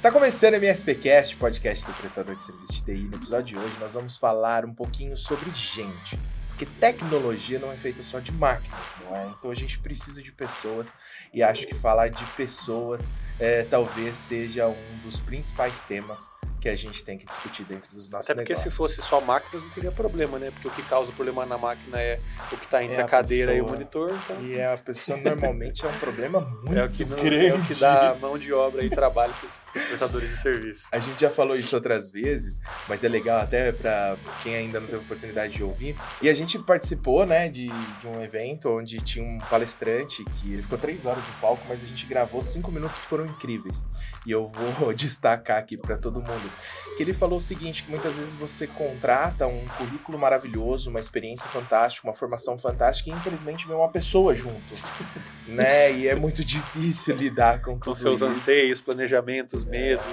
Está 0.00 0.10
começando 0.10 0.54
o 0.54 0.56
MSPcast, 0.56 1.36
podcast 1.36 1.86
do 1.86 1.92
prestador 1.92 2.34
de 2.34 2.42
serviço 2.42 2.72
de 2.72 2.82
TI. 2.84 3.08
No 3.08 3.16
episódio 3.16 3.58
de 3.58 3.62
hoje 3.62 3.76
nós 3.78 3.92
vamos 3.92 4.16
falar 4.16 4.64
um 4.64 4.72
pouquinho 4.72 5.14
sobre 5.14 5.50
gente. 5.50 6.18
Porque 6.48 6.64
tecnologia 6.64 7.58
não 7.58 7.70
é 7.70 7.76
feita 7.76 8.02
só 8.02 8.18
de 8.18 8.32
máquinas, 8.32 8.96
não 9.04 9.14
é? 9.14 9.26
Então 9.26 9.50
a 9.50 9.54
gente 9.54 9.78
precisa 9.78 10.22
de 10.22 10.32
pessoas 10.32 10.94
e 11.34 11.42
acho 11.42 11.66
que 11.66 11.74
falar 11.74 12.08
de 12.08 12.24
pessoas 12.32 13.12
é, 13.38 13.62
talvez 13.64 14.16
seja 14.16 14.68
um 14.68 14.98
dos 15.04 15.20
principais 15.20 15.82
temas 15.82 16.30
que 16.60 16.68
a 16.68 16.76
gente 16.76 17.02
tem 17.02 17.16
que 17.16 17.24
discutir 17.26 17.64
dentro 17.64 17.90
dos 17.90 18.10
nossos 18.10 18.30
Até 18.30 18.34
porque 18.40 18.52
negócios. 18.52 18.72
se 18.72 18.76
fosse 18.76 19.00
só 19.02 19.20
máquinas 19.20 19.62
não 19.64 19.70
teria 19.70 19.90
problema, 19.90 20.38
né? 20.38 20.50
Porque 20.50 20.68
o 20.68 20.70
que 20.70 20.82
causa 20.82 21.10
problema 21.12 21.46
na 21.46 21.56
máquina 21.56 21.98
é 22.00 22.20
o 22.52 22.56
que 22.56 22.64
está 22.64 22.82
entre 22.84 22.96
É 22.96 23.00
a, 23.02 23.04
a 23.04 23.08
cadeira 23.08 23.52
e 23.54 23.60
o 23.60 23.64
pessoa. 23.64 23.76
monitor. 23.78 24.10
Então 24.24 24.40
E 24.42 24.60
a 24.62 24.76
pessoa 24.78 25.18
normalmente 25.18 25.84
é 25.84 25.88
um 25.88 25.98
problema 25.98 26.40
muito 26.40 26.76
é 26.78 26.84
o 26.84 26.90
que 26.90 27.04
não, 27.04 27.16
grande. 27.16 27.46
é 27.46 27.54
o 27.54 27.62
que 27.64 27.74
dá 27.74 28.14
mão 28.20 28.38
de 28.38 28.52
obra 28.52 28.84
e 28.84 28.90
trabalho 28.90 29.32
para 29.34 29.46
os 29.46 29.58
prestadores 29.88 30.28
de 30.30 30.36
serviço. 30.36 30.88
A 30.92 30.98
gente 30.98 31.20
já 31.20 31.30
falou 31.30 31.56
isso 31.56 31.74
outras 31.74 32.10
vezes, 32.10 32.60
mas 32.88 33.02
é 33.04 33.08
legal 33.08 33.40
até 33.40 33.72
para 33.72 34.16
quem 34.42 34.54
ainda 34.54 34.78
não 34.80 34.86
teve 34.86 35.02
oportunidade 35.02 35.54
de 35.54 35.62
ouvir. 35.64 35.96
E 36.20 36.28
a 36.28 36.34
gente 36.34 36.58
participou, 36.58 37.24
né, 37.26 37.48
de, 37.48 37.68
de 37.68 38.06
um 38.06 38.20
evento 38.22 38.68
onde 38.70 39.00
tinha 39.00 39.24
um 39.24 39.38
palestrante 39.38 40.24
que 40.36 40.52
ele 40.52 40.62
ficou 40.62 40.78
três 40.78 41.06
horas 41.06 41.24
no 41.26 41.32
palco, 41.40 41.62
mas 41.68 41.82
a 41.82 41.86
gente 41.86 42.04
gravou 42.06 42.42
cinco 42.42 42.70
minutos 42.70 42.98
que 42.98 43.06
foram 43.06 43.24
incríveis. 43.26 43.86
E 44.26 44.30
eu 44.30 44.46
vou 44.46 44.92
destacar 44.94 45.58
aqui 45.58 45.76
para 45.76 45.96
todo 45.96 46.20
mundo 46.20 46.49
que 46.96 47.02
ele 47.02 47.12
falou 47.12 47.38
o 47.38 47.40
seguinte: 47.40 47.84
que 47.84 47.90
muitas 47.90 48.16
vezes 48.18 48.34
você 48.34 48.66
contrata 48.66 49.46
um 49.46 49.66
currículo 49.78 50.18
maravilhoso, 50.18 50.90
uma 50.90 51.00
experiência 51.00 51.48
fantástica, 51.48 52.06
uma 52.06 52.14
formação 52.14 52.58
fantástica, 52.58 53.10
e 53.10 53.12
infelizmente 53.12 53.66
vem 53.66 53.76
uma 53.76 53.88
pessoa 53.88 54.34
junto, 54.34 54.74
né? 55.48 55.92
E 55.92 56.08
é 56.08 56.14
muito 56.14 56.44
difícil 56.44 57.16
lidar 57.16 57.62
com 57.62 57.78
Com 57.78 57.94
seus 57.94 58.18
isso. 58.18 58.26
anseios, 58.26 58.80
planejamentos, 58.80 59.64
medos. 59.64 60.04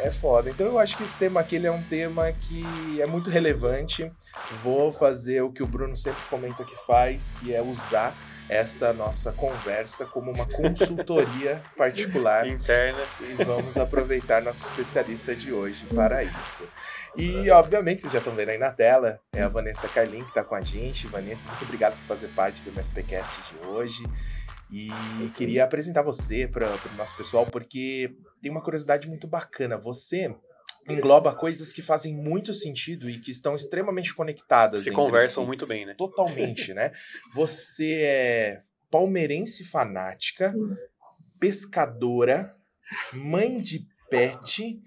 É 0.00 0.10
foda. 0.10 0.50
Então 0.50 0.66
eu 0.66 0.78
acho 0.80 0.96
que 0.96 1.04
esse 1.04 1.16
tema 1.16 1.38
aqui 1.40 1.64
é 1.64 1.70
um 1.70 1.82
tema 1.84 2.32
que 2.32 3.00
é 3.00 3.06
muito 3.06 3.30
relevante. 3.30 4.10
Vou 4.62 4.92
fazer 4.92 5.42
o 5.42 5.52
que 5.52 5.62
o 5.62 5.66
Bruno 5.66 5.96
sempre 5.96 6.22
comenta 6.28 6.64
que 6.64 6.74
faz, 6.74 7.32
que 7.38 7.54
é 7.54 7.62
usar 7.62 8.12
essa 8.48 8.92
nossa 8.92 9.32
conversa 9.32 10.04
como 10.04 10.30
uma 10.30 10.46
consultoria 10.46 11.62
particular 11.76 12.46
Interna. 12.46 13.00
e 13.20 13.44
vamos 13.44 13.76
aproveitar 13.76 14.42
nosso 14.42 14.64
especialista 14.70 15.34
de 15.34 15.52
hoje 15.52 15.86
para 15.86 16.22
isso. 16.22 16.64
E, 17.16 17.50
obviamente, 17.50 18.00
vocês 18.00 18.12
já 18.12 18.18
estão 18.18 18.34
vendo 18.34 18.50
aí 18.50 18.58
na 18.58 18.70
tela, 18.70 19.20
é 19.32 19.42
a 19.42 19.48
Vanessa 19.48 19.86
Carlin 19.88 20.22
que 20.22 20.30
está 20.30 20.42
com 20.42 20.54
a 20.54 20.62
gente. 20.62 21.06
Vanessa, 21.06 21.48
muito 21.48 21.64
obrigado 21.64 21.92
por 21.94 22.02
fazer 22.02 22.28
parte 22.28 22.62
do 22.62 22.70
MSPcast 22.70 23.38
de 23.50 23.68
hoje. 23.68 24.02
E 24.70 24.90
queria 25.36 25.64
apresentar 25.64 26.00
você 26.00 26.48
para 26.48 26.66
o 26.66 26.96
nosso 26.96 27.14
pessoal, 27.14 27.44
porque 27.44 28.16
tem 28.40 28.50
uma 28.50 28.62
curiosidade 28.62 29.06
muito 29.06 29.26
bacana. 29.26 29.76
Você 29.76 30.34
engloba 30.88 31.34
coisas 31.34 31.72
que 31.72 31.82
fazem 31.82 32.14
muito 32.14 32.52
sentido 32.52 33.08
e 33.08 33.18
que 33.18 33.30
estão 33.30 33.54
extremamente 33.54 34.14
conectadas. 34.14 34.82
Se 34.82 34.90
entre 34.90 34.96
conversam 34.96 35.44
si. 35.44 35.46
muito 35.46 35.66
bem, 35.66 35.86
né? 35.86 35.94
Totalmente, 35.94 36.74
né? 36.74 36.92
Você 37.34 38.02
é 38.02 38.62
palmeirense 38.90 39.64
fanática, 39.64 40.54
pescadora, 41.38 42.54
mãe 43.12 43.60
de 43.60 43.86
pet. 44.10 44.80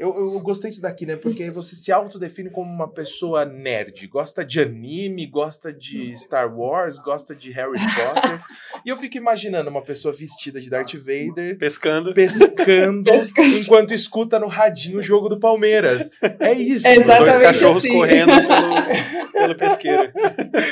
Eu, 0.00 0.16
eu 0.16 0.40
gostei 0.40 0.70
disso 0.70 0.80
daqui, 0.80 1.04
né? 1.04 1.14
Porque 1.14 1.50
você 1.50 1.76
se 1.76 1.92
autodefine 1.92 2.48
como 2.48 2.72
uma 2.72 2.90
pessoa 2.90 3.44
nerd. 3.44 4.06
Gosta 4.06 4.42
de 4.42 4.58
anime, 4.58 5.26
gosta 5.26 5.70
de 5.70 6.16
Star 6.16 6.58
Wars, 6.58 6.96
gosta 6.96 7.36
de 7.36 7.50
Harry 7.50 7.78
Potter. 7.78 8.40
e 8.82 8.88
eu 8.88 8.96
fico 8.96 9.18
imaginando 9.18 9.68
uma 9.68 9.82
pessoa 9.82 10.14
vestida 10.14 10.58
de 10.58 10.70
Darth 10.70 10.94
Vader 10.94 11.58
Pescando. 11.58 12.14
pescando 12.14 13.10
enquanto 13.60 13.92
escuta 13.92 14.38
no 14.38 14.46
radinho 14.46 15.00
o 15.00 15.02
jogo 15.02 15.28
do 15.28 15.38
Palmeiras. 15.38 16.16
É 16.40 16.54
isso. 16.54 16.88
Os 16.88 16.94
dois 16.94 17.06
Exatamente 17.06 17.42
cachorros 17.42 17.84
assim. 17.84 17.92
correndo 17.92 18.32
pelo, 18.32 19.32
pelo 19.32 19.54
pesqueiro. 19.54 20.12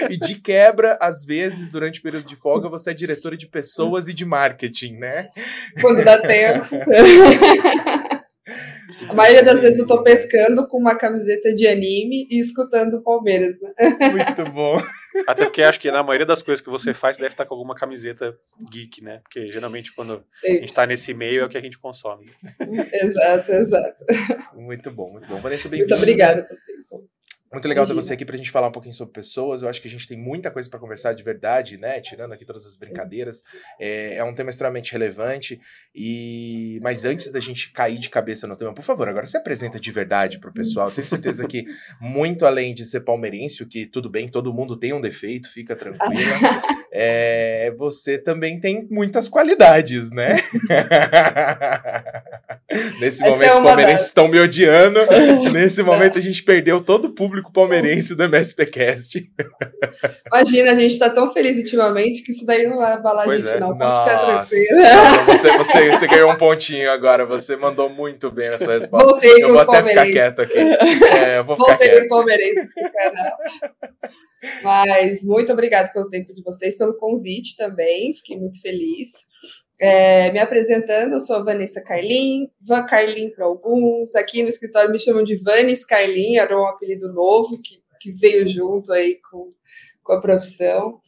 E 0.09 0.17
de 0.17 0.37
quebra, 0.37 0.97
às 1.03 1.27
vezes, 1.27 1.69
durante 1.69 2.01
o 2.01 2.03
período 2.03 2.25
de 2.27 2.35
folga, 2.35 2.71
você 2.71 2.93
é 2.93 2.95
diretora 2.95 3.37
de 3.37 3.47
pessoas 3.47 4.09
e 4.09 4.15
de 4.15 4.25
marketing, 4.25 4.95
né? 4.95 5.29
quando 5.83 6.03
dá 6.03 6.19
tempo. 6.19 6.75
A 9.09 9.15
maioria 9.15 9.43
das 9.43 9.61
vezes 9.61 9.79
eu 9.79 9.87
tô 9.87 10.03
pescando 10.03 10.67
com 10.69 10.79
uma 10.79 10.97
camiseta 10.97 11.55
de 11.55 11.67
anime 11.67 12.27
e 12.31 12.41
escutando 12.41 12.95
o 12.95 13.03
Palmeiras, 13.03 13.57
né? 13.61 13.73
Muito 14.11 14.51
bom. 14.53 14.81
Até 15.27 15.45
porque 15.45 15.63
acho 15.63 15.79
que 15.81 15.91
na 15.91 16.03
maioria 16.03 16.27
das 16.27 16.43
coisas 16.43 16.65
que 16.65 16.71
você 16.71 16.95
faz 16.95 17.17
deve 17.17 17.29
estar 17.31 17.45
com 17.47 17.55
alguma 17.55 17.75
camiseta 17.75 18.37
geek, 18.71 19.03
né? 19.03 19.21
Porque 19.23 19.51
geralmente 19.53 19.93
quando 19.95 20.15
a 20.15 20.21
Sim, 20.31 20.55
gente 20.61 20.73
tá 20.73 20.87
nesse 20.87 21.13
meio 21.15 21.43
é 21.43 21.45
o 21.45 21.49
que 21.49 21.59
a 21.59 21.63
gente 21.63 21.79
consome. 21.79 22.31
exato, 22.93 23.53
exato. 23.53 24.05
Muito 24.55 24.91
bom, 24.91 25.11
muito 25.13 25.29
bom. 25.29 25.37
Vanessa, 25.41 25.69
Muito 25.69 25.71
bem-vinda. 25.71 25.97
obrigada 25.97 26.43
pelo 26.43 26.61
tempo. 26.61 26.78
Muito 27.53 27.67
legal 27.67 27.87
ter 27.87 27.95
você 27.95 28.13
aqui 28.13 28.25
pra 28.25 28.37
gente 28.37 28.51
falar 28.51 28.69
um 28.69 28.73
pouquinho 28.73 28.95
sobre 28.95 29.15
pessoas. 29.15 29.63
Eu 29.63 29.69
acho 29.69 29.81
que 29.81 29.89
a 29.89 29.91
gente 29.91 30.07
tem 30.07 30.19
muita 30.19 30.51
coisa 30.51 30.69
pra 30.69 30.79
conversar 30.79 31.15
de 31.15 31.23
verdade, 31.23 31.79
né? 31.79 31.99
Tirando 32.01 32.33
aqui 32.33 32.45
todas 32.45 32.67
as 32.67 32.77
brincadeiras. 32.77 33.43
É, 33.81 34.17
é 34.17 34.25
um 34.25 34.35
tema 34.35 34.51
extremamente 34.51 34.93
relevante. 34.93 35.59
E 35.95 36.79
Mas 36.83 37.07
antes 37.07 37.33
da 37.33 37.41
gente 37.41 37.73
cair 37.73 37.99
de 37.99 38.11
cabeça 38.11 38.47
no 38.47 38.57
tema, 38.57 38.75
por 38.75 38.85
favor, 38.85 39.09
agora 39.09 39.27
se 39.27 39.37
apresenta 39.37 39.81
de 39.81 39.91
verdade 39.91 40.39
pro 40.39 40.53
pessoal. 40.53 40.89
Eu 40.89 40.95
tenho 40.95 41.07
certeza 41.07 41.47
que, 41.47 41.65
muito 42.01 42.45
além 42.45 42.75
de 42.75 42.85
ser 42.85 43.01
palmeirense, 43.01 43.63
o 43.63 43.67
que 43.67 43.87
tudo 43.87 44.11
bem, 44.11 44.29
todo 44.29 44.53
mundo 44.53 44.77
tem 44.77 44.93
um 44.93 45.01
defeito, 45.01 45.51
fica 45.51 45.75
tranquila. 45.75 46.09
É, 46.91 47.71
você 47.77 48.17
também 48.17 48.59
tem 48.59 48.89
muitas 48.91 49.29
qualidades, 49.29 50.11
né? 50.11 50.37
Nesse 53.01 53.23
Essa 53.23 53.31
momento, 53.31 53.49
é 53.51 53.57
os 53.57 53.63
palmeirenses 53.63 54.01
das. 54.03 54.07
estão 54.09 54.29
me 54.29 54.39
odiando. 54.39 55.01
Nesse 55.53 55.83
momento, 55.83 56.19
a 56.19 56.21
gente 56.21 56.43
perdeu 56.43 56.83
todo 56.85 57.07
o 57.07 57.15
público 57.15 57.51
palmeirense 57.51 58.15
do 58.15 58.25
MSPcast. 58.25 59.31
Imagina, 60.27 60.73
a 60.73 60.75
gente 60.75 60.99
tá 60.99 61.09
tão 61.09 61.33
feliz 61.33 61.57
ultimamente 61.57 62.23
que 62.23 62.33
isso 62.33 62.45
daí 62.45 62.67
não 62.67 62.77
vai 62.77 62.93
abalar 62.93 63.23
a 63.23 63.25
Pois 63.25 63.43
gente, 63.43 63.55
é. 63.55 63.61
não. 63.61 63.77
Pode 63.77 64.11
ficar 64.11 64.19
tranquilo. 64.47 65.25
você, 65.27 65.57
você, 65.59 65.91
você 65.93 66.07
ganhou 66.07 66.31
um 66.31 66.37
pontinho 66.37 66.91
agora. 66.91 67.25
Você 67.25 67.57
mandou 67.57 67.89
muito 67.89 68.31
bem 68.31 68.51
na 68.51 68.59
sua 68.59 68.75
resposta. 68.75 69.09
Voltei 69.09 69.33
Eu 69.43 69.49
com 69.49 69.55
vou 69.55 69.63
os 69.63 69.69
até 69.69 69.83
ficar 69.83 69.95
palmeirenses. 70.05 70.13
quieto 70.13 70.41
aqui. 70.43 70.59
É, 71.17 71.39
eu 71.39 71.45
vou 71.45 71.57
ficar 71.57 71.69
Voltei 71.71 71.89
quieto. 71.89 72.03
os 72.03 72.09
palmeirenses 72.09 72.75
com 72.75 72.85
o 72.85 72.93
canal. 72.93 73.37
Mas 74.63 75.25
muito 75.25 75.53
obrigada 75.53 75.89
pelo 75.93 76.09
tempo 76.11 76.33
de 76.33 76.43
vocês, 76.43 76.77
pelo 76.77 76.95
convite 76.99 77.57
também. 77.57 78.15
Fiquei 78.15 78.37
muito 78.39 78.61
feliz. 78.61 79.27
É, 79.81 80.33
me 80.33 80.41
apresentando, 80.41 81.13
eu 81.13 81.21
sou 81.21 81.37
a 81.37 81.43
Vanessa 81.43 81.81
Carlin, 81.81 82.51
Van 82.61 82.85
Carlin 82.87 83.31
para 83.31 83.45
alguns. 83.45 84.15
Aqui 84.17 84.43
no 84.43 84.49
escritório 84.49 84.91
me 84.91 84.99
chamam 84.99 85.23
de 85.23 85.37
Vanes 85.37 85.85
Carlin, 85.85 86.37
era 86.37 86.59
um 86.59 86.67
apelido 86.67 87.13
novo 87.13 87.61
que, 87.63 87.81
que 88.01 88.11
veio 88.13 88.49
junto 88.49 88.93
aí 88.93 89.21
com, 89.31 89.53
com 90.03 90.13
a 90.15 90.21
profissão. 90.21 91.01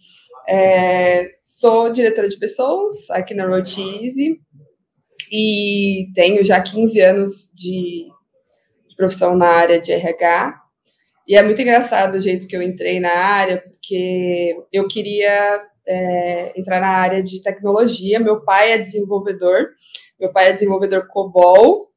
É, 0.48 1.30
sou 1.42 1.90
diretora 1.90 2.28
de 2.28 2.38
pessoas 2.38 3.10
aqui 3.10 3.34
na 3.34 3.46
Road 3.46 3.74
e 5.32 6.08
tenho 6.14 6.44
já 6.44 6.60
15 6.60 7.00
anos 7.00 7.50
de, 7.54 8.06
de 8.88 8.96
profissão 8.96 9.36
na 9.36 9.48
área 9.48 9.80
de 9.80 9.92
RH. 9.92 10.60
E 11.26 11.36
é 11.36 11.42
muito 11.42 11.60
engraçado 11.62 12.16
o 12.16 12.20
jeito 12.20 12.48
que 12.48 12.56
eu 12.56 12.62
entrei 12.62 12.98
na 12.98 13.12
área, 13.12 13.62
porque 13.62 14.56
eu 14.72 14.88
queria 14.88 15.62
é, 15.86 16.52
entrar 16.58 16.80
na 16.80 16.88
área 16.88 17.22
de 17.22 17.42
tecnologia. 17.42 18.20
Meu 18.20 18.40
pai 18.40 18.72
é 18.72 18.78
desenvolvedor, 18.78 19.68
meu 20.18 20.32
pai 20.32 20.48
é 20.48 20.52
desenvolvedor 20.52 21.06
COBOL, 21.08 21.90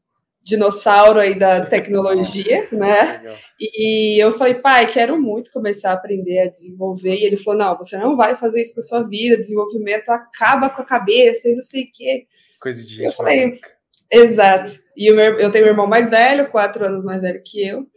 dinossauro 0.43 1.19
aí 1.19 1.37
da 1.37 1.65
tecnologia, 1.65 2.67
né? 2.71 3.23
E 3.59 4.21
eu 4.21 4.37
falei, 4.37 4.55
pai, 4.55 4.91
quero 4.91 5.19
muito 5.19 5.51
começar 5.51 5.91
a 5.91 5.93
aprender 5.93 6.39
a 6.39 6.49
desenvolver. 6.49 7.15
E 7.15 7.25
ele 7.25 7.37
falou, 7.37 7.59
não, 7.59 7.77
você 7.77 7.97
não 7.97 8.17
vai 8.17 8.35
fazer 8.35 8.61
isso 8.61 8.73
com 8.73 8.81
a 8.81 8.83
sua 8.83 9.03
vida, 9.03 9.37
desenvolvimento 9.37 10.09
acaba 10.09 10.69
com 10.69 10.81
a 10.81 10.85
cabeça 10.85 11.47
e 11.47 11.55
não 11.55 11.63
sei 11.63 11.83
o 11.83 11.91
quê. 11.93 12.27
Coisa 12.59 12.85
de 12.85 13.03
Eu 13.03 13.09
gente 13.09 13.17
falei, 13.17 13.45
maluca. 13.45 13.73
Exato. 14.11 14.79
E 14.95 15.11
o 15.11 15.15
meu, 15.15 15.39
eu 15.39 15.51
tenho 15.51 15.65
meu 15.65 15.73
irmão 15.73 15.87
mais 15.87 16.09
velho, 16.09 16.51
quatro 16.51 16.85
anos 16.85 17.03
mais 17.03 17.21
velho 17.21 17.41
que 17.43 17.65
eu. 17.65 17.87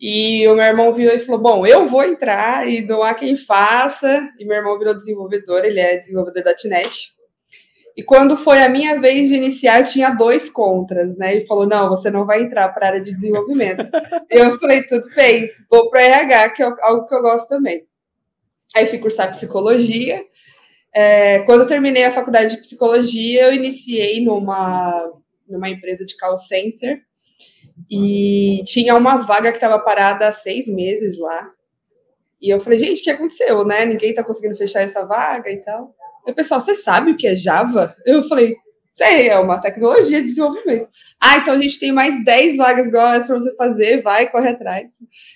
E 0.00 0.46
o 0.48 0.54
meu 0.54 0.64
irmão 0.64 0.92
virou 0.92 1.14
e 1.14 1.18
falou: 1.18 1.40
Bom, 1.40 1.66
eu 1.66 1.86
vou 1.86 2.04
entrar 2.04 2.68
e 2.68 2.82
não 2.82 3.02
há 3.02 3.14
quem 3.14 3.36
faça. 3.36 4.30
E 4.38 4.44
meu 4.44 4.56
irmão 4.56 4.78
virou 4.78 4.94
desenvolvedor, 4.94 5.64
ele 5.64 5.80
é 5.80 5.98
desenvolvedor 5.98 6.42
da 6.42 6.54
.NET. 6.64 7.14
E 7.96 8.02
quando 8.02 8.36
foi 8.36 8.62
a 8.62 8.68
minha 8.68 9.00
vez 9.00 9.28
de 9.28 9.36
iniciar, 9.36 9.82
tinha 9.84 10.10
dois 10.10 10.50
contras, 10.50 11.16
né? 11.16 11.36
E 11.36 11.46
falou: 11.46 11.66
Não, 11.66 11.88
você 11.88 12.10
não 12.10 12.26
vai 12.26 12.42
entrar 12.42 12.68
para 12.70 12.86
a 12.86 12.88
área 12.90 13.00
de 13.02 13.14
desenvolvimento. 13.14 13.84
eu 14.30 14.58
falei: 14.58 14.82
Tudo 14.82 15.08
bem, 15.14 15.50
vou 15.70 15.88
para 15.88 16.02
RH, 16.02 16.50
que 16.50 16.62
é 16.62 16.66
algo 16.82 17.06
que 17.06 17.14
eu 17.14 17.22
gosto 17.22 17.48
também. 17.48 17.86
Aí 18.74 18.86
fui 18.86 18.98
cursar 18.98 19.30
psicologia. 19.30 20.22
É, 20.94 21.40
quando 21.40 21.62
eu 21.62 21.66
terminei 21.66 22.04
a 22.04 22.12
faculdade 22.12 22.54
de 22.54 22.60
psicologia, 22.60 23.44
eu 23.44 23.54
iniciei 23.54 24.22
numa, 24.22 25.10
numa 25.48 25.68
empresa 25.68 26.04
de 26.04 26.16
call 26.16 26.36
center 26.36 27.05
e 27.90 28.62
tinha 28.64 28.94
uma 28.94 29.16
vaga 29.16 29.50
que 29.50 29.58
estava 29.58 29.78
parada 29.78 30.28
há 30.28 30.32
seis 30.32 30.66
meses 30.68 31.18
lá. 31.18 31.50
E 32.40 32.50
eu 32.52 32.60
falei, 32.60 32.78
gente, 32.78 33.00
o 33.00 33.04
que 33.04 33.10
aconteceu, 33.10 33.64
né? 33.64 33.84
Ninguém 33.84 34.10
está 34.10 34.22
conseguindo 34.22 34.56
fechar 34.56 34.82
essa 34.82 35.04
vaga 35.04 35.50
e 35.50 35.58
tal. 35.58 35.94
Aí, 36.26 36.34
pessoal, 36.34 36.60
você 36.60 36.74
sabe 36.74 37.12
o 37.12 37.16
que 37.16 37.26
é 37.26 37.34
Java? 37.34 37.94
Eu 38.04 38.24
falei, 38.24 38.56
Sei, 38.96 39.28
é 39.28 39.38
uma 39.38 39.60
tecnologia 39.60 40.22
de 40.22 40.28
desenvolvimento. 40.28 40.88
Ah, 41.20 41.36
então 41.36 41.52
a 41.52 41.58
gente 41.58 41.78
tem 41.78 41.92
mais 41.92 42.24
10 42.24 42.56
vagas 42.56 42.86
essa 42.86 43.26
para 43.26 43.36
você 43.36 43.54
fazer, 43.54 44.02
vai, 44.02 44.30
corre 44.30 44.48
atrás. 44.48 44.94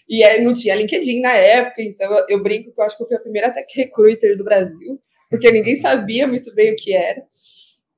E 0.08 0.24
aí 0.24 0.42
não 0.42 0.54
tinha 0.54 0.74
LinkedIn 0.74 1.20
na 1.20 1.32
época, 1.32 1.82
então 1.82 2.10
eu 2.26 2.42
brinco 2.42 2.72
que 2.72 2.80
eu 2.80 2.84
acho 2.84 2.96
que 2.96 3.02
eu 3.02 3.06
fui 3.06 3.18
a 3.18 3.20
primeira 3.20 3.52
tech 3.52 3.70
recruiter 3.76 4.34
do 4.38 4.44
Brasil, 4.44 4.98
porque 5.28 5.52
ninguém 5.52 5.76
sabia 5.76 6.26
muito 6.26 6.54
bem 6.54 6.72
o 6.72 6.76
que 6.76 6.94
era. 6.94 7.22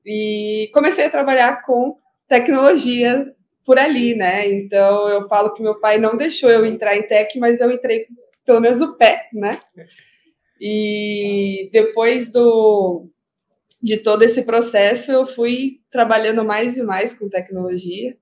E 0.05 0.69
comecei 0.73 1.05
a 1.05 1.09
trabalhar 1.09 1.63
com 1.65 1.95
tecnologia 2.27 3.33
por 3.65 3.79
ali, 3.79 4.15
né? 4.15 4.47
Então 4.47 5.07
eu 5.09 5.27
falo 5.27 5.53
que 5.53 5.63
meu 5.63 5.79
pai 5.79 5.97
não 5.97 6.17
deixou 6.17 6.49
eu 6.49 6.65
entrar 6.65 6.95
em 6.95 7.03
tech, 7.03 7.37
mas 7.39 7.59
eu 7.59 7.71
entrei 7.71 8.07
pelo 8.45 8.59
menos 8.59 8.81
o 8.81 8.95
pé, 8.95 9.29
né? 9.33 9.59
E 10.59 11.69
depois 11.71 12.31
do 12.31 13.09
de 13.81 13.97
todo 13.97 14.23
esse 14.23 14.43
processo, 14.45 15.11
eu 15.11 15.27
fui 15.27 15.81
trabalhando 15.91 16.45
mais 16.45 16.77
e 16.77 16.83
mais 16.83 17.13
com 17.13 17.27
tecnologia. 17.27 18.15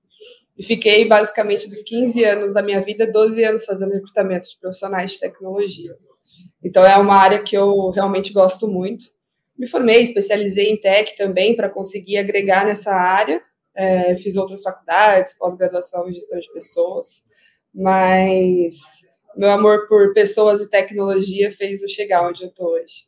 E 0.58 0.64
fiquei 0.64 1.06
basicamente 1.06 1.68
dos 1.68 1.82
15 1.82 2.24
anos 2.24 2.52
da 2.52 2.62
minha 2.62 2.80
vida, 2.80 3.06
12 3.06 3.44
anos 3.44 3.64
fazendo 3.64 3.92
recrutamento 3.92 4.48
de 4.48 4.58
profissionais 4.58 5.12
de 5.12 5.20
tecnologia. 5.20 5.96
Então 6.62 6.84
é 6.84 6.96
uma 6.96 7.14
área 7.14 7.42
que 7.42 7.56
eu 7.56 7.90
realmente 7.90 8.32
gosto 8.32 8.66
muito. 8.66 9.06
Me 9.56 9.68
formei, 9.68 10.02
especializei 10.02 10.68
em 10.68 10.80
tech 10.80 11.16
também 11.16 11.54
para 11.54 11.70
conseguir 11.70 12.18
agregar 12.18 12.66
nessa 12.66 12.92
área. 12.92 13.40
É, 13.74 14.16
fiz 14.16 14.36
outras 14.36 14.62
faculdades, 14.62 15.32
pós-graduação 15.34 16.08
em 16.08 16.14
gestão 16.14 16.38
de 16.38 16.52
pessoas, 16.52 17.24
mas 17.74 19.02
meu 19.36 19.50
amor 19.50 19.88
por 19.88 20.12
pessoas 20.12 20.60
e 20.60 20.68
tecnologia 20.68 21.52
fez 21.52 21.82
eu 21.82 21.88
chegar 21.88 22.26
onde 22.28 22.42
eu 22.44 22.48
estou 22.48 22.68
hoje. 22.72 23.06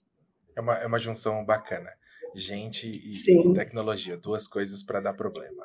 É 0.56 0.60
uma, 0.60 0.74
é 0.78 0.86
uma 0.86 0.98
junção 0.98 1.44
bacana. 1.44 1.90
Gente 2.34 2.86
e, 2.86 3.48
e 3.48 3.52
tecnologia, 3.52 4.16
duas 4.16 4.48
coisas 4.48 4.82
para 4.82 5.00
dar 5.00 5.14
problema. 5.14 5.64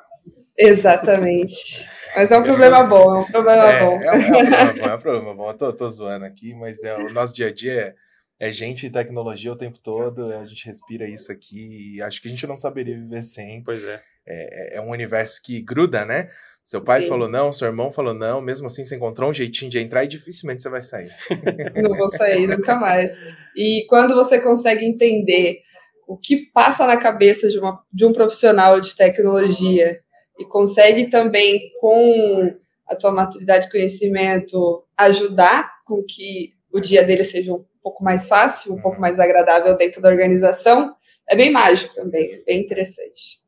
Exatamente. 0.56 1.88
Mas 2.14 2.30
é 2.30 2.38
um 2.38 2.42
problema 2.42 2.84
bom, 2.84 3.16
é 3.16 3.18
um 3.20 3.24
problema 3.24 3.72
é, 3.72 3.80
bom. 3.80 4.02
É, 4.02 4.06
é, 4.06 4.12
um 4.12 4.20
problema 4.28 4.74
bom, 4.74 4.86
é 4.86 4.94
um 4.94 4.98
problema 4.98 5.34
bom. 5.34 5.48
Eu 5.50 5.56
tô, 5.56 5.72
tô 5.72 5.88
zoando 5.88 6.24
aqui, 6.26 6.54
mas 6.54 6.84
é, 6.84 6.96
o 6.96 7.12
nosso 7.12 7.34
dia 7.34 7.48
a 7.48 7.52
dia 7.52 7.72
é, 7.72 8.48
é 8.48 8.52
gente 8.52 8.86
e 8.86 8.90
tecnologia 8.90 9.52
o 9.52 9.56
tempo 9.56 9.78
todo, 9.78 10.32
a 10.32 10.44
gente 10.44 10.66
respira 10.66 11.08
isso 11.08 11.32
aqui 11.32 11.96
e 11.96 12.02
acho 12.02 12.20
que 12.20 12.28
a 12.28 12.30
gente 12.30 12.46
não 12.46 12.56
saberia 12.56 12.94
viver 12.94 13.22
sem. 13.22 13.62
Pois 13.64 13.84
é. 13.84 14.02
É, 14.32 14.74
é, 14.74 14.76
é 14.76 14.80
um 14.80 14.90
universo 14.90 15.42
que 15.42 15.60
gruda, 15.60 16.04
né? 16.04 16.28
Seu 16.62 16.80
pai 16.80 17.02
Sim. 17.02 17.08
falou 17.08 17.28
não, 17.28 17.52
seu 17.52 17.66
irmão 17.66 17.90
falou 17.90 18.14
não, 18.14 18.40
mesmo 18.40 18.68
assim 18.68 18.84
você 18.84 18.94
encontrou 18.94 19.30
um 19.30 19.34
jeitinho 19.34 19.68
de 19.68 19.80
entrar 19.80 20.04
e 20.04 20.08
dificilmente 20.08 20.62
você 20.62 20.68
vai 20.68 20.82
sair. 20.82 21.08
Não 21.74 21.96
vou 21.96 22.08
sair 22.10 22.46
nunca 22.46 22.76
mais. 22.76 23.18
E 23.56 23.84
quando 23.88 24.14
você 24.14 24.38
consegue 24.38 24.84
entender 24.84 25.62
o 26.06 26.16
que 26.16 26.46
passa 26.52 26.86
na 26.86 26.96
cabeça 26.96 27.48
de, 27.48 27.58
uma, 27.58 27.82
de 27.92 28.04
um 28.04 28.12
profissional 28.12 28.80
de 28.80 28.94
tecnologia 28.94 29.98
e 30.38 30.44
consegue 30.44 31.10
também, 31.10 31.72
com 31.80 32.54
a 32.86 32.94
tua 32.94 33.10
maturidade 33.10 33.66
de 33.66 33.72
conhecimento, 33.72 34.84
ajudar 34.96 35.72
com 35.84 36.04
que 36.04 36.52
o 36.72 36.78
dia 36.78 37.02
dele 37.02 37.24
seja 37.24 37.52
um 37.52 37.64
pouco 37.82 38.04
mais 38.04 38.28
fácil, 38.28 38.74
um 38.74 38.80
pouco 38.80 39.00
mais 39.00 39.18
agradável 39.18 39.76
dentro 39.76 40.00
da 40.00 40.08
organização, 40.08 40.94
é 41.28 41.34
bem 41.34 41.50
mágico 41.50 41.92
também, 41.94 42.32
é 42.32 42.42
bem 42.44 42.60
interessante. 42.60 43.39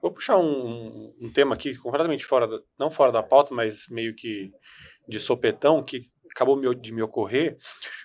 Vou 0.00 0.12
puxar 0.12 0.38
um, 0.38 1.14
um 1.20 1.32
tema 1.32 1.54
aqui 1.54 1.76
completamente 1.76 2.24
fora, 2.24 2.48
não 2.78 2.90
fora 2.90 3.12
da 3.12 3.22
pauta, 3.22 3.54
mas 3.54 3.86
meio 3.88 4.14
que 4.14 4.50
de 5.08 5.18
sopetão, 5.18 5.82
que 5.82 6.00
acabou 6.30 6.74
de 6.74 6.92
me 6.92 7.02
ocorrer. 7.02 7.56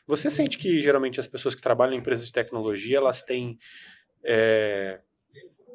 Você 0.07 0.29
sente 0.29 0.57
que 0.57 0.79
geralmente 0.81 1.19
as 1.19 1.27
pessoas 1.27 1.55
que 1.55 1.61
trabalham 1.61 1.93
em 1.93 1.97
empresas 1.97 2.25
de 2.25 2.31
tecnologia 2.31 2.97
elas 2.97 3.23
têm 3.23 3.57
é, 4.23 5.01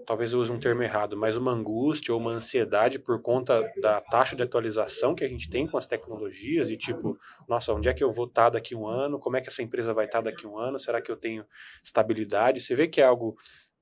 talvez 0.07 0.33
eu 0.33 0.39
use 0.39 0.53
um 0.53 0.59
termo 0.59 0.83
errado, 0.83 1.17
mas 1.17 1.37
uma 1.37 1.51
angústia 1.51 2.15
ou 2.15 2.21
uma 2.21 2.31
ansiedade 2.31 2.99
por 2.99 3.21
conta 3.21 3.61
da 3.83 4.01
taxa 4.01 4.37
de 4.37 4.43
atualização 4.43 5.15
que 5.15 5.25
a 5.25 5.29
gente 5.29 5.51
tem 5.51 5.67
com 5.67 5.77
as 5.77 5.87
tecnologias 5.87 6.71
e 6.71 6.77
tipo, 6.77 7.19
nossa, 7.49 7.73
onde 7.75 7.89
é 7.89 7.93
que 7.93 8.05
eu 8.05 8.13
vou 8.13 8.27
estar 8.27 8.51
daqui 8.51 8.75
a 8.75 8.79
um 8.79 8.87
ano? 8.87 9.19
Como 9.19 9.37
é 9.37 9.41
que 9.41 9.49
essa 9.49 9.63
empresa 9.63 9.93
vai 9.93 10.07
estar 10.07 10.21
daqui 10.21 10.47
a 10.47 10.49
um 10.49 10.57
ano? 10.57 10.79
Será 10.79 11.03
que 11.03 11.11
eu 11.11 11.17
tenho 11.17 11.45
estabilidade? 11.83 12.61
Você 12.61 12.75
vê 12.77 12.87
que 12.87 13.01
é 13.01 13.05
algo 13.05 13.37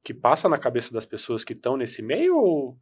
que 0.05 0.15
passa 0.15 0.49
na 0.49 0.59
cabeça 0.59 0.93
das 0.93 1.07
pessoas 1.07 1.43
que 1.43 1.55
estão 1.55 1.77
nesse 1.77 2.03
meio 2.03 2.37
ou 2.37 2.77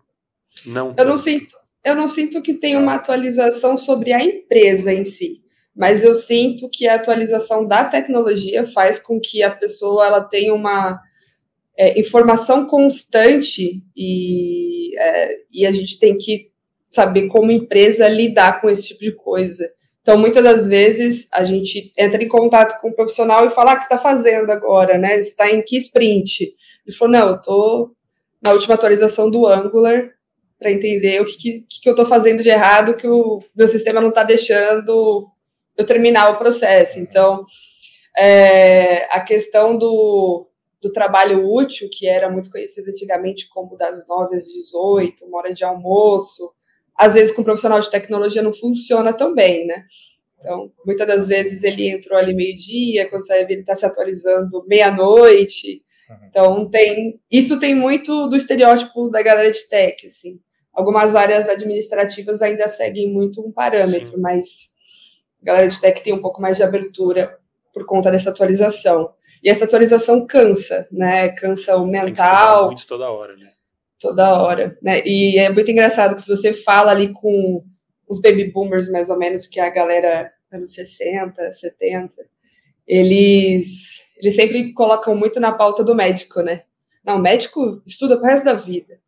não? 0.66 0.94
Eu 0.98 1.06
não 1.06 1.16
sinto, 1.16 1.54
eu 1.84 1.94
não 1.94 2.08
sinto 2.08 2.42
que 2.42 2.54
tem 2.54 2.76
uma 2.76 2.94
atualização 2.94 3.78
sobre 3.78 4.12
a 4.12 4.22
empresa 4.22 4.92
em 4.92 5.04
si 5.04 5.42
mas 5.74 6.04
eu 6.04 6.14
sinto 6.14 6.68
que 6.68 6.86
a 6.86 6.96
atualização 6.96 7.66
da 7.66 7.84
tecnologia 7.84 8.66
faz 8.66 8.98
com 8.98 9.18
que 9.18 9.42
a 9.42 9.50
pessoa 9.50 10.06
ela 10.06 10.20
tenha 10.20 10.52
uma 10.52 11.00
é, 11.76 11.98
informação 11.98 12.66
constante 12.66 13.82
e, 13.96 14.94
é, 14.98 15.36
e 15.50 15.66
a 15.66 15.72
gente 15.72 15.98
tem 15.98 16.16
que 16.18 16.50
saber 16.90 17.28
como 17.28 17.50
empresa 17.50 18.06
lidar 18.06 18.60
com 18.60 18.68
esse 18.68 18.88
tipo 18.88 19.00
de 19.00 19.12
coisa. 19.12 19.70
Então, 20.02 20.18
muitas 20.18 20.42
das 20.42 20.66
vezes, 20.66 21.28
a 21.32 21.44
gente 21.44 21.92
entra 21.96 22.22
em 22.22 22.28
contato 22.28 22.80
com 22.80 22.88
um 22.88 22.92
profissional 22.92 23.46
e 23.46 23.50
fala, 23.50 23.72
ah, 23.72 23.74
o 23.74 23.76
que 23.76 23.84
você 23.84 23.94
está 23.94 23.98
fazendo 23.98 24.50
agora, 24.50 24.98
né? 24.98 25.14
Você 25.14 25.30
está 25.30 25.50
em 25.50 25.62
que 25.62 25.76
sprint? 25.78 26.54
Ele 26.84 26.96
falou, 26.96 27.12
não, 27.12 27.28
eu 27.28 27.36
estou 27.36 27.92
na 28.42 28.52
última 28.52 28.74
atualização 28.74 29.30
do 29.30 29.46
Angular 29.46 30.10
para 30.58 30.72
entender 30.72 31.20
o 31.20 31.24
que, 31.24 31.36
que, 31.36 31.80
que 31.82 31.88
eu 31.88 31.92
estou 31.92 32.04
fazendo 32.04 32.42
de 32.42 32.48
errado, 32.48 32.96
que 32.96 33.06
o 33.06 33.40
meu 33.54 33.68
sistema 33.68 34.00
não 34.00 34.08
está 34.08 34.24
deixando 34.24 35.28
eu 35.76 35.86
terminar 35.86 36.30
o 36.30 36.38
processo. 36.38 36.98
Então, 36.98 37.44
é, 38.16 39.04
a 39.16 39.20
questão 39.20 39.78
do, 39.78 40.48
do 40.80 40.92
trabalho 40.92 41.48
útil, 41.48 41.88
que 41.90 42.08
era 42.08 42.28
muito 42.28 42.50
conhecido 42.50 42.90
antigamente 42.90 43.48
como 43.48 43.76
das 43.76 44.06
9 44.06 44.34
às 44.34 44.46
18, 44.46 45.24
uma 45.24 45.38
hora 45.38 45.54
de 45.54 45.64
almoço, 45.64 46.52
às 46.96 47.14
vezes 47.14 47.34
com 47.34 47.42
um 47.42 47.44
profissional 47.44 47.80
de 47.80 47.90
tecnologia 47.90 48.42
não 48.42 48.52
funciona 48.52 49.12
tão 49.12 49.34
bem, 49.34 49.66
né? 49.66 49.84
Então, 50.38 50.72
muitas 50.84 51.06
das 51.06 51.28
vezes 51.28 51.62
ele 51.62 51.88
entrou 51.88 52.18
ali 52.18 52.34
meio-dia, 52.34 53.08
quando 53.08 53.24
sai 53.24 53.42
ele 53.42 53.60
está 53.60 53.74
se 53.74 53.86
atualizando 53.86 54.64
meia-noite. 54.66 55.84
Uhum. 56.10 56.16
Então, 56.28 56.70
tem 56.70 57.20
isso 57.30 57.60
tem 57.60 57.74
muito 57.74 58.28
do 58.28 58.36
estereótipo 58.36 59.08
da 59.08 59.22
galera 59.22 59.50
de 59.50 59.68
tech, 59.68 60.06
assim. 60.06 60.40
Algumas 60.72 61.14
áreas 61.14 61.48
administrativas 61.48 62.42
ainda 62.42 62.66
seguem 62.66 63.12
muito 63.12 63.40
um 63.46 63.52
parâmetro, 63.52 64.12
Sim. 64.12 64.20
mas 64.20 64.46
a 65.42 65.46
galera 65.46 65.68
de 65.68 65.80
tech 65.80 66.02
tem 66.02 66.12
um 66.12 66.20
pouco 66.22 66.40
mais 66.40 66.56
de 66.56 66.62
abertura 66.62 67.38
por 67.72 67.86
conta 67.86 68.10
dessa 68.10 68.30
atualização. 68.30 69.12
E 69.42 69.48
essa 69.48 69.64
atualização 69.64 70.26
cansa, 70.26 70.88
né? 70.90 71.28
Cansa 71.30 71.76
o 71.76 71.86
mental. 71.86 72.58
Tem 72.58 72.66
muito 72.66 72.86
toda 72.86 73.10
hora, 73.10 73.34
né? 73.34 73.48
Toda 74.02 74.42
hora, 74.42 74.76
né? 74.82 75.00
E 75.06 75.38
é 75.38 75.48
muito 75.48 75.70
engraçado 75.70 76.16
que 76.16 76.22
se 76.22 76.28
você 76.28 76.52
fala 76.52 76.90
ali 76.90 77.12
com 77.12 77.64
os 78.08 78.20
baby 78.20 78.50
boomers, 78.50 78.90
mais 78.90 79.08
ou 79.08 79.16
menos, 79.16 79.46
que 79.46 79.60
é 79.60 79.64
a 79.64 79.70
galera 79.70 80.32
anos 80.50 80.74
60, 80.74 81.52
70, 81.52 82.12
eles, 82.84 84.02
eles 84.18 84.34
sempre 84.34 84.72
colocam 84.74 85.14
muito 85.14 85.38
na 85.38 85.52
pauta 85.52 85.84
do 85.84 85.94
médico, 85.94 86.42
né? 86.42 86.62
Não, 87.04 87.16
médico 87.16 87.80
estuda 87.86 88.16
pro 88.16 88.26
resto 88.26 88.44
da 88.44 88.54
vida. 88.54 89.00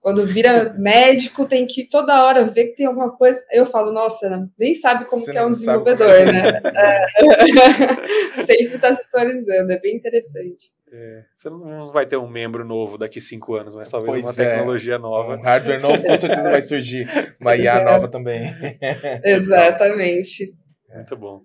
Quando 0.00 0.22
vira 0.22 0.72
médico, 0.78 1.44
tem 1.44 1.66
que 1.66 1.84
toda 1.84 2.24
hora 2.24 2.44
ver 2.44 2.66
que 2.66 2.76
tem 2.76 2.86
alguma 2.86 3.10
coisa. 3.10 3.44
Eu 3.50 3.66
falo, 3.66 3.90
nossa, 3.90 4.48
nem 4.56 4.76
sabe 4.76 5.04
como 5.10 5.24
que 5.24 5.36
é 5.36 5.44
um 5.44 5.50
desenvolvedor, 5.50 6.08
é. 6.08 6.32
né? 6.32 6.60
É. 6.72 8.42
Sempre 8.46 8.76
está 8.76 8.94
se 8.94 9.02
atualizando, 9.02 9.72
é 9.72 9.80
bem 9.80 9.96
interessante. 9.96 10.70
É, 10.98 11.24
você 11.34 11.50
não 11.50 11.92
vai 11.92 12.06
ter 12.06 12.16
um 12.16 12.26
membro 12.26 12.64
novo 12.64 12.96
daqui 12.96 13.20
cinco 13.20 13.54
anos, 13.54 13.74
mas 13.74 13.90
talvez 13.90 14.22
pois 14.22 14.24
uma 14.24 14.42
é. 14.42 14.48
tecnologia 14.48 14.98
nova. 14.98 15.36
Um 15.36 15.42
hardware 15.42 15.80
novo 15.82 16.02
com 16.02 16.18
certeza 16.18 16.50
vai 16.50 16.62
surgir. 16.62 17.06
Uma 17.38 17.54
IA 17.54 17.84
nova 17.84 18.08
também. 18.08 18.40
Exatamente. 19.22 20.56
Muito 20.88 21.16
bom. 21.18 21.42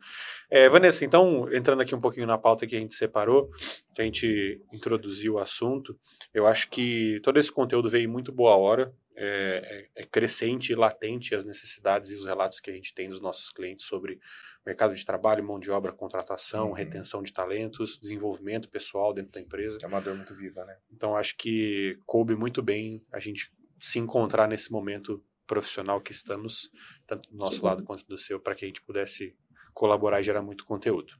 É, 0.49 0.69
Vanessa, 0.69 1.03
então, 1.03 1.51
entrando 1.51 1.81
aqui 1.81 1.93
um 1.93 1.99
pouquinho 1.99 2.25
na 2.25 2.37
pauta 2.37 2.65
que 2.65 2.77
a 2.77 2.79
gente 2.79 2.93
separou, 2.93 3.49
que 3.93 4.01
a 4.01 4.05
gente 4.05 4.61
introduziu 4.71 5.33
o 5.33 5.39
assunto, 5.39 5.99
eu 6.33 6.47
acho 6.47 6.69
que 6.69 7.19
todo 7.21 7.37
esse 7.37 7.51
conteúdo 7.51 7.89
veio 7.89 8.09
muito 8.09 8.31
boa 8.31 8.55
hora, 8.55 8.93
é, 9.17 9.89
é, 9.97 10.01
é, 10.01 10.03
crescente 10.05 10.71
e 10.71 10.75
latente 10.75 11.35
as 11.35 11.43
necessidades 11.43 12.09
e 12.09 12.15
os 12.15 12.25
relatos 12.25 12.61
que 12.61 12.71
a 12.71 12.73
gente 12.73 12.93
tem 12.93 13.09
dos 13.09 13.19
nossos 13.19 13.49
clientes 13.49 13.85
sobre 13.85 14.17
mercado 14.65 14.95
de 14.95 15.05
trabalho, 15.05 15.43
mão 15.43 15.59
de 15.59 15.71
obra, 15.71 15.91
contratação, 15.91 16.67
uhum. 16.67 16.73
retenção 16.73 17.23
de 17.23 17.33
talentos, 17.33 17.97
desenvolvimento 17.99 18.69
pessoal 18.69 19.13
dentro 19.13 19.31
da 19.31 19.41
empresa. 19.41 19.79
É 19.81 19.87
uma 19.87 19.99
dor 19.99 20.15
muito 20.15 20.35
viva, 20.35 20.63
né? 20.65 20.77
Então, 20.91 21.15
acho 21.15 21.35
que 21.37 21.97
coube 22.05 22.35
muito 22.35 22.61
bem 22.61 23.03
a 23.11 23.19
gente 23.19 23.51
se 23.79 23.97
encontrar 23.97 24.47
nesse 24.47 24.71
momento 24.71 25.23
profissional 25.47 25.99
que 25.99 26.11
estamos, 26.11 26.69
tanto 27.07 27.29
do 27.29 27.37
nosso 27.37 27.57
Sim. 27.57 27.65
lado 27.65 27.83
quanto 27.83 28.05
do 28.07 28.17
seu, 28.17 28.39
para 28.39 28.55
que 28.55 28.63
a 28.63 28.67
gente 28.67 28.81
pudesse 28.81 29.35
colaborar 29.73 30.19
e 30.19 30.23
gerar 30.23 30.41
muito 30.41 30.65
conteúdo. 30.65 31.13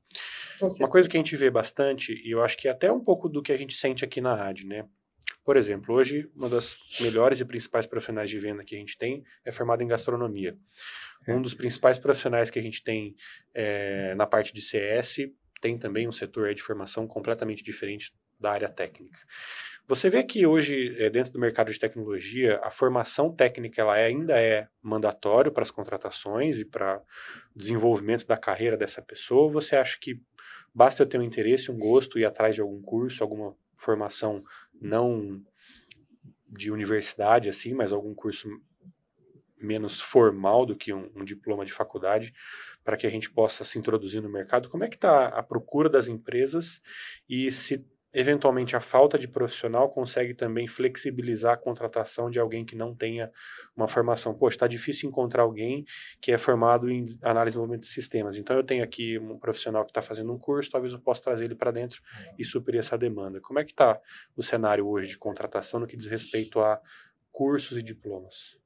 Uma 0.79 0.89
coisa 0.89 1.10
que 1.10 1.17
a 1.17 1.19
gente 1.19 1.36
vê 1.36 1.50
bastante, 1.50 2.13
e 2.24 2.31
eu 2.31 2.41
acho 2.41 2.57
que 2.57 2.67
é 2.67 2.71
até 2.71 2.91
um 2.91 3.03
pouco 3.03 3.27
do 3.27 3.41
que 3.41 3.51
a 3.51 3.57
gente 3.57 3.74
sente 3.74 4.05
aqui 4.05 4.21
na 4.21 4.36
rádio, 4.36 4.67
né? 4.67 4.88
Por 5.43 5.57
exemplo, 5.57 5.95
hoje, 5.95 6.29
uma 6.36 6.48
das 6.48 6.77
melhores 7.00 7.39
e 7.39 7.45
principais 7.45 7.88
profissionais 7.88 8.29
de 8.29 8.38
venda 8.38 8.63
que 8.63 8.75
a 8.75 8.77
gente 8.77 8.98
tem 8.98 9.24
é 9.43 9.51
formada 9.51 9.83
em 9.83 9.88
gastronomia. 9.88 10.55
Um 11.27 11.39
é. 11.39 11.41
dos 11.41 11.53
principais 11.53 11.97
profissionais 11.97 12.49
que 12.49 12.59
a 12.59 12.61
gente 12.61 12.83
tem 12.83 13.15
é, 13.53 14.15
na 14.15 14.25
parte 14.25 14.53
de 14.53 14.61
CS 14.61 15.29
tem 15.61 15.77
também 15.77 16.07
um 16.07 16.11
setor 16.11 16.53
de 16.53 16.61
formação 16.61 17.07
completamente 17.07 17.63
diferente 17.63 18.11
da 18.39 18.51
área 18.51 18.67
técnica. 18.67 19.19
Você 19.87 20.09
vê 20.09 20.23
que 20.23 20.45
hoje, 20.45 20.95
é, 20.97 21.09
dentro 21.09 21.33
do 21.33 21.39
mercado 21.39 21.71
de 21.71 21.77
tecnologia, 21.77 22.59
a 22.63 22.71
formação 22.71 23.31
técnica 23.31 23.81
ela 23.81 23.93
ainda 23.93 24.39
é 24.41 24.67
mandatório 24.81 25.51
para 25.51 25.63
as 25.63 25.69
contratações 25.69 26.59
e 26.59 26.65
para 26.65 27.01
o 27.55 27.59
desenvolvimento 27.59 28.25
da 28.25 28.37
carreira 28.37 28.75
dessa 28.75 29.01
pessoa? 29.01 29.51
Você 29.51 29.75
acha 29.75 29.99
que 29.99 30.19
basta 30.73 31.03
eu 31.03 31.07
ter 31.07 31.19
um 31.19 31.23
interesse, 31.23 31.71
um 31.71 31.77
gosto, 31.77 32.17
ir 32.17 32.25
atrás 32.25 32.55
de 32.55 32.61
algum 32.61 32.81
curso, 32.81 33.23
alguma 33.23 33.55
formação 33.75 34.41
não 34.81 35.43
de 36.47 36.71
universidade, 36.71 37.49
assim, 37.49 37.73
mas 37.73 37.91
algum 37.91 38.13
curso 38.13 38.49
menos 39.61 39.99
formal 39.99 40.65
do 40.65 40.75
que 40.75 40.93
um, 40.93 41.09
um 41.15 41.23
diploma 41.23 41.65
de 41.65 41.71
faculdade, 41.71 42.33
para 42.83 42.97
que 42.97 43.07
a 43.07 43.09
gente 43.09 43.29
possa 43.29 43.63
se 43.63 43.77
introduzir 43.77 44.21
no 44.21 44.29
mercado? 44.29 44.69
Como 44.69 44.83
é 44.83 44.87
que 44.87 44.95
está 44.95 45.27
a 45.27 45.43
procura 45.43 45.89
das 45.89 46.07
empresas 46.07 46.81
e 47.29 47.51
se 47.51 47.85
eventualmente 48.13 48.75
a 48.75 48.81
falta 48.81 49.17
de 49.17 49.27
profissional 49.27 49.89
consegue 49.89 50.33
também 50.33 50.67
flexibilizar 50.67 51.53
a 51.53 51.57
contratação 51.57 52.29
de 52.29 52.39
alguém 52.39 52.65
que 52.65 52.75
não 52.75 52.93
tenha 52.93 53.31
uma 53.75 53.87
formação. 53.87 54.33
Poxa, 54.33 54.55
está 54.55 54.67
difícil 54.67 55.09
encontrar 55.09 55.43
alguém 55.43 55.85
que 56.19 56.31
é 56.31 56.37
formado 56.37 56.89
em 56.89 57.05
análise 57.21 57.41
e 57.41 57.57
desenvolvimento 57.57 57.81
de 57.81 57.87
sistemas. 57.87 58.37
Então 58.37 58.55
eu 58.55 58.63
tenho 58.63 58.83
aqui 58.83 59.17
um 59.17 59.39
profissional 59.39 59.85
que 59.85 59.91
está 59.91 60.01
fazendo 60.01 60.31
um 60.33 60.37
curso, 60.37 60.71
talvez 60.71 60.93
eu 60.93 60.99
possa 60.99 61.23
trazer 61.23 61.45
ele 61.45 61.55
para 61.55 61.71
dentro 61.71 62.01
e 62.37 62.43
suprir 62.43 62.79
essa 62.79 62.97
demanda. 62.97 63.39
Como 63.39 63.59
é 63.59 63.63
que 63.63 63.71
está 63.71 63.99
o 64.35 64.43
cenário 64.43 64.87
hoje 64.87 65.09
de 65.09 65.17
contratação 65.17 65.79
no 65.79 65.87
que 65.87 65.95
diz 65.95 66.07
respeito 66.07 66.59
a 66.59 66.81
cursos 67.31 67.77
e 67.77 67.83
diplomas? 67.83 68.60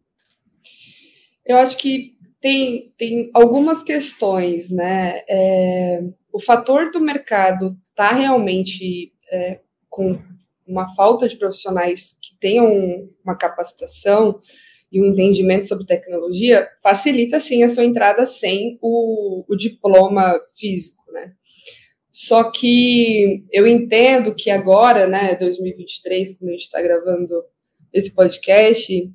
Eu 1.45 1.57
acho 1.57 1.77
que 1.77 2.15
tem, 2.41 2.93
tem 2.97 3.29
algumas 3.33 3.83
questões, 3.83 4.69
né? 4.69 5.21
É, 5.27 6.03
o 6.31 6.39
fator 6.39 6.91
do 6.91 6.99
mercado 6.99 7.77
está 7.89 8.11
realmente 8.11 9.13
é, 9.31 9.61
com 9.89 10.19
uma 10.67 10.93
falta 10.95 11.27
de 11.27 11.37
profissionais 11.37 12.17
que 12.21 12.37
tenham 12.39 13.09
uma 13.23 13.37
capacitação 13.37 14.41
e 14.91 15.01
um 15.01 15.07
entendimento 15.07 15.67
sobre 15.67 15.85
tecnologia, 15.85 16.69
facilita 16.81 17.39
sim 17.39 17.63
a 17.63 17.69
sua 17.69 17.83
entrada 17.83 18.25
sem 18.25 18.77
o, 18.81 19.43
o 19.47 19.55
diploma 19.55 20.39
físico, 20.55 21.03
né? 21.11 21.33
Só 22.11 22.49
que 22.49 23.43
eu 23.51 23.67
entendo 23.67 24.33
que 24.33 24.49
agora, 24.49 25.05
né, 25.05 25.35
2023, 25.35 26.37
quando 26.37 26.49
a 26.49 26.53
gente 26.53 26.61
está 26.61 26.81
gravando 26.81 27.43
esse 27.91 28.15
podcast, 28.15 29.11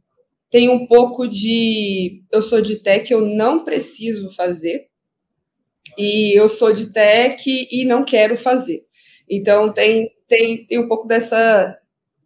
tem 0.51 0.69
um 0.69 0.87
pouco 0.87 1.29
de 1.29 2.23
eu 2.33 2.43
sou 2.43 2.61
de 2.61 2.77
tech, 2.77 3.11
eu 3.11 3.21
não 3.21 3.65
preciso 3.65 4.31
fazer, 4.33 4.89
e 5.97 6.39
eu 6.39 6.49
sou 6.49 6.73
de 6.73 6.93
tech 6.93 7.45
e 7.49 7.85
não 7.85 8.05
quero 8.05 8.37
fazer. 8.37 8.85
Então 9.29 9.73
tem, 9.73 10.11
tem, 10.27 10.67
tem 10.67 10.79
um 10.79 10.89
pouco 10.89 11.07
dessa, 11.07 11.79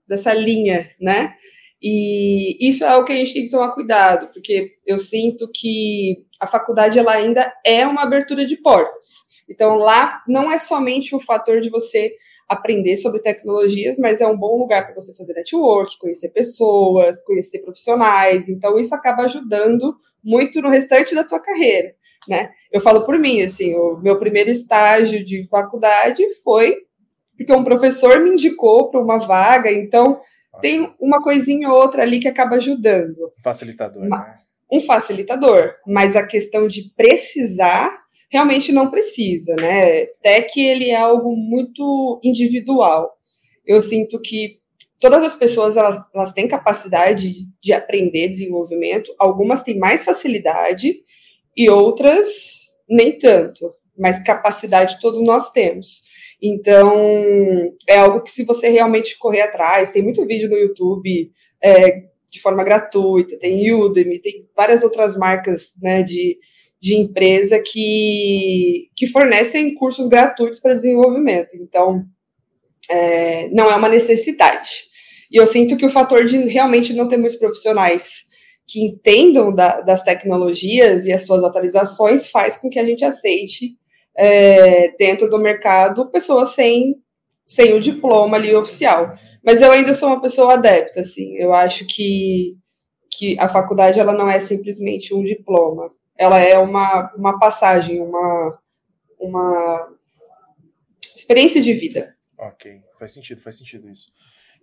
dessa 0.08 0.32
linha, 0.32 0.90
né? 1.00 1.34
E 1.82 2.56
isso 2.66 2.82
é 2.82 2.96
o 2.96 3.04
que 3.04 3.12
a 3.12 3.16
gente 3.16 3.34
tem 3.34 3.42
que 3.44 3.50
tomar 3.50 3.72
cuidado, 3.72 4.32
porque 4.32 4.76
eu 4.86 4.96
sinto 4.96 5.50
que 5.54 6.24
a 6.40 6.46
faculdade 6.46 6.98
ela 6.98 7.12
ainda 7.12 7.52
é 7.64 7.86
uma 7.86 8.02
abertura 8.02 8.46
de 8.46 8.56
portas. 8.56 9.18
Então 9.48 9.74
lá 9.74 10.22
não 10.26 10.50
é 10.50 10.58
somente 10.58 11.14
o 11.14 11.20
fator 11.20 11.60
de 11.60 11.68
você 11.68 12.14
aprender 12.48 12.96
sobre 12.96 13.20
tecnologias, 13.20 13.98
mas 13.98 14.20
é 14.20 14.26
um 14.26 14.36
bom 14.36 14.58
lugar 14.58 14.84
para 14.86 14.94
você 14.94 15.14
fazer 15.14 15.34
network, 15.34 15.98
conhecer 15.98 16.30
pessoas, 16.30 17.22
conhecer 17.22 17.60
profissionais. 17.60 18.48
Então 18.48 18.78
isso 18.78 18.94
acaba 18.94 19.24
ajudando 19.24 19.96
muito 20.22 20.60
no 20.60 20.68
restante 20.68 21.14
da 21.14 21.24
tua 21.24 21.40
carreira, 21.40 21.94
né? 22.28 22.50
Eu 22.72 22.80
falo 22.80 23.04
por 23.04 23.18
mim, 23.18 23.42
assim, 23.42 23.74
o 23.74 23.98
meu 23.98 24.18
primeiro 24.18 24.50
estágio 24.50 25.24
de 25.24 25.46
faculdade 25.48 26.22
foi 26.42 26.76
porque 27.36 27.52
um 27.52 27.64
professor 27.64 28.20
me 28.20 28.30
indicou 28.30 28.90
para 28.90 29.00
uma 29.00 29.18
vaga, 29.18 29.70
então 29.70 30.20
tem 30.60 30.94
uma 31.00 31.20
coisinha 31.20 31.68
ou 31.68 31.76
outra 31.76 32.02
ali 32.02 32.20
que 32.20 32.28
acaba 32.28 32.56
ajudando. 32.56 33.32
Facilitador, 33.42 34.04
né? 34.08 34.38
Um 34.70 34.80
facilitador, 34.80 35.74
mas 35.86 36.16
a 36.16 36.26
questão 36.26 36.66
de 36.66 36.92
precisar 36.96 38.03
realmente 38.34 38.72
não 38.72 38.90
precisa, 38.90 39.54
né? 39.54 40.06
Tech 40.20 40.60
ele 40.60 40.90
é 40.90 40.96
algo 40.96 41.36
muito 41.36 42.20
individual. 42.20 43.16
Eu 43.64 43.80
sinto 43.80 44.20
que 44.20 44.56
todas 44.98 45.22
as 45.22 45.36
pessoas 45.36 45.76
elas, 45.76 46.02
elas 46.12 46.32
têm 46.32 46.48
capacidade 46.48 47.46
de 47.62 47.72
aprender 47.72 48.26
desenvolvimento, 48.26 49.14
algumas 49.20 49.62
têm 49.62 49.78
mais 49.78 50.04
facilidade 50.04 50.96
e 51.56 51.70
outras 51.70 52.72
nem 52.90 53.16
tanto, 53.16 53.72
mas 53.96 54.20
capacidade 54.24 54.98
todos 55.00 55.22
nós 55.22 55.52
temos. 55.52 56.02
Então, 56.42 56.92
é 57.88 57.98
algo 57.98 58.20
que 58.20 58.32
se 58.32 58.44
você 58.44 58.68
realmente 58.68 59.16
correr 59.16 59.42
atrás, 59.42 59.92
tem 59.92 60.02
muito 60.02 60.26
vídeo 60.26 60.50
no 60.50 60.58
YouTube 60.58 61.30
é, 61.62 62.02
de 62.28 62.40
forma 62.40 62.64
gratuita, 62.64 63.38
tem 63.38 63.72
Udemy, 63.72 64.18
tem 64.18 64.44
várias 64.56 64.82
outras 64.82 65.16
marcas 65.16 65.74
né, 65.80 66.02
de, 66.02 66.36
de 66.84 66.94
empresa 66.94 67.62
que, 67.64 68.90
que 68.94 69.06
fornecem 69.06 69.74
cursos 69.74 70.06
gratuitos 70.06 70.60
para 70.60 70.74
desenvolvimento. 70.74 71.56
Então, 71.56 72.04
é, 72.90 73.48
não 73.48 73.70
é 73.70 73.74
uma 73.74 73.88
necessidade. 73.88 74.84
E 75.32 75.38
eu 75.38 75.46
sinto 75.46 75.78
que 75.78 75.86
o 75.86 75.90
fator 75.90 76.26
de 76.26 76.36
realmente 76.46 76.92
não 76.92 77.08
ter 77.08 77.16
muitos 77.16 77.38
profissionais 77.38 78.24
que 78.66 78.84
entendam 78.84 79.50
da, 79.50 79.80
das 79.80 80.02
tecnologias 80.02 81.06
e 81.06 81.12
as 81.12 81.22
suas 81.22 81.42
atualizações 81.42 82.28
faz 82.28 82.58
com 82.58 82.68
que 82.68 82.78
a 82.78 82.84
gente 82.84 83.02
aceite 83.02 83.78
é, 84.14 84.94
dentro 84.98 85.30
do 85.30 85.38
mercado 85.38 86.10
pessoas 86.10 86.50
sem, 86.50 86.96
sem 87.46 87.72
o 87.72 87.80
diploma 87.80 88.36
ali 88.36 88.54
oficial. 88.54 89.14
Mas 89.42 89.62
eu 89.62 89.72
ainda 89.72 89.94
sou 89.94 90.10
uma 90.10 90.20
pessoa 90.20 90.52
adepta, 90.52 91.00
assim. 91.00 91.34
Eu 91.38 91.54
acho 91.54 91.86
que, 91.86 92.58
que 93.10 93.38
a 93.38 93.48
faculdade 93.48 93.98
ela 93.98 94.12
não 94.12 94.28
é 94.28 94.38
simplesmente 94.38 95.14
um 95.14 95.24
diploma. 95.24 95.90
Ela 96.16 96.38
é 96.38 96.58
uma, 96.58 97.12
uma 97.14 97.38
passagem, 97.38 98.00
uma, 98.00 98.58
uma 99.18 99.94
experiência 101.14 101.60
de 101.60 101.72
vida. 101.72 102.16
Ok, 102.38 102.82
faz 102.98 103.12
sentido, 103.12 103.40
faz 103.40 103.56
sentido 103.56 103.88
isso. 103.88 104.12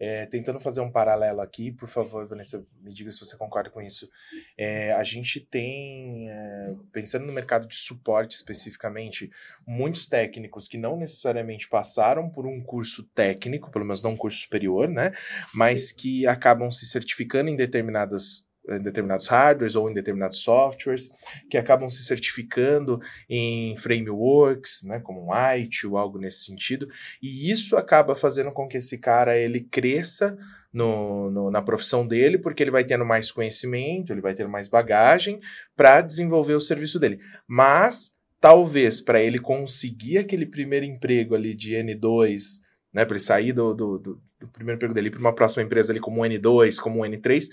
É, 0.03 0.25
tentando 0.25 0.60
fazer 0.60 0.81
um 0.81 0.91
paralelo 0.91 1.41
aqui, 1.41 1.72
por 1.72 1.88
favor, 1.88 2.27
Vanessa, 2.27 2.65
me 2.81 2.91
diga 2.91 3.12
se 3.12 3.20
você 3.20 3.38
concorda 3.38 3.70
com 3.70 3.79
isso. 3.79 4.10
É, 4.58 4.91
a 4.93 5.03
gente 5.03 5.39
tem, 5.39 6.27
é, 6.27 6.74
pensando 6.91 7.27
no 7.27 7.31
mercado 7.31 7.67
de 7.67 7.75
suporte 7.75 8.36
especificamente, 8.36 9.29
muitos 9.63 10.08
técnicos 10.08 10.67
que 10.67 10.75
não 10.75 10.98
necessariamente 10.98 11.70
passaram 11.70 12.27
por 12.31 12.48
um 12.48 12.63
curso 12.63 13.03
técnico, 13.13 13.70
pelo 13.70 13.86
menos 13.86 14.01
não 14.01 14.13
um 14.13 14.17
curso 14.17 14.39
superior, 14.39 14.89
né? 14.89 15.12
Mas 15.53 15.91
que 15.91 16.25
acabam 16.25 16.72
se 16.72 16.88
certificando 16.88 17.51
em 17.51 17.55
determinadas 17.55 18.43
em 18.70 18.82
determinados 18.82 19.27
hardwares 19.27 19.75
ou 19.75 19.89
em 19.89 19.94
determinados 19.94 20.39
softwares, 20.39 21.12
que 21.50 21.58
acabam 21.58 21.89
se 21.89 22.03
certificando 22.03 23.00
em 23.30 23.75
frameworks, 23.77 24.84
né, 24.84 25.00
como 25.00 25.25
um 25.25 25.34
IT 25.34 25.88
ou 25.88 25.98
algo 25.98 26.20
nesse 26.20 26.46
sentido, 26.46 26.88
e 27.22 27.51
isso 27.51 27.75
acaba 27.75 28.15
fazendo 28.15 28.51
com 28.51 28.68
que 28.68 28.77
esse 28.77 28.98
cara 28.98 29.38
ele 29.38 29.62
cresça 29.62 30.38
no, 30.72 31.30
no, 31.30 31.51
na 31.51 31.62
profissão 31.62 32.08
dele, 32.08 32.38
porque 32.38 32.63
ele 32.63 32.72
vai 32.72 32.84
tendo 32.84 33.06
mais 33.06 33.32
conhecimento, 33.32 34.13
ele 34.13 34.22
vai 34.22 34.34
tendo 34.34 34.50
mais 34.50 34.68
bagagem 34.68 35.39
para 35.75 36.01
desenvolver 36.01 36.53
o 36.53 36.62
serviço 36.62 37.00
dele. 37.00 37.20
Mas 37.48 38.13
talvez 38.39 39.01
para 39.01 39.22
ele 39.22 39.39
conseguir 39.39 40.20
aquele 40.20 40.46
primeiro 40.46 40.86
emprego 40.86 41.36
ali 41.36 41.53
de 41.53 41.74
N2, 41.74 42.62
né, 42.94 43.06
para 43.06 43.15
ele 43.15 43.24
sair 43.24 43.53
do, 43.53 43.74
do, 43.74 44.00
do, 44.00 44.22
do 44.39 44.48
primeiro 44.48 44.77
emprego 44.77 44.94
dele 44.94 45.12
para 45.12 45.20
uma 45.20 45.36
próxima 45.36 45.63
empresa 45.63 45.91
ali 45.91 46.00
como 46.00 46.22
um 46.22 46.25
N2, 46.25 46.77
como 46.77 47.01
um 47.01 47.03
N3, 47.03 47.50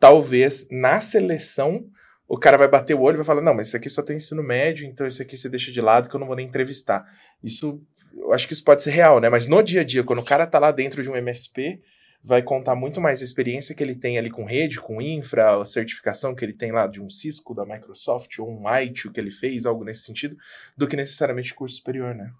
talvez 0.00 0.66
na 0.70 1.00
seleção 1.00 1.84
o 2.26 2.38
cara 2.38 2.56
vai 2.56 2.68
bater 2.68 2.94
o 2.94 3.00
olho 3.00 3.16
e 3.16 3.18
vai 3.18 3.26
falar: 3.26 3.42
não, 3.42 3.54
mas 3.54 3.68
isso 3.68 3.76
aqui 3.76 3.90
só 3.90 4.02
tem 4.02 4.16
ensino 4.16 4.42
médio, 4.42 4.86
então 4.86 5.06
isso 5.06 5.20
aqui 5.20 5.36
você 5.36 5.48
deixa 5.48 5.70
de 5.70 5.80
lado 5.80 6.08
que 6.08 6.14
eu 6.14 6.20
não 6.20 6.26
vou 6.26 6.36
nem 6.36 6.46
entrevistar. 6.46 7.04
Isso, 7.42 7.80
eu 8.16 8.32
acho 8.32 8.46
que 8.46 8.52
isso 8.52 8.64
pode 8.64 8.82
ser 8.82 8.90
real, 8.90 9.20
né? 9.20 9.28
Mas 9.28 9.46
no 9.46 9.60
dia 9.62 9.80
a 9.80 9.84
dia, 9.84 10.02
quando 10.04 10.20
o 10.20 10.24
cara 10.24 10.46
tá 10.46 10.58
lá 10.58 10.70
dentro 10.70 11.02
de 11.02 11.10
um 11.10 11.16
MSP, 11.16 11.80
vai 12.22 12.40
contar 12.40 12.76
muito 12.76 13.00
mais 13.00 13.20
a 13.20 13.24
experiência 13.24 13.74
que 13.74 13.82
ele 13.82 13.96
tem 13.96 14.16
ali 14.16 14.30
com 14.30 14.44
rede, 14.44 14.80
com 14.80 15.02
infra, 15.02 15.60
a 15.60 15.64
certificação 15.64 16.34
que 16.34 16.44
ele 16.44 16.52
tem 16.52 16.70
lá 16.70 16.86
de 16.86 17.00
um 17.00 17.08
Cisco, 17.08 17.52
da 17.52 17.66
Microsoft, 17.66 18.38
ou 18.38 18.48
um 18.48 18.68
IT 18.68 19.10
que 19.10 19.18
ele 19.18 19.32
fez, 19.32 19.66
algo 19.66 19.84
nesse 19.84 20.04
sentido, 20.04 20.36
do 20.76 20.86
que 20.86 20.96
necessariamente 20.96 21.52
curso 21.52 21.76
superior, 21.76 22.14
né? 22.14 22.30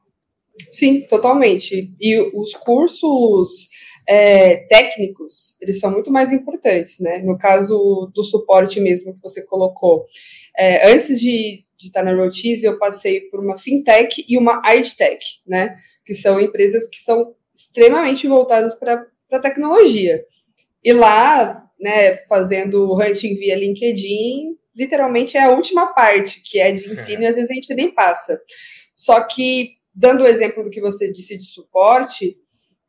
Sim, 0.68 1.00
totalmente. 1.08 1.92
E 2.00 2.20
os 2.34 2.52
cursos 2.54 3.68
é, 4.12 4.56
técnicos, 4.66 5.56
eles 5.60 5.78
são 5.78 5.88
muito 5.92 6.10
mais 6.10 6.32
importantes, 6.32 6.98
né? 6.98 7.18
No 7.18 7.38
caso 7.38 8.10
do 8.12 8.24
suporte 8.24 8.80
mesmo 8.80 9.14
que 9.14 9.22
você 9.22 9.46
colocou. 9.46 10.04
É, 10.58 10.90
antes 10.92 11.20
de, 11.20 11.64
de 11.78 11.86
estar 11.86 12.02
na 12.02 12.12
Rotiz, 12.12 12.64
eu 12.64 12.76
passei 12.76 13.20
por 13.20 13.38
uma 13.38 13.56
fintech 13.56 14.24
e 14.28 14.36
uma 14.36 14.60
edtech, 14.66 15.24
né? 15.46 15.76
Que 16.04 16.12
são 16.12 16.40
empresas 16.40 16.88
que 16.88 16.98
são 16.98 17.36
extremamente 17.54 18.26
voltadas 18.26 18.74
para 18.74 19.06
a 19.30 19.38
tecnologia. 19.38 20.24
E 20.82 20.92
lá, 20.92 21.70
né, 21.78 22.16
fazendo 22.26 22.92
hunting 23.00 23.34
via 23.36 23.54
LinkedIn, 23.54 24.56
literalmente 24.74 25.36
é 25.36 25.44
a 25.44 25.50
última 25.50 25.94
parte, 25.94 26.42
que 26.42 26.58
é 26.58 26.72
de 26.72 26.90
ensino, 26.90 27.22
e 27.22 27.26
às 27.26 27.36
vezes 27.36 27.48
a 27.48 27.54
gente 27.54 27.72
nem 27.76 27.94
passa. 27.94 28.40
Só 28.96 29.20
que, 29.22 29.76
dando 29.94 30.24
o 30.24 30.26
exemplo 30.26 30.64
do 30.64 30.70
que 30.70 30.80
você 30.80 31.12
disse 31.12 31.38
de 31.38 31.44
suporte, 31.44 32.36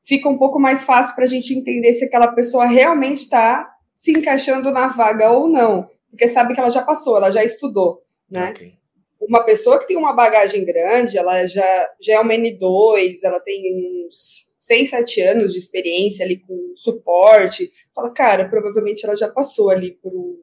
fica 0.03 0.29
um 0.29 0.37
pouco 0.37 0.59
mais 0.59 0.83
fácil 0.83 1.15
para 1.15 1.25
a 1.25 1.27
gente 1.27 1.53
entender 1.53 1.93
se 1.93 2.05
aquela 2.05 2.29
pessoa 2.29 2.65
realmente 2.65 3.19
está 3.19 3.69
se 3.95 4.11
encaixando 4.11 4.71
na 4.71 4.87
vaga 4.87 5.31
ou 5.31 5.47
não, 5.47 5.89
porque 6.09 6.27
sabe 6.27 6.53
que 6.53 6.59
ela 6.59 6.71
já 6.71 6.81
passou, 6.81 7.17
ela 7.17 7.29
já 7.29 7.43
estudou, 7.43 8.03
né? 8.29 8.51
Okay. 8.51 8.73
Uma 9.19 9.43
pessoa 9.43 9.77
que 9.77 9.87
tem 9.87 9.95
uma 9.95 10.13
bagagem 10.13 10.65
grande, 10.65 11.17
ela 11.17 11.45
já, 11.45 11.89
já 12.01 12.15
é 12.15 12.19
uma 12.19 12.33
N2, 12.33 13.19
ela 13.23 13.39
tem 13.39 13.61
uns 14.07 14.51
6, 14.57 14.89
7 14.89 15.21
anos 15.21 15.53
de 15.53 15.59
experiência 15.59 16.25
ali 16.25 16.39
com 16.39 16.73
suporte, 16.75 17.71
fala, 17.93 18.11
cara, 18.11 18.49
provavelmente 18.49 19.05
ela 19.05 19.15
já 19.15 19.29
passou 19.29 19.69
ali 19.69 19.91
por 19.91 20.11
um, 20.11 20.41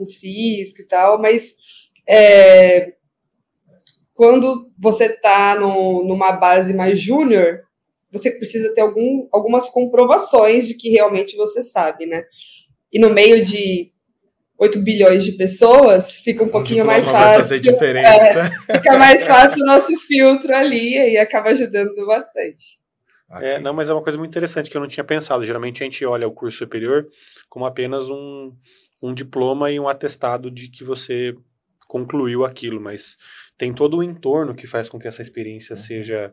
um 0.00 0.04
Cisco 0.04 0.80
e 0.80 0.86
tal, 0.86 1.20
mas 1.20 1.54
é, 2.08 2.94
quando 4.14 4.70
você 4.78 5.06
está 5.06 5.58
numa 5.58 6.32
base 6.32 6.72
mais 6.72 6.98
júnior, 6.98 7.64
você 8.14 8.30
precisa 8.30 8.72
ter 8.72 8.80
algum, 8.80 9.28
algumas 9.32 9.68
comprovações 9.68 10.68
de 10.68 10.74
que 10.74 10.88
realmente 10.88 11.36
você 11.36 11.62
sabe, 11.62 12.06
né? 12.06 12.24
E 12.92 12.98
no 13.00 13.10
meio 13.10 13.44
de 13.44 13.92
8 14.56 14.78
bilhões 14.78 15.24
de 15.24 15.32
pessoas, 15.32 16.12
fica 16.12 16.44
um 16.44 16.48
pouquinho 16.48 16.84
mais 16.86 17.10
fácil. 17.10 17.40
Fazer 17.40 17.60
diferença. 17.60 18.52
É, 18.68 18.76
fica 18.76 18.96
mais 18.96 19.26
fácil 19.26 19.62
o 19.64 19.66
nosso 19.66 19.98
filtro 19.98 20.54
ali 20.54 21.12
e 21.12 21.18
acaba 21.18 21.50
ajudando 21.50 22.06
bastante. 22.06 22.78
É, 23.42 23.58
não, 23.58 23.74
mas 23.74 23.88
é 23.88 23.92
uma 23.92 24.02
coisa 24.02 24.16
muito 24.16 24.30
interessante 24.30 24.70
que 24.70 24.76
eu 24.76 24.80
não 24.80 24.86
tinha 24.86 25.02
pensado. 25.02 25.44
Geralmente 25.44 25.82
a 25.82 25.84
gente 25.84 26.06
olha 26.06 26.28
o 26.28 26.32
curso 26.32 26.58
superior 26.58 27.08
como 27.48 27.66
apenas 27.66 28.08
um, 28.08 28.52
um 29.02 29.12
diploma 29.12 29.72
e 29.72 29.80
um 29.80 29.88
atestado 29.88 30.48
de 30.48 30.68
que 30.68 30.84
você 30.84 31.34
concluiu 31.88 32.44
aquilo, 32.44 32.80
mas 32.80 33.16
tem 33.58 33.72
todo 33.72 33.98
o 33.98 34.02
entorno 34.02 34.54
que 34.54 34.66
faz 34.66 34.88
com 34.88 34.98
que 34.98 35.08
essa 35.08 35.22
experiência 35.22 35.74
uhum. 35.74 35.82
seja 35.82 36.32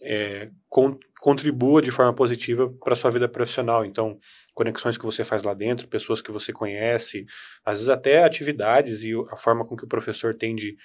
é, 0.00 0.50
con 0.68 0.98
contribua 1.20 1.80
de 1.82 1.90
forma 1.90 2.14
positiva 2.14 2.72
para 2.82 2.96
sua 2.96 3.10
vida 3.10 3.28
profissional. 3.28 3.84
Então, 3.84 4.18
conexões 4.54 4.98
que 4.98 5.04
você 5.04 5.24
faz 5.24 5.42
lá 5.42 5.54
dentro, 5.54 5.88
pessoas 5.88 6.20
que 6.20 6.32
você 6.32 6.52
conhece, 6.52 7.24
às 7.64 7.74
vezes 7.74 7.88
até 7.88 8.24
atividades 8.24 9.04
e 9.04 9.12
a 9.30 9.36
forma 9.36 9.64
com 9.64 9.76
que 9.76 9.84
o 9.84 9.88
professor 9.88 10.34
tem 10.34 10.54
de 10.54 10.76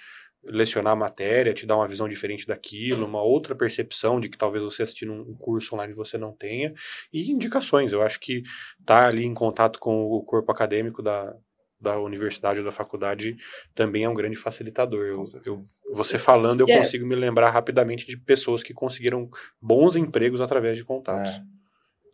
lecionar 0.44 0.92
a 0.92 0.96
matéria, 0.96 1.52
te 1.52 1.66
dar 1.66 1.76
uma 1.76 1.88
visão 1.88 2.08
diferente 2.08 2.46
daquilo, 2.46 3.06
uma 3.06 3.22
outra 3.22 3.54
percepção 3.54 4.20
de 4.20 4.28
que 4.28 4.38
talvez 4.38 4.62
você 4.62 4.82
assistindo 4.82 5.12
um 5.12 5.34
curso 5.34 5.74
online 5.74 5.92
você 5.92 6.16
não 6.16 6.32
tenha, 6.32 6.72
e 7.12 7.30
indicações. 7.30 7.92
Eu 7.92 8.02
acho 8.02 8.20
que 8.20 8.38
estar 8.80 9.02
tá 9.02 9.06
ali 9.06 9.24
em 9.24 9.34
contato 9.34 9.78
com 9.78 10.04
o 10.04 10.22
corpo 10.22 10.50
acadêmico 10.52 11.02
da, 11.02 11.34
da 11.80 11.98
universidade 11.98 12.58
ou 12.58 12.64
da 12.64 12.72
faculdade 12.72 13.36
também 13.74 14.04
é 14.04 14.08
um 14.08 14.14
grande 14.14 14.36
facilitador. 14.36 15.06
Eu, 15.06 15.22
eu, 15.44 15.62
você 15.92 16.18
falando, 16.18 16.60
eu 16.60 16.66
yeah. 16.66 16.84
consigo 16.84 17.06
me 17.06 17.14
lembrar 17.14 17.50
rapidamente 17.50 18.06
de 18.06 18.16
pessoas 18.16 18.62
que 18.62 18.74
conseguiram 18.74 19.28
bons 19.60 19.94
empregos 19.96 20.40
através 20.40 20.76
de 20.76 20.84
contatos. 20.84 21.32
É. 21.32 21.58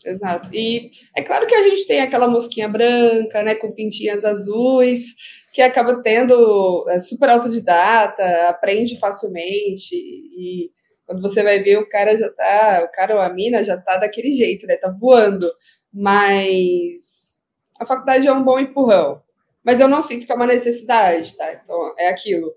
Exato. 0.07 0.51
E 0.53 0.91
é 1.17 1.23
claro 1.23 1.47
que 1.47 1.55
a 1.55 1.67
gente 1.67 1.87
tem 1.87 2.01
aquela 2.01 2.29
mosquinha 2.29 2.69
branca, 2.69 3.43
né, 3.43 3.55
com 3.55 3.73
pintinhas 3.73 4.23
azuis, 4.23 5.15
que 5.53 5.63
acaba 5.63 6.03
tendo 6.03 6.85
é, 6.91 7.01
super 7.01 7.31
autodidata, 7.31 8.49
aprende 8.49 8.99
facilmente 8.99 9.95
e 9.95 10.71
quando 11.07 11.23
você 11.23 11.43
vai 11.43 11.63
ver 11.63 11.79
o 11.79 11.89
cara 11.89 12.17
já 12.17 12.31
tá, 12.31 12.87
o 12.87 12.95
cara 12.95 13.15
ou 13.15 13.21
a 13.21 13.33
mina 13.33 13.63
já 13.63 13.77
tá 13.77 13.97
daquele 13.97 14.33
jeito, 14.33 14.67
né, 14.67 14.77
tá 14.77 14.91
voando. 14.91 15.47
Mas 15.93 17.35
a 17.79 17.87
faculdade 17.87 18.27
é 18.27 18.33
um 18.33 18.45
bom 18.45 18.59
empurrão 18.59 19.24
mas 19.65 19.81
eu 19.81 19.89
não 19.89 20.03
sinto 20.03 20.27
que 20.27 20.33
é 20.33 20.35
uma 20.35 20.47
necessidade, 20.47 21.37
tá? 21.37 21.53
Então, 21.55 21.95
é 21.99 22.09
aquilo. 22.09 22.55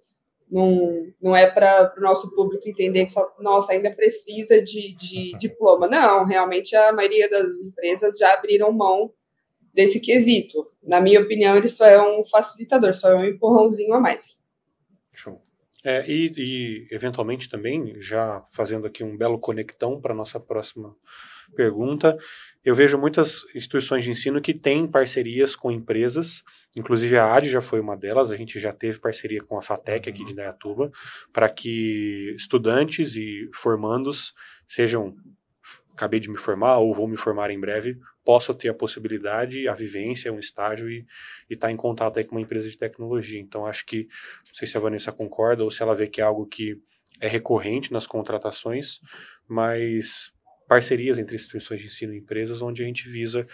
Não, 0.49 1.07
não 1.21 1.35
é 1.35 1.49
para 1.49 1.93
o 1.97 2.01
nosso 2.01 2.33
público 2.35 2.67
entender 2.67 3.07
que, 3.07 3.13
nossa, 3.39 3.71
ainda 3.71 3.93
precisa 3.93 4.61
de, 4.61 4.95
de 4.95 5.37
diploma. 5.37 5.87
Não, 5.87 6.25
realmente 6.25 6.75
a 6.75 6.91
maioria 6.91 7.29
das 7.29 7.59
empresas 7.59 8.17
já 8.17 8.33
abriram 8.33 8.71
mão 8.71 9.13
desse 9.73 9.99
quesito. 9.99 10.69
Na 10.83 10.99
minha 10.99 11.21
opinião, 11.21 11.55
ele 11.55 11.69
só 11.69 11.85
é 11.85 12.01
um 12.01 12.25
facilitador, 12.25 12.93
só 12.93 13.11
é 13.11 13.15
um 13.15 13.25
empurrãozinho 13.25 13.93
a 13.93 13.99
mais. 13.99 14.39
Show. 15.13 15.41
É, 15.83 16.05
e, 16.09 16.31
e, 16.37 16.87
eventualmente 16.91 17.47
também, 17.47 17.95
já 18.01 18.43
fazendo 18.49 18.87
aqui 18.87 19.03
um 19.03 19.15
belo 19.15 19.39
conectão 19.39 20.01
para 20.01 20.13
nossa 20.13 20.39
próxima 20.39 20.95
pergunta, 21.55 22.17
eu 22.63 22.75
vejo 22.75 22.97
muitas 22.97 23.45
instituições 23.55 24.03
de 24.03 24.11
ensino 24.11 24.41
que 24.41 24.53
têm 24.53 24.87
parcerias 24.87 25.55
com 25.55 25.71
empresas, 25.71 26.43
inclusive 26.75 27.17
a 27.17 27.33
AD 27.33 27.49
já 27.49 27.61
foi 27.61 27.79
uma 27.79 27.95
delas, 27.95 28.29
a 28.29 28.35
gente 28.35 28.59
já 28.59 28.73
teve 28.73 28.99
parceria 28.99 29.41
com 29.41 29.57
a 29.57 29.61
FATEC 29.61 30.09
aqui 30.09 30.25
de 30.25 30.33
Indaiatuba, 30.33 30.91
para 31.31 31.49
que 31.49 32.33
estudantes 32.35 33.15
e 33.15 33.49
formandos 33.53 34.33
sejam, 34.67 35.15
acabei 35.93 36.19
de 36.19 36.29
me 36.29 36.37
formar 36.37 36.79
ou 36.79 36.93
vou 36.93 37.07
me 37.07 37.17
formar 37.17 37.51
em 37.51 37.59
breve, 37.59 37.97
possam 38.25 38.53
ter 38.53 38.67
a 38.67 38.73
possibilidade, 38.73 39.69
a 39.69 39.73
vivência, 39.73 40.33
um 40.33 40.39
estágio 40.39 40.89
e 40.89 41.05
estar 41.49 41.67
tá 41.67 41.71
em 41.71 41.77
contato 41.77 42.17
aí 42.17 42.25
com 42.25 42.35
uma 42.35 42.41
empresa 42.41 42.69
de 42.69 42.77
tecnologia. 42.77 43.39
Então 43.39 43.65
acho 43.65 43.85
que, 43.85 44.09
não 44.47 44.53
sei 44.53 44.67
se 44.67 44.75
a 44.75 44.81
Vanessa 44.81 45.13
concorda 45.13 45.63
ou 45.63 45.71
se 45.71 45.81
ela 45.81 45.95
vê 45.95 46.07
que 46.07 46.19
é 46.19 46.23
algo 46.25 46.45
que 46.45 46.75
é 47.21 47.27
recorrente 47.27 47.93
nas 47.93 48.05
contratações, 48.05 48.99
mas 49.47 50.31
parcerias 50.67 51.17
entre 51.17 51.35
instituições 51.35 51.81
de 51.81 51.87
ensino 51.87 52.13
e 52.13 52.17
empresas, 52.17 52.61
onde 52.61 52.83
a 52.83 52.85
gente 52.85 53.07
visa 53.07 53.47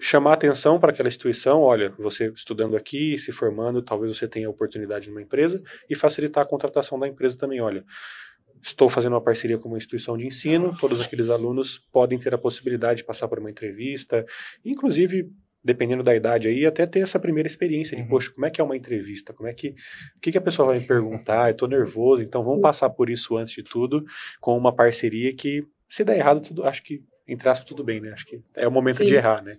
chamar 0.00 0.34
atenção 0.34 0.78
para 0.78 0.90
aquela 0.90 1.08
instituição, 1.08 1.60
olha, 1.60 1.90
você 1.98 2.32
estudando 2.34 2.76
aqui, 2.76 3.18
se 3.18 3.32
formando, 3.32 3.82
talvez 3.82 4.16
você 4.16 4.26
tenha 4.26 4.48
oportunidade 4.48 5.08
numa 5.08 5.22
empresa 5.22 5.62
e 5.88 5.94
facilitar 5.94 6.44
a 6.44 6.48
contratação 6.48 6.98
da 6.98 7.06
empresa 7.06 7.36
também, 7.36 7.60
olha, 7.60 7.84
estou 8.62 8.88
fazendo 8.88 9.12
uma 9.12 9.20
parceria 9.20 9.58
com 9.58 9.68
uma 9.68 9.76
instituição 9.76 10.16
de 10.16 10.26
ensino, 10.26 10.76
todos 10.78 11.00
aqueles 11.00 11.28
alunos 11.28 11.78
podem 11.92 12.18
ter 12.18 12.32
a 12.34 12.38
possibilidade 12.38 12.98
de 12.98 13.04
passar 13.04 13.28
por 13.28 13.38
uma 13.38 13.50
entrevista, 13.50 14.24
inclusive 14.64 15.30
dependendo 15.64 16.02
da 16.02 16.14
idade 16.14 16.48
aí, 16.48 16.66
até 16.66 16.86
ter 16.86 17.00
essa 17.00 17.20
primeira 17.20 17.46
experiência 17.46 17.96
de, 17.96 18.02
uhum. 18.02 18.08
poxa, 18.08 18.32
como 18.32 18.44
é 18.44 18.50
que 18.50 18.60
é 18.60 18.64
uma 18.64 18.76
entrevista? 18.76 19.32
Como 19.32 19.48
é 19.48 19.54
que, 19.54 19.68
o 20.16 20.20
que, 20.20 20.32
que 20.32 20.38
a 20.38 20.40
pessoa 20.40 20.66
vai 20.66 20.80
me 20.80 20.84
perguntar? 20.84 21.50
Eu 21.50 21.56
tô 21.56 21.66
nervoso, 21.66 22.22
então 22.22 22.42
vamos 22.42 22.58
Sim. 22.58 22.62
passar 22.62 22.90
por 22.90 23.08
isso 23.08 23.36
antes 23.36 23.52
de 23.52 23.62
tudo, 23.62 24.04
com 24.40 24.56
uma 24.58 24.74
parceria 24.74 25.32
que 25.34 25.64
se 25.92 26.04
der 26.04 26.16
errado, 26.16 26.40
tudo, 26.40 26.64
acho 26.64 26.82
que, 26.82 27.02
entre 27.28 27.46
aspas, 27.50 27.68
tudo 27.68 27.84
bem, 27.84 28.00
né? 28.00 28.12
Acho 28.12 28.24
que 28.24 28.40
é 28.56 28.66
o 28.66 28.72
momento 28.72 28.98
Sim. 28.98 29.04
de 29.04 29.14
errar, 29.14 29.42
né? 29.42 29.58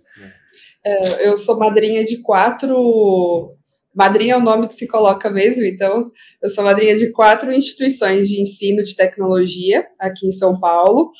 É, 0.84 1.28
eu 1.28 1.36
sou 1.36 1.56
madrinha 1.56 2.04
de 2.04 2.20
quatro. 2.22 3.56
Madrinha 3.94 4.34
é 4.34 4.36
o 4.36 4.42
nome 4.42 4.66
que 4.66 4.74
se 4.74 4.88
coloca 4.88 5.30
mesmo, 5.30 5.62
então 5.62 6.10
eu 6.42 6.50
sou 6.50 6.64
madrinha 6.64 6.96
de 6.98 7.12
quatro 7.12 7.52
instituições 7.52 8.28
de 8.28 8.40
ensino 8.40 8.82
de 8.82 8.96
tecnologia 8.96 9.86
aqui 10.00 10.26
em 10.26 10.32
São 10.32 10.58
Paulo. 10.58 11.12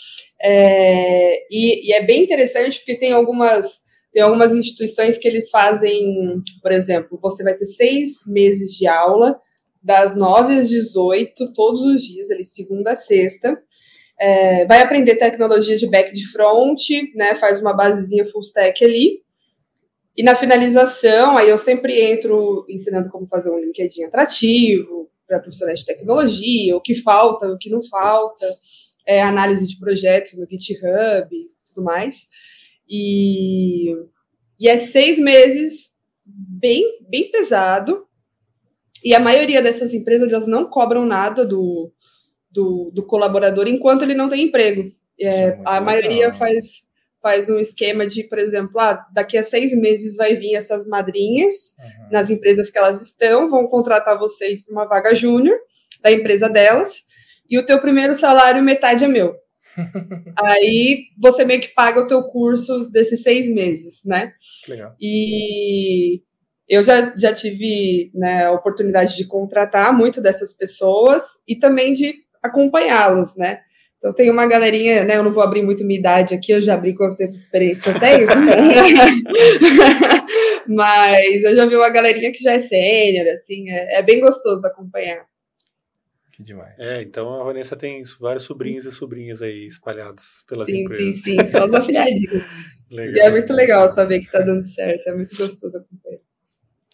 É, 0.43 1.47
e, 1.49 1.89
e 1.89 1.93
é 1.93 2.05
bem 2.05 2.25
interessante 2.25 2.79
porque 2.79 2.99
tem 2.99 3.13
algumas 3.13 3.85
tem 4.13 4.21
algumas 4.21 4.53
instituições 4.53 5.17
que 5.17 5.29
eles 5.29 5.49
fazem, 5.49 6.43
por 6.61 6.73
exemplo, 6.73 7.19
você 7.23 7.45
vai 7.45 7.55
ter 7.55 7.67
seis 7.67 8.27
meses 8.27 8.71
de 8.73 8.89
aula, 8.89 9.41
das 9.81 10.17
nove 10.17 10.55
às 10.55 10.69
18, 10.69 11.53
todos 11.53 11.83
os 11.83 12.03
dias, 12.03 12.31
ali, 12.33 12.45
segunda 12.45 12.93
a 12.93 12.97
sexta. 12.97 13.57
É, 14.19 14.65
vai 14.67 14.81
aprender 14.81 15.17
tecnologia 15.17 15.77
de 15.77 15.89
back 15.89 16.13
de 16.13 16.27
front, 16.31 16.81
né? 17.15 17.35
Faz 17.35 17.61
uma 17.61 17.73
basezinha 17.73 18.27
full 18.31 18.43
stack 18.43 18.85
ali. 18.85 19.23
E 20.17 20.23
na 20.23 20.37
finalização, 20.37 21.37
aí 21.37 21.49
eu 21.49 21.59
sempre 21.59 22.01
entro 22.01 22.65
ensinando 22.69 23.11
como 23.11 23.27
fazer 23.27 23.51
um 23.51 23.59
LinkedIn 23.59 24.05
atrativo 24.05 25.11
para 25.27 25.41
profissionais 25.41 25.81
de 25.81 25.87
tecnologia, 25.87 26.77
o 26.77 26.81
que 26.81 26.95
falta, 26.95 27.49
o 27.49 27.59
que 27.59 27.71
não 27.71 27.83
falta, 27.83 28.47
é, 29.07 29.21
análise 29.23 29.67
de 29.67 29.79
projetos 29.79 30.35
no 30.35 30.47
GitHub 30.49 31.35
e 31.35 31.51
tudo 31.67 31.83
mais. 31.83 32.29
E, 32.89 33.93
e 34.61 34.69
é 34.69 34.77
seis 34.77 35.19
meses 35.19 35.91
bem, 36.25 36.85
bem 37.09 37.31
pesado. 37.31 38.07
E 39.03 39.15
a 39.15 39.21
maioria 39.21 39.61
dessas 39.61 39.93
empresas 39.93 40.31
elas 40.31 40.47
não 40.47 40.71
cobram 40.71 41.05
nada 41.05 41.45
do, 41.45 41.93
do, 42.55 42.91
do 42.95 43.03
colaborador 43.03 43.67
enquanto 43.67 44.03
ele 44.03 44.15
não 44.15 44.29
tem 44.29 44.45
emprego. 44.45 44.93
É, 45.21 45.27
é 45.27 45.61
a 45.65 45.81
maioria 45.81 46.33
faz, 46.33 46.83
faz 47.21 47.51
um 47.51 47.59
esquema 47.59 48.07
de, 48.07 48.25
por 48.25 48.39
exemplo, 48.39 48.79
ah, 48.79 49.05
daqui 49.13 49.37
a 49.37 49.43
seis 49.43 49.77
meses 49.77 50.17
vai 50.17 50.37
vir 50.37 50.55
essas 50.55 50.87
madrinhas 50.87 51.75
uhum. 51.79 52.13
nas 52.13 52.31
empresas 52.31 52.71
que 52.71 52.79
elas 52.79 53.03
estão, 53.03 53.51
vão 53.51 53.67
contratar 53.67 54.19
vocês 54.19 54.65
para 54.65 54.73
uma 54.73 54.87
vaga 54.87 55.15
júnior 55.15 55.59
da 56.01 56.13
empresa 56.13 56.49
delas, 56.49 57.03
e 57.49 57.59
o 57.59 57.65
teu 57.65 57.81
primeiro 57.81 58.15
salário, 58.15 58.63
metade 58.63 59.05
é 59.05 59.09
meu. 59.09 59.35
Aí 60.39 61.07
você 61.19 61.45
meio 61.45 61.61
que 61.61 61.75
paga 61.75 62.01
o 62.01 62.07
teu 62.07 62.23
curso 62.25 62.89
desses 62.91 63.23
seis 63.23 63.49
meses, 63.49 64.03
né? 64.05 64.33
Legal. 64.69 64.95
E 65.01 66.23
eu 66.69 66.83
já, 66.83 67.17
já 67.19 67.33
tive 67.33 68.11
né, 68.15 68.47
a 68.47 68.53
oportunidade 68.53 69.17
de 69.17 69.27
contratar 69.27 69.97
muito 69.97 70.21
dessas 70.21 70.53
pessoas 70.55 71.23
e 71.47 71.57
também 71.57 71.95
de 71.95 72.24
acompanhá-los, 72.45 73.37
né? 73.37 73.61
Então 73.99 74.13
tem 74.13 74.31
uma 74.31 74.47
galerinha, 74.47 75.05
né? 75.05 75.17
Eu 75.17 75.25
não 75.25 75.33
vou 75.33 75.43
abrir 75.43 75.63
muito 75.63 75.85
minha 75.85 75.99
idade 75.99 76.35
aqui, 76.35 76.53
eu 76.53 76.61
já 76.61 76.75
abri 76.75 76.95
quanto 76.95 77.17
tempo 77.17 77.33
de 77.33 77.39
experiência 77.39 77.91
eu 77.91 77.99
tenho. 77.99 78.29
Mas 80.69 81.45
eu 81.45 81.57
já 81.57 81.67
vi 81.67 81.77
uma 81.77 81.91
galerinha 81.91 82.31
que 82.31 82.43
já 82.43 82.53
é 82.53 82.59
sênior, 82.59 83.27
assim, 83.29 83.71
é, 83.71 83.99
é 83.99 84.03
bem 84.03 84.21
gostoso 84.21 84.67
acompanhar. 84.67 85.27
Que 86.33 86.43
demais. 86.43 86.75
É, 86.79 87.01
então 87.01 87.41
a 87.41 87.45
Vanessa 87.45 87.77
tem 87.77 88.03
vários 88.21 88.45
sobrinhos 88.45 88.85
e 88.85 88.93
sobrinhas 88.93 89.41
aí 89.41 89.67
espalhados 89.67 90.45
pelas 90.49 90.67
sim, 90.67 90.83
empresas. 90.83 91.23
Sim, 91.23 91.39
sim, 91.39 91.47
só 91.47 91.65
os 91.65 91.73
afiliadinhos. 91.73 92.45
legal. 92.91 93.17
E 93.17 93.21
é 93.21 93.31
muito 93.31 93.53
legal 93.53 93.89
saber 93.89 94.21
que 94.21 94.31
tá 94.31 94.41
dando 94.41 94.63
certo, 94.63 95.09
é 95.09 95.15
muito 95.15 95.35
gostoso 95.37 95.79
acompanhar. 95.79 96.21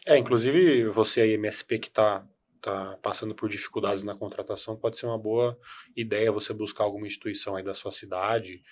É, 0.07 0.19
inclusive 0.19 0.85
você 0.85 1.23
aí, 1.23 1.33
MSP, 1.33 1.79
que 1.79 1.89
está 1.89 2.25
tá 2.61 2.99
passando 3.03 3.35
por 3.35 3.49
dificuldades 3.49 4.05
na 4.05 4.15
contratação, 4.15 4.77
pode 4.77 4.99
ser 4.99 5.07
uma 5.07 5.19
boa 5.19 5.59
ideia 5.97 6.31
você 6.33 6.53
buscar 6.53 6.85
alguma 6.85 7.07
instituição 7.07 7.57
aí 7.57 7.65
da 7.65 7.75
sua 7.75 7.93
cidade, 7.93 8.63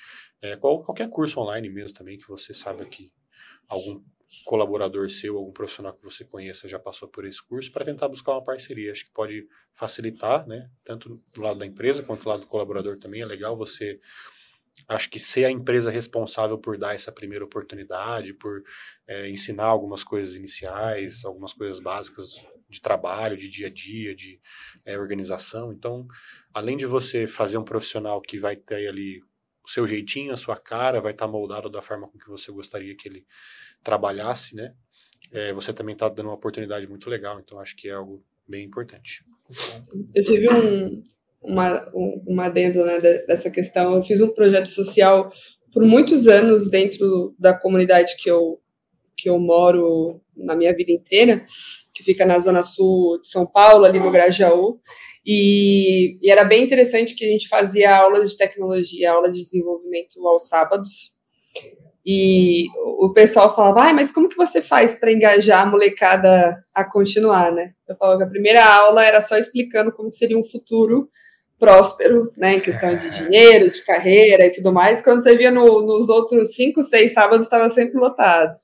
é, 0.40 0.56
qual, 0.56 0.82
qualquer 0.84 1.08
curso 1.08 1.40
online 1.40 1.68
mesmo 1.68 1.96
também, 1.96 2.18
que 2.18 2.28
você 2.28 2.52
sabe 2.54 2.84
que 2.86 3.12
algum 3.68 4.02
colaborador 4.44 5.08
seu, 5.08 5.36
algum 5.38 5.52
profissional 5.52 5.94
que 5.94 6.04
você 6.04 6.24
conheça 6.24 6.68
já 6.68 6.78
passou 6.78 7.08
por 7.08 7.24
esse 7.24 7.42
curso, 7.42 7.72
para 7.72 7.84
tentar 7.84 8.08
buscar 8.08 8.32
uma 8.32 8.44
parceria. 8.44 8.92
Acho 8.92 9.06
que 9.06 9.12
pode 9.12 9.46
facilitar, 9.72 10.46
né? 10.46 10.70
Tanto 10.84 11.22
do 11.32 11.40
lado 11.40 11.58
da 11.58 11.66
empresa 11.66 12.02
quanto 12.02 12.24
do 12.24 12.28
lado 12.28 12.40
do 12.40 12.46
colaborador 12.46 12.98
também. 12.98 13.22
É 13.22 13.26
legal 13.26 13.56
você 13.56 13.98
acho 14.86 15.10
que 15.10 15.18
ser 15.18 15.44
a 15.44 15.50
empresa 15.50 15.90
responsável 15.90 16.58
por 16.58 16.78
dar 16.78 16.94
essa 16.94 17.10
primeira 17.10 17.44
oportunidade, 17.44 18.34
por 18.34 18.62
é, 19.06 19.28
ensinar 19.28 19.64
algumas 19.64 20.04
coisas 20.04 20.36
iniciais, 20.36 21.24
algumas 21.24 21.52
coisas 21.52 21.80
básicas 21.80 22.44
de 22.68 22.80
trabalho, 22.80 23.36
de 23.36 23.48
dia 23.48 23.68
a 23.68 23.70
dia, 23.70 24.14
de 24.14 24.40
é, 24.84 24.98
organização. 24.98 25.72
Então, 25.72 26.06
além 26.52 26.76
de 26.76 26.86
você 26.86 27.26
fazer 27.26 27.58
um 27.58 27.64
profissional 27.64 28.20
que 28.20 28.38
vai 28.38 28.56
ter 28.56 28.88
ali 28.88 29.20
o 29.64 29.70
seu 29.70 29.86
jeitinho, 29.86 30.32
a 30.32 30.36
sua 30.36 30.56
cara, 30.56 31.00
vai 31.00 31.12
estar 31.12 31.28
moldado 31.28 31.68
da 31.68 31.82
forma 31.82 32.08
com 32.08 32.18
que 32.18 32.28
você 32.28 32.50
gostaria 32.50 32.94
que 32.96 33.08
ele 33.08 33.26
trabalhasse, 33.82 34.54
né? 34.54 34.74
É, 35.32 35.52
você 35.52 35.72
também 35.72 35.92
está 35.92 36.08
dando 36.08 36.26
uma 36.26 36.34
oportunidade 36.34 36.88
muito 36.88 37.08
legal, 37.10 37.38
então 37.38 37.60
acho 37.60 37.76
que 37.76 37.88
é 37.88 37.92
algo 37.92 38.24
bem 38.46 38.64
importante. 38.64 39.24
Eu 40.14 40.22
tive 40.22 40.50
um, 40.50 41.02
uma, 41.42 41.90
uma 42.26 42.46
adendo 42.46 42.84
né, 42.84 42.98
dessa 42.98 43.50
questão. 43.50 43.96
Eu 43.96 44.02
fiz 44.02 44.20
um 44.20 44.28
projeto 44.28 44.68
social 44.68 45.30
por 45.72 45.84
muitos 45.84 46.26
anos 46.26 46.70
dentro 46.70 47.34
da 47.38 47.52
comunidade 47.52 48.16
que 48.16 48.30
eu, 48.30 48.60
que 49.16 49.28
eu 49.28 49.38
moro 49.38 50.20
na 50.36 50.54
minha 50.54 50.74
vida 50.74 50.92
inteira, 50.92 51.44
que 51.98 52.04
fica 52.04 52.24
na 52.24 52.38
zona 52.38 52.62
sul 52.62 53.20
de 53.20 53.28
São 53.28 53.44
Paulo, 53.44 53.84
ali 53.84 53.98
no 53.98 54.12
Grajaú. 54.12 54.78
E, 55.26 56.16
e 56.22 56.30
era 56.30 56.44
bem 56.44 56.62
interessante 56.62 57.16
que 57.16 57.24
a 57.24 57.28
gente 57.28 57.48
fazia 57.48 57.94
aulas 57.96 58.30
de 58.30 58.38
tecnologia, 58.38 59.10
aula 59.10 59.32
de 59.32 59.42
desenvolvimento 59.42 60.24
aos 60.28 60.46
sábados. 60.46 61.12
E 62.06 62.68
o 63.00 63.12
pessoal 63.12 63.52
falava, 63.52 63.90
ah, 63.90 63.92
mas 63.92 64.12
como 64.12 64.28
que 64.28 64.36
você 64.36 64.62
faz 64.62 64.94
para 64.94 65.10
engajar 65.10 65.66
a 65.66 65.70
molecada 65.70 66.64
a 66.72 66.84
continuar, 66.84 67.50
né? 67.50 67.72
Eu 67.88 67.96
falava 67.96 68.18
que 68.18 68.24
a 68.24 68.30
primeira 68.30 68.64
aula 68.64 69.04
era 69.04 69.20
só 69.20 69.36
explicando 69.36 69.90
como 69.90 70.12
seria 70.12 70.38
um 70.38 70.44
futuro 70.44 71.10
próspero, 71.58 72.32
né, 72.36 72.54
em 72.54 72.60
questão 72.60 72.94
de 72.94 73.10
dinheiro, 73.18 73.68
de 73.68 73.84
carreira 73.84 74.46
e 74.46 74.52
tudo 74.52 74.72
mais. 74.72 75.02
Quando 75.02 75.20
você 75.20 75.36
via 75.36 75.50
no, 75.50 75.82
nos 75.82 76.08
outros 76.08 76.54
cinco, 76.54 76.80
seis 76.80 77.12
sábados, 77.12 77.44
estava 77.44 77.68
sempre 77.68 77.98
lotado. 77.98 78.56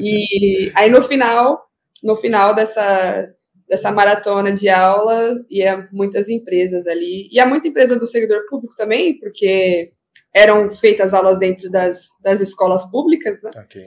E 0.00 0.72
aí 0.74 0.90
no 0.90 1.04
final, 1.04 1.65
no 2.02 2.16
final 2.16 2.54
dessa 2.54 3.32
dessa 3.68 3.90
maratona 3.90 4.52
de 4.52 4.68
aula, 4.68 5.44
ia 5.50 5.88
muitas 5.92 6.28
empresas 6.28 6.86
ali, 6.86 7.28
e 7.32 7.40
há 7.40 7.46
muita 7.46 7.66
empresa 7.66 7.98
do 7.98 8.06
servidor 8.06 8.46
público 8.48 8.76
também, 8.76 9.18
porque 9.18 9.92
eram 10.32 10.70
feitas 10.70 11.12
aulas 11.12 11.38
dentro 11.38 11.68
das, 11.68 12.10
das 12.22 12.40
escolas 12.40 12.88
públicas, 12.90 13.42
né? 13.42 13.50
Ok. 13.56 13.82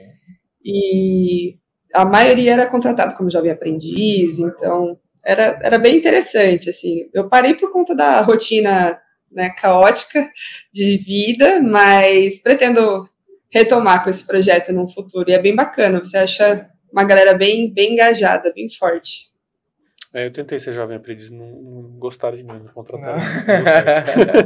E 0.62 1.56
a 1.94 2.04
maioria 2.04 2.52
era 2.52 2.66
contratado 2.66 3.14
como 3.14 3.30
jovem 3.30 3.50
aprendiz, 3.50 4.38
então 4.38 4.98
era, 5.24 5.58
era 5.62 5.78
bem 5.78 5.96
interessante, 5.96 6.68
assim. 6.68 7.08
Eu 7.14 7.28
parei 7.28 7.54
por 7.54 7.72
conta 7.72 7.94
da 7.94 8.20
rotina 8.20 9.00
né, 9.30 9.50
caótica 9.50 10.28
de 10.72 10.98
vida, 10.98 11.60
mas 11.62 12.40
pretendo 12.40 13.08
retomar 13.52 14.02
com 14.02 14.10
esse 14.10 14.24
projeto 14.24 14.72
no 14.72 14.88
futuro. 14.88 15.30
E 15.30 15.32
é 15.32 15.40
bem 15.40 15.54
bacana, 15.54 16.00
você 16.00 16.18
acha 16.18 16.68
uma 16.92 17.04
galera 17.04 17.34
bem, 17.34 17.72
bem 17.72 17.92
engajada, 17.92 18.52
bem 18.52 18.68
forte. 18.68 19.30
É, 20.12 20.26
eu 20.26 20.32
tentei 20.32 20.58
ser 20.58 20.72
jovem 20.72 20.96
aprendiz, 20.96 21.30
não, 21.30 21.46
não 21.46 21.82
gostaram 21.98 22.36
de 22.36 22.42
mim, 22.42 22.58
me 22.58 22.68
contrataram. 22.70 23.20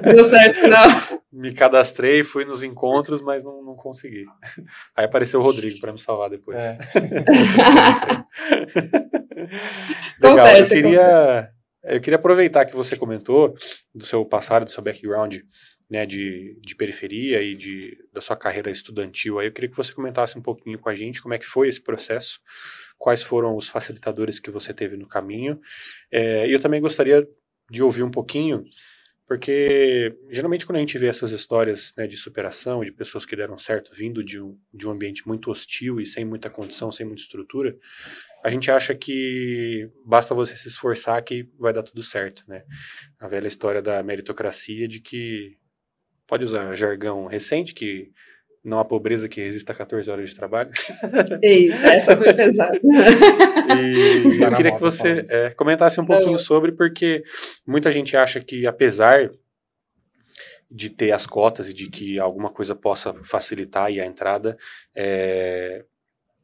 Não 0.05 0.13
deu 0.15 0.25
certo, 0.29 0.69
não. 0.69 1.23
Me 1.33 1.55
cadastrei, 1.55 2.23
fui 2.23 2.45
nos 2.45 2.63
encontros, 2.63 3.23
mas 3.23 3.43
não, 3.43 3.63
não 3.63 3.75
consegui. 3.75 4.27
Aí 4.95 5.07
apareceu 5.07 5.41
o 5.41 5.43
Rodrigo 5.43 5.81
para 5.81 5.93
me 5.93 5.99
salvar 5.99 6.29
depois. 6.29 6.63
É. 6.63 6.79
Legal, 10.21 10.47
Acontece, 10.47 10.75
eu 10.77 10.83
queria, 10.83 11.51
eu 11.85 12.01
queria 12.01 12.17
aproveitar 12.17 12.67
que 12.67 12.77
você 12.77 12.95
comentou 12.95 13.55
do 13.95 14.05
seu 14.05 14.23
passado, 14.25 14.67
do 14.67 14.71
seu 14.71 14.83
background 14.83 15.39
né, 15.95 16.05
de, 16.05 16.59
de 16.61 16.75
periferia 16.75 17.41
e 17.41 17.55
de, 17.55 17.97
da 18.13 18.21
sua 18.21 18.37
carreira 18.37 18.69
estudantil. 18.69 19.39
Aí 19.39 19.47
eu 19.47 19.53
queria 19.53 19.71
que 19.71 19.77
você 19.77 19.93
comentasse 19.93 20.37
um 20.37 20.43
pouquinho 20.43 20.77
com 20.77 20.89
a 20.89 20.95
gente 20.95 21.23
como 21.23 21.35
é 21.35 21.39
que 21.39 21.47
foi 21.47 21.69
esse 21.69 21.81
processo, 21.81 22.41
quais 22.99 23.23
foram 23.23 23.57
os 23.57 23.69
facilitadores 23.69 24.41
que 24.41 24.51
você 24.51 24.75
teve 24.75 24.97
no 24.97 25.07
caminho. 25.07 25.61
É, 26.11 26.49
e 26.49 26.53
eu 26.53 26.59
também 26.59 26.81
gostaria 26.81 27.25
de 27.71 27.81
ouvir 27.81 28.03
um 28.03 28.11
pouquinho, 28.11 28.65
porque 29.25 30.13
geralmente 30.31 30.67
quando 30.67 30.79
a 30.79 30.81
gente 30.81 30.99
vê 30.99 31.07
essas 31.07 31.31
histórias 31.31 31.95
né, 31.97 32.09
de 32.09 32.17
superação, 32.17 32.85
de 32.85 32.91
pessoas 32.91 33.25
que 33.25 33.37
deram 33.37 33.57
certo 33.57 33.93
vindo 33.95 34.25
de 34.25 34.41
um, 34.41 34.59
de 34.73 34.89
um 34.89 34.91
ambiente 34.91 35.29
muito 35.29 35.49
hostil 35.49 36.01
e 36.01 36.05
sem 36.05 36.25
muita 36.25 36.51
condição, 36.51 36.91
sem 36.91 37.07
muita 37.07 37.23
estrutura, 37.23 37.77
a 38.45 38.51
gente 38.51 38.69
acha 38.69 38.97
que 38.97 39.89
basta 40.05 40.35
você 40.35 40.57
se 40.57 40.67
esforçar 40.67 41.23
que 41.23 41.49
vai 41.57 41.73
dar 41.73 41.85
tudo 41.85 42.03
certo, 42.03 42.43
né? 42.49 42.65
A 43.21 43.29
velha 43.29 43.47
história 43.47 43.81
da 43.81 44.03
meritocracia 44.03 44.89
de 44.89 45.01
que 45.01 45.57
pode 46.27 46.45
usar 46.45 46.75
jargão 46.75 47.27
recente, 47.27 47.75
que 47.75 48.11
não 48.65 48.79
há 48.79 48.85
pobreza 48.85 49.29
que 49.29 49.43
resista 49.43 49.73
a 49.73 49.77
14 49.77 50.11
horas 50.11 50.31
de 50.31 50.35
trabalho. 50.37 50.71
Eita, 51.43 51.95
essa 51.95 52.17
foi 52.17 52.33
pesada. 52.33 52.81
E 53.65 54.39
Tá 54.39 54.49
eu 54.49 54.57
queria 54.57 54.73
que 54.73 54.81
você 54.81 55.23
isso. 55.23 55.33
é, 55.33 55.51
comentasse 55.51 56.01
um 56.01 56.05
pouquinho 56.05 56.33
Não. 56.33 56.39
sobre, 56.39 56.73
porque 56.73 57.25
muita 57.67 57.91
gente 57.91 58.17
acha 58.17 58.41
que, 58.41 58.67
apesar 58.67 59.31
de 60.71 60.91
ter 60.91 61.13
as 61.13 61.27
cotas 61.27 61.69
e 61.71 61.75
de 61.75 61.89
que 61.89 62.19
alguma 62.19 62.51
coisa 62.51 62.75
possa 62.75 63.15
facilitar 63.23 63.87
aí 63.87 64.01
a 64.01 64.07
entrada, 64.07 64.57
é, 64.95 65.85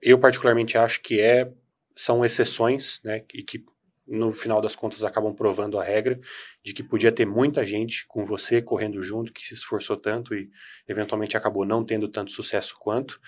eu 0.00 0.18
particularmente 0.18 0.78
acho 0.78 1.00
que 1.02 1.20
é, 1.20 1.50
são 1.94 2.24
exceções, 2.24 3.00
né, 3.04 3.22
e 3.34 3.42
que 3.42 3.64
no 4.10 4.32
final 4.32 4.60
das 4.60 4.74
contas 4.74 5.04
acabam 5.04 5.32
provando 5.32 5.78
a 5.78 5.84
regra 5.84 6.18
de 6.64 6.74
que 6.74 6.82
podia 6.82 7.12
ter 7.12 7.24
muita 7.24 7.64
gente 7.64 8.04
com 8.08 8.24
você 8.24 8.60
correndo 8.60 9.00
junto, 9.00 9.32
que 9.32 9.46
se 9.46 9.54
esforçou 9.54 9.96
tanto 9.96 10.34
e 10.34 10.50
eventualmente 10.88 11.36
acabou 11.36 11.64
não 11.64 11.84
tendo 11.84 12.08
tanto 12.08 12.32
sucesso 12.32 12.74
quanto. 12.80 13.20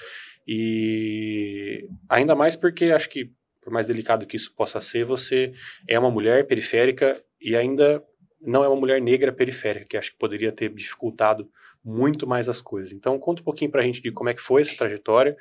E 0.46 1.88
ainda 2.08 2.34
mais 2.34 2.56
porque 2.56 2.86
acho 2.86 3.08
que, 3.08 3.30
por 3.60 3.72
mais 3.72 3.86
delicado 3.86 4.26
que 4.26 4.36
isso 4.36 4.52
possa 4.56 4.80
ser, 4.80 5.04
você 5.04 5.52
é 5.88 5.96
uma 5.98 6.10
mulher 6.10 6.46
periférica 6.48 7.22
e 7.40 7.54
ainda 7.54 8.02
não 8.40 8.64
é 8.64 8.68
uma 8.68 8.76
mulher 8.76 9.00
negra 9.00 9.32
periférica, 9.32 9.86
que 9.86 9.96
acho 9.96 10.10
que 10.10 10.18
poderia 10.18 10.50
ter 10.50 10.68
dificultado 10.74 11.48
muito 11.84 12.26
mais 12.26 12.48
as 12.48 12.60
coisas. 12.60 12.92
Então, 12.92 13.18
conta 13.18 13.40
um 13.40 13.44
pouquinho 13.44 13.70
pra 13.70 13.82
gente 13.82 14.02
de 14.02 14.10
como 14.10 14.30
é 14.30 14.34
que 14.34 14.40
foi 14.40 14.62
essa 14.62 14.74
trajetória, 14.76 15.36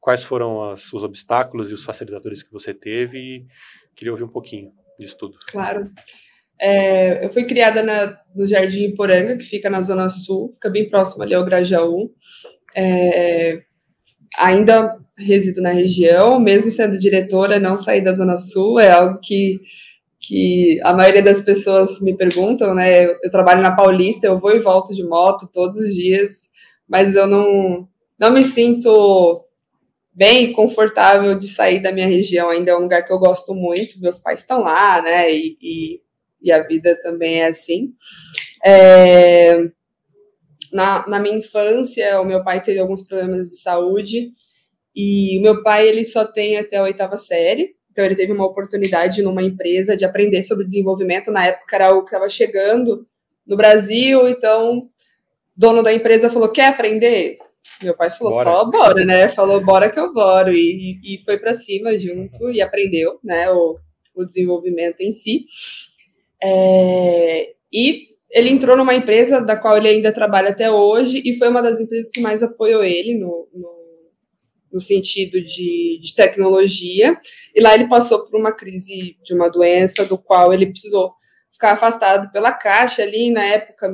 quais 0.00 0.24
foram 0.24 0.70
as- 0.70 0.90
os 0.92 1.02
obstáculos 1.02 1.70
e 1.70 1.74
os 1.74 1.84
facilitadores 1.84 2.42
que 2.42 2.52
você 2.52 2.72
teve 2.72 3.18
e 3.18 3.46
queria 3.94 4.12
ouvir 4.12 4.24
um 4.24 4.28
pouquinho 4.28 4.72
disso 4.98 5.16
tudo. 5.18 5.38
Claro. 5.50 5.90
É, 6.60 7.24
eu 7.24 7.30
fui 7.30 7.44
criada 7.44 7.82
na- 7.82 8.18
no 8.34 8.46
Jardim 8.46 8.84
Iporanga, 8.86 9.36
que 9.36 9.44
fica 9.44 9.68
na 9.68 9.82
Zona 9.82 10.08
Sul, 10.08 10.52
fica 10.54 10.70
bem 10.70 10.88
próximo 10.88 11.22
ali 11.22 11.34
ao 11.34 11.44
Grajaú. 11.44 12.10
É, 12.74 13.60
ainda 14.38 14.98
resido 15.18 15.62
na 15.62 15.70
região, 15.70 16.38
mesmo 16.38 16.70
sendo 16.70 16.98
diretora, 16.98 17.58
não 17.58 17.76
sair 17.76 18.02
da 18.02 18.12
Zona 18.12 18.36
Sul, 18.36 18.78
é 18.78 18.90
algo 18.90 19.18
que, 19.22 19.60
que 20.20 20.78
a 20.84 20.92
maioria 20.92 21.22
das 21.22 21.40
pessoas 21.40 22.00
me 22.02 22.14
perguntam, 22.16 22.74
né? 22.74 23.06
Eu, 23.06 23.16
eu 23.22 23.30
trabalho 23.30 23.62
na 23.62 23.74
Paulista, 23.74 24.26
eu 24.26 24.38
vou 24.38 24.54
e 24.54 24.58
volto 24.58 24.94
de 24.94 25.04
moto 25.04 25.48
todos 25.52 25.76
os 25.78 25.94
dias, 25.94 26.48
mas 26.88 27.14
eu 27.14 27.26
não, 27.26 27.88
não 28.18 28.30
me 28.30 28.44
sinto 28.44 29.42
bem 30.16 30.50
confortável 30.54 31.38
de 31.38 31.46
sair 31.46 31.80
da 31.80 31.92
minha 31.92 32.06
região. 32.06 32.48
Ainda 32.48 32.70
é 32.70 32.76
um 32.76 32.82
lugar 32.82 33.04
que 33.04 33.12
eu 33.12 33.18
gosto 33.18 33.54
muito. 33.54 34.00
Meus 34.00 34.18
pais 34.18 34.40
estão 34.40 34.62
lá, 34.62 35.02
né? 35.02 35.30
E, 35.30 35.58
e, 35.60 36.00
e 36.40 36.50
a 36.50 36.66
vida 36.66 36.98
também 37.02 37.42
é 37.42 37.48
assim. 37.48 37.92
É, 38.64 39.58
na, 40.72 41.06
na 41.06 41.20
minha 41.20 41.36
infância, 41.36 42.18
o 42.18 42.24
meu 42.24 42.42
pai 42.42 42.62
teve 42.62 42.80
alguns 42.80 43.02
problemas 43.02 43.46
de 43.46 43.56
saúde 43.56 44.32
e 44.94 45.38
o 45.38 45.42
meu 45.42 45.62
pai 45.62 45.86
ele 45.86 46.04
só 46.06 46.24
tem 46.24 46.56
até 46.56 46.78
a 46.78 46.84
oitava 46.84 47.18
série. 47.18 47.76
Então 47.90 48.02
ele 48.02 48.16
teve 48.16 48.32
uma 48.32 48.46
oportunidade 48.46 49.22
numa 49.22 49.42
empresa 49.42 49.94
de 49.94 50.06
aprender 50.06 50.42
sobre 50.42 50.64
desenvolvimento. 50.64 51.30
Na 51.30 51.44
época 51.44 51.76
era 51.76 51.88
algo 51.88 52.04
que 52.04 52.08
estava 52.08 52.28
chegando 52.30 53.06
no 53.46 53.56
Brasil, 53.56 54.26
então 54.26 54.78
o 54.78 54.90
dono 55.54 55.82
da 55.82 55.92
empresa 55.92 56.30
falou: 56.30 56.48
quer 56.48 56.68
aprender? 56.68 57.38
Meu 57.82 57.96
pai 57.96 58.10
falou, 58.10 58.32
Bora. 58.32 58.50
só 58.50 58.64
bora, 58.64 59.04
né? 59.04 59.28
Falou, 59.28 59.60
bora 59.60 59.90
que 59.90 59.98
eu 59.98 60.12
boro. 60.12 60.52
E, 60.52 60.98
e 61.04 61.18
foi 61.24 61.38
para 61.38 61.54
cima 61.54 61.98
junto 61.98 62.50
e 62.50 62.60
aprendeu, 62.60 63.18
né? 63.22 63.50
O, 63.50 63.78
o 64.14 64.24
desenvolvimento 64.24 65.00
em 65.00 65.12
si. 65.12 65.44
É, 66.42 67.52
e 67.72 68.16
ele 68.30 68.50
entrou 68.50 68.76
numa 68.76 68.94
empresa 68.94 69.40
da 69.40 69.56
qual 69.56 69.76
ele 69.76 69.88
ainda 69.88 70.12
trabalha 70.12 70.50
até 70.50 70.70
hoje 70.70 71.22
e 71.24 71.38
foi 71.38 71.48
uma 71.48 71.62
das 71.62 71.80
empresas 71.80 72.10
que 72.10 72.20
mais 72.20 72.42
apoiou 72.42 72.82
ele 72.82 73.14
no, 73.14 73.48
no, 73.52 73.76
no 74.72 74.80
sentido 74.80 75.40
de, 75.40 76.00
de, 76.02 76.14
tecnologia. 76.14 77.18
E 77.54 77.60
lá 77.60 77.74
ele 77.74 77.88
passou 77.88 78.26
por 78.26 78.38
uma 78.38 78.52
crise 78.52 79.16
de 79.22 79.34
uma 79.34 79.48
doença 79.48 80.04
do 80.04 80.18
qual 80.18 80.52
ele 80.52 80.66
precisou 80.66 81.12
ficar 81.52 81.72
afastado 81.72 82.30
pela 82.32 82.52
Caixa 82.52 83.02
ali 83.02 83.30
na 83.30 83.44
época 83.44 83.88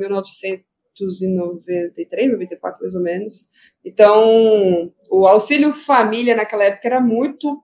1993, 1.01 2.33
94 2.33 2.83
mais 2.83 2.95
ou 2.95 3.03
menos. 3.03 3.47
Então, 3.85 4.93
o 5.11 5.27
auxílio 5.27 5.75
família 5.75 6.37
naquela 6.37 6.65
época 6.65 6.89
era 6.89 7.01
muito 7.01 7.63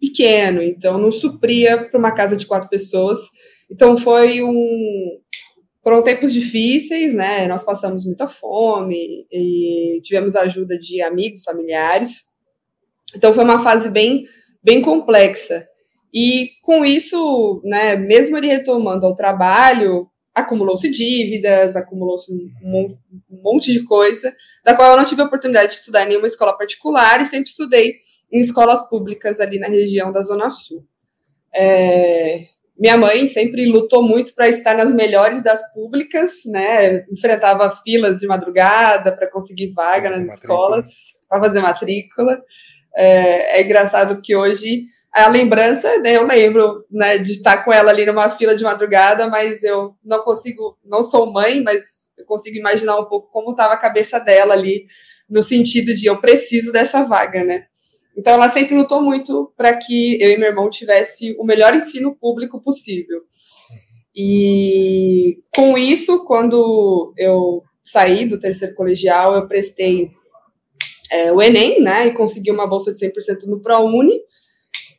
pequeno, 0.00 0.62
então 0.62 0.98
não 0.98 1.10
supria 1.10 1.88
para 1.88 1.98
uma 1.98 2.14
casa 2.14 2.36
de 2.36 2.46
quatro 2.46 2.68
pessoas. 2.68 3.20
Então 3.70 3.96
foi 3.96 4.42
um 4.42 5.20
foram 5.82 6.02
tempos 6.02 6.32
difíceis, 6.32 7.14
né? 7.14 7.46
Nós 7.46 7.62
passamos 7.62 8.06
muita 8.06 8.26
fome 8.26 9.26
e 9.30 10.00
tivemos 10.02 10.34
a 10.34 10.42
ajuda 10.42 10.78
de 10.78 11.02
amigos, 11.02 11.44
familiares. 11.44 12.22
Então 13.14 13.34
foi 13.34 13.44
uma 13.44 13.62
fase 13.62 13.90
bem, 13.90 14.24
bem 14.62 14.80
complexa. 14.80 15.66
E 16.12 16.52
com 16.62 16.84
isso, 16.84 17.60
né, 17.64 17.96
mesmo 17.96 18.36
ele 18.36 18.46
retomando 18.46 19.04
ao 19.04 19.14
trabalho, 19.14 20.08
acumulou-se 20.34 20.90
dívidas, 20.90 21.76
acumulou-se 21.76 22.32
um, 22.32 22.96
um, 23.30 23.42
monte 23.42 23.72
de 23.72 23.84
coisa, 23.84 24.34
da 24.64 24.74
qual 24.74 24.90
eu 24.90 24.96
não 24.96 25.04
tive 25.04 25.22
a 25.22 25.26
oportunidade 25.26 25.72
de 25.72 25.78
estudar 25.78 26.04
em 26.04 26.08
nenhuma 26.08 26.26
escola 26.26 26.56
particular 26.56 27.20
e 27.20 27.26
sempre 27.26 27.50
estudei 27.50 27.94
em 28.32 28.40
escolas 28.40 28.88
públicas 28.88 29.38
ali 29.38 29.58
na 29.58 29.68
região 29.68 30.10
da 30.10 30.22
Zona 30.22 30.50
Sul. 30.50 30.84
É, 31.54 32.46
minha 32.76 32.98
mãe 32.98 33.28
sempre 33.28 33.64
lutou 33.66 34.02
muito 34.02 34.34
para 34.34 34.48
estar 34.48 34.76
nas 34.76 34.92
melhores 34.92 35.42
das 35.42 35.72
públicas, 35.72 36.40
né? 36.46 37.04
Enfrentava 37.10 37.70
filas 37.84 38.18
de 38.18 38.26
madrugada 38.26 39.16
para 39.16 39.30
conseguir 39.30 39.72
vaga 39.72 40.10
nas 40.10 40.18
matrícula. 40.18 40.34
escolas, 40.34 40.88
para 41.28 41.40
fazer 41.40 41.60
matrícula. 41.60 42.42
É, 42.96 43.60
é, 43.60 43.62
engraçado 43.62 44.20
que 44.20 44.34
hoje 44.34 44.82
a 45.14 45.28
lembrança, 45.28 45.98
né, 46.00 46.16
eu 46.16 46.26
lembro 46.26 46.84
né, 46.90 47.18
de 47.18 47.32
estar 47.32 47.64
com 47.64 47.72
ela 47.72 47.90
ali 47.90 48.04
numa 48.04 48.28
fila 48.30 48.56
de 48.56 48.64
madrugada, 48.64 49.28
mas 49.28 49.62
eu 49.62 49.94
não 50.04 50.20
consigo, 50.24 50.76
não 50.84 51.04
sou 51.04 51.32
mãe, 51.32 51.62
mas 51.62 52.08
eu 52.18 52.24
consigo 52.26 52.56
imaginar 52.56 52.98
um 52.98 53.04
pouco 53.04 53.30
como 53.30 53.52
estava 53.52 53.74
a 53.74 53.78
cabeça 53.78 54.18
dela 54.18 54.54
ali, 54.54 54.86
no 55.30 55.42
sentido 55.42 55.94
de 55.94 56.06
eu 56.06 56.20
preciso 56.20 56.72
dessa 56.72 57.04
vaga, 57.04 57.44
né? 57.44 57.66
Então, 58.16 58.34
ela 58.34 58.48
sempre 58.48 58.76
lutou 58.76 59.00
muito 59.02 59.52
para 59.56 59.76
que 59.76 60.18
eu 60.20 60.30
e 60.30 60.36
meu 60.36 60.48
irmão 60.48 60.70
tivesse 60.70 61.34
o 61.38 61.44
melhor 61.44 61.74
ensino 61.74 62.14
público 62.14 62.60
possível. 62.60 63.22
E 64.14 65.38
com 65.54 65.76
isso, 65.76 66.24
quando 66.24 67.12
eu 67.16 67.62
saí 67.82 68.26
do 68.26 68.38
terceiro 68.38 68.74
colegial, 68.74 69.34
eu 69.34 69.48
prestei 69.48 70.10
é, 71.10 71.32
o 71.32 71.42
Enem, 71.42 71.80
né, 71.80 72.06
e 72.06 72.12
consegui 72.12 72.50
uma 72.50 72.66
bolsa 72.66 72.92
de 72.92 72.98
100% 72.98 73.44
no 73.46 73.60
ProUni, 73.60 74.20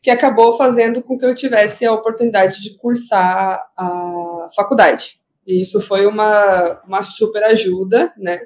que 0.05 0.11
acabou 0.11 0.55
fazendo 0.55 1.01
com 1.01 1.17
que 1.17 1.25
eu 1.25 1.33
tivesse 1.33 1.83
a 1.83 1.91
oportunidade 1.91 2.61
de 2.61 2.77
cursar 2.77 3.59
a 3.75 4.49
faculdade. 4.55 5.19
E 5.47 5.63
isso 5.63 5.81
foi 5.81 6.05
uma, 6.05 6.79
uma 6.85 7.01
super 7.01 7.43
ajuda, 7.43 8.13
né? 8.15 8.41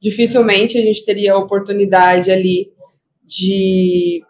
Dificilmente 0.00 0.78
a 0.78 0.80
gente 0.80 1.04
teria 1.04 1.32
a 1.32 1.38
oportunidade 1.38 2.30
ali 2.30 2.72
de, 3.24 4.22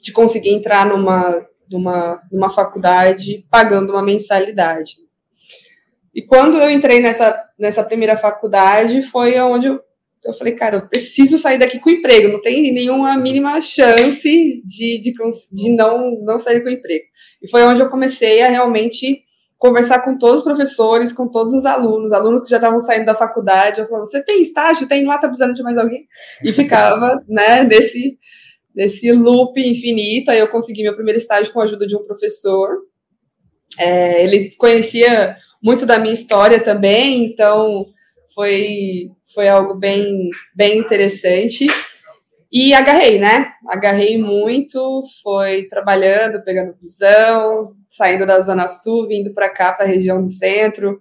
de 0.00 0.12
conseguir 0.12 0.50
entrar 0.50 0.86
numa, 0.86 1.44
numa, 1.68 2.22
numa 2.30 2.48
faculdade 2.48 3.44
pagando 3.50 3.90
uma 3.90 4.02
mensalidade. 4.02 4.98
E 6.14 6.22
quando 6.22 6.58
eu 6.58 6.70
entrei 6.70 7.00
nessa, 7.00 7.44
nessa 7.58 7.82
primeira 7.82 8.16
faculdade, 8.16 9.02
foi 9.02 9.36
onde 9.40 9.66
eu, 9.66 9.80
eu 10.24 10.34
falei, 10.34 10.54
cara, 10.54 10.76
eu 10.76 10.88
preciso 10.88 11.38
sair 11.38 11.58
daqui 11.58 11.78
com 11.78 11.90
emprego, 11.90 12.32
não 12.32 12.42
tem 12.42 12.72
nenhuma 12.72 13.16
mínima 13.16 13.60
chance 13.60 14.62
de, 14.64 15.00
de, 15.00 15.14
de 15.52 15.70
não, 15.70 16.20
não 16.22 16.38
sair 16.38 16.62
com 16.62 16.68
emprego. 16.68 17.04
E 17.42 17.48
foi 17.48 17.62
onde 17.64 17.80
eu 17.80 17.88
comecei 17.88 18.42
a 18.42 18.48
realmente 18.48 19.24
conversar 19.56 20.00
com 20.00 20.16
todos 20.16 20.38
os 20.38 20.44
professores, 20.44 21.12
com 21.12 21.28
todos 21.28 21.52
os 21.52 21.64
alunos, 21.64 22.12
alunos 22.12 22.42
que 22.42 22.50
já 22.50 22.56
estavam 22.56 22.80
saindo 22.80 23.04
da 23.04 23.14
faculdade, 23.14 23.80
eu 23.80 23.86
falava, 23.86 24.06
você 24.06 24.22
tem 24.22 24.42
estágio? 24.42 24.88
Tem 24.88 25.04
lá, 25.04 25.18
tá 25.18 25.28
precisando 25.28 25.54
de 25.54 25.62
mais 25.62 25.76
alguém? 25.76 26.06
E 26.42 26.52
ficava, 26.52 27.22
né, 27.28 27.62
nesse, 27.64 28.18
nesse 28.74 29.12
loop 29.12 29.60
infinito. 29.60 30.30
Aí 30.30 30.38
eu 30.38 30.48
consegui 30.48 30.82
meu 30.82 30.94
primeiro 30.94 31.18
estágio 31.18 31.52
com 31.52 31.60
a 31.60 31.64
ajuda 31.64 31.86
de 31.86 31.96
um 31.96 32.04
professor. 32.04 32.70
É, 33.78 34.24
ele 34.24 34.50
conhecia 34.56 35.36
muito 35.62 35.84
da 35.84 35.98
minha 35.98 36.14
história 36.14 36.62
também, 36.62 37.24
então 37.24 37.86
foi, 38.34 39.10
foi 39.32 39.48
algo 39.48 39.74
bem, 39.74 40.30
bem 40.54 40.78
interessante. 40.78 41.66
E 42.52 42.74
agarrei, 42.74 43.18
né? 43.18 43.52
Agarrei 43.68 44.18
muito, 44.18 45.04
foi 45.22 45.68
trabalhando, 45.68 46.42
pegando 46.42 46.76
busão, 46.80 47.74
saindo 47.88 48.26
da 48.26 48.40
Zona 48.40 48.66
Sul, 48.66 49.06
vindo 49.06 49.32
para 49.32 49.48
cá, 49.48 49.72
para 49.72 49.84
a 49.84 49.88
região 49.88 50.20
do 50.20 50.28
centro, 50.28 50.98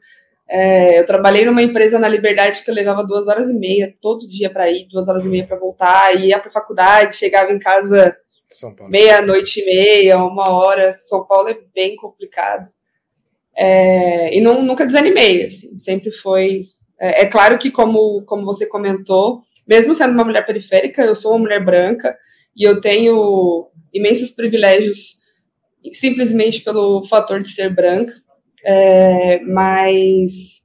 é, 0.52 1.00
eu 1.00 1.06
trabalhei 1.06 1.46
numa 1.46 1.62
empresa 1.62 2.00
na 2.00 2.08
Liberdade 2.08 2.64
que 2.64 2.72
eu 2.72 2.74
levava 2.74 3.06
duas 3.06 3.28
horas 3.28 3.52
e 3.52 3.54
meia 3.54 3.94
todo 4.02 4.28
dia 4.28 4.50
para 4.50 4.70
ir, 4.70 4.88
duas 4.90 5.08
horas 5.08 5.24
e 5.24 5.30
meia 5.30 5.46
para 5.46 5.60
voltar, 5.60 6.16
ia 6.20 6.40
para 6.40 6.50
faculdade, 6.50 7.16
chegava 7.16 7.52
em 7.52 7.60
casa 7.60 8.18
meia-noite 8.90 9.62
e 9.62 9.66
meia, 9.66 10.18
uma 10.18 10.50
hora. 10.50 10.96
São 10.98 11.24
Paulo 11.28 11.50
é 11.50 11.58
bem 11.76 11.96
complicado. 11.96 12.68
É, 13.56 14.36
e 14.36 14.42
não, 14.42 14.64
nunca 14.64 14.88
desanimei, 14.88 15.46
assim, 15.46 15.78
sempre 15.78 16.12
foi. 16.12 16.64
É, 17.00 17.22
é, 17.22 17.26
claro 17.26 17.58
que, 17.58 17.72
como, 17.72 18.24
como 18.26 18.46
você 18.46 18.66
comentou, 18.66 19.42
mesmo 19.68 19.96
sendo 19.96 20.14
uma 20.14 20.26
mulher 20.26 20.46
periférica, 20.46 21.04
eu 21.04 21.16
sou 21.16 21.32
uma 21.32 21.40
mulher 21.40 21.64
branca 21.64 22.18
e 22.56 22.68
eu 22.68 22.82
tenho 22.82 23.70
imensos 23.94 24.30
privilégios 24.30 25.18
simplesmente 25.94 26.62
pelo 26.62 27.06
fator 27.08 27.42
de 27.42 27.50
ser 27.50 27.74
branca 27.74 28.14
é, 28.64 29.40
mas 29.42 30.62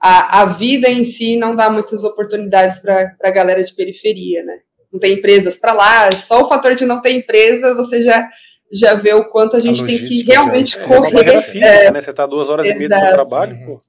a, 0.00 0.42
a, 0.42 0.44
vida 0.46 0.88
em 0.88 1.04
si 1.04 1.36
não 1.36 1.54
dá 1.54 1.70
muitas 1.70 2.04
oportunidades 2.04 2.78
para 2.80 3.14
a 3.22 3.30
galera 3.30 3.62
de 3.62 3.74
periferia, 3.74 4.42
né? 4.44 4.58
Não 4.92 4.98
tem 4.98 5.14
empresas 5.14 5.56
para 5.56 5.72
lá, 5.72 6.10
só 6.12 6.42
o 6.42 6.48
fator 6.48 6.74
de 6.74 6.84
não 6.84 7.02
ter 7.02 7.12
empresa, 7.12 7.74
você 7.74 8.02
já, 8.02 8.28
já 8.72 8.94
vê 8.94 9.12
o 9.12 9.28
quanto 9.28 9.56
a 9.56 9.58
gente 9.58 9.82
a 9.82 9.86
tem 9.86 9.98
que 9.98 10.22
realmente 10.22 10.78
é, 10.78 10.82
correr. 10.82 11.28
É 11.28 11.42
física, 11.42 11.66
é, 11.66 11.90
né? 11.90 12.00
Você 12.00 12.10
está 12.10 12.26
duas 12.26 12.48
horas 12.48 12.66
exato. 12.66 12.82
e 12.82 12.88
meia 12.88 13.00
do 13.00 13.06
seu 13.06 13.14
trabalho, 13.14 13.58
pô. 13.66 13.82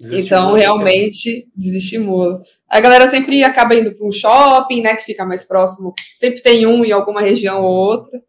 Então, 0.00 0.54
realmente, 0.54 1.48
desestimula. 1.54 2.42
A 2.68 2.80
galera 2.80 3.08
sempre 3.08 3.44
acaba 3.44 3.74
indo 3.74 3.94
para 3.94 4.06
um 4.06 4.12
shopping, 4.12 4.80
né, 4.80 4.96
que 4.96 5.04
fica 5.04 5.26
mais 5.26 5.44
próximo. 5.44 5.92
Sempre 6.16 6.40
tem 6.40 6.66
um 6.66 6.84
em 6.84 6.92
alguma 6.92 7.20
região 7.20 7.62
ou 7.62 7.70
outra. 7.70 8.22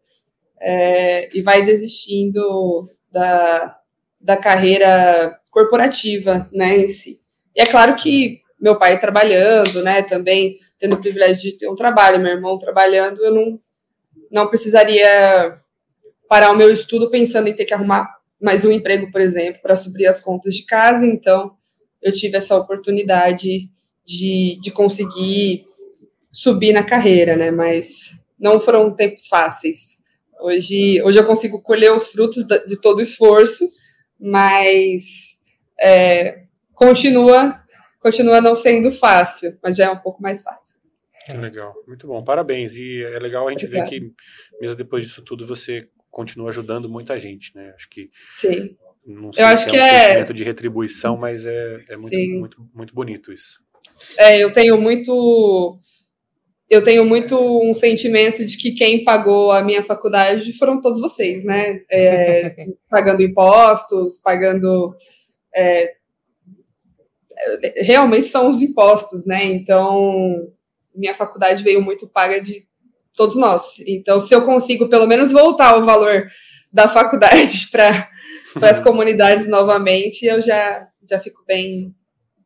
É, 0.60 1.28
e 1.36 1.42
vai 1.42 1.64
desistindo 1.64 2.88
da, 3.10 3.78
da 4.20 4.36
carreira 4.36 5.38
corporativa, 5.50 6.48
né, 6.52 6.76
em 6.76 6.88
si. 6.88 7.20
E 7.56 7.62
é 7.62 7.66
claro 7.66 7.94
que 7.96 8.40
meu 8.60 8.78
pai 8.78 9.00
trabalhando, 9.00 9.82
né, 9.82 10.02
também 10.02 10.56
tendo 10.78 10.94
o 10.96 11.00
privilégio 11.00 11.50
de 11.50 11.56
ter 11.56 11.68
um 11.68 11.74
trabalho, 11.74 12.20
meu 12.20 12.32
irmão 12.32 12.58
trabalhando, 12.58 13.24
eu 13.24 13.32
não, 13.32 13.60
não 14.30 14.48
precisaria 14.48 15.58
parar 16.28 16.50
o 16.50 16.56
meu 16.56 16.70
estudo 16.70 17.10
pensando 17.10 17.48
em 17.48 17.54
ter 17.54 17.64
que 17.64 17.74
arrumar 17.74 18.08
mais 18.40 18.64
um 18.64 18.72
emprego, 18.72 19.10
por 19.10 19.20
exemplo, 19.20 19.60
para 19.62 19.76
suprir 19.76 20.08
as 20.08 20.20
contas 20.20 20.54
de 20.54 20.64
casa, 20.64 21.06
então 21.06 21.56
eu 22.02 22.12
tive 22.12 22.36
essa 22.36 22.56
oportunidade 22.56 23.70
de, 24.04 24.58
de 24.60 24.70
conseguir 24.70 25.64
subir 26.30 26.72
na 26.72 26.82
carreira, 26.82 27.36
né, 27.36 27.50
mas 27.50 28.16
não 28.38 28.60
foram 28.60 28.94
tempos 28.94 29.28
fáceis. 29.28 29.98
Hoje, 30.40 31.00
hoje 31.02 31.18
eu 31.18 31.26
consigo 31.26 31.62
colher 31.62 31.92
os 31.92 32.08
frutos 32.08 32.44
de 32.44 32.80
todo 32.80 32.98
o 32.98 33.02
esforço, 33.02 33.68
mas 34.18 35.38
é, 35.80 36.42
continua, 36.74 37.62
continua 38.00 38.40
não 38.40 38.56
sendo 38.56 38.90
fácil, 38.90 39.56
mas 39.62 39.76
já 39.76 39.84
é 39.86 39.90
um 39.90 39.98
pouco 39.98 40.20
mais 40.20 40.42
fácil. 40.42 40.82
É 41.28 41.34
legal, 41.34 41.74
muito 41.86 42.06
bom, 42.06 42.22
parabéns. 42.24 42.76
E 42.76 43.02
é 43.02 43.18
legal 43.18 43.46
a 43.46 43.52
gente 43.52 43.66
Obrigada. 43.66 43.90
ver 43.90 44.00
que, 44.00 44.12
mesmo 44.60 44.76
depois 44.76 45.04
disso 45.04 45.22
tudo, 45.22 45.46
você 45.46 45.88
continua 46.10 46.48
ajudando 46.48 46.88
muita 46.88 47.16
gente, 47.18 47.54
né? 47.54 47.72
Acho 47.76 47.88
que. 47.88 48.10
Sim. 48.36 48.76
Não 49.04 49.32
sei 49.32 49.42
eu 49.42 49.48
acho 49.48 49.64
se 49.64 49.68
é 49.68 49.72
que 49.72 49.78
um 49.78 49.84
é 49.84 50.04
sentimento 50.04 50.34
de 50.34 50.44
retribuição, 50.44 51.16
mas 51.16 51.44
é, 51.44 51.84
é 51.88 51.96
muito, 51.96 52.38
muito, 52.38 52.70
muito 52.74 52.94
bonito 52.94 53.32
isso. 53.32 53.60
É, 54.16 54.42
eu 54.42 54.52
tenho 54.52 54.80
muito 54.80 55.78
eu 56.72 56.82
tenho 56.82 57.04
muito 57.04 57.38
um 57.38 57.74
sentimento 57.74 58.46
de 58.46 58.56
que 58.56 58.72
quem 58.72 59.04
pagou 59.04 59.52
a 59.52 59.62
minha 59.62 59.84
faculdade 59.84 60.54
foram 60.54 60.80
todos 60.80 61.02
vocês, 61.02 61.44
né? 61.44 61.82
É, 61.90 62.66
pagando 62.88 63.22
impostos, 63.22 64.16
pagando. 64.16 64.96
É, 65.54 65.96
realmente 67.76 68.26
são 68.26 68.48
os 68.48 68.62
impostos, 68.62 69.26
né? 69.26 69.44
Então, 69.44 70.48
minha 70.94 71.14
faculdade 71.14 71.62
veio 71.62 71.82
muito 71.82 72.08
paga 72.08 72.40
de 72.40 72.66
todos 73.14 73.36
nós. 73.36 73.74
Então, 73.86 74.18
se 74.18 74.34
eu 74.34 74.46
consigo 74.46 74.88
pelo 74.88 75.06
menos 75.06 75.30
voltar 75.30 75.76
o 75.76 75.84
valor 75.84 76.26
da 76.72 76.88
faculdade 76.88 77.68
para 77.70 78.08
para 78.54 78.70
as 78.70 78.80
comunidades 78.80 79.48
novamente, 79.48 80.24
eu 80.24 80.40
já, 80.40 80.88
já 81.08 81.20
fico 81.20 81.44
bem, 81.46 81.94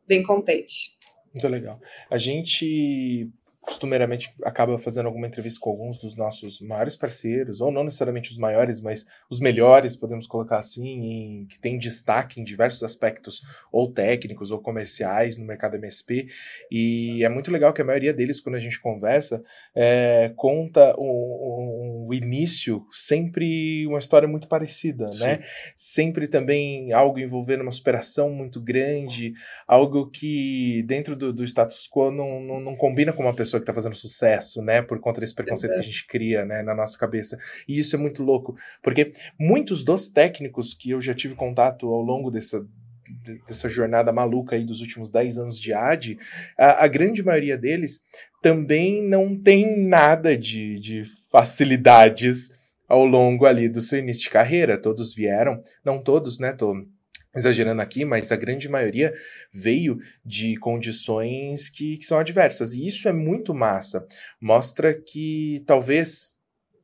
bem 0.07 0.23
contente. 0.23 0.97
Muito 1.35 1.49
legal. 1.49 1.81
A 2.11 2.17
gente 2.17 3.31
costumeiramente 3.67 4.33
acaba 4.45 4.79
fazendo 4.79 5.07
alguma 5.07 5.27
entrevista 5.27 5.59
com 5.61 5.71
alguns 5.71 5.99
dos 5.99 6.15
nossos 6.15 6.61
maiores 6.61 6.95
parceiros, 6.95 7.61
ou 7.61 7.73
não 7.73 7.83
necessariamente 7.83 8.31
os 8.31 8.39
maiores, 8.39 8.81
mas 8.81 9.05
os 9.29 9.41
melhores, 9.41 9.97
podemos 9.97 10.29
colocar 10.29 10.59
assim, 10.59 10.87
em, 10.87 11.47
que 11.47 11.59
tem 11.59 11.77
destaque 11.77 12.41
em 12.41 12.45
diversos 12.45 12.85
aspectos, 12.85 13.43
ou 13.73 13.93
técnicos 13.93 14.53
ou 14.53 14.61
comerciais 14.61 15.37
no 15.37 15.45
mercado 15.45 15.75
MSP. 15.75 16.29
E 16.71 17.25
é 17.25 17.29
muito 17.29 17.51
legal 17.51 17.73
que 17.73 17.83
a 17.83 17.85
maioria 17.85 18.15
deles, 18.15 18.41
quando 18.41 18.55
a 18.55 18.61
gente 18.61 18.81
conversa, 18.81 19.43
é, 19.75 20.33
conta 20.37 20.95
o, 20.97 22.09
início 22.15 22.87
sempre 22.91 23.85
uma 23.89 23.99
história 23.99 24.29
muito 24.29 24.47
parecida, 24.47 25.13
Sim. 25.13 25.19
né? 25.19 25.43
Sempre 25.75 26.29
também 26.29 26.93
algo 26.93 27.19
envolvendo 27.19 27.63
uma 27.63 27.73
superação 27.73 28.31
muito 28.31 28.61
grande, 28.61 29.33
algo 29.67 30.09
que 30.09 30.85
dentro 30.87 31.17
do, 31.17 31.33
do 31.33 31.45
status 31.45 31.89
quo 31.91 32.13
não, 32.13 32.41
não, 32.41 32.61
não 32.61 32.77
combina 32.77 33.13
com 33.13 33.23
uma 33.23 33.35
pessoa 33.35 33.56
pessoa 33.57 33.61
que 33.61 33.65
está 33.65 33.75
fazendo 33.75 33.97
sucesso, 33.97 34.63
né? 34.63 34.83
Por 34.83 35.01
conta 35.01 35.21
desse 35.21 35.35
preconceito 35.35 35.73
que 35.73 35.79
a 35.79 35.83
gente 35.83 36.07
cria, 36.07 36.45
né, 36.45 36.63
na 36.63 36.75
nossa 36.75 36.99
cabeça. 36.99 37.39
E 37.67 37.79
isso 37.79 37.97
é 37.97 37.99
muito 37.99 38.23
louco, 38.23 38.55
porque 38.83 39.13
muitos 39.39 39.83
dos 39.83 40.09
técnicos 40.09 40.75
que 40.75 40.91
eu 40.91 41.01
já 41.01 41.15
tive 41.15 41.35
contato 41.35 41.87
ao 41.87 42.01
longo 42.01 42.31
dessa 42.31 42.67
dessa 43.47 43.69
jornada 43.69 44.13
maluca 44.13 44.57
aí 44.57 44.65
dos 44.65 44.81
últimos 44.81 45.11
10 45.11 45.39
anos 45.39 45.61
de 45.61 45.73
AD, 45.73 46.19
a, 46.59 46.85
a 46.85 46.89
grande 46.89 47.23
maioria 47.23 47.57
deles 47.57 48.03
também 48.43 49.01
não 49.01 49.41
tem 49.41 49.87
nada 49.87 50.37
de, 50.37 50.77
de 50.81 51.05
facilidades 51.31 52.51
ao 52.89 53.05
longo 53.05 53.47
ali 53.47 53.69
do 53.69 53.81
seu 53.81 54.01
início 54.01 54.25
de 54.25 54.31
carreira. 54.31 54.77
Todos 54.77 55.15
vieram, 55.15 55.63
não 55.85 56.01
todos, 56.01 56.41
né? 56.41 56.53
Tô 56.53 56.85
exagerando 57.37 57.83
aqui, 57.83 58.05
mas 58.05 58.33
a 58.33 58.37
grande 58.37 58.69
maioria 58.69 59.13
veio 59.53 59.99
de 60.25 60.57
condições 60.57 61.69
que, 61.69 61.99
que, 61.99 62.05
são 62.05 62.19
adversas. 62.19 62.75
E 62.75 62.87
isso 62.87 63.09
é 63.09 63.13
muito 63.13 63.55
massa. 63.55 64.07
Mostra 64.41 64.95
que 64.95 65.63
talvez 65.67 66.37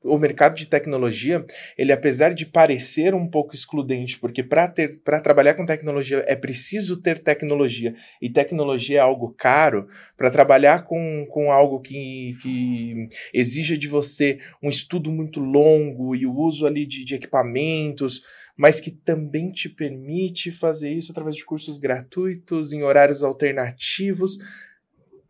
o 0.05 0.19
mercado 0.19 0.57
de 0.57 0.67
tecnologia, 0.67 1.45
ele 1.79 1.93
apesar 1.93 2.35
de 2.35 2.45
parecer 2.45 3.15
um 3.15 3.29
pouco 3.29 3.55
excludente, 3.55 4.19
porque 4.19 4.43
para 4.43 5.21
trabalhar 5.23 5.55
com 5.55 5.65
tecnologia 5.65 6.25
é 6.27 6.35
preciso 6.35 7.01
ter 7.01 7.19
tecnologia, 7.19 7.95
e 8.21 8.29
tecnologia 8.29 8.99
é 8.99 9.01
algo 9.01 9.35
caro, 9.37 9.87
para 10.17 10.31
trabalhar 10.31 10.85
com, 10.85 11.27
com 11.31 11.51
algo 11.51 11.81
que, 11.81 12.37
que 12.43 13.09
exija 13.33 13.77
de 13.79 13.89
você 13.89 14.39
um 14.63 14.69
estudo 14.69 15.11
muito 15.11 15.41
longo 15.41 16.15
e 16.15 16.27
o 16.27 16.35
uso 16.35 16.67
ali 16.67 16.87
de, 16.87 17.05
de 17.05 17.15
equipamentos, 17.15 18.23
mas 18.57 18.81
que 18.81 18.91
também 18.91 19.51
te 19.51 19.69
permite 19.69 20.51
fazer 20.51 20.91
isso 20.91 21.11
através 21.11 21.37
de 21.37 21.45
cursos 21.45 21.79
gratuitos, 21.79 22.73
em 22.73 22.83
horários 22.83 23.23
alternativos. 23.23 24.39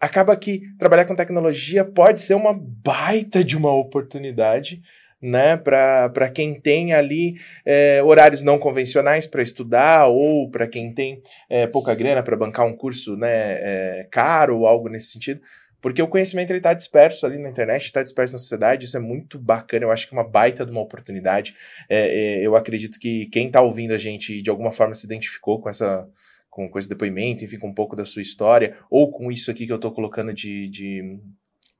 Acaba 0.00 0.36
que 0.36 0.62
trabalhar 0.78 1.04
com 1.04 1.14
tecnologia 1.14 1.84
pode 1.84 2.20
ser 2.20 2.34
uma 2.34 2.52
baita 2.52 3.44
de 3.44 3.56
uma 3.56 3.72
oportunidade, 3.72 4.82
né, 5.22 5.56
para 5.56 6.28
quem 6.34 6.60
tem 6.60 6.92
ali 6.92 7.36
é, 7.64 8.02
horários 8.02 8.42
não 8.42 8.58
convencionais 8.58 9.24
para 9.24 9.40
estudar 9.40 10.08
ou 10.08 10.50
para 10.50 10.66
quem 10.66 10.92
tem 10.92 11.22
é, 11.48 11.64
pouca 11.64 11.94
grana 11.94 12.24
para 12.24 12.36
bancar 12.36 12.66
um 12.66 12.76
curso 12.76 13.16
né, 13.16 13.28
é, 13.30 14.08
caro 14.10 14.58
ou 14.58 14.66
algo 14.66 14.88
nesse 14.88 15.12
sentido. 15.12 15.40
Porque 15.82 16.00
o 16.00 16.06
conhecimento 16.06 16.54
está 16.54 16.72
disperso 16.72 17.26
ali 17.26 17.38
na 17.38 17.50
internet, 17.50 17.82
está 17.82 18.02
disperso 18.02 18.34
na 18.34 18.38
sociedade, 18.38 18.86
isso 18.86 18.96
é 18.96 19.00
muito 19.00 19.38
bacana, 19.38 19.84
eu 19.84 19.90
acho 19.90 20.08
que 20.08 20.14
é 20.14 20.18
uma 20.18 20.26
baita 20.26 20.64
de 20.64 20.70
uma 20.70 20.80
oportunidade. 20.80 21.54
É, 21.88 22.38
é, 22.38 22.46
eu 22.46 22.54
acredito 22.54 23.00
que 23.00 23.26
quem 23.26 23.48
está 23.48 23.60
ouvindo 23.60 23.92
a 23.92 23.98
gente 23.98 24.40
de 24.40 24.48
alguma 24.48 24.70
forma 24.70 24.94
se 24.94 25.04
identificou 25.04 25.60
com 25.60 25.68
essa 25.68 26.08
com, 26.48 26.68
com 26.68 26.78
esse 26.78 26.88
depoimento, 26.88 27.44
enfim, 27.44 27.58
com 27.58 27.68
um 27.68 27.74
pouco 27.74 27.96
da 27.96 28.04
sua 28.04 28.20
história, 28.20 28.76
ou 28.90 29.10
com 29.10 29.32
isso 29.32 29.50
aqui 29.50 29.66
que 29.66 29.72
eu 29.72 29.76
estou 29.76 29.90
colocando 29.90 30.32
de, 30.32 30.68
de 30.68 31.18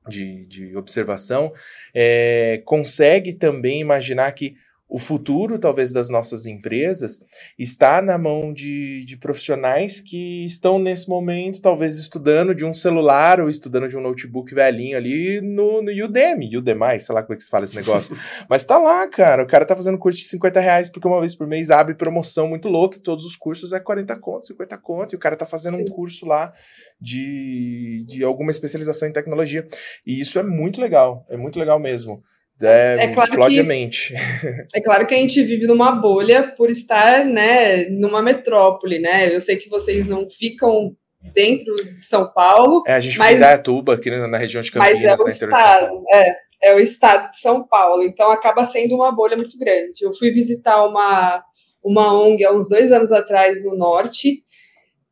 de, 0.05 0.45
de, 0.47 0.75
observação, 0.75 1.53
é, 1.93 2.61
consegue 2.65 3.31
também 3.31 3.79
imaginar 3.79 4.29
que 4.33 4.57
o 4.93 4.99
futuro, 4.99 5.57
talvez, 5.57 5.91
das 5.91 6.07
nossas 6.07 6.45
empresas 6.45 7.19
está 7.57 7.99
na 7.99 8.15
mão 8.15 8.53
de, 8.53 9.03
de 9.05 9.17
profissionais 9.17 9.99
que 9.99 10.45
estão, 10.45 10.77
nesse 10.77 11.09
momento, 11.09 11.63
talvez 11.63 11.97
estudando 11.97 12.53
de 12.53 12.63
um 12.63 12.75
celular 12.75 13.41
ou 13.41 13.49
estudando 13.49 13.87
de 13.87 13.97
um 13.97 14.01
notebook 14.01 14.53
velhinho 14.53 14.95
ali 14.95 15.41
no, 15.41 15.81
no 15.81 15.91
Udemy, 15.91 16.55
Udemy, 16.55 16.99
sei 16.99 17.15
lá 17.15 17.23
como 17.23 17.33
é 17.33 17.37
que 17.37 17.41
se 17.41 17.49
fala 17.49 17.65
esse 17.65 17.75
negócio. 17.75 18.15
Mas 18.47 18.63
tá 18.65 18.77
lá, 18.77 19.07
cara. 19.07 19.41
O 19.41 19.47
cara 19.47 19.65
tá 19.65 19.75
fazendo 19.75 19.97
curso 19.97 20.19
de 20.19 20.25
50 20.25 20.59
reais 20.59 20.89
porque 20.89 21.07
uma 21.07 21.19
vez 21.19 21.33
por 21.33 21.47
mês 21.47 21.71
abre 21.71 21.95
promoção 21.95 22.47
muito 22.47 22.69
louca 22.69 22.97
e 22.97 23.01
todos 23.01 23.25
os 23.25 23.35
cursos 23.35 23.73
é 23.73 23.79
40 23.79 24.15
conto, 24.19 24.45
50 24.45 24.77
conto. 24.77 25.13
E 25.13 25.15
o 25.15 25.19
cara 25.19 25.35
tá 25.35 25.47
fazendo 25.47 25.75
um 25.75 25.85
curso 25.85 26.27
lá 26.27 26.53
de, 27.01 28.05
de 28.07 28.23
alguma 28.23 28.51
especialização 28.51 29.07
em 29.07 29.11
tecnologia. 29.11 29.67
E 30.05 30.21
isso 30.21 30.37
é 30.37 30.43
muito 30.43 30.79
legal. 30.79 31.25
É 31.29 31.35
muito 31.35 31.57
legal 31.57 31.79
mesmo. 31.79 32.21
É, 32.61 33.05
é 33.05 33.07
claro 33.13 33.31
explode 33.31 33.55
que, 33.55 33.59
a 33.59 33.63
mente. 33.63 34.13
É 34.75 34.81
claro 34.81 35.05
que 35.07 35.13
a 35.13 35.17
gente 35.17 35.41
vive 35.43 35.67
numa 35.67 35.91
bolha 35.91 36.53
por 36.55 36.69
estar, 36.69 37.25
né, 37.25 37.89
numa 37.89 38.21
metrópole, 38.21 38.99
né? 38.99 39.33
Eu 39.33 39.41
sei 39.41 39.57
que 39.57 39.69
vocês 39.69 40.05
não 40.05 40.29
ficam 40.29 40.95
dentro 41.33 41.75
de 41.75 42.03
São 42.03 42.31
Paulo. 42.31 42.83
É, 42.85 42.93
a 42.93 42.99
gente 42.99 43.17
mas, 43.17 43.29
fica 43.29 43.37
em 43.37 43.41
Dayatuba, 43.41 43.93
aqui 43.95 44.11
na 44.11 44.37
região 44.37 44.61
de 44.61 44.71
Campinas, 44.71 45.01
mas 45.01 45.19
é 45.19 45.23
o 45.23 45.27
estado, 45.27 46.03
É, 46.11 46.35
é 46.63 46.75
o 46.75 46.79
estado 46.79 47.29
de 47.29 47.39
São 47.39 47.65
Paulo, 47.67 48.03
então 48.03 48.31
acaba 48.31 48.63
sendo 48.65 48.95
uma 48.95 49.11
bolha 49.11 49.35
muito 49.35 49.57
grande. 49.57 50.01
Eu 50.01 50.13
fui 50.15 50.31
visitar 50.31 50.85
uma, 50.85 51.43
uma 51.83 52.13
ONG 52.13 52.43
há 52.45 52.53
uns 52.53 52.67
dois 52.67 52.91
anos 52.91 53.11
atrás 53.11 53.63
no 53.63 53.75
norte, 53.75 54.43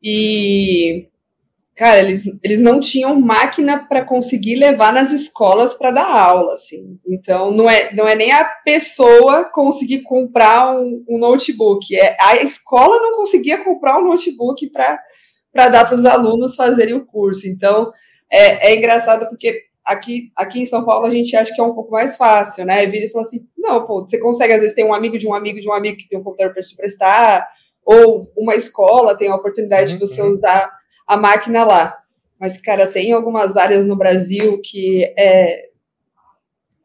e 0.02 1.06
cara, 1.82 1.98
eles, 1.98 2.22
eles 2.44 2.60
não 2.60 2.78
tinham 2.78 3.20
máquina 3.20 3.88
para 3.88 4.04
conseguir 4.04 4.54
levar 4.54 4.92
nas 4.92 5.10
escolas 5.10 5.74
para 5.74 5.90
dar 5.90 6.06
aula, 6.06 6.52
assim. 6.52 6.96
Então, 7.04 7.50
não 7.50 7.68
é, 7.68 7.92
não 7.92 8.06
é 8.06 8.14
nem 8.14 8.30
a 8.30 8.44
pessoa 8.44 9.46
conseguir 9.46 10.02
comprar 10.02 10.76
um, 10.76 11.04
um 11.08 11.18
notebook, 11.18 11.92
é 11.98 12.16
a 12.20 12.36
escola 12.36 13.02
não 13.02 13.16
conseguia 13.16 13.64
comprar 13.64 13.98
um 13.98 14.04
notebook 14.04 14.70
para 14.70 15.68
dar 15.70 15.84
para 15.84 15.96
os 15.96 16.04
alunos 16.04 16.54
fazerem 16.54 16.94
o 16.94 17.04
curso. 17.04 17.48
Então, 17.48 17.90
é, 18.30 18.70
é 18.70 18.76
engraçado 18.76 19.28
porque 19.28 19.62
aqui, 19.84 20.30
aqui 20.36 20.62
em 20.62 20.66
São 20.66 20.84
Paulo 20.84 21.06
a 21.06 21.10
gente 21.10 21.34
acha 21.34 21.52
que 21.52 21.60
é 21.60 21.64
um 21.64 21.74
pouco 21.74 21.90
mais 21.90 22.16
fácil, 22.16 22.64
né? 22.64 22.84
A 22.84 22.86
vida 22.88 23.10
fala 23.10 23.24
assim, 23.24 23.44
não, 23.58 23.84
pô, 23.84 24.02
você 24.02 24.18
consegue 24.18 24.52
às 24.52 24.60
vezes 24.60 24.76
ter 24.76 24.84
um 24.84 24.94
amigo 24.94 25.18
de 25.18 25.26
um 25.26 25.34
amigo 25.34 25.60
de 25.60 25.68
um 25.68 25.72
amigo 25.72 25.96
que 25.96 26.08
tem 26.08 26.16
um 26.16 26.22
computador 26.22 26.54
para 26.54 26.62
te 26.62 26.76
prestar, 26.76 27.44
ou 27.84 28.30
uma 28.36 28.54
escola 28.54 29.16
tem 29.16 29.28
a 29.28 29.34
oportunidade 29.34 29.94
uhum, 29.94 29.98
de 29.98 30.06
você 30.06 30.22
uhum. 30.22 30.28
usar 30.28 30.80
a 31.06 31.16
máquina 31.16 31.64
lá. 31.64 31.98
Mas, 32.40 32.58
cara, 32.58 32.86
tem 32.86 33.12
algumas 33.12 33.56
áreas 33.56 33.86
no 33.86 33.94
Brasil 33.94 34.60
que 34.60 35.04
é, 35.16 35.68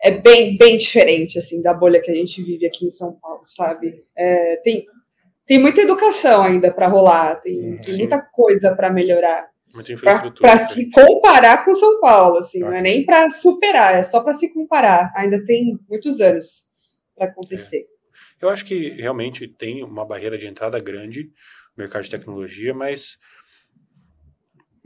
é 0.01 0.11
bem, 0.11 0.57
bem 0.57 0.77
diferente, 0.77 1.39
assim, 1.39 1.61
da 1.61 1.73
bolha 1.73 2.01
que 2.01 2.11
a 2.11 2.13
gente 2.13 2.43
vive 2.43 2.65
aqui 2.65 2.85
em 2.85 2.91
São 2.91 3.13
Paulo, 3.13 3.43
sabe? 3.47 3.99
É, 4.15 4.57
tem, 4.57 4.85
tem 5.45 5.59
muita 5.59 5.81
educação 5.81 6.43
ainda 6.43 6.71
para 6.71 6.87
rolar, 6.87 7.37
tem, 7.41 7.77
tem, 7.77 7.97
muita 7.97 8.21
coisa 8.21 8.75
para 8.75 8.91
melhorar. 8.91 9.49
Para 10.39 10.67
se 10.67 10.89
comparar 10.91 11.63
com 11.63 11.73
São 11.73 11.99
Paulo, 11.99 12.37
assim, 12.37 12.59
não 12.59 12.73
é 12.73 12.81
nem 12.81 13.05
para 13.05 13.29
superar, 13.29 13.95
é 13.95 14.03
só 14.03 14.21
para 14.21 14.33
se 14.33 14.53
comparar. 14.53 15.11
Ainda 15.15 15.43
tem 15.43 15.79
muitos 15.89 16.19
anos 16.19 16.67
para 17.15 17.27
acontecer. 17.27 17.79
É. 17.79 18.45
Eu 18.45 18.49
acho 18.49 18.65
que 18.65 18.89
realmente 18.89 19.47
tem 19.47 19.83
uma 19.83 20.05
barreira 20.05 20.37
de 20.37 20.47
entrada 20.47 20.79
grande 20.79 21.23
no 21.75 21.83
mercado 21.83 22.03
de 22.03 22.11
tecnologia, 22.11 22.73
mas 22.73 23.17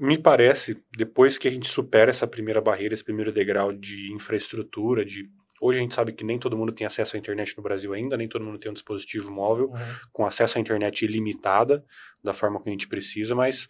me 0.02 0.18
parece, 0.18 0.84
depois 0.98 1.38
que 1.38 1.48
a 1.48 1.52
gente 1.52 1.68
supera 1.68 2.10
essa 2.10 2.26
primeira 2.26 2.60
barreira, 2.60 2.94
esse 2.94 3.04
primeiro 3.04 3.32
degrau 3.32 3.72
de 3.72 4.12
infraestrutura, 4.12 5.06
de 5.06 5.30
Hoje 5.62 5.78
a 5.78 5.82
gente 5.84 5.94
sabe 5.94 6.12
que 6.12 6.24
nem 6.24 6.40
todo 6.40 6.58
mundo 6.58 6.72
tem 6.72 6.88
acesso 6.88 7.16
à 7.16 7.20
internet 7.20 7.56
no 7.56 7.62
Brasil 7.62 7.94
ainda, 7.94 8.18
nem 8.18 8.28
todo 8.28 8.44
mundo 8.44 8.58
tem 8.58 8.72
um 8.72 8.74
dispositivo 8.74 9.32
móvel 9.32 9.68
uhum. 9.68 9.78
com 10.12 10.26
acesso 10.26 10.58
à 10.58 10.62
internet 10.62 11.06
ilimitada, 11.06 11.86
da 12.24 12.34
forma 12.34 12.60
que 12.60 12.68
a 12.68 12.72
gente 12.72 12.88
precisa, 12.88 13.36
mas 13.36 13.68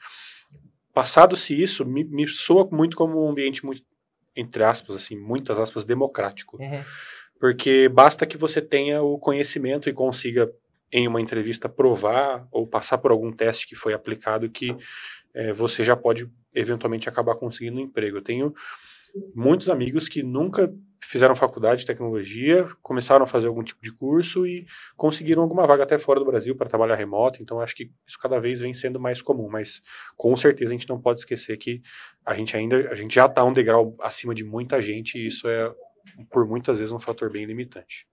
passado-se 0.94 1.54
isso, 1.62 1.86
me, 1.86 2.06
me, 2.06 2.26
soa 2.30 2.66
muito 2.72 2.96
como 2.96 3.26
um 3.26 3.30
ambiente 3.30 3.66
muito, 3.66 3.84
entre 4.34 4.64
aspas, 4.64 4.96
assim, 4.96 5.20
muitas 5.20 5.60
aspas, 5.60 5.84
democrático. 5.84 6.56
Uhum. 6.62 6.82
Porque 7.38 7.90
basta 7.90 8.26
que 8.26 8.38
você 8.38 8.62
tenha 8.62 9.02
o 9.02 9.20
conhecimento 9.20 9.90
e 9.90 9.94
consiga, 9.94 10.50
em 10.94 11.10
uma 11.10 11.20
entrevista, 11.20 11.68
provar 11.68 12.48
ou 12.52 12.66
passar 12.66 13.00
por 13.00 13.12
algum 13.12 13.34
teste 13.34 13.68
que 13.68 13.76
foi 13.76 13.92
aplicado 13.94 14.50
que 14.50 14.74
é, 15.34 15.54
você 15.54 15.84
já 15.84 15.96
pode 15.96 16.30
eventualmente 16.54 17.08
acabar 17.08 17.36
conseguindo 17.36 17.78
um 17.78 17.84
emprego. 17.84 18.18
Eu 18.18 18.24
tenho 18.24 18.54
muitos 19.36 19.70
amigos 19.70 20.08
que 20.08 20.24
nunca 20.24 20.74
fizeram 21.04 21.36
faculdade 21.36 21.82
de 21.82 21.88
tecnologia, 21.88 22.66
começaram 22.82 23.24
a 23.26 23.28
fazer 23.28 23.48
algum 23.48 23.64
tipo 23.64 23.82
de 23.82 23.92
curso 23.92 24.48
e 24.48 24.66
conseguiram 24.96 25.42
alguma 25.42 25.68
vaga 25.68 25.84
até 25.84 26.00
fora 26.00 26.20
do 26.20 26.26
Brasil 26.26 26.56
para 26.56 26.70
trabalhar 26.70 26.96
remoto. 26.96 27.42
Então, 27.42 27.60
acho 27.60 27.76
que 27.76 27.92
isso 28.08 28.18
cada 28.18 28.40
vez 28.40 28.62
vem 28.62 28.74
sendo 28.74 29.00
mais 29.00 29.22
comum. 29.22 29.50
Mas, 29.50 29.82
com 30.16 30.36
certeza, 30.38 30.72
a 30.72 30.78
gente 30.78 30.88
não 30.88 31.02
pode 31.02 31.20
esquecer 31.20 31.58
que 31.58 31.82
a 32.26 32.34
gente 32.34 32.56
ainda, 32.56 32.90
a 32.90 32.96
gente 32.96 33.14
já 33.14 33.26
está 33.26 33.44
um 33.44 33.52
degrau 33.52 33.96
acima 34.00 34.34
de 34.34 34.46
muita 34.46 34.82
gente 34.82 35.18
e 35.18 35.28
isso 35.28 35.50
é 35.50 35.74
por 36.30 36.48
muitas 36.48 36.80
vezes 36.80 36.92
um 36.92 37.00
fator 37.00 37.30
bem 37.30 37.46
limitante. 37.46 38.08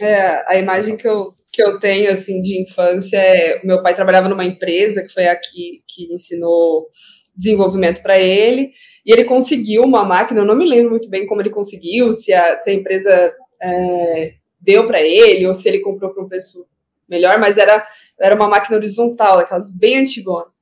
É, 0.00 0.44
a 0.46 0.56
imagem 0.56 0.96
que 0.96 1.08
eu, 1.08 1.34
que 1.52 1.62
eu 1.62 1.78
tenho 1.78 2.12
assim 2.12 2.40
de 2.40 2.60
infância 2.60 3.16
é 3.16 3.60
meu 3.64 3.82
pai 3.82 3.94
trabalhava 3.94 4.28
numa 4.28 4.44
empresa 4.44 5.02
que 5.02 5.12
foi 5.12 5.26
aqui 5.26 5.82
que 5.86 6.12
ensinou 6.12 6.88
desenvolvimento 7.34 8.02
para 8.02 8.18
ele 8.18 8.72
e 9.06 9.12
ele 9.12 9.24
conseguiu 9.24 9.82
uma 9.82 10.04
máquina, 10.04 10.40
eu 10.40 10.44
não 10.44 10.56
me 10.56 10.68
lembro 10.68 10.90
muito 10.90 11.08
bem 11.08 11.26
como 11.26 11.40
ele 11.40 11.50
conseguiu, 11.50 12.12
se 12.12 12.32
a, 12.32 12.56
se 12.56 12.68
a 12.68 12.74
empresa 12.74 13.34
é, 13.62 14.34
deu 14.60 14.86
para 14.86 15.00
ele 15.00 15.46
ou 15.46 15.54
se 15.54 15.68
ele 15.68 15.78
comprou 15.78 16.12
por 16.12 16.24
um 16.24 16.28
preço 16.28 16.66
melhor, 17.08 17.38
mas 17.38 17.56
era, 17.56 17.86
era 18.20 18.34
uma 18.34 18.48
máquina 18.48 18.76
horizontal, 18.76 19.38
aquelas 19.38 19.70
bem 19.74 19.98
antigonas. 19.98 20.52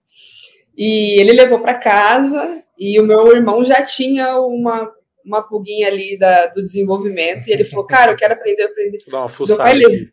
E 0.77 1.19
ele 1.21 1.33
levou 1.33 1.61
para 1.61 1.75
casa 1.75 2.63
e 2.79 3.01
o 3.01 3.05
meu 3.05 3.27
irmão 3.35 3.65
já 3.65 3.83
tinha 3.83 4.39
uma, 4.39 4.93
uma 5.27 5.43
pulguinha 5.43 5.89
ali 5.89 6.17
da, 6.17 6.47
do 6.47 6.63
desenvolvimento. 6.63 7.49
E 7.49 7.53
ele 7.53 7.65
falou, 7.65 7.85
cara, 7.85 8.13
eu 8.13 8.17
quero 8.17 8.35
aprender, 8.35 8.63
aprender. 8.63 8.99
Dá 9.09 9.19
uma 9.19 9.29
fuçada 9.29 9.69
aqui. 9.69 10.09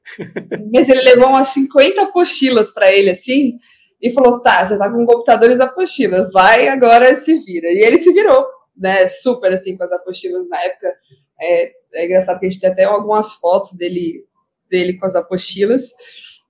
Mas 0.73 0.89
ele 0.89 1.01
levou 1.01 1.29
umas 1.29 1.49
50 1.49 2.01
apostilas 2.01 2.71
para 2.71 2.91
ele, 2.91 3.11
assim, 3.11 3.57
e 4.01 4.11
falou, 4.11 4.41
tá, 4.41 4.65
você 4.65 4.77
tá 4.77 4.91
com 4.91 5.05
computadores 5.05 5.59
apostilas, 5.59 6.31
vai 6.31 6.67
agora 6.67 7.15
se 7.15 7.37
vira. 7.45 7.67
E 7.67 7.83
ele 7.83 7.99
se 7.99 8.11
virou, 8.11 8.45
né, 8.75 9.07
super, 9.07 9.53
assim, 9.53 9.77
com 9.77 9.83
as 9.83 9.91
apostilas 9.91 10.49
na 10.49 10.61
época. 10.61 10.93
É, 11.39 11.71
é 11.93 12.05
engraçado 12.05 12.39
que 12.39 12.47
a 12.47 12.49
gente 12.49 12.59
tem 12.59 12.71
até 12.71 12.83
algumas 12.83 13.35
fotos 13.35 13.73
dele, 13.77 14.25
dele 14.69 14.97
com 14.97 15.05
as 15.05 15.15
apostilas. 15.15 15.91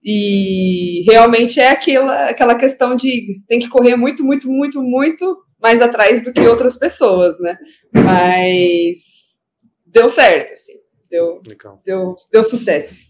E 0.04 1.04
realmente 1.08 1.60
é 1.60 1.70
aquela, 1.70 2.26
aquela 2.26 2.56
questão 2.56 2.96
de 2.96 3.42
tem 3.48 3.60
que 3.60 3.70
correr 3.70 3.96
muito, 3.96 4.24
muito, 4.24 4.50
muito, 4.50 4.82
muito 4.82 5.43
mais 5.64 5.82
atrás 5.82 6.22
do 6.26 6.34
que 6.34 6.42
outras 6.42 6.76
pessoas, 6.76 7.40
né? 7.40 7.58
Mas 7.94 9.38
deu 9.86 10.10
certo, 10.10 10.52
assim. 10.52 10.74
Deu, 11.10 11.42
deu, 11.86 12.18
deu 12.30 12.44
sucesso. 12.44 13.06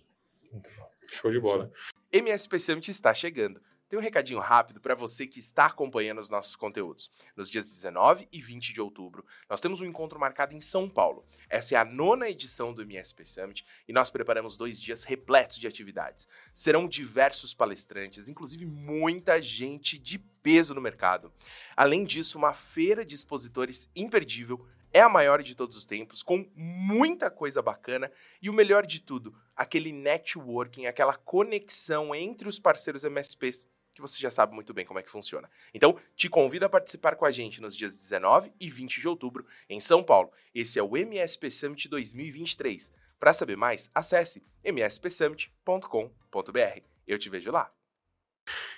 Show 1.09 1.31
de 1.31 1.39
bola. 1.39 1.71
MSP 2.11 2.59
Summit 2.59 2.91
está 2.91 3.11
chegando. 3.11 3.59
Tem 3.93 3.99
um 3.99 4.01
recadinho 4.01 4.39
rápido 4.39 4.81
para 4.81 4.95
você 4.95 5.27
que 5.27 5.37
está 5.37 5.67
acompanhando 5.67 6.19
os 6.19 6.27
nossos 6.27 6.55
conteúdos. 6.55 7.11
Nos 7.35 7.47
dias 7.47 7.69
19 7.69 8.27
e 8.31 8.41
20 8.41 8.73
de 8.73 8.81
outubro, 8.81 9.23
nós 9.47 9.61
temos 9.61 9.81
um 9.81 9.85
encontro 9.85 10.19
marcado 10.19 10.55
em 10.55 10.59
São 10.59 10.89
Paulo. 10.89 11.23
Essa 11.47 11.75
é 11.75 11.77
a 11.77 11.85
nona 11.85 12.27
edição 12.27 12.73
do 12.73 12.81
MSP 12.81 13.23
Summit 13.23 13.63
e 13.87 13.93
nós 13.93 14.09
preparamos 14.09 14.57
dois 14.57 14.81
dias 14.81 15.03
repletos 15.03 15.59
de 15.59 15.67
atividades. 15.67 16.27
Serão 16.51 16.87
diversos 16.87 17.53
palestrantes, 17.53 18.27
inclusive 18.27 18.65
muita 18.65 19.39
gente 19.39 19.99
de 19.99 20.17
peso 20.17 20.73
no 20.73 20.81
mercado. 20.81 21.31
Além 21.77 22.03
disso, 22.03 22.39
uma 22.39 22.55
feira 22.55 23.05
de 23.05 23.13
expositores 23.13 23.87
imperdível 23.95 24.65
é 24.91 25.01
a 25.01 25.09
maior 25.09 25.43
de 25.43 25.53
todos 25.53 25.77
os 25.77 25.85
tempos, 25.85 26.23
com 26.23 26.49
muita 26.55 27.29
coisa 27.29 27.61
bacana 27.61 28.11
e 28.41 28.49
o 28.49 28.53
melhor 28.53 28.87
de 28.87 29.01
tudo, 29.01 29.35
aquele 29.55 29.91
networking, 29.91 30.87
aquela 30.87 31.15
conexão 31.15 32.13
entre 32.15 32.47
os 32.47 32.59
parceiros 32.59 33.03
MSPs 33.03 33.67
que 33.93 34.01
você 34.01 34.19
já 34.19 34.31
sabe 34.31 34.55
muito 34.55 34.73
bem 34.73 34.85
como 34.85 34.99
é 34.99 35.03
que 35.03 35.11
funciona. 35.11 35.49
Então, 35.73 35.97
te 36.15 36.29
convido 36.29 36.65
a 36.65 36.69
participar 36.69 37.15
com 37.15 37.25
a 37.25 37.31
gente 37.31 37.61
nos 37.61 37.75
dias 37.75 37.95
19 37.95 38.51
e 38.59 38.69
20 38.69 38.99
de 38.99 39.07
outubro 39.07 39.45
em 39.69 39.79
São 39.79 40.03
Paulo. 40.03 40.31
Esse 40.53 40.79
é 40.79 40.83
o 40.83 40.97
MSP 40.97 41.51
Summit 41.51 41.87
2023. 41.87 42.91
Para 43.19 43.33
saber 43.33 43.55
mais, 43.55 43.89
acesse 43.93 44.43
mspsummit.com.br. 44.63 46.81
Eu 47.07 47.19
te 47.19 47.29
vejo 47.29 47.51
lá. 47.51 47.71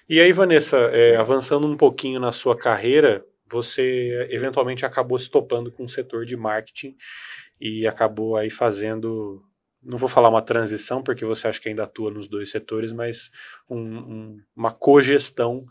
E 0.08 0.20
aí, 0.20 0.32
Vanessa, 0.32 0.78
é, 0.94 1.16
avançando 1.16 1.66
um 1.66 1.76
pouquinho 1.76 2.20
na 2.20 2.32
sua 2.32 2.56
carreira, 2.56 3.26
você 3.50 4.28
eventualmente 4.30 4.86
acabou 4.86 5.18
se 5.18 5.30
topando 5.30 5.72
com 5.72 5.86
o 5.86 5.90
setor 5.90 6.26
de 6.26 6.36
marketing 6.36 6.96
e 7.60 7.88
acabou 7.88 8.36
aí 8.36 8.50
fazendo, 8.50 9.44
não 9.86 9.98
vou 9.98 10.10
falar 10.10 10.30
uma 10.30 10.42
transição, 10.42 11.04
porque 11.04 11.24
você 11.24 11.48
acha 11.48 11.62
que 11.62 11.70
ainda 11.70 11.84
atua 11.84 12.12
nos 12.12 12.28
dois 12.28 12.50
setores, 12.50 12.92
mas 12.92 13.30
um, 13.70 13.80
um, 13.80 14.42
uma 14.56 14.72
cogestão 14.72 15.66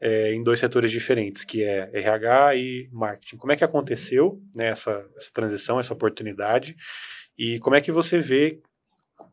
é, 0.00 0.34
em 0.34 0.42
dois 0.42 0.60
setores 0.60 0.90
diferentes, 0.90 1.44
que 1.44 1.64
é 1.64 1.90
RH 1.92 2.56
e 2.56 2.88
marketing. 2.92 3.36
Como 3.36 3.52
é 3.52 3.56
que 3.56 3.64
aconteceu 3.64 4.42
né, 4.54 4.66
essa, 4.66 5.04
essa 5.16 5.30
transição, 5.32 5.80
essa 5.80 5.94
oportunidade, 5.94 6.76
e 7.38 7.58
como 7.60 7.74
é 7.74 7.80
que 7.80 7.90
você 7.90 8.20
vê 8.20 8.60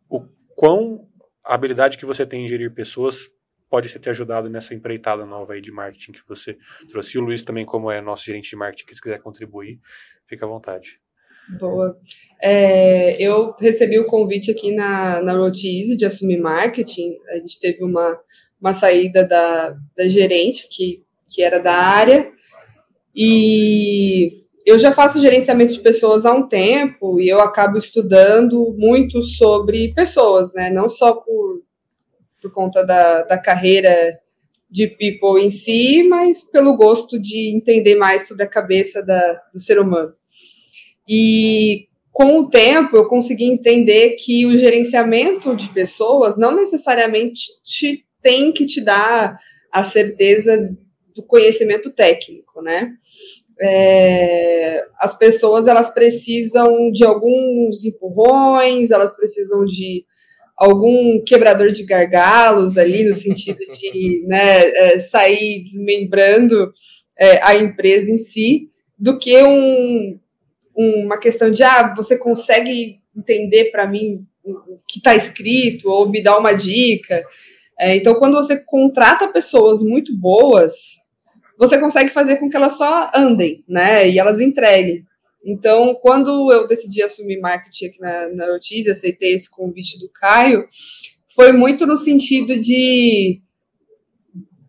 o 0.09 0.25
quão 0.55 1.07
a 1.43 1.55
habilidade 1.55 1.97
que 1.97 2.05
você 2.05 2.25
tem 2.25 2.45
em 2.45 2.47
gerir 2.47 2.73
pessoas 2.73 3.29
pode 3.69 3.97
ter 3.97 4.09
ajudado 4.09 4.49
nessa 4.49 4.73
empreitada 4.75 5.25
nova 5.25 5.53
aí 5.53 5.61
de 5.61 5.71
marketing 5.71 6.11
que 6.11 6.27
você 6.27 6.57
trouxe. 6.89 7.17
E 7.17 7.19
o 7.19 7.23
Luiz 7.23 7.41
também, 7.41 7.65
como 7.65 7.89
é 7.89 8.01
nosso 8.01 8.25
gerente 8.25 8.49
de 8.49 8.55
marketing, 8.55 8.93
se 8.93 9.01
quiser 9.01 9.19
contribuir, 9.21 9.79
fica 10.27 10.45
à 10.45 10.49
vontade. 10.49 10.99
Boa. 11.59 11.97
É, 12.41 13.21
eu 13.21 13.53
recebi 13.59 13.99
o 13.99 14.07
convite 14.07 14.51
aqui 14.51 14.73
na, 14.73 15.21
na 15.21 15.33
Road 15.33 15.67
Easy 15.67 15.97
de 15.97 16.05
assumir 16.05 16.37
marketing. 16.37 17.17
A 17.29 17.35
gente 17.37 17.59
teve 17.59 17.83
uma, 17.83 18.19
uma 18.59 18.73
saída 18.73 19.27
da, 19.27 19.75
da 19.95 20.07
gerente, 20.07 20.67
que, 20.69 21.03
que 21.29 21.43
era 21.43 21.59
da 21.59 21.73
área, 21.73 22.31
e 23.15 24.43
eu 24.65 24.79
já 24.79 24.91
faço 24.91 25.19
gerenciamento 25.19 25.73
de 25.73 25.79
pessoas 25.79 26.25
há 26.25 26.33
um 26.33 26.47
tempo 26.47 27.19
e 27.19 27.27
eu 27.27 27.41
acabo 27.41 27.77
estudando 27.77 28.73
muito 28.77 29.21
sobre 29.21 29.93
pessoas, 29.93 30.53
né? 30.53 30.69
Não 30.69 30.87
só 30.87 31.13
por 31.13 31.61
por 32.41 32.51
conta 32.51 32.83
da, 32.83 33.23
da 33.23 33.37
carreira 33.37 34.19
de 34.69 34.87
people 34.87 35.41
em 35.41 35.51
si, 35.51 36.03
mas 36.09 36.41
pelo 36.41 36.75
gosto 36.75 37.19
de 37.19 37.55
entender 37.55 37.95
mais 37.95 38.27
sobre 38.27 38.43
a 38.43 38.49
cabeça 38.49 39.05
da, 39.05 39.33
do 39.53 39.59
ser 39.59 39.79
humano. 39.79 40.13
E 41.13 41.89
com 42.09 42.39
o 42.39 42.49
tempo 42.49 42.95
eu 42.95 43.09
consegui 43.09 43.43
entender 43.43 44.11
que 44.11 44.45
o 44.45 44.57
gerenciamento 44.57 45.53
de 45.53 45.67
pessoas 45.73 46.37
não 46.37 46.55
necessariamente 46.55 47.41
te, 47.65 48.05
tem 48.21 48.53
que 48.53 48.65
te 48.65 48.79
dar 48.79 49.37
a 49.69 49.83
certeza 49.83 50.73
do 51.13 51.21
conhecimento 51.21 51.91
técnico, 51.91 52.61
né? 52.61 52.93
É, 53.61 54.85
as 55.01 55.17
pessoas 55.17 55.67
elas 55.67 55.93
precisam 55.93 56.89
de 56.91 57.03
alguns 57.03 57.83
empurrões, 57.83 58.89
elas 58.89 59.13
precisam 59.13 59.65
de 59.65 60.05
algum 60.55 61.21
quebrador 61.25 61.73
de 61.73 61.83
gargalos 61.83 62.77
ali, 62.77 63.03
no 63.03 63.13
sentido 63.13 63.59
de 63.59 64.23
né, 64.29 64.65
é, 64.69 64.99
sair 64.99 65.61
desmembrando 65.61 66.71
é, 67.19 67.43
a 67.43 67.53
empresa 67.55 68.09
em 68.09 68.17
si, 68.17 68.69
do 68.97 69.17
que 69.17 69.43
um, 69.43 70.19
uma 71.03 71.17
questão 71.17 71.51
de, 71.51 71.63
ah, 71.63 71.93
você 71.95 72.17
consegue 72.17 72.99
entender 73.15 73.71
para 73.71 73.87
mim 73.87 74.25
o 74.43 74.79
que 74.87 74.97
está 74.97 75.15
escrito, 75.15 75.89
ou 75.89 76.09
me 76.09 76.21
dar 76.21 76.37
uma 76.37 76.53
dica. 76.53 77.23
É, 77.79 77.95
então, 77.95 78.15
quando 78.15 78.35
você 78.35 78.63
contrata 78.63 79.27
pessoas 79.27 79.81
muito 79.81 80.15
boas, 80.17 80.73
você 81.57 81.79
consegue 81.79 82.09
fazer 82.09 82.37
com 82.37 82.49
que 82.49 82.55
elas 82.55 82.77
só 82.77 83.11
andem, 83.15 83.63
né, 83.67 84.09
e 84.09 84.17
elas 84.17 84.39
entreguem. 84.39 85.05
Então, 85.43 85.95
quando 85.95 86.51
eu 86.51 86.67
decidi 86.67 87.01
assumir 87.01 87.39
marketing 87.39 87.85
aqui 87.85 87.99
na, 87.99 88.29
na 88.29 88.45
aceitei 88.55 89.33
esse 89.33 89.49
convite 89.49 89.99
do 89.99 90.09
Caio, 90.09 90.67
foi 91.35 91.51
muito 91.51 91.85
no 91.87 91.97
sentido 91.97 92.59
de 92.59 93.41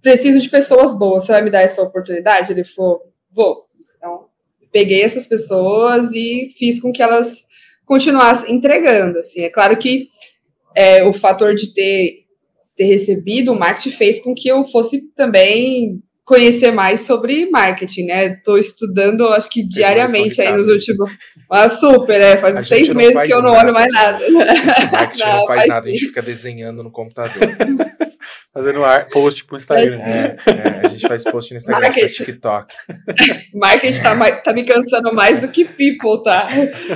preciso 0.00 0.40
de 0.40 0.48
pessoas 0.48 0.98
boas, 0.98 1.24
você 1.24 1.32
vai 1.32 1.42
me 1.42 1.50
dar 1.50 1.60
essa 1.60 1.82
oportunidade? 1.82 2.52
Ele 2.52 2.64
falou, 2.64 3.02
vou. 3.30 3.68
Peguei 4.72 5.02
essas 5.02 5.26
pessoas 5.26 6.12
e 6.12 6.54
fiz 6.58 6.80
com 6.80 6.92
que 6.92 7.02
elas 7.02 7.42
continuassem 7.84 8.54
entregando. 8.54 9.18
Assim. 9.18 9.42
É 9.42 9.50
claro 9.50 9.76
que 9.76 10.08
é, 10.74 11.04
o 11.04 11.12
fator 11.12 11.54
de 11.54 11.74
ter, 11.74 12.24
ter 12.76 12.84
recebido 12.84 13.52
o 13.52 13.58
marketing 13.58 13.96
fez 13.96 14.20
com 14.20 14.34
que 14.34 14.48
eu 14.48 14.64
fosse 14.64 15.12
também 15.14 16.02
conhecer 16.24 16.70
mais 16.70 17.00
sobre 17.00 17.50
marketing, 17.50 18.04
né? 18.04 18.26
Estou 18.32 18.56
estudando, 18.56 19.26
acho 19.28 19.50
que 19.50 19.62
diariamente 19.62 20.40
aí 20.40 20.52
nos 20.52 20.66
últimos. 20.68 21.10
Ah, 21.50 21.68
super, 21.68 22.18
é. 22.18 22.36
Faz 22.36 22.66
seis 22.66 22.92
meses 22.94 23.20
que 23.22 23.32
eu 23.32 23.42
não 23.42 23.52
olho 23.52 23.72
mais 23.72 23.92
nada. 23.92 24.18
Marketing 24.90 25.24
não, 25.24 25.36
não 25.38 25.46
faz, 25.46 25.58
faz 25.58 25.68
nada, 25.68 25.88
a 25.88 25.90
gente 25.90 26.06
fica 26.06 26.22
desenhando 26.22 26.82
no 26.82 26.90
computador. 26.90 27.42
Fazendo 28.54 28.80
post 29.10 29.46
pro 29.46 29.56
Instagram. 29.56 29.98
É, 30.02 30.36
é, 30.46 30.86
a 30.86 30.88
gente 30.88 31.08
faz 31.08 31.24
post 31.24 31.52
no 31.52 31.56
Instagram, 31.56 31.90
faz 31.90 32.14
TikTok. 32.14 32.74
Marketing 33.54 34.02
tá, 34.02 34.32
tá, 34.32 34.52
me 34.52 34.64
cansando 34.66 35.14
mais 35.14 35.40
do 35.40 35.48
que 35.48 35.64
people, 35.64 36.22
tá? 36.22 36.46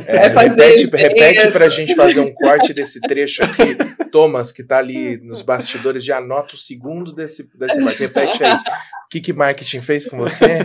É, 0.07 0.27
é 0.27 0.31
fazer 0.31 0.77
repete, 0.77 0.97
repete 0.97 1.51
pra 1.53 1.69
gente 1.71 1.95
fazer 1.95 2.21
um 2.21 2.31
corte 2.37 2.75
desse 2.75 3.01
trecho 3.01 3.43
aqui. 3.43 3.75
Thomas, 4.13 4.53
que 4.53 4.63
tá 4.63 4.77
ali 4.77 5.17
nos 5.19 5.41
bastidores, 5.41 6.05
já 6.05 6.19
anota 6.19 6.55
o 6.55 6.59
segundo 6.59 7.11
desse, 7.11 7.49
desse 7.59 7.81
corte. 7.81 8.01
Repete 8.01 8.45
aí. 8.45 8.53
O 8.53 9.09
que, 9.09 9.21
que 9.21 9.33
marketing 9.33 9.81
fez 9.81 10.05
com 10.05 10.19
você? 10.19 10.59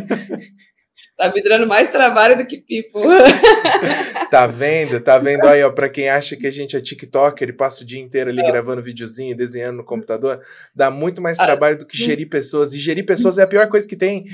Tá 1.22 1.32
me 1.32 1.44
dando 1.44 1.68
mais 1.68 1.92
trabalho 1.92 2.36
do 2.36 2.48
que 2.48 2.58
people. 2.58 3.02
Tá 4.32 4.48
vendo? 4.48 5.00
Tá 5.02 5.20
vendo 5.20 5.46
aí, 5.46 5.62
ó, 5.62 5.70
pra 5.70 5.90
quem 5.90 6.08
acha 6.08 6.38
que 6.38 6.48
a 6.48 6.52
gente 6.52 6.74
é 6.74 6.80
TikToker 6.80 7.50
e 7.50 7.54
passa 7.54 7.84
o 7.84 7.86
dia 7.86 8.00
inteiro 8.00 8.30
ali 8.30 8.40
é. 8.40 8.46
gravando 8.46 8.82
videozinho, 8.82 9.36
desenhando 9.36 9.76
no 9.76 9.84
computador, 9.84 10.40
dá 10.74 10.90
muito 10.90 11.22
mais 11.22 11.38
ah, 11.38 11.46
trabalho 11.46 11.78
do 11.78 11.86
que 11.86 11.98
gerir 11.98 12.30
pessoas. 12.30 12.74
E 12.74 12.80
gerir 12.80 13.06
pessoas 13.06 13.38
é 13.38 13.44
a 13.44 13.48
pior 13.48 13.68
coisa 13.68 13.86
que 13.86 13.98
tem. 13.98 14.24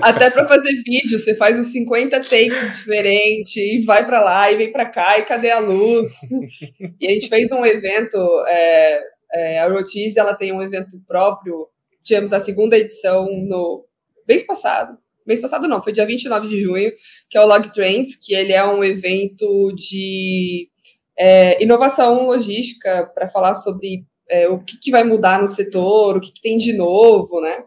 Até 0.00 0.30
pra 0.30 0.48
fazer 0.48 0.72
vídeo, 0.86 1.18
você 1.18 1.34
faz 1.34 1.58
uns 1.58 1.66
50 1.66 2.18
takes 2.20 2.78
diferentes 2.78 3.56
e 3.56 3.84
vai 3.84 4.06
pra 4.06 4.22
lá 4.22 4.50
e 4.50 4.56
vem 4.56 4.72
pra 4.72 4.86
cá 4.86 5.18
e 5.18 5.26
cadê 5.26 5.50
a 5.50 5.58
luz? 5.58 6.12
E 6.98 7.06
a 7.06 7.10
gente 7.10 7.28
fez 7.28 7.52
um 7.52 7.66
evento, 7.66 8.16
é, 8.48 9.00
é, 9.34 9.58
a 9.58 9.68
Rotiz, 9.68 10.16
ela 10.16 10.32
tem 10.32 10.50
um 10.50 10.62
evento 10.62 10.98
próprio, 11.06 11.68
tivemos 12.02 12.32
a 12.32 12.40
segunda 12.40 12.78
edição 12.78 13.26
no 13.26 13.84
mês 14.28 14.46
passado, 14.46 14.98
mês 15.26 15.40
passado 15.40 15.66
não, 15.66 15.82
foi 15.82 15.92
dia 15.92 16.06
29 16.06 16.48
de 16.48 16.60
junho, 16.60 16.92
que 17.30 17.38
é 17.38 17.40
o 17.40 17.46
Log 17.46 17.72
Trends, 17.72 18.16
que 18.16 18.34
ele 18.34 18.52
é 18.52 18.64
um 18.64 18.84
evento 18.84 19.72
de 19.74 20.68
é, 21.18 21.62
inovação 21.62 22.26
logística 22.26 23.10
para 23.14 23.28
falar 23.28 23.54
sobre 23.54 24.04
é, 24.28 24.48
o 24.48 24.58
que, 24.58 24.78
que, 24.78 24.90
vai 24.90 25.04
mudar 25.04 25.40
no 25.40 25.48
setor, 25.48 26.16
o 26.16 26.20
que, 26.20 26.32
que, 26.32 26.42
tem 26.42 26.58
de 26.58 26.72
novo, 26.72 27.40
né? 27.40 27.64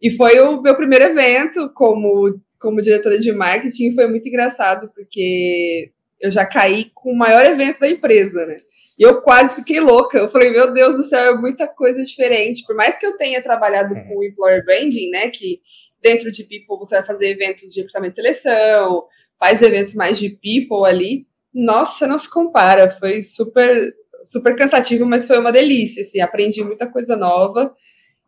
E 0.00 0.10
foi 0.10 0.40
o 0.40 0.60
meu 0.62 0.76
primeiro 0.76 1.04
evento 1.04 1.70
como, 1.74 2.38
como 2.58 2.82
diretora 2.82 3.18
de 3.18 3.32
marketing, 3.32 3.94
foi 3.94 4.08
muito 4.08 4.28
engraçado, 4.28 4.90
porque 4.94 5.90
eu 6.20 6.30
já 6.30 6.46
caí 6.46 6.90
com 6.94 7.12
o 7.12 7.16
maior 7.16 7.44
evento 7.44 7.80
da 7.80 7.88
empresa, 7.88 8.46
né? 8.46 8.56
E 9.00 9.02
eu 9.02 9.22
quase 9.22 9.56
fiquei 9.56 9.80
louca. 9.80 10.18
Eu 10.18 10.28
falei, 10.28 10.50
meu 10.50 10.74
Deus 10.74 10.94
do 10.94 11.02
céu, 11.02 11.32
é 11.32 11.34
muita 11.34 11.66
coisa 11.66 12.04
diferente. 12.04 12.62
Por 12.66 12.76
mais 12.76 12.98
que 12.98 13.06
eu 13.06 13.16
tenha 13.16 13.42
trabalhado 13.42 13.94
uhum. 13.94 14.04
com 14.04 14.22
employer 14.22 14.62
branding, 14.62 15.08
né? 15.08 15.30
Que 15.30 15.62
dentro 16.02 16.30
de 16.30 16.44
People 16.44 16.78
você 16.78 16.96
vai 16.96 17.04
fazer 17.06 17.30
eventos 17.30 17.72
de 17.72 17.80
recrutamento 17.80 18.10
de 18.10 18.16
seleção, 18.16 19.04
faz 19.38 19.62
eventos 19.62 19.94
mais 19.94 20.18
de 20.18 20.28
People 20.28 20.86
ali. 20.86 21.26
Nossa, 21.52 22.06
não 22.06 22.18
se 22.18 22.28
compara. 22.28 22.90
Foi 22.90 23.22
super, 23.22 23.90
super 24.22 24.54
cansativo, 24.54 25.06
mas 25.06 25.24
foi 25.24 25.38
uma 25.38 25.50
delícia. 25.50 26.02
Assim, 26.02 26.20
aprendi 26.20 26.62
muita 26.62 26.86
coisa 26.86 27.16
nova. 27.16 27.74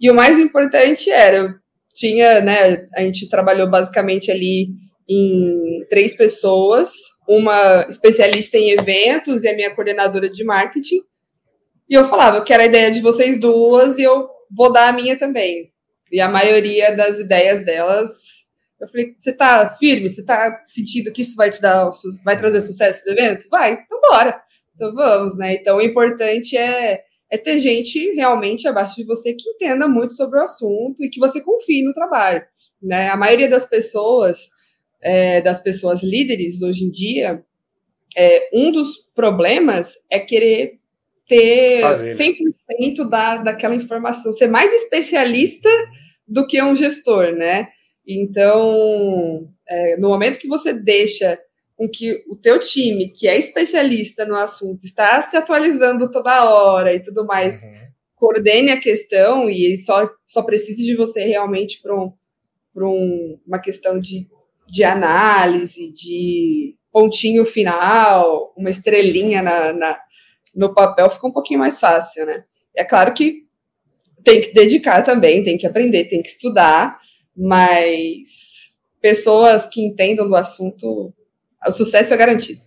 E 0.00 0.10
o 0.10 0.14
mais 0.14 0.38
importante 0.38 1.10
era, 1.10 1.36
eu 1.36 1.50
tinha, 1.92 2.40
né? 2.40 2.88
A 2.96 3.02
gente 3.02 3.28
trabalhou 3.28 3.68
basicamente 3.68 4.30
ali 4.30 4.68
em 5.06 5.86
três 5.90 6.16
pessoas 6.16 7.11
uma 7.26 7.86
especialista 7.88 8.56
em 8.58 8.70
eventos 8.70 9.44
e 9.44 9.48
a 9.48 9.54
minha 9.54 9.74
coordenadora 9.74 10.28
de 10.28 10.44
marketing. 10.44 11.02
E 11.88 11.94
eu 11.94 12.08
falava, 12.08 12.38
eu 12.38 12.44
quero 12.44 12.62
a 12.62 12.66
ideia 12.66 12.90
de 12.90 13.00
vocês 13.00 13.38
duas 13.38 13.98
e 13.98 14.02
eu 14.02 14.28
vou 14.50 14.72
dar 14.72 14.88
a 14.88 14.92
minha 14.92 15.18
também. 15.18 15.72
E 16.10 16.20
a 16.20 16.28
maioria 16.28 16.94
das 16.94 17.18
ideias 17.18 17.64
delas, 17.64 18.44
eu 18.80 18.88
falei, 18.88 19.14
você 19.18 19.32
tá 19.32 19.76
firme? 19.78 20.10
Você 20.10 20.22
tá 20.24 20.62
sentindo 20.64 21.12
que 21.12 21.22
isso 21.22 21.36
vai 21.36 21.50
te 21.50 21.60
dar, 21.60 21.90
vai 22.24 22.38
trazer 22.38 22.60
sucesso 22.60 23.02
para 23.02 23.10
o 23.10 23.18
evento? 23.18 23.48
Vai, 23.48 23.72
então 23.72 24.00
bora. 24.00 24.42
Então 24.74 24.94
vamos, 24.94 25.36
né? 25.36 25.54
Então 25.54 25.76
o 25.76 25.82
importante 25.82 26.56
é, 26.56 27.02
é 27.30 27.38
ter 27.38 27.58
gente 27.58 28.12
realmente 28.14 28.66
abaixo 28.66 28.96
de 28.96 29.04
você 29.04 29.32
que 29.32 29.48
entenda 29.50 29.88
muito 29.88 30.14
sobre 30.14 30.38
o 30.38 30.42
assunto 30.42 31.02
e 31.02 31.08
que 31.08 31.20
você 31.20 31.40
confie 31.40 31.84
no 31.84 31.94
trabalho, 31.94 32.42
né? 32.82 33.08
A 33.08 33.16
maioria 33.16 33.48
das 33.48 33.64
pessoas 33.64 34.50
é, 35.02 35.40
das 35.40 35.60
pessoas 35.60 36.02
líderes 36.02 36.62
hoje 36.62 36.84
em 36.84 36.90
dia, 36.90 37.42
é, 38.16 38.48
um 38.52 38.70
dos 38.70 38.98
problemas 39.14 39.94
é 40.10 40.18
querer 40.20 40.78
ter 41.26 41.80
Fazer, 41.80 42.16
100% 42.16 43.08
da, 43.08 43.36
daquela 43.38 43.74
informação, 43.74 44.32
ser 44.32 44.48
mais 44.48 44.72
especialista 44.72 45.68
do 46.26 46.46
que 46.46 46.62
um 46.62 46.76
gestor, 46.76 47.32
né? 47.32 47.68
Então, 48.06 49.48
é, 49.68 49.96
no 49.96 50.08
momento 50.08 50.38
que 50.38 50.48
você 50.48 50.72
deixa 50.72 51.38
com 51.76 51.88
que 51.88 52.22
o 52.28 52.36
teu 52.36 52.60
time, 52.60 53.08
que 53.08 53.26
é 53.26 53.38
especialista 53.38 54.24
no 54.24 54.36
assunto, 54.36 54.84
está 54.84 55.22
se 55.22 55.36
atualizando 55.36 56.10
toda 56.10 56.50
hora 56.50 56.94
e 56.94 57.00
tudo 57.00 57.24
mais, 57.24 57.62
uhum. 57.62 57.72
coordene 58.14 58.70
a 58.70 58.80
questão 58.80 59.48
e 59.48 59.78
só, 59.78 60.08
só 60.26 60.42
precise 60.42 60.84
de 60.84 60.94
você 60.94 61.24
realmente 61.24 61.80
para 61.80 61.96
um, 61.96 62.12
um, 62.76 63.38
uma 63.46 63.58
questão 63.58 63.98
de 63.98 64.28
de 64.68 64.84
análise, 64.84 65.92
de 65.92 66.76
pontinho 66.92 67.44
final, 67.44 68.52
uma 68.56 68.70
estrelinha 68.70 69.42
na, 69.42 69.72
na, 69.72 70.00
no 70.54 70.74
papel, 70.74 71.08
fica 71.10 71.26
um 71.26 71.32
pouquinho 71.32 71.60
mais 71.60 71.80
fácil, 71.80 72.26
né? 72.26 72.44
É 72.74 72.84
claro 72.84 73.12
que 73.14 73.46
tem 74.22 74.40
que 74.40 74.52
dedicar 74.52 75.02
também, 75.02 75.42
tem 75.42 75.58
que 75.58 75.66
aprender, 75.66 76.04
tem 76.04 76.22
que 76.22 76.28
estudar, 76.28 77.00
mas 77.36 78.74
pessoas 79.00 79.66
que 79.66 79.84
entendam 79.84 80.28
do 80.28 80.36
assunto, 80.36 81.12
o 81.66 81.72
sucesso 81.72 82.14
é 82.14 82.16
garantido. 82.16 82.60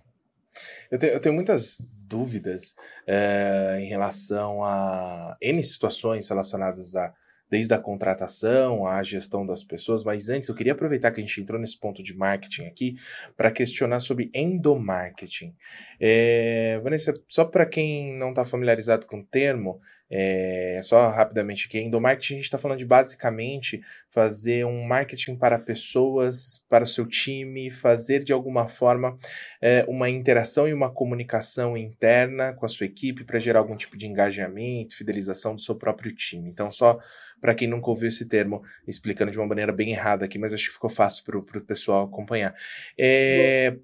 Eu 0.91 0.99
tenho, 0.99 1.13
eu 1.13 1.19
tenho 1.19 1.35
muitas 1.35 1.77
dúvidas 2.07 2.75
é, 3.07 3.77
em 3.79 3.87
relação 3.87 4.63
a 4.63 5.35
N 5.41 5.63
situações 5.63 6.27
relacionadas 6.27 6.95
a 6.95 7.13
desde 7.55 7.73
a 7.73 7.79
contratação 7.79 8.85
à 8.85 9.01
gestão 9.01 9.45
das 9.45 9.63
pessoas, 9.63 10.03
mas 10.03 10.27
antes 10.27 10.49
eu 10.49 10.55
queria 10.55 10.73
aproveitar 10.73 11.09
que 11.11 11.21
a 11.21 11.23
gente 11.23 11.39
entrou 11.39 11.57
nesse 11.57 11.79
ponto 11.79 12.03
de 12.03 12.13
marketing 12.13 12.65
aqui 12.65 12.95
para 13.37 13.49
questionar 13.49 14.01
sobre 14.01 14.29
endomarketing. 14.35 15.55
É, 15.97 16.77
Vanessa, 16.83 17.13
só 17.29 17.45
para 17.45 17.65
quem 17.65 18.13
não 18.17 18.31
está 18.31 18.43
familiarizado 18.43 19.07
com 19.07 19.19
o 19.19 19.23
termo, 19.23 19.79
é, 20.09 20.79
só 20.83 21.09
rapidamente 21.09 21.65
aqui, 21.65 21.79
endomarketing 21.79 22.33
a 22.33 22.37
gente 22.37 22.45
está 22.45 22.57
falando 22.57 22.77
de 22.77 22.85
basicamente 22.85 23.81
fazer 24.09 24.65
um 24.65 24.83
marketing 24.83 25.35
para 25.35 25.57
pessoas, 25.57 26.63
para 26.69 26.83
o 26.83 26.87
seu 26.87 27.07
time, 27.07 27.71
fazer 27.71 28.23
de 28.23 28.31
alguma 28.31 28.67
forma 28.67 29.17
é, 29.61 29.83
uma 29.87 30.09
interação 30.09 30.67
e 30.67 30.73
uma 30.73 30.91
comunicação 30.91 31.75
interna 31.75 32.53
com 32.53 32.65
a 32.65 32.69
sua 32.69 32.85
equipe 32.85 33.23
para 33.23 33.39
gerar 33.39 33.59
algum 33.59 33.75
tipo 33.75 33.97
de 33.97 34.05
engajamento, 34.05 34.95
fidelização 34.95 35.55
do 35.55 35.61
seu 35.61 35.75
próprio 35.75 36.13
time. 36.13 36.49
Então, 36.49 36.69
só 36.69 36.99
para 37.41 37.55
quem 37.55 37.67
nunca 37.67 37.89
ouviu 37.89 38.07
esse 38.07 38.27
termo, 38.27 38.61
explicando 38.87 39.31
de 39.31 39.39
uma 39.39 39.47
maneira 39.47 39.71
bem 39.71 39.91
errada 39.91 40.25
aqui, 40.25 40.37
mas 40.37 40.53
acho 40.53 40.67
que 40.67 40.73
ficou 40.73 40.89
fácil 40.89 41.23
para 41.23 41.37
o 41.37 41.61
pessoal 41.61 42.05
acompanhar. 42.05 42.53
É, 42.97 43.75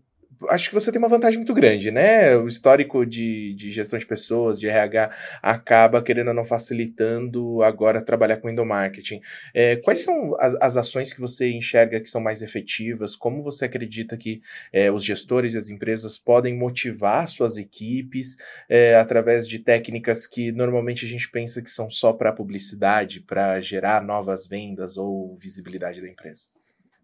acho 0.49 0.69
que 0.69 0.73
você 0.73 0.91
tem 0.91 0.99
uma 0.99 1.07
vantagem 1.07 1.37
muito 1.37 1.53
grande, 1.53 1.91
né? 1.91 2.35
O 2.35 2.47
histórico 2.47 3.05
de, 3.05 3.53
de 3.53 3.71
gestão 3.71 3.97
de 3.97 4.05
pessoas, 4.05 4.59
de 4.59 4.67
RH, 4.67 5.11
acaba, 5.41 6.01
querendo 6.01 6.29
ou 6.29 6.33
não, 6.33 6.43
facilitando 6.43 7.61
agora 7.63 8.03
trabalhar 8.03 8.37
com 8.37 8.49
endomarketing. 8.49 9.19
É, 9.53 9.75
quais 9.77 9.99
são 9.99 10.35
as, 10.39 10.55
as, 10.61 10.77
ações 10.77 11.13
que 11.13 11.19
você 11.19 11.51
enxerga 11.51 11.99
que 11.99 12.09
são 12.09 12.21
mais 12.21 12.41
efetivas? 12.41 13.15
Como 13.15 13.43
você 13.43 13.65
acredita 13.65 14.17
que 14.17 14.41
é, 14.71 14.91
os 14.91 15.03
gestores 15.03 15.53
e 15.53 15.57
as 15.57 15.69
empresas 15.69 16.17
podem 16.17 16.57
motivar 16.57 17.27
suas 17.27 17.57
equipes 17.57 18.37
é, 18.69 18.95
através 18.95 19.47
de 19.47 19.59
técnicas 19.59 20.25
que 20.25 20.51
normalmente 20.51 21.05
a 21.05 21.09
gente 21.09 21.29
pensa 21.29 21.61
que 21.61 21.69
são 21.69 21.89
só 21.89 22.13
para 22.13 22.33
publicidade, 22.33 23.21
para 23.21 23.61
gerar 23.61 24.03
novas 24.03 24.47
vendas 24.47 24.97
ou 24.97 25.35
visibilidade 25.35 26.01
da 26.01 26.07
empresa? 26.07 26.60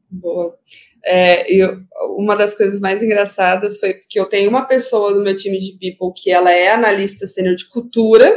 Boa. 0.10 0.58
É, 1.06 1.52
eu, 1.52 1.82
uma 2.18 2.36
das 2.36 2.56
coisas 2.56 2.80
mais 2.80 3.04
engraçadas 3.04 3.80
foi 3.80 3.94
que 4.08 4.20
eu 4.20 4.26
tenho 4.26 4.50
uma 4.50 4.66
pessoa 4.66 5.14
no 5.14 5.24
meu 5.24 5.36
time 5.36 5.60
de 5.60 5.74
people 5.74 6.14
que 6.16 6.32
ela 6.32 6.52
é 6.52 6.72
analista 6.72 7.28
sênior 7.28 7.56
de 7.56 7.68
cultura 7.68 8.34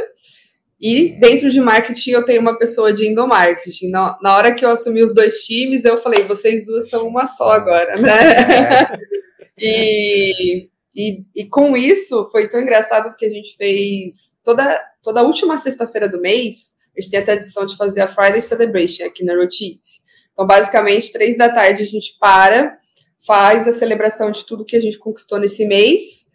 e 0.81 1.09
dentro 1.19 1.51
de 1.51 1.61
marketing 1.61 2.11
eu 2.11 2.25
tenho 2.25 2.41
uma 2.41 2.57
pessoa 2.57 2.91
de 2.91 3.07
endomarketing. 3.07 3.89
Na, 3.89 4.17
na 4.21 4.35
hora 4.35 4.53
que 4.53 4.65
eu 4.65 4.69
assumi 4.69 5.03
os 5.03 5.13
dois 5.13 5.43
times, 5.45 5.85
eu 5.85 6.01
falei, 6.01 6.23
vocês 6.23 6.65
duas 6.65 6.89
são 6.89 7.07
uma 7.07 7.25
só 7.27 7.51
agora, 7.51 7.95
né? 7.97 8.87
e, 9.59 10.67
e, 10.95 11.23
e 11.35 11.45
com 11.45 11.77
isso 11.77 12.27
foi 12.31 12.49
tão 12.49 12.59
engraçado 12.59 13.15
que 13.15 13.25
a 13.25 13.29
gente 13.29 13.55
fez 13.55 14.37
toda, 14.43 14.81
toda 15.03 15.19
a 15.19 15.23
última 15.23 15.57
sexta-feira 15.57 16.09
do 16.09 16.19
mês, 16.19 16.71
a 16.97 16.99
gente 16.99 17.11
tem 17.11 17.19
a 17.19 17.25
tradição 17.25 17.65
de 17.65 17.77
fazer 17.77 18.01
a 18.01 18.07
Friday 18.07 18.41
Celebration 18.41 19.05
aqui 19.05 19.23
na 19.23 19.35
Rotites. 19.35 20.01
Então, 20.33 20.45
basicamente, 20.47 21.11
três 21.11 21.37
da 21.37 21.49
tarde 21.49 21.83
a 21.83 21.85
gente 21.85 22.17
para, 22.19 22.77
faz 23.25 23.67
a 23.67 23.73
celebração 23.73 24.31
de 24.31 24.45
tudo 24.45 24.65
que 24.65 24.75
a 24.75 24.81
gente 24.81 24.97
conquistou 24.97 25.39
nesse 25.39 25.65
mês, 25.65 26.25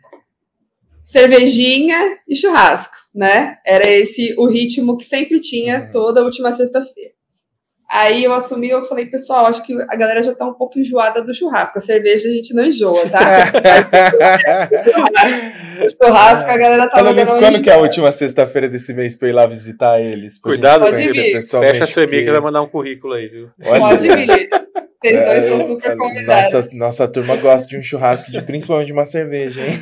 cervejinha 1.03 2.19
e 2.29 2.37
churrasco, 2.37 2.97
né? 3.15 3.59
Era 3.65 3.89
esse 3.89 4.35
o 4.39 4.47
ritmo 4.47 4.97
que 4.97 5.05
sempre 5.05 5.41
tinha 5.41 5.85
uhum. 5.85 5.91
toda 5.93 6.21
a 6.21 6.25
última 6.25 6.53
sexta-feira. 6.53 7.16
Aí 7.89 8.25
eu 8.25 8.35
assumi, 8.35 8.69
eu 8.69 8.83
falei, 8.83 9.07
pessoal, 9.07 9.47
acho 9.47 9.65
que 9.65 9.73
a 9.89 9.97
galera 9.97 10.23
já 10.23 10.35
tá 10.35 10.45
um 10.45 10.55
pouco 10.55 10.79
enjoada 10.79 11.23
do 11.23 11.33
churrasco. 11.33 11.79
A 11.79 11.81
cerveja 11.81 12.29
a 12.29 12.33
gente 12.33 12.53
não 12.53 12.65
enjoa, 12.65 13.09
tá? 13.09 13.21
churrasco, 15.91 16.51
a 16.51 16.57
galera 16.57 16.89
tá 16.89 16.97
Falando 16.97 17.21
isso, 17.21 17.39
quando 17.39 17.63
que 17.63 17.71
é 17.71 17.75
a 17.75 17.79
última 17.79 18.11
sexta-feira 18.11 18.69
desse 18.69 18.93
mês 18.93 19.17
pra 19.17 19.29
ir 19.29 19.33
lá 19.33 19.47
visitar 19.47 20.01
eles? 20.01 20.37
Cuidado, 20.39 20.97
gente, 20.97 21.43
fecha 21.43 21.85
a 21.85 21.87
sua 21.87 22.03
e-mail 22.03 22.25
que 22.25 22.33
vai 22.33 22.41
mandar 22.41 22.61
um 22.63 22.69
currículo 22.69 23.15
aí, 23.15 23.29
viu? 23.29 23.51
Pode 23.63 24.09
vir. 24.09 24.49
Vocês 25.07 25.25
dois 25.25 25.43
estão 25.45 25.67
super 25.67 25.97
convidados. 25.97 26.53
Nossa, 26.53 26.69
nossa 26.73 27.09
turma 27.09 27.37
gosta 27.37 27.69
de 27.69 27.77
um 27.77 27.83
churrasco, 27.83 28.31
de, 28.31 28.43
principalmente 28.43 28.89
de 28.89 28.93
uma 28.93 29.05
cerveja, 29.05 29.65
hein? 29.65 29.81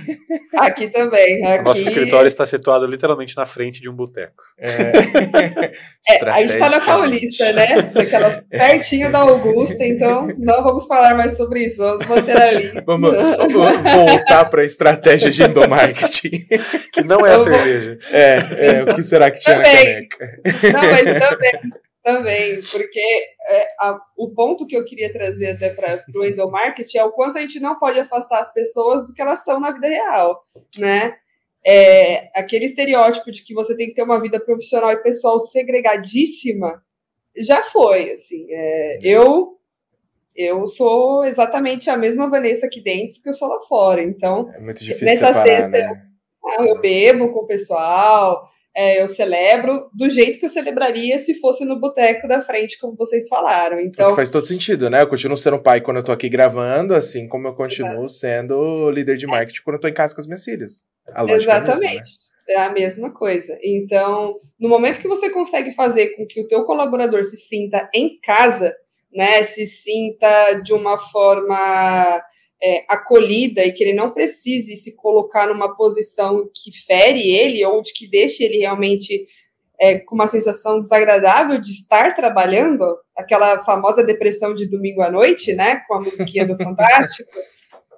Aqui 0.55 0.89
também. 0.89 1.45
Aqui... 1.47 1.64
Nosso 1.64 1.81
escritório 1.81 2.29
está 2.29 2.47
situado 2.47 2.87
literalmente 2.87 3.37
na 3.37 3.47
frente 3.47 3.81
de 3.81 3.89
um 3.89 3.95
boteco. 3.95 4.43
É, 4.59 4.68
é, 6.09 6.31
a 6.31 6.41
gente 6.43 6.53
está 6.53 6.68
na 6.68 6.81
Paulista, 6.81 7.53
né? 7.53 7.66
Aquela 7.95 8.45
pertinho 8.49 9.11
da 9.11 9.20
Augusta, 9.20 9.85
então 9.85 10.29
não 10.39 10.62
vamos 10.62 10.87
falar 10.87 11.14
mais 11.14 11.37
sobre 11.37 11.64
isso, 11.64 11.79
vamos 11.79 12.07
manter 12.07 12.37
ali. 12.37 12.83
Vamos, 12.85 13.11
vamos 13.12 13.53
voltar 13.53 14.45
para 14.51 14.62
a 14.62 14.64
estratégia 14.64 15.31
de 15.31 15.43
endomarketing. 15.43 16.47
Que 16.93 17.03
não 17.03 17.27
é 17.27 17.35
a 17.35 17.39
cerveja. 17.39 17.99
É, 18.12 18.39
é, 18.59 18.83
o 18.83 18.95
que 18.95 19.03
será 19.03 19.31
que 19.31 19.41
tinha 19.41 19.57
também. 19.57 19.72
na 19.72 19.85
caneca? 19.85 20.41
Não, 20.72 20.81
mas 20.81 21.29
também 21.29 21.84
também, 22.05 22.61
porque 22.70 23.00
é, 23.48 23.68
a, 23.80 23.98
o 24.14 24.30
ponto 24.34 24.66
que 24.66 24.76
eu 24.76 24.84
queria 24.84 25.11
trazer 25.11 25.52
até 25.52 25.70
para 25.70 26.05
o 26.14 26.24
endomarketing 26.24 26.98
é 26.98 27.05
o 27.05 27.11
quanto 27.11 27.38
a 27.38 27.40
gente 27.40 27.59
não 27.59 27.78
pode 27.78 27.98
afastar 27.98 28.40
as 28.40 28.52
pessoas 28.52 29.07
do 29.07 29.14
que 29.14 29.22
elas 29.22 29.42
são 29.42 29.59
na 29.59 29.72
vida 29.72 29.88
real, 29.88 30.44
né? 30.76 31.16
É, 31.66 32.28
aquele 32.38 32.66
estereótipo 32.66 33.32
de 33.32 33.42
que 33.42 33.55
você 33.55 33.74
tem 33.74 33.86
que 33.86 33.94
ter 33.94 34.02
uma 34.02 34.20
vida 34.20 34.38
profissional 34.38 34.92
e 34.92 35.02
pessoal 35.02 35.40
segregadíssima 35.40 36.82
já 37.34 37.62
foi, 37.62 38.12
assim. 38.12 38.46
É, 38.50 38.98
eu 39.02 39.55
eu 40.36 40.66
sou 40.66 41.24
exatamente 41.24 41.88
a 41.88 41.96
mesma 41.96 42.28
Vanessa 42.28 42.66
aqui 42.66 42.82
dentro 42.82 43.22
que 43.22 43.28
eu 43.28 43.34
sou 43.34 43.48
lá 43.48 43.61
fora, 43.62 44.02
então 44.02 44.50
é 44.52 44.61
muito 44.61 44.84
difícil 44.84 45.07
nessa 45.07 45.28
separar, 45.28 45.42
sexta 45.42 45.68
né? 45.68 46.07
eu, 46.59 46.66
eu 46.66 46.80
bebo 46.80 47.32
com 47.32 47.40
o 47.40 47.46
pessoal, 47.46 48.50
é, 48.77 49.01
eu 49.01 49.09
celebro 49.09 49.89
do 49.95 50.11
jeito 50.11 50.39
que 50.39 50.47
eu 50.47 50.51
celebraria 50.51 51.18
se 51.18 51.35
fosse 51.35 51.64
no 51.64 51.79
boteco 51.79 52.27
da 52.27 52.43
frente, 52.43 52.79
como 52.79 52.97
vocês 52.97 53.29
falaram. 53.29 53.79
Então 53.81 54.16
faz 54.16 54.29
todo 54.29 54.47
sentido, 54.47 54.91
né? 54.91 55.03
Eu 55.03 55.07
continuo 55.07 55.37
sendo 55.37 55.62
pai 55.62 55.81
quando 55.81 55.99
eu 55.99 56.03
tô 56.03 56.11
aqui 56.11 56.29
gravando, 56.29 56.95
assim 56.95 57.29
como 57.29 57.47
eu 57.47 57.55
continuo 57.55 58.09
sendo 58.09 58.91
líder 58.91 59.16
de 59.16 59.27
marketing 59.27 59.62
quando 59.62 59.77
eu 59.77 59.81
tô 59.81 59.89
em 59.89 59.95
casa 59.95 60.14
com 60.14 60.20
as 60.20 60.27
minhas 60.27 60.45
filhas. 60.45 60.85
Exatamente. 61.29 61.85
É, 61.85 61.95
mesma, 61.95 62.01
né? 62.01 62.03
é 62.49 62.57
a 62.57 62.72
mesma 62.72 63.11
coisa. 63.12 63.57
Então, 63.62 64.35
no 64.59 64.68
momento 64.68 65.01
que 65.01 65.09
você 65.09 65.31
consegue 65.31 65.72
fazer 65.75 66.16
com 66.16 66.27
que 66.27 66.41
o 66.41 66.49
teu 66.49 66.64
colaborador 66.64 67.25
se 67.25 67.37
sinta 67.37 67.89
em 67.95 68.18
casa, 68.20 68.75
né, 69.14 69.45
se 69.45 69.64
sinta 69.66 70.55
de 70.64 70.72
uma 70.72 70.99
forma 70.99 72.20
é, 72.64 72.82
acolhida 72.88 73.62
e 73.62 73.72
que 73.72 73.84
ele 73.84 73.92
não 73.92 74.10
precise 74.10 74.74
se 74.76 74.96
colocar 74.96 75.46
numa 75.46 75.76
posição 75.76 76.48
que 76.54 76.72
fere 76.86 77.30
ele 77.30 77.62
ou 77.66 77.82
de 77.82 77.92
que 77.92 78.08
deixe 78.08 78.42
ele 78.42 78.58
realmente 78.58 79.26
é, 79.78 79.98
com 79.98 80.14
uma 80.14 80.26
sensação 80.26 80.80
desagradável 80.80 81.60
de 81.60 81.70
estar 81.70 82.16
trabalhando, 82.16 82.96
aquela 83.14 83.62
famosa 83.64 84.02
depressão 84.02 84.54
de 84.54 84.66
domingo 84.66 85.02
à 85.02 85.10
noite, 85.10 85.52
né, 85.52 85.82
com 85.86 85.94
a 85.94 86.00
musiquinha 86.00 86.46
do 86.46 86.56
Fantástico. 86.62 87.30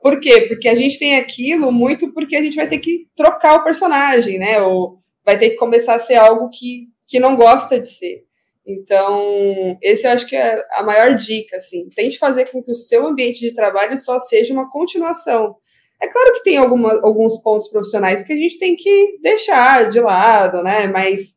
Por 0.02 0.18
quê? 0.18 0.46
Porque 0.48 0.68
a 0.68 0.74
gente 0.74 0.98
tem 0.98 1.16
aquilo 1.16 1.70
muito 1.70 2.12
porque 2.12 2.34
a 2.34 2.42
gente 2.42 2.56
vai 2.56 2.68
ter 2.68 2.78
que 2.78 3.06
trocar 3.16 3.54
o 3.56 3.64
personagem, 3.64 4.36
né, 4.36 4.60
ou 4.60 4.98
vai 5.24 5.38
ter 5.38 5.50
que 5.50 5.56
começar 5.56 5.94
a 5.94 6.00
ser 6.00 6.16
algo 6.16 6.50
que, 6.50 6.88
que 7.06 7.20
não 7.20 7.36
gosta 7.36 7.78
de 7.78 7.86
ser. 7.86 8.25
Então, 8.66 9.78
esse 9.80 10.06
eu 10.06 10.10
acho 10.10 10.26
que 10.26 10.34
é 10.34 10.60
a 10.72 10.82
maior 10.82 11.14
dica, 11.14 11.56
assim. 11.56 11.88
Tente 11.94 12.18
fazer 12.18 12.46
com 12.46 12.60
que 12.62 12.72
o 12.72 12.76
seu 12.76 13.06
ambiente 13.06 13.38
de 13.38 13.54
trabalho 13.54 13.96
só 13.96 14.18
seja 14.18 14.52
uma 14.52 14.70
continuação. 14.70 15.56
É 16.02 16.08
claro 16.08 16.34
que 16.34 16.42
tem 16.42 16.56
alguma, 16.56 17.00
alguns 17.00 17.40
pontos 17.40 17.68
profissionais 17.68 18.24
que 18.24 18.32
a 18.32 18.36
gente 18.36 18.58
tem 18.58 18.74
que 18.74 19.18
deixar 19.22 19.88
de 19.88 20.00
lado, 20.00 20.62
né? 20.64 20.88
Mas 20.88 21.36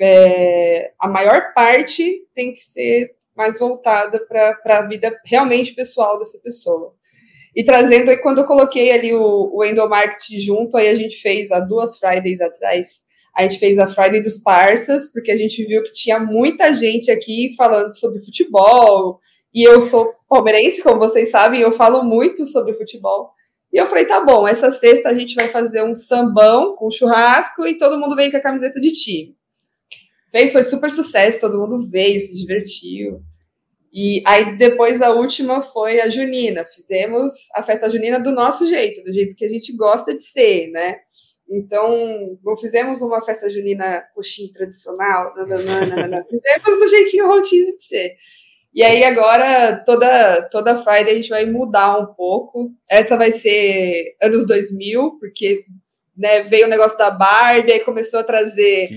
é, 0.00 0.92
a 0.98 1.08
maior 1.08 1.52
parte 1.52 2.26
tem 2.34 2.54
que 2.54 2.62
ser 2.62 3.14
mais 3.36 3.58
voltada 3.58 4.18
para 4.26 4.78
a 4.78 4.88
vida 4.88 5.14
realmente 5.26 5.74
pessoal 5.74 6.18
dessa 6.18 6.38
pessoa. 6.38 6.94
E 7.54 7.62
trazendo 7.62 8.10
aí, 8.10 8.16
quando 8.16 8.38
eu 8.38 8.46
coloquei 8.46 8.92
ali 8.92 9.14
o, 9.14 9.50
o 9.54 9.64
endomarketing 9.64 10.38
junto, 10.38 10.76
aí 10.76 10.88
a 10.88 10.94
gente 10.94 11.20
fez 11.20 11.50
há 11.50 11.60
duas 11.60 11.98
Fridays 11.98 12.40
atrás 12.40 13.02
a 13.36 13.42
gente 13.42 13.58
fez 13.58 13.78
a 13.78 13.88
Friday 13.88 14.22
dos 14.22 14.38
Parças, 14.38 15.10
porque 15.10 15.30
a 15.30 15.36
gente 15.36 15.64
viu 15.64 15.82
que 15.82 15.92
tinha 15.92 16.18
muita 16.18 16.74
gente 16.74 17.10
aqui 17.10 17.54
falando 17.56 17.94
sobre 17.94 18.20
futebol. 18.20 19.20
E 19.54 19.66
eu 19.66 19.80
sou 19.80 20.12
palmeirense, 20.28 20.82
como 20.82 20.98
vocês 20.98 21.30
sabem, 21.30 21.60
eu 21.60 21.72
falo 21.72 22.02
muito 22.04 22.44
sobre 22.44 22.74
futebol. 22.74 23.32
E 23.72 23.78
eu 23.78 23.86
falei, 23.86 24.04
tá 24.04 24.20
bom, 24.22 24.46
essa 24.46 24.70
sexta 24.70 25.08
a 25.08 25.14
gente 25.14 25.34
vai 25.34 25.48
fazer 25.48 25.82
um 25.82 25.96
sambão 25.96 26.76
com 26.76 26.90
churrasco 26.90 27.66
e 27.66 27.78
todo 27.78 27.98
mundo 27.98 28.14
vem 28.14 28.30
com 28.30 28.36
a 28.36 28.42
camiseta 28.42 28.78
de 28.78 28.92
time. 28.92 29.34
Fez, 30.30 30.52
foi 30.52 30.64
super 30.64 30.90
sucesso, 30.90 31.40
todo 31.40 31.58
mundo 31.58 31.88
veio, 31.88 32.20
se 32.20 32.34
divertiu. 32.34 33.22
E 33.92 34.22
aí 34.26 34.56
depois 34.56 35.02
a 35.02 35.10
última 35.10 35.60
foi 35.60 36.00
a 36.00 36.08
junina. 36.08 36.64
Fizemos 36.64 37.32
a 37.54 37.62
festa 37.62 37.88
junina 37.88 38.18
do 38.18 38.30
nosso 38.30 38.66
jeito, 38.66 39.02
do 39.04 39.12
jeito 39.12 39.36
que 39.36 39.44
a 39.44 39.48
gente 39.48 39.74
gosta 39.74 40.14
de 40.14 40.22
ser, 40.22 40.68
né? 40.70 40.96
Então, 41.52 42.38
não 42.42 42.56
fizemos 42.56 43.02
uma 43.02 43.20
festa 43.20 43.48
junina 43.48 44.02
coxinha 44.14 44.50
tradicional, 44.52 45.34
não, 45.36 45.46
não, 45.46 45.58
não, 45.58 46.08
não, 46.08 46.24
fizemos 46.24 46.80
do 46.80 46.88
jeitinho 46.88 47.26
rotize 47.26 47.74
de 47.74 47.82
ser. 47.82 48.16
E 48.74 48.82
aí 48.82 49.04
agora, 49.04 49.76
toda, 49.84 50.48
toda 50.48 50.82
Friday 50.82 51.10
a 51.10 51.14
gente 51.14 51.28
vai 51.28 51.44
mudar 51.44 51.98
um 51.98 52.06
pouco. 52.14 52.70
Essa 52.88 53.18
vai 53.18 53.30
ser 53.30 54.16
anos 54.22 54.46
2000, 54.46 55.18
porque 55.20 55.66
né, 56.16 56.40
veio 56.42 56.66
o 56.66 56.70
negócio 56.70 56.96
da 56.96 57.10
Barbie, 57.10 57.72
aí 57.72 57.80
começou 57.80 58.20
a 58.20 58.24
trazer 58.24 58.88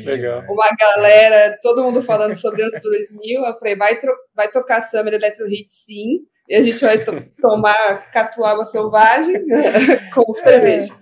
uma 0.50 0.68
galera, 0.80 1.58
todo 1.62 1.84
mundo 1.84 2.02
falando 2.02 2.36
sobre 2.36 2.62
anos 2.62 2.80
2000. 2.82 3.44
Eu 3.44 3.60
falei, 3.60 3.76
vai, 3.76 4.00
vai 4.34 4.50
tocar 4.50 4.80
Summer 4.80 5.14
Electro 5.14 5.46
Hit 5.46 5.70
sim, 5.70 6.20
e 6.48 6.56
a 6.56 6.62
gente 6.62 6.80
vai 6.80 6.98
tomar 7.42 8.12
catuaba 8.12 8.64
selvagem 8.64 9.46
com 10.14 10.36
cerveja. 10.36 10.94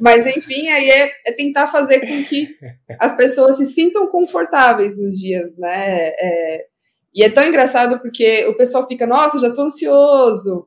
Mas, 0.00 0.24
enfim, 0.26 0.68
aí 0.68 0.88
é, 0.88 1.10
é, 1.26 1.32
tentar 1.32 1.68
fazer 1.68 2.00
com 2.00 2.24
que 2.24 2.48
as 2.98 3.14
pessoas 3.14 3.58
se 3.58 3.66
sintam 3.66 4.06
confortáveis 4.06 4.96
nos 4.96 5.18
dias, 5.18 5.58
né? 5.58 6.08
É, 6.08 6.64
e 7.14 7.22
é 7.22 7.28
tão 7.28 7.44
engraçado 7.44 8.00
porque 8.00 8.46
o 8.46 8.56
pessoal 8.56 8.86
fica, 8.86 9.06
nossa, 9.06 9.38
já 9.38 9.48
estou 9.48 9.64
ansioso, 9.64 10.66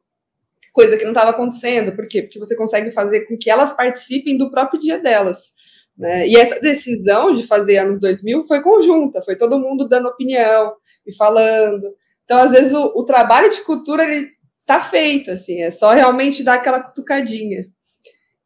coisa 0.71 0.97
que 0.97 1.05
não 1.05 1.11
estava 1.11 1.31
acontecendo. 1.31 1.95
Por 1.95 2.07
quê? 2.07 2.21
Porque 2.21 2.39
você 2.39 2.55
consegue 2.55 2.91
fazer 2.91 3.25
com 3.25 3.37
que 3.37 3.49
elas 3.49 3.71
participem 3.71 4.37
do 4.37 4.51
próprio 4.51 4.79
dia 4.79 4.99
delas. 4.99 5.53
Né? 5.97 6.27
E 6.27 6.35
essa 6.35 6.59
decisão 6.59 7.33
de 7.35 7.45
fazer 7.47 7.77
anos 7.77 7.99
2000 7.99 8.45
foi 8.47 8.61
conjunta, 8.61 9.21
foi 9.21 9.35
todo 9.35 9.59
mundo 9.59 9.87
dando 9.87 10.07
opinião 10.07 10.73
e 11.05 11.15
falando. 11.15 11.93
Então, 12.25 12.39
às 12.39 12.51
vezes, 12.51 12.73
o, 12.73 12.93
o 12.95 13.03
trabalho 13.03 13.49
de 13.49 13.61
cultura 13.61 14.03
ele 14.03 14.29
tá 14.65 14.79
feito, 14.79 15.31
assim, 15.31 15.61
é 15.61 15.69
só 15.69 15.91
realmente 15.91 16.43
dar 16.43 16.55
aquela 16.55 16.81
cutucadinha. 16.81 17.65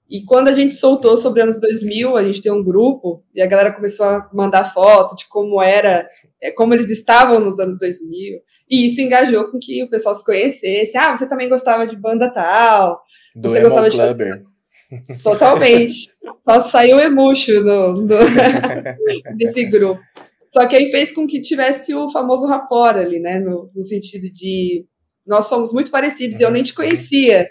E 0.09 0.23
quando 0.23 0.47
a 0.47 0.53
gente 0.53 0.75
soltou 0.75 1.17
sobre 1.17 1.41
anos 1.41 1.59
2000, 1.59 2.15
a 2.15 2.23
gente 2.23 2.41
tem 2.41 2.51
um 2.51 2.63
grupo 2.63 3.23
e 3.35 3.41
a 3.41 3.45
galera 3.45 3.73
começou 3.73 4.05
a 4.05 4.29
mandar 4.33 4.73
foto 4.73 5.15
de 5.17 5.27
como 5.27 5.61
era, 5.61 6.07
é, 6.41 6.49
como 6.49 6.73
eles 6.73 6.89
estavam 6.89 7.41
nos 7.41 7.59
anos 7.59 7.77
2000. 7.77 8.39
E 8.69 8.85
isso 8.85 9.01
engajou 9.01 9.51
com 9.51 9.59
que 9.59 9.83
o 9.83 9.89
pessoal 9.89 10.15
se 10.15 10.23
conhecesse. 10.23 10.97
Ah, 10.97 11.15
você 11.15 11.27
também 11.27 11.49
gostava 11.49 11.85
de 11.85 11.95
banda 11.97 12.33
tal. 12.33 13.01
Do 13.35 13.49
você 13.49 13.61
gostava 13.61 13.89
Clubber. 13.89 14.43
de 14.43 15.21
Totalmente. 15.21 16.09
Só 16.43 16.61
saiu 16.61 16.99
emuxo 16.99 17.61
no, 17.61 18.01
no 18.01 18.07
desse 19.35 19.65
grupo. 19.65 20.01
Só 20.47 20.65
que 20.65 20.75
aí 20.75 20.89
fez 20.89 21.11
com 21.11 21.27
que 21.27 21.41
tivesse 21.41 21.93
o 21.93 22.09
famoso 22.09 22.47
rapport 22.47 22.95
ali, 22.97 23.19
né? 23.19 23.39
No, 23.39 23.69
no 23.75 23.83
sentido 23.83 24.31
de 24.31 24.85
nós 25.25 25.47
somos 25.47 25.73
muito 25.73 25.91
parecidos 25.91 26.39
e 26.39 26.43
eu 26.43 26.51
nem 26.51 26.63
te 26.63 26.73
conhecia. 26.73 27.49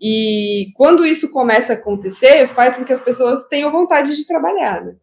E 0.00 0.72
quando 0.74 1.06
isso 1.06 1.30
começa 1.30 1.74
a 1.74 1.76
acontecer, 1.76 2.46
faz 2.48 2.76
com 2.76 2.84
que 2.84 2.92
as 2.92 3.00
pessoas 3.00 3.46
tenham 3.48 3.70
vontade 3.70 4.16
de 4.16 4.26
trabalhar, 4.26 4.84
né? 4.84 4.96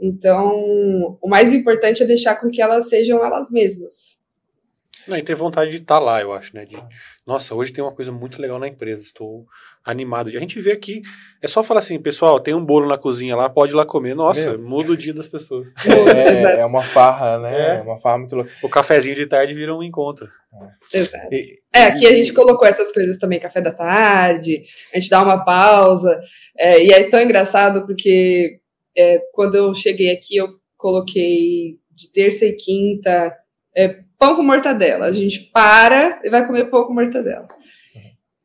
Então, 0.00 1.18
o 1.20 1.28
mais 1.28 1.52
importante 1.52 2.02
é 2.02 2.06
deixar 2.06 2.36
com 2.36 2.50
que 2.50 2.62
elas 2.62 2.88
sejam 2.88 3.24
elas 3.24 3.50
mesmas. 3.50 4.16
Não, 5.08 5.16
e 5.16 5.22
ter 5.22 5.34
vontade 5.34 5.70
de 5.70 5.78
estar 5.78 5.98
tá 5.98 6.00
lá, 6.00 6.20
eu 6.20 6.32
acho, 6.32 6.54
né? 6.54 6.64
De, 6.64 6.76
nossa, 7.26 7.54
hoje 7.54 7.72
tem 7.72 7.82
uma 7.82 7.92
coisa 7.92 8.12
muito 8.12 8.40
legal 8.40 8.58
na 8.58 8.68
empresa, 8.68 9.02
estou 9.02 9.46
animado. 9.84 10.28
A 10.28 10.40
gente 10.40 10.60
vê 10.60 10.72
aqui, 10.72 11.02
é 11.42 11.48
só 11.48 11.62
falar 11.62 11.80
assim, 11.80 12.00
pessoal, 12.00 12.38
tem 12.40 12.54
um 12.54 12.64
bolo 12.64 12.88
na 12.88 12.98
cozinha 12.98 13.34
lá, 13.34 13.48
pode 13.48 13.72
ir 13.72 13.76
lá 13.76 13.84
comer. 13.84 14.14
Nossa, 14.14 14.56
Meu. 14.56 14.68
muda 14.68 14.92
o 14.92 14.96
dia 14.96 15.14
das 15.14 15.28
pessoas. 15.28 15.66
É, 16.12 16.60
é 16.60 16.66
uma 16.66 16.82
farra, 16.82 17.38
né? 17.38 17.76
É. 17.76 17.78
é 17.78 17.82
uma 17.82 17.98
farra 17.98 18.18
muito 18.18 18.34
louca. 18.36 18.50
O 18.62 18.68
cafezinho 18.68 19.14
de 19.14 19.26
tarde 19.26 19.54
vira 19.54 19.74
um 19.74 19.82
encontro. 19.82 20.28
Exato. 20.92 21.28
E, 21.32 21.58
é, 21.74 21.84
aqui 21.84 22.06
a 22.06 22.14
gente 22.14 22.32
colocou 22.32 22.66
essas 22.66 22.92
coisas 22.92 23.16
também, 23.16 23.40
café 23.40 23.60
da 23.60 23.72
tarde, 23.72 24.64
a 24.92 24.98
gente 24.98 25.10
dá 25.10 25.22
uma 25.22 25.44
pausa. 25.44 26.20
É, 26.58 26.82
e 26.84 26.92
é 26.92 27.08
tão 27.08 27.20
engraçado 27.20 27.86
porque 27.86 28.60
é, 28.96 29.20
quando 29.32 29.54
eu 29.54 29.74
cheguei 29.74 30.12
aqui, 30.12 30.36
eu 30.36 30.48
coloquei 30.76 31.78
de 31.94 32.12
terça 32.12 32.44
e 32.44 32.52
quinta 32.52 33.32
é, 33.76 34.00
pão 34.22 34.36
com 34.36 34.42
mortadela. 34.44 35.06
A 35.06 35.12
gente 35.12 35.50
para 35.52 36.20
e 36.22 36.30
vai 36.30 36.46
comer 36.46 36.66
pão 36.66 36.84
com 36.84 36.94
mortadela. 36.94 37.48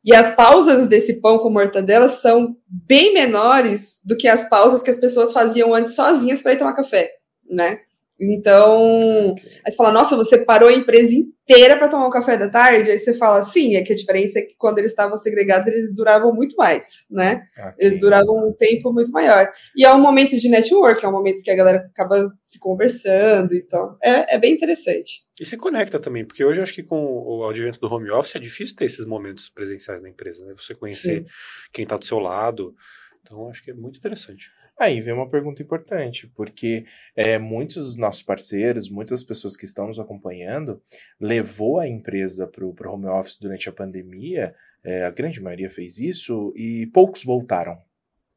E 0.04 0.12
as 0.12 0.34
pausas 0.34 0.88
desse 0.88 1.20
pão 1.20 1.38
com 1.38 1.50
mortadela 1.50 2.08
são 2.08 2.56
bem 2.66 3.14
menores 3.14 4.00
do 4.04 4.16
que 4.16 4.26
as 4.26 4.48
pausas 4.48 4.82
que 4.82 4.90
as 4.90 4.96
pessoas 4.96 5.32
faziam 5.32 5.72
antes 5.72 5.94
sozinhas 5.94 6.42
para 6.42 6.52
ir 6.52 6.58
tomar 6.58 6.72
café, 6.72 7.12
né? 7.48 7.78
Então, 8.20 9.34
aí 9.64 9.70
você 9.70 9.76
fala, 9.76 9.92
nossa, 9.92 10.16
você 10.16 10.38
parou 10.38 10.68
a 10.68 10.72
empresa 10.72 11.14
inteira 11.14 11.76
para 11.76 11.88
tomar 11.88 12.08
um 12.08 12.10
café 12.10 12.36
da 12.36 12.50
tarde? 12.50 12.90
Aí 12.90 12.98
você 12.98 13.14
fala, 13.14 13.42
sim, 13.42 13.76
é 13.76 13.82
que 13.82 13.92
a 13.92 13.96
diferença 13.96 14.40
é 14.40 14.42
que 14.42 14.54
quando 14.58 14.78
eles 14.78 14.90
estavam 14.90 15.16
segregados, 15.16 15.68
eles 15.68 15.94
duravam 15.94 16.34
muito 16.34 16.56
mais, 16.56 17.04
né? 17.08 17.46
Okay. 17.56 17.72
Eles 17.78 18.00
duravam 18.00 18.48
um 18.48 18.52
tempo 18.52 18.92
muito 18.92 19.12
maior. 19.12 19.50
E 19.76 19.84
é 19.84 19.92
um 19.92 20.00
momento 20.00 20.36
de 20.36 20.48
network, 20.48 21.04
é 21.04 21.08
um 21.08 21.12
momento 21.12 21.44
que 21.44 21.50
a 21.50 21.56
galera 21.56 21.78
acaba 21.78 22.28
se 22.44 22.58
conversando, 22.58 23.54
então 23.54 23.96
é, 24.02 24.34
é 24.34 24.38
bem 24.38 24.52
interessante. 24.54 25.26
E 25.40 25.46
se 25.46 25.56
conecta 25.56 26.00
também, 26.00 26.24
porque 26.24 26.44
hoje 26.44 26.58
eu 26.58 26.64
acho 26.64 26.74
que 26.74 26.82
com 26.82 27.00
o 27.00 27.46
advento 27.46 27.78
do 27.78 27.86
home 27.86 28.10
office 28.10 28.34
é 28.34 28.40
difícil 28.40 28.74
ter 28.74 28.86
esses 28.86 29.04
momentos 29.04 29.48
presenciais 29.48 30.00
na 30.02 30.08
empresa, 30.08 30.44
né? 30.44 30.52
Você 30.56 30.74
conhecer 30.74 31.20
sim. 31.20 31.26
quem 31.72 31.84
está 31.84 31.96
do 31.96 32.04
seu 32.04 32.18
lado. 32.18 32.74
Então, 33.22 33.48
acho 33.48 33.62
que 33.62 33.70
é 33.70 33.74
muito 33.74 33.98
interessante. 33.98 34.50
Aí 34.78 35.00
vem 35.00 35.12
uma 35.12 35.28
pergunta 35.28 35.60
importante, 35.60 36.30
porque 36.36 36.84
é, 37.16 37.36
muitos 37.36 37.84
dos 37.84 37.96
nossos 37.96 38.22
parceiros, 38.22 38.88
muitas 38.88 39.24
pessoas 39.24 39.56
que 39.56 39.64
estão 39.64 39.88
nos 39.88 39.98
acompanhando, 39.98 40.80
levou 41.20 41.80
a 41.80 41.88
empresa 41.88 42.46
para 42.46 42.64
o 42.64 42.74
home 42.86 43.06
office 43.06 43.38
durante 43.38 43.68
a 43.68 43.72
pandemia, 43.72 44.54
é, 44.84 45.04
a 45.04 45.10
grande 45.10 45.40
maioria 45.40 45.68
fez 45.68 45.98
isso, 45.98 46.52
e 46.54 46.86
poucos 46.92 47.24
voltaram. 47.24 47.76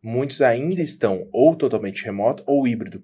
Muitos 0.02 0.42
ainda 0.42 0.82
estão 0.82 1.28
ou 1.32 1.56
totalmente 1.56 2.04
remoto 2.04 2.44
ou 2.48 2.68
híbrido. 2.68 3.04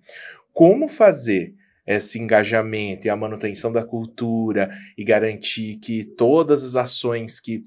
Como 0.51 0.87
fazer 0.87 1.53
esse 1.87 2.19
engajamento 2.19 3.07
e 3.07 3.09
a 3.09 3.15
manutenção 3.15 3.71
da 3.71 3.85
cultura 3.85 4.69
e 4.97 5.05
garantir 5.05 5.77
que 5.77 6.03
todas 6.03 6.63
as 6.63 6.75
ações 6.75 7.39
que, 7.39 7.63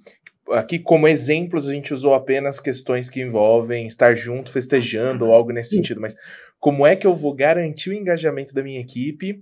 aqui 0.52 0.78
como 0.78 1.08
exemplos 1.08 1.68
a 1.68 1.72
gente 1.72 1.94
usou 1.94 2.14
apenas 2.14 2.60
questões 2.60 3.08
que 3.08 3.20
envolvem 3.20 3.86
estar 3.86 4.14
junto, 4.14 4.50
festejando 4.50 5.26
ou 5.26 5.32
algo 5.32 5.52
nesse 5.52 5.74
sentido, 5.74 6.00
mas 6.00 6.14
como 6.58 6.86
é 6.86 6.96
que 6.96 7.06
eu 7.06 7.14
vou 7.14 7.34
garantir 7.34 7.90
o 7.90 7.94
engajamento 7.94 8.54
da 8.54 8.62
minha 8.62 8.80
equipe 8.80 9.40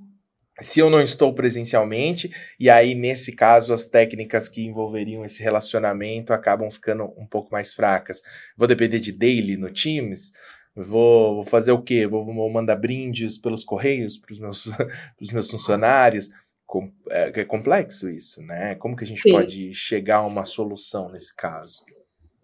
se 0.60 0.80
eu 0.80 0.90
não 0.90 1.00
estou 1.00 1.32
presencialmente, 1.32 2.30
e 2.58 2.68
aí, 2.68 2.94
nesse 2.94 3.32
caso, 3.32 3.72
as 3.72 3.86
técnicas 3.86 4.48
que 4.48 4.64
envolveriam 4.64 5.24
esse 5.24 5.42
relacionamento 5.42 6.32
acabam 6.32 6.68
ficando 6.70 7.04
um 7.16 7.26
pouco 7.26 7.52
mais 7.52 7.72
fracas. 7.72 8.20
Vou 8.56 8.66
depender 8.66 8.98
de 8.98 9.12
daily 9.12 9.56
no 9.56 9.72
Teams? 9.72 10.32
Vou, 10.74 11.36
vou 11.36 11.44
fazer 11.44 11.72
o 11.72 11.82
quê? 11.82 12.06
Vou, 12.06 12.24
vou 12.24 12.50
mandar 12.50 12.76
brindes 12.76 13.38
pelos 13.38 13.64
correios 13.64 14.18
para 14.18 14.32
os 14.32 14.38
meus, 14.40 14.64
meus 15.32 15.50
funcionários? 15.50 16.28
Com, 16.68 16.92
é, 17.10 17.32
é, 17.34 17.44
complexo 17.46 18.10
isso, 18.10 18.42
né? 18.42 18.74
Como 18.74 18.94
que 18.94 19.02
a 19.02 19.06
gente 19.06 19.22
Sim. 19.22 19.32
pode 19.32 19.72
chegar 19.72 20.18
a 20.18 20.26
uma 20.26 20.44
solução 20.44 21.10
nesse 21.10 21.34
caso? 21.34 21.82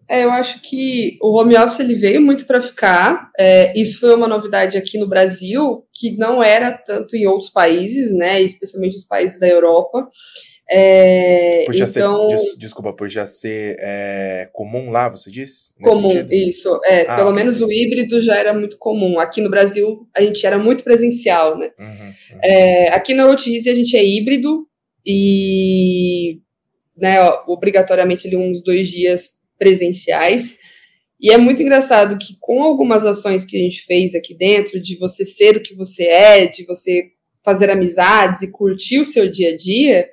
É, 0.09 0.23
eu 0.23 0.31
acho 0.31 0.61
que 0.61 1.17
o 1.21 1.39
home 1.39 1.55
office 1.55 1.79
ele 1.79 1.93
veio 1.93 2.19
muito 2.21 2.45
para 2.45 2.61
ficar. 2.61 3.29
É, 3.37 3.71
isso 3.79 3.99
foi 3.99 4.15
uma 4.15 4.27
novidade 4.27 4.77
aqui 4.77 4.97
no 4.97 5.07
Brasil, 5.07 5.85
que 5.93 6.17
não 6.17 6.43
era 6.43 6.71
tanto 6.71 7.15
em 7.15 7.27
outros 7.27 7.51
países, 7.51 8.11
né? 8.15 8.41
Especialmente 8.41 8.97
os 8.97 9.05
países 9.05 9.39
da 9.39 9.47
Europa. 9.47 10.09
É, 10.69 11.63
por 11.65 11.75
já 11.75 11.85
então, 11.85 12.27
ser, 12.27 12.35
des, 12.35 12.57
desculpa, 12.57 12.91
por 12.91 13.07
já 13.07 13.25
ser 13.25 13.75
é, 13.79 14.49
comum 14.51 14.89
lá, 14.89 15.09
você 15.09 15.29
disse? 15.29 15.71
Comum, 15.79 16.09
sentido? 16.09 16.33
isso. 16.33 16.79
É, 16.85 17.01
ah, 17.07 17.17
pelo 17.17 17.31
menos 17.31 17.61
o 17.61 17.71
híbrido 17.71 18.19
já 18.19 18.35
era 18.35 18.53
muito 18.53 18.77
comum. 18.77 19.19
Aqui 19.19 19.41
no 19.41 19.49
Brasil, 19.49 20.07
a 20.15 20.21
gente 20.21 20.45
era 20.45 20.57
muito 20.57 20.83
presencial, 20.83 21.57
né? 21.57 21.71
Uhum, 21.77 21.87
uhum. 21.87 22.39
É, 22.43 22.89
aqui 22.89 23.13
na 23.13 23.29
Otize, 23.29 23.69
a 23.69 23.75
gente 23.75 23.95
é 23.95 24.03
híbrido 24.03 24.67
e 25.05 26.39
né, 26.97 27.21
ó, 27.21 27.43
obrigatoriamente 27.47 28.27
ali 28.27 28.35
uns 28.35 28.63
dois 28.63 28.89
dias 28.89 29.31
presenciais. 29.59 30.57
E 31.19 31.31
é 31.31 31.37
muito 31.37 31.61
engraçado 31.61 32.17
que 32.17 32.35
com 32.39 32.63
algumas 32.63 33.05
ações 33.05 33.45
que 33.45 33.55
a 33.55 33.59
gente 33.59 33.81
fez 33.83 34.15
aqui 34.15 34.35
dentro, 34.35 34.81
de 34.81 34.97
você 34.97 35.25
ser 35.25 35.57
o 35.57 35.61
que 35.61 35.75
você 35.75 36.03
é, 36.03 36.47
de 36.47 36.65
você 36.65 37.11
fazer 37.43 37.69
amizades 37.69 38.41
e 38.41 38.51
curtir 38.51 38.99
o 38.99 39.05
seu 39.05 39.29
dia 39.29 39.49
a 39.53 39.55
dia, 39.55 40.07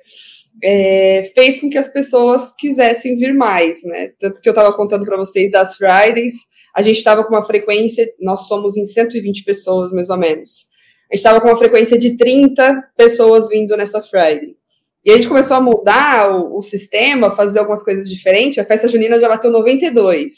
é, 0.63 1.29
fez 1.35 1.59
com 1.59 1.69
que 1.69 1.77
as 1.77 1.89
pessoas 1.89 2.53
quisessem 2.57 3.17
vir 3.17 3.33
mais, 3.33 3.83
né? 3.83 4.11
Tanto 4.19 4.39
que 4.39 4.47
eu 4.47 4.53
estava 4.53 4.73
contando 4.73 5.05
para 5.05 5.17
vocês 5.17 5.51
das 5.51 5.75
Fridays, 5.75 6.35
a 6.73 6.81
gente 6.81 6.97
estava 6.97 7.23
com 7.23 7.33
uma 7.33 7.43
frequência, 7.43 8.09
nós 8.19 8.47
somos 8.47 8.77
em 8.77 8.85
120 8.85 9.43
pessoas, 9.43 9.91
mais 9.91 10.09
ou 10.09 10.17
menos. 10.17 10.65
A 11.11 11.15
gente 11.15 11.19
estava 11.19 11.41
com 11.41 11.47
uma 11.47 11.57
frequência 11.57 11.99
de 11.99 12.15
30 12.15 12.81
pessoas 12.97 13.49
vindo 13.49 13.75
nessa 13.75 14.01
Friday. 14.01 14.55
E 15.05 15.11
a 15.11 15.15
gente 15.15 15.27
começou 15.27 15.57
a 15.57 15.61
mudar 15.61 16.31
o, 16.31 16.57
o 16.57 16.61
sistema, 16.61 17.35
fazer 17.35 17.59
algumas 17.59 17.83
coisas 17.83 18.09
diferentes. 18.09 18.57
A 18.57 18.65
festa 18.65 18.87
junina 18.87 19.19
já 19.19 19.27
bateu 19.27 19.51
92. 19.51 20.33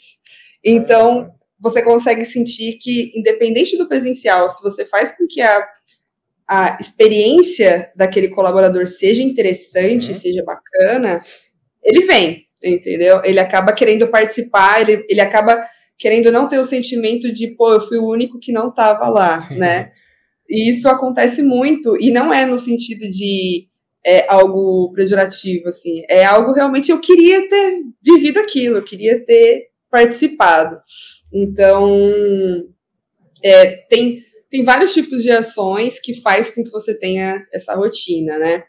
Então, 0.64 1.30
você 1.58 1.82
consegue 1.82 2.24
sentir 2.24 2.78
que, 2.78 3.12
independente 3.14 3.78
do 3.78 3.88
presencial, 3.88 4.50
se 4.50 4.60
você 4.60 4.84
faz 4.84 5.16
com 5.16 5.26
que 5.28 5.40
a 5.40 5.66
a 6.48 6.78
experiência 6.80 7.90
daquele 7.96 8.28
colaborador 8.28 8.86
seja 8.86 9.22
interessante, 9.22 10.08
uhum. 10.08 10.14
seja 10.14 10.44
bacana, 10.44 11.20
ele 11.82 12.06
vem, 12.06 12.46
entendeu? 12.62 13.20
Ele 13.24 13.40
acaba 13.40 13.72
querendo 13.72 14.06
participar, 14.08 14.80
ele, 14.80 15.04
ele 15.08 15.20
acaba 15.20 15.66
querendo 15.98 16.30
não 16.30 16.48
ter 16.48 16.58
o 16.58 16.64
sentimento 16.64 17.32
de, 17.32 17.48
pô, 17.56 17.72
eu 17.72 17.88
fui 17.88 17.98
o 17.98 18.08
único 18.08 18.38
que 18.38 18.52
não 18.52 18.68
estava 18.68 19.08
lá, 19.08 19.48
né? 19.56 19.92
E 20.48 20.70
isso 20.70 20.88
acontece 20.88 21.42
muito, 21.42 21.96
e 22.00 22.10
não 22.10 22.32
é 22.32 22.46
no 22.46 22.58
sentido 22.58 23.10
de 23.10 23.66
é, 24.04 24.24
algo 24.28 24.92
pejorativo, 24.92 25.68
assim, 25.68 26.04
é 26.08 26.24
algo 26.24 26.52
realmente, 26.52 26.92
eu 26.92 27.00
queria 27.00 27.48
ter 27.48 27.82
vivido 28.00 28.38
aquilo, 28.38 28.76
eu 28.76 28.84
queria 28.84 29.24
ter 29.24 29.66
participado. 29.90 30.78
Então, 31.32 32.64
é, 33.42 33.66
tem 33.88 34.20
tem 34.56 34.64
vários 34.64 34.94
tipos 34.94 35.22
de 35.22 35.30
ações 35.30 36.00
que 36.00 36.14
faz 36.22 36.48
com 36.48 36.64
que 36.64 36.70
você 36.70 36.98
tenha 36.98 37.46
essa 37.52 37.74
rotina, 37.74 38.38
né? 38.38 38.64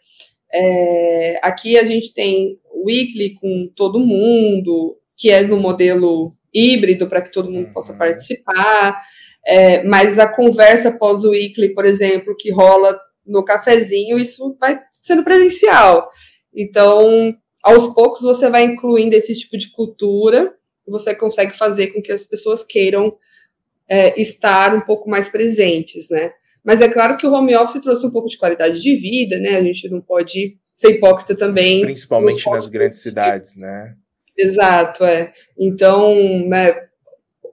É, 0.53 1.39
aqui 1.41 1.77
a 1.77 1.85
gente 1.85 2.13
tem 2.13 2.59
weekly 2.85 3.35
com 3.35 3.71
todo 3.73 4.05
mundo, 4.05 4.97
que 5.15 5.29
é 5.31 5.43
no 5.43 5.55
modelo 5.55 6.35
híbrido 6.53 7.07
para 7.07 7.21
que 7.21 7.31
todo 7.31 7.49
mundo 7.49 7.71
possa 7.71 7.93
uhum. 7.93 7.99
participar. 7.99 9.01
É, 9.45 9.81
mas 9.83 10.19
a 10.19 10.27
conversa 10.27 10.97
pós 10.97 11.23
weekly, 11.23 11.73
por 11.73 11.85
exemplo, 11.85 12.35
que 12.37 12.51
rola 12.51 12.99
no 13.25 13.45
cafezinho, 13.45 14.17
isso 14.17 14.57
vai 14.59 14.77
sendo 14.93 15.23
presencial. 15.23 16.09
Então, 16.53 17.33
aos 17.63 17.93
poucos 17.93 18.21
você 18.21 18.49
vai 18.49 18.65
incluindo 18.65 19.15
esse 19.15 19.33
tipo 19.35 19.57
de 19.57 19.71
cultura 19.71 20.53
você 20.89 21.13
consegue 21.13 21.51
fazer 21.51 21.87
com 21.87 22.01
que 22.01 22.11
as 22.11 22.23
pessoas 22.23 22.63
queiram 22.63 23.15
é, 23.89 24.19
estar 24.19 24.75
um 24.75 24.81
pouco 24.81 25.09
mais 25.09 25.29
presentes, 25.29 26.09
né? 26.09 26.31
Mas 26.63 26.81
é 26.81 26.89
claro 26.89 27.15
que 27.15 27.25
o 27.25 27.31
home 27.31 27.55
office 27.55 27.81
trouxe 27.81 28.05
um 28.05 28.11
pouco 28.11 28.27
de 28.27 28.37
qualidade 28.37 28.81
de 28.81 28.95
vida, 28.95 29.39
né? 29.39 29.55
A 29.55 29.63
gente 29.63 29.87
não 29.89 30.01
pode 30.01 30.57
ser 30.75 30.89
hipócrita 30.89 31.33
também. 31.33 31.81
Principalmente 31.81 32.49
nas 32.49 32.67
grandes 32.67 33.01
cidades, 33.01 33.57
né? 33.57 33.95
Exato, 34.37 35.05
é. 35.05 35.31
Então, 35.57 36.13
né, 36.47 36.75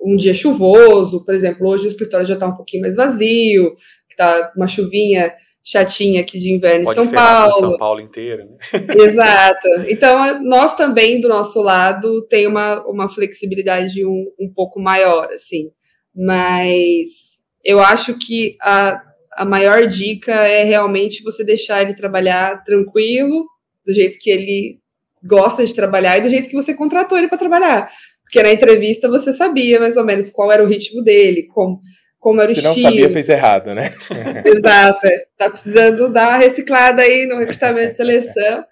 um 0.03 0.17
dia 0.17 0.35
chuvoso, 0.35 1.25
por 1.25 1.33
exemplo, 1.33 1.67
hoje 1.67 1.87
o 1.87 1.89
escritório 1.89 2.27
já 2.27 2.35
está 2.35 2.47
um 2.47 2.57
pouquinho 2.57 2.83
mais 2.83 2.97
vazio, 2.97 3.75
está 4.11 4.53
uma 4.57 4.67
chuvinha 4.67 5.33
chatinha 5.63 6.21
aqui 6.21 6.39
de 6.39 6.53
inverno 6.53 6.85
Pode 6.85 7.01
em 7.01 7.05
São 7.05 7.13
Paulo. 7.13 7.55
São 7.55 7.77
Paulo 7.79 8.01
inteira, 8.01 8.45
né? 8.45 8.57
Exato. 9.01 9.69
Então, 9.89 10.43
nós 10.43 10.75
também, 10.75 11.21
do 11.21 11.29
nosso 11.29 11.63
lado, 11.63 12.27
tem 12.27 12.47
uma, 12.47 12.85
uma 12.85 13.09
flexibilidade 13.09 14.05
um, 14.05 14.27
um 14.39 14.53
pouco 14.53 14.79
maior, 14.79 15.29
assim 15.33 15.71
mas 16.15 17.39
eu 17.65 17.81
acho 17.81 18.17
que 18.19 18.57
a, 18.61 19.03
a 19.37 19.45
maior 19.45 19.87
dica 19.87 20.33
é 20.33 20.63
realmente 20.63 21.23
você 21.23 21.45
deixar 21.45 21.83
ele 21.83 21.95
trabalhar 21.95 22.63
tranquilo, 22.63 23.47
do 23.85 23.93
jeito 23.93 24.19
que 24.19 24.31
ele 24.31 24.79
gosta 25.23 25.65
de 25.65 25.75
trabalhar 25.75 26.19
e 26.19 26.21
do 26.21 26.29
jeito 26.29 26.49
que 26.49 26.57
você 26.57 26.75
contratou 26.75 27.17
ele 27.17 27.29
para 27.29 27.39
trabalhar. 27.39 27.91
Porque 28.23 28.43
na 28.43 28.53
entrevista 28.53 29.09
você 29.09 29.33
sabia 29.33 29.81
mais 29.81 29.97
ou 29.97 30.05
menos 30.05 30.29
qual 30.31 30.53
era 30.53 30.63
o 30.63 30.67
ritmo 30.67 31.03
dele, 31.03 31.45
como, 31.45 31.81
como 32.19 32.41
era 32.41 32.51
o 32.51 32.55
Se 32.55 32.61
estilo. 32.61 32.75
Se 32.77 32.83
não 32.83 32.91
sabia, 32.91 33.11
fez 33.11 33.29
errado, 33.29 33.75
né? 33.75 33.93
Exato. 34.45 35.07
É. 35.07 35.25
Tá 35.37 35.51
precisando 35.51 36.13
dar 36.13 36.29
uma 36.31 36.39
reciclada 36.39 37.03
aí 37.03 37.27
no 37.27 37.39
recrutamento 37.39 37.91
de 37.91 37.97
seleção. 37.97 38.65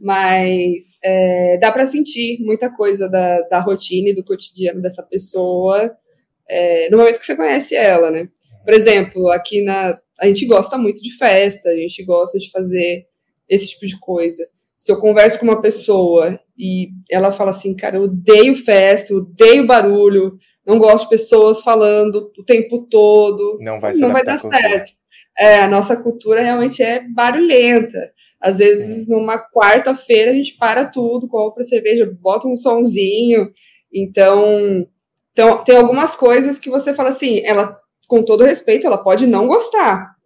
Mas 0.00 0.98
é, 1.02 1.58
dá 1.60 1.72
para 1.72 1.84
sentir 1.84 2.38
muita 2.40 2.70
coisa 2.70 3.08
da, 3.08 3.40
da 3.42 3.58
rotina 3.58 4.10
e 4.10 4.14
do 4.14 4.24
cotidiano 4.24 4.80
dessa 4.80 5.02
pessoa 5.02 5.92
é, 6.48 6.88
no 6.90 6.98
momento 6.98 7.18
que 7.18 7.26
você 7.26 7.36
conhece 7.36 7.74
ela, 7.74 8.10
né? 8.10 8.28
Por 8.64 8.74
exemplo, 8.74 9.30
aqui 9.30 9.62
na. 9.62 9.98
A 10.20 10.26
gente 10.26 10.46
gosta 10.46 10.76
muito 10.76 11.00
de 11.00 11.16
festa, 11.16 11.68
a 11.68 11.76
gente 11.76 12.04
gosta 12.04 12.38
de 12.38 12.50
fazer 12.50 13.06
esse 13.48 13.68
tipo 13.68 13.86
de 13.86 13.98
coisa. 13.98 14.46
Se 14.76 14.92
eu 14.92 15.00
converso 15.00 15.38
com 15.38 15.44
uma 15.44 15.60
pessoa 15.60 16.38
e 16.56 16.88
ela 17.10 17.32
fala 17.32 17.50
assim, 17.50 17.74
cara, 17.74 17.96
eu 17.96 18.02
odeio 18.02 18.54
festa, 18.56 19.12
eu 19.12 19.18
odeio 19.18 19.66
barulho, 19.66 20.36
não 20.66 20.78
gosto 20.78 21.04
de 21.04 21.10
pessoas 21.10 21.62
falando 21.62 22.30
o 22.38 22.44
tempo 22.44 22.86
todo. 22.90 23.58
Não 23.60 23.80
vai, 23.80 23.94
não 23.94 24.12
vai 24.12 24.24
dar 24.24 24.38
certo. 24.38 24.92
É, 25.38 25.60
a 25.60 25.68
nossa 25.68 25.96
cultura 25.96 26.42
realmente 26.42 26.82
é 26.82 27.00
barulhenta. 27.00 28.12
Às 28.40 28.58
vezes, 28.58 29.08
numa 29.08 29.38
quarta-feira, 29.38 30.30
a 30.30 30.34
gente 30.34 30.56
para 30.56 30.84
tudo, 30.84 31.28
compra 31.28 31.64
cerveja, 31.64 32.12
bota 32.20 32.46
um 32.46 32.56
sonzinho. 32.56 33.50
Então, 33.92 34.86
então, 35.38 35.62
tem 35.62 35.76
algumas 35.76 36.16
coisas 36.16 36.58
que 36.58 36.68
você 36.68 36.92
fala 36.92 37.10
assim, 37.10 37.40
ela, 37.44 37.78
com 38.08 38.24
todo 38.24 38.42
respeito, 38.42 38.88
ela 38.88 38.98
pode 38.98 39.24
não 39.24 39.46
gostar, 39.46 40.16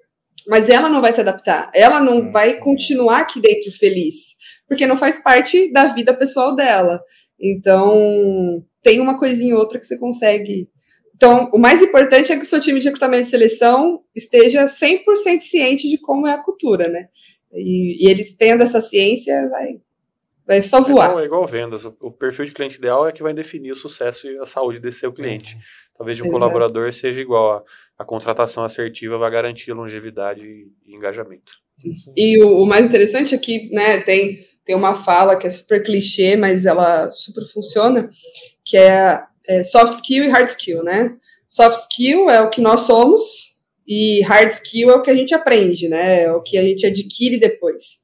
Mas 0.48 0.70
ela 0.70 0.88
não 0.88 1.02
vai 1.02 1.12
se 1.12 1.20
adaptar, 1.20 1.70
ela 1.74 2.00
não 2.00 2.16
Hum. 2.18 2.32
vai 2.32 2.54
continuar 2.54 3.20
aqui 3.20 3.40
dentro 3.40 3.70
feliz, 3.70 4.34
porque 4.66 4.86
não 4.88 4.96
faz 4.96 5.22
parte 5.22 5.70
da 5.70 5.84
vida 5.88 6.12
pessoal 6.12 6.56
dela. 6.56 7.00
Então, 7.38 8.64
tem 8.82 8.98
uma 9.00 9.18
coisinha 9.18 9.54
ou 9.54 9.60
outra 9.60 9.78
que 9.78 9.86
você 9.86 9.98
consegue. 9.98 10.68
Então, 11.14 11.48
o 11.54 11.58
mais 11.58 11.80
importante 11.82 12.32
é 12.32 12.36
que 12.36 12.42
o 12.42 12.46
seu 12.46 12.58
time 12.60 12.80
de 12.80 12.86
recrutamento 12.86 13.22
e 13.22 13.30
seleção 13.30 14.00
esteja 14.16 14.66
100% 14.66 15.42
ciente 15.42 15.88
de 15.88 15.98
como 15.98 16.26
é 16.26 16.32
a 16.32 16.42
cultura, 16.42 16.88
né? 16.88 17.06
E, 17.52 18.04
e 18.04 18.10
eles 18.10 18.34
tendo 18.34 18.62
essa 18.62 18.80
ciência, 18.80 19.48
vai, 19.48 19.76
vai 20.53 20.62
só 20.62 20.78
É 20.78 20.80
voar. 20.82 21.09
igual, 21.09 21.20
é 21.20 21.24
igual 21.24 21.46
vendas. 21.46 21.84
O, 21.86 21.96
o 22.00 22.11
perfil 22.11 22.44
de 22.44 22.53
cliente 22.53 22.76
ideal 22.76 23.09
é 23.09 23.12
que 23.12 23.22
vai 23.22 23.32
definir 23.32 23.72
o 23.72 23.76
sucesso 23.76 24.28
e 24.28 24.38
a 24.38 24.44
saúde 24.44 24.78
desse 24.78 24.98
seu 25.00 25.12
cliente. 25.12 25.57
Talvez 25.96 26.16
de 26.16 26.22
um 26.22 26.26
Exato. 26.26 26.38
colaborador 26.40 26.92
seja 26.92 27.20
igual 27.20 27.53
a, 27.98 28.03
a 28.03 28.05
contratação 28.05 28.62
assertiva 28.64 29.16
vai 29.16 29.30
garantir 29.30 29.72
longevidade 29.72 30.42
e, 30.44 30.68
e 30.86 30.94
engajamento. 30.94 31.53
E 32.16 32.42
o, 32.42 32.62
o 32.62 32.66
mais 32.66 32.84
interessante 32.86 33.34
é 33.34 33.38
que 33.38 33.70
né, 33.72 34.00
tem, 34.03 34.46
tem 34.64 34.76
uma 34.76 34.94
fala 34.94 35.36
que 35.36 35.46
é 35.46 35.50
super 35.50 35.82
clichê, 35.82 36.36
mas 36.36 36.66
ela 36.66 37.11
super 37.11 37.46
funciona, 37.46 38.11
que 38.64 38.76
é, 38.76 39.22
é 39.48 39.64
soft 39.64 39.94
skill 39.94 40.24
e 40.24 40.28
hard 40.28 40.48
skill, 40.48 40.82
né? 40.82 41.16
Soft 41.48 41.80
skill 41.90 42.28
é 42.30 42.40
o 42.42 42.50
que 42.50 42.61
nós 42.61 42.82
somos 42.82 43.20
e 43.86 44.20
hard 44.22 44.50
skill 44.50 44.90
é 44.90 44.94
o 44.94 45.03
que 45.03 45.11
a 45.11 45.14
gente 45.14 45.34
aprende, 45.34 45.88
né? 45.88 46.24
É 46.24 46.32
o 46.32 46.42
que 46.42 46.57
a 46.59 46.62
gente 46.62 46.86
adquire 46.86 47.38
depois. 47.38 48.00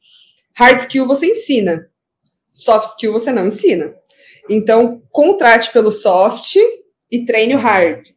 Hard 0.55 0.81
skill 0.81 1.07
você 1.07 1.27
ensina, 1.27 1.89
soft 2.59 2.91
skill 2.91 3.13
você 3.13 3.33
não 3.33 3.47
ensina. 3.47 3.95
Então, 4.51 5.03
contrate 5.11 5.73
pelo 5.73 5.93
soft 5.93 6.57
e 7.11 7.25
treine 7.25 7.55
o 7.55 7.59
hard. 7.59 8.09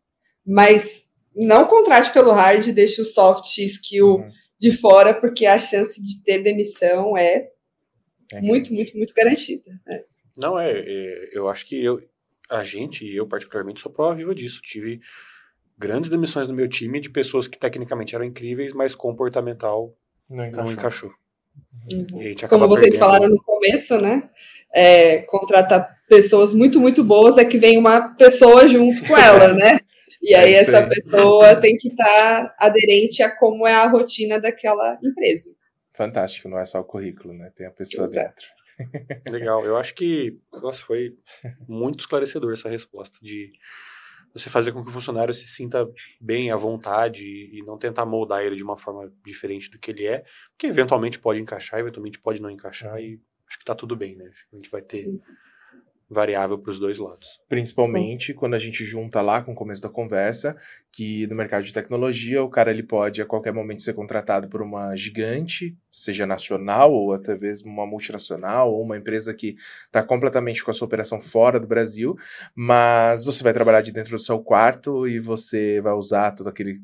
Mas 0.45 1.05
não 1.35 1.65
contrate 1.65 2.11
pelo 2.11 2.31
hard 2.31 2.67
e 2.67 2.73
deixe 2.73 3.01
o 3.01 3.05
soft 3.05 3.57
skill 3.57 4.15
Uhum. 4.17 4.31
de 4.59 4.71
fora, 4.71 5.13
porque 5.13 5.45
a 5.45 5.57
chance 5.57 6.01
de 6.01 6.23
ter 6.23 6.39
demissão 6.41 7.17
é 7.17 7.49
É 8.33 8.41
muito, 8.41 8.73
muito, 8.73 8.95
muito 8.97 9.13
garantida. 9.13 9.69
né? 9.85 10.03
Não, 10.37 10.57
é, 10.57 10.71
é, 10.71 11.29
eu 11.33 11.47
acho 11.49 11.65
que 11.65 11.83
eu, 11.83 12.01
a 12.49 12.63
gente, 12.63 13.05
e 13.05 13.15
eu 13.15 13.27
particularmente, 13.27 13.81
sou 13.81 13.91
prova 13.91 14.15
viva 14.15 14.33
disso. 14.33 14.61
Tive 14.61 14.99
grandes 15.77 16.09
demissões 16.09 16.47
no 16.47 16.53
meu 16.53 16.67
time 16.69 16.99
de 16.99 17.09
pessoas 17.09 17.47
que 17.47 17.57
tecnicamente 17.57 18.15
eram 18.15 18.23
incríveis, 18.25 18.71
mas 18.73 18.95
comportamental 18.95 19.93
Não 20.29 20.49
não 20.51 20.71
encaixou. 20.71 21.11
Uhum. 21.91 22.35
Como 22.49 22.67
vocês 22.67 22.91
perdendo. 22.91 22.99
falaram 22.99 23.29
no 23.29 23.43
começo, 23.43 23.99
né? 23.99 24.29
É, 24.73 25.19
contratar 25.23 25.97
pessoas 26.07 26.53
muito, 26.53 26.79
muito 26.79 27.03
boas 27.03 27.37
é 27.37 27.43
que 27.45 27.57
vem 27.57 27.77
uma 27.77 28.15
pessoa 28.15 28.67
junto 28.67 29.05
com 29.07 29.17
ela, 29.17 29.53
né? 29.53 29.79
E 30.23 30.35
aí 30.35 30.53
É 30.53 30.57
essa 30.57 30.77
aí. 30.77 30.87
pessoa 30.89 31.55
tem 31.59 31.75
que 31.75 31.87
estar 31.87 32.55
aderente 32.59 33.23
a 33.23 33.35
como 33.35 33.67
é 33.67 33.73
a 33.73 33.87
rotina 33.87 34.39
daquela 34.39 34.95
empresa. 35.03 35.49
Fantástico, 35.93 36.47
não 36.47 36.59
é 36.59 36.65
só 36.65 36.79
o 36.79 36.83
currículo, 36.83 37.33
né? 37.33 37.51
Tem 37.55 37.65
a 37.65 37.71
pessoa 37.71 38.05
Exato. 38.05 38.27
dentro. 38.77 39.21
Legal, 39.31 39.65
eu 39.65 39.75
acho 39.77 39.95
que 39.95 40.37
nossa, 40.61 40.85
foi 40.85 41.15
muito 41.67 42.01
esclarecedor 42.01 42.53
essa 42.53 42.69
resposta 42.69 43.17
de 43.19 43.51
você 44.33 44.49
fazer 44.49 44.71
com 44.71 44.83
que 44.83 44.89
o 44.89 44.93
funcionário 44.93 45.33
se 45.33 45.47
sinta 45.47 45.87
bem 46.19 46.51
à 46.51 46.55
vontade 46.55 47.25
e 47.25 47.59
e 47.59 47.63
não 47.63 47.77
tentar 47.77 48.05
moldar 48.05 48.43
ele 48.43 48.55
de 48.55 48.63
uma 48.63 48.77
forma 48.77 49.11
diferente 49.25 49.69
do 49.69 49.77
que 49.77 49.91
ele 49.91 50.05
é, 50.05 50.23
porque 50.51 50.67
eventualmente 50.67 51.19
pode 51.19 51.39
encaixar, 51.39 51.79
eventualmente 51.79 52.19
pode 52.19 52.41
não 52.41 52.49
encaixar 52.49 52.99
e 52.99 53.19
acho 53.47 53.59
que 53.59 53.65
tá 53.65 53.75
tudo 53.75 53.95
bem, 53.95 54.15
né? 54.15 54.31
A 54.51 54.55
gente 54.55 54.69
vai 54.69 54.81
ter 54.81 55.03
Sim. 55.03 55.19
Variável 56.11 56.57
para 56.57 56.71
os 56.71 56.77
dois 56.77 56.97
lados. 56.97 57.39
Principalmente 57.47 58.33
quando 58.33 58.53
a 58.53 58.59
gente 58.59 58.83
junta 58.83 59.21
lá 59.21 59.41
com 59.41 59.53
o 59.53 59.55
começo 59.55 59.81
da 59.81 59.87
conversa, 59.87 60.57
que 60.91 61.25
no 61.27 61.35
mercado 61.35 61.63
de 61.63 61.71
tecnologia 61.71 62.43
o 62.43 62.49
cara 62.49 62.69
ele 62.69 62.83
pode 62.83 63.21
a 63.21 63.25
qualquer 63.25 63.53
momento 63.53 63.81
ser 63.81 63.93
contratado 63.93 64.49
por 64.49 64.61
uma 64.61 64.93
gigante, 64.95 65.77
seja 65.89 66.25
nacional 66.25 66.91
ou 66.91 67.13
até 67.13 67.37
mesmo 67.37 67.71
uma 67.71 67.87
multinacional 67.87 68.73
ou 68.73 68.83
uma 68.83 68.97
empresa 68.97 69.33
que 69.33 69.55
está 69.85 70.03
completamente 70.03 70.63
com 70.65 70.71
a 70.71 70.73
sua 70.73 70.85
operação 70.85 71.21
fora 71.21 71.59
do 71.59 71.67
Brasil, 71.67 72.17
mas 72.53 73.23
você 73.23 73.41
vai 73.41 73.53
trabalhar 73.53 73.81
de 73.81 73.93
dentro 73.93 74.11
do 74.11 74.19
seu 74.19 74.39
quarto 74.39 75.07
e 75.07 75.17
você 75.17 75.79
vai 75.79 75.93
usar 75.93 76.31
todo 76.31 76.49
aquele 76.49 76.81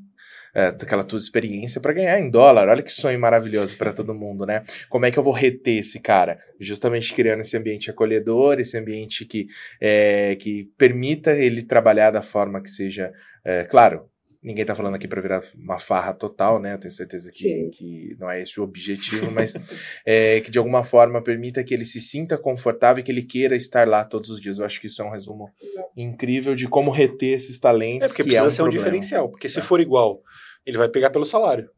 é, 0.53 0.67
aquela 0.67 1.03
tua 1.03 1.19
experiência 1.19 1.79
para 1.81 1.93
ganhar 1.93 2.19
em 2.19 2.29
dólar. 2.29 2.67
Olha 2.69 2.81
que 2.83 2.91
sonho 2.91 3.19
maravilhoso 3.19 3.77
para 3.77 3.93
todo 3.93 4.13
mundo, 4.13 4.45
né? 4.45 4.63
Como 4.89 5.05
é 5.05 5.11
que 5.11 5.17
eu 5.19 5.23
vou 5.23 5.33
reter 5.33 5.77
esse 5.79 5.99
cara? 5.99 6.39
Justamente 6.59 7.13
criando 7.13 7.41
esse 7.41 7.55
ambiente 7.57 7.89
acolhedor, 7.91 8.59
esse 8.59 8.77
ambiente 8.77 9.25
que, 9.25 9.47
é, 9.81 10.35
que 10.39 10.69
permita 10.77 11.31
ele 11.33 11.61
trabalhar 11.61 12.11
da 12.11 12.21
forma 12.21 12.61
que 12.61 12.69
seja. 12.69 13.11
é, 13.45 13.63
claro, 13.65 14.09
ninguém 14.43 14.63
tá 14.63 14.73
falando 14.75 14.95
aqui 14.95 15.07
para 15.07 15.19
virar 15.21 15.43
uma 15.57 15.77
farra 15.79 16.13
total, 16.13 16.59
né? 16.61 16.73
Eu 16.73 16.79
tenho 16.79 16.91
certeza 16.91 17.29
que, 17.33 17.69
que 17.73 18.15
não 18.19 18.29
é 18.29 18.41
esse 18.41 18.59
o 18.59 18.63
objetivo, 18.63 19.29
mas 19.31 19.53
é, 20.05 20.39
que 20.41 20.49
de 20.49 20.57
alguma 20.57 20.83
forma 20.83 21.21
permita 21.21 21.63
que 21.63 21.73
ele 21.73 21.85
se 21.85 21.99
sinta 21.99 22.37
confortável 22.37 23.01
e 23.01 23.03
que 23.03 23.11
ele 23.11 23.23
queira 23.23 23.55
estar 23.57 23.85
lá 23.87 24.05
todos 24.05 24.29
os 24.29 24.39
dias. 24.39 24.57
Eu 24.59 24.65
acho 24.65 24.79
que 24.79 24.87
isso 24.87 25.01
é 25.01 25.05
um 25.05 25.09
resumo 25.11 25.49
incrível 25.95 26.55
de 26.55 26.67
como 26.67 26.91
reter 26.91 27.35
esses 27.35 27.57
É 27.57 27.61
talentos, 27.61 28.09
porque 28.09 28.23
que 28.23 28.29
precisa 28.29 28.45
é 28.45 28.47
um 28.47 28.51
ser 28.51 28.61
um 28.61 28.65
problema. 28.65 28.83
diferencial, 28.85 29.29
porque 29.29 29.49
se 29.49 29.59
É. 29.59 29.61
for 29.61 29.79
igual, 29.81 30.21
ele 30.68 30.78
vai 30.78 30.89
pegar 30.89 31.09
pelo 31.09 31.26
salário. 31.26 31.70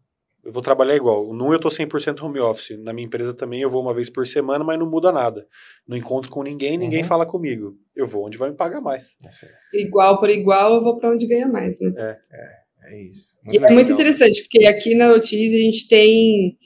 Eu 0.44 0.54
vou 0.54 0.62
trabalhar 0.62 0.96
igual. 0.96 1.34
Num 1.34 1.52
eu 1.52 1.60
tô 1.60 1.70
100% 1.70 2.22
home 2.24 2.40
office. 2.40 2.78
Na 2.80 2.94
minha 2.94 3.06
empresa 3.06 3.34
também 3.34 3.62
eu 3.62 3.70
vou 3.70 3.82
uma 3.82 3.94
vez 3.94 4.10
por 4.10 4.26
semana, 4.26 4.64
mas 4.64 4.80
não 4.80 4.90
muda 4.90 5.12
nada. 5.12 5.46
Não 5.88 5.98
encontro 5.98 6.32
com 6.32 6.42
ninguém, 6.42 6.78
ninguém 6.78 7.02
Uhum. 7.02 7.08
fala 7.08 7.26
comigo. 7.26 7.76
Eu 7.96 8.06
vou 8.06 8.26
onde 8.26 8.38
vai 8.38 8.50
me 8.50 8.56
pagar 8.56 8.80
mais. 8.82 9.16
Aí. 9.74 9.82
Igual 9.82 10.20
por 10.20 10.30
igual, 10.30 10.76
eu 10.76 10.84
vou 10.84 10.98
para 10.98 11.12
onde 11.12 11.28
ganha 11.28 11.48
mais, 11.48 11.80
né? 11.82 12.18
É 12.82 13.02
isso. 13.02 13.36
E 13.52 13.58
é 13.58 13.72
muito 13.72 13.92
interessante, 13.92 14.42
porque 14.42 14.66
aqui 14.66 14.96
na 14.96 15.10
Notícia 15.10 15.58
a 15.60 15.62
gente 15.62 15.88
tem, 15.88 16.58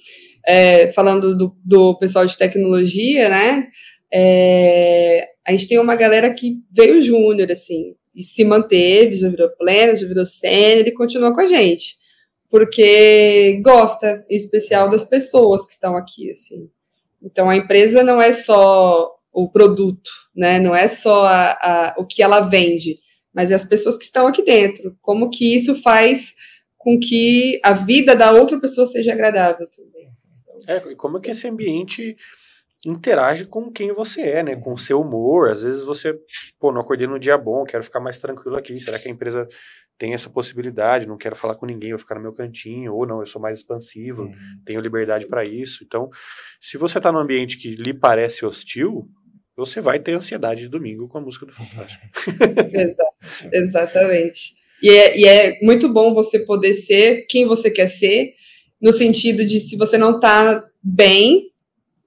é, 0.45 0.91
falando 0.91 1.35
do, 1.35 1.57
do 1.65 1.97
pessoal 1.97 2.25
de 2.25 2.37
tecnologia, 2.37 3.27
né? 3.27 3.67
é, 4.13 5.27
a 5.45 5.51
gente 5.51 5.67
tem 5.67 5.79
uma 5.79 5.95
galera 5.95 6.31
que 6.33 6.57
veio 6.71 7.01
júnior, 7.01 7.51
assim, 7.51 7.95
e 8.15 8.23
se 8.23 8.43
manteve, 8.43 9.15
já 9.15 9.27
virou 9.27 9.49
pleno, 9.57 9.97
já 9.97 10.07
virou 10.07 10.25
sênior 10.25 10.87
e 10.87 10.93
continua 10.93 11.33
com 11.33 11.41
a 11.41 11.47
gente. 11.47 11.95
Porque 12.53 13.59
gosta, 13.65 14.23
em 14.29 14.35
especial, 14.35 14.87
das 14.87 15.03
pessoas 15.03 15.65
que 15.65 15.73
estão 15.73 15.97
aqui, 15.97 16.29
assim. 16.29 16.69
Então, 17.19 17.49
a 17.49 17.55
empresa 17.55 18.03
não 18.03 18.21
é 18.21 18.31
só 18.31 19.11
o 19.31 19.49
produto, 19.49 20.11
né? 20.35 20.59
Não 20.59 20.75
é 20.75 20.87
só 20.87 21.25
a, 21.25 21.51
a, 21.53 21.95
o 21.97 22.05
que 22.05 22.21
ela 22.21 22.41
vende, 22.41 22.99
mas 23.33 23.49
é 23.49 23.55
as 23.55 23.65
pessoas 23.65 23.97
que 23.97 24.03
estão 24.03 24.27
aqui 24.27 24.43
dentro. 24.43 24.95
Como 25.01 25.31
que 25.31 25.55
isso 25.55 25.81
faz 25.81 26.35
com 26.77 26.99
que 26.99 27.59
a 27.63 27.73
vida 27.73 28.15
da 28.15 28.31
outra 28.31 28.59
pessoa 28.59 28.85
seja 28.85 29.13
agradável 29.13 29.67
também. 29.75 30.11
É, 30.67 30.91
e 30.91 30.95
como 30.95 31.17
é 31.17 31.21
que 31.21 31.31
esse 31.31 31.47
ambiente 31.47 32.15
interage 32.85 33.45
com 33.45 33.71
quem 33.71 33.91
você 33.91 34.21
é, 34.21 34.43
né? 34.43 34.55
Com 34.55 34.73
o 34.73 34.77
seu 34.77 35.01
humor. 35.01 35.49
Às 35.49 35.63
vezes 35.63 35.83
você, 35.83 36.15
pô, 36.59 36.71
não 36.71 36.81
acordei 36.81 37.07
num 37.07 37.17
dia 37.17 37.35
bom, 37.35 37.63
quero 37.63 37.83
ficar 37.83 37.99
mais 37.99 38.19
tranquilo 38.19 38.57
aqui. 38.57 38.79
Será 38.79 38.99
que 38.99 39.07
a 39.07 39.11
empresa 39.11 39.49
tem 40.03 40.13
essa 40.13 40.29
possibilidade? 40.29 41.07
Não 41.07 41.17
quero 41.17 41.33
falar 41.33 41.55
com 41.55 41.65
ninguém, 41.65 41.91
vou 41.91 41.97
ficar 41.97 42.15
no 42.15 42.21
meu 42.21 42.33
cantinho. 42.33 42.93
Ou 42.93 43.07
não, 43.07 43.21
eu 43.21 43.25
sou 43.25 43.41
mais 43.41 43.59
expansivo, 43.59 44.23
Uhum. 44.23 44.33
tenho 44.65 44.81
liberdade 44.81 45.25
para 45.27 45.45
isso. 45.45 45.81
Então, 45.85 46.09
se 46.59 46.77
você 46.77 46.99
tá 46.99 47.09
num 47.09 47.19
ambiente 47.19 47.57
que 47.57 47.69
lhe 47.69 47.93
parece 47.93 48.45
hostil, 48.45 49.07
você 49.55 49.79
vai 49.79 49.99
ter 49.99 50.11
ansiedade 50.11 50.63
de 50.63 50.67
domingo 50.67 51.07
com 51.07 51.19
a 51.19 51.21
música 51.21 51.45
do 51.45 51.53
Fantástico. 51.53 52.03
Exato, 52.75 53.15
exatamente. 53.53 54.55
E 54.81 54.89
é, 54.89 55.17
e 55.17 55.25
é 55.25 55.59
muito 55.61 55.87
bom 55.87 56.13
você 56.13 56.39
poder 56.39 56.73
ser 56.73 57.25
quem 57.29 57.45
você 57.47 57.71
quer 57.71 57.87
ser, 57.87 58.33
no 58.81 58.91
sentido 58.91 59.45
de 59.45 59.61
se 59.61 59.77
você 59.77 59.97
não 59.97 60.19
tá 60.19 60.65
bem, 60.83 61.49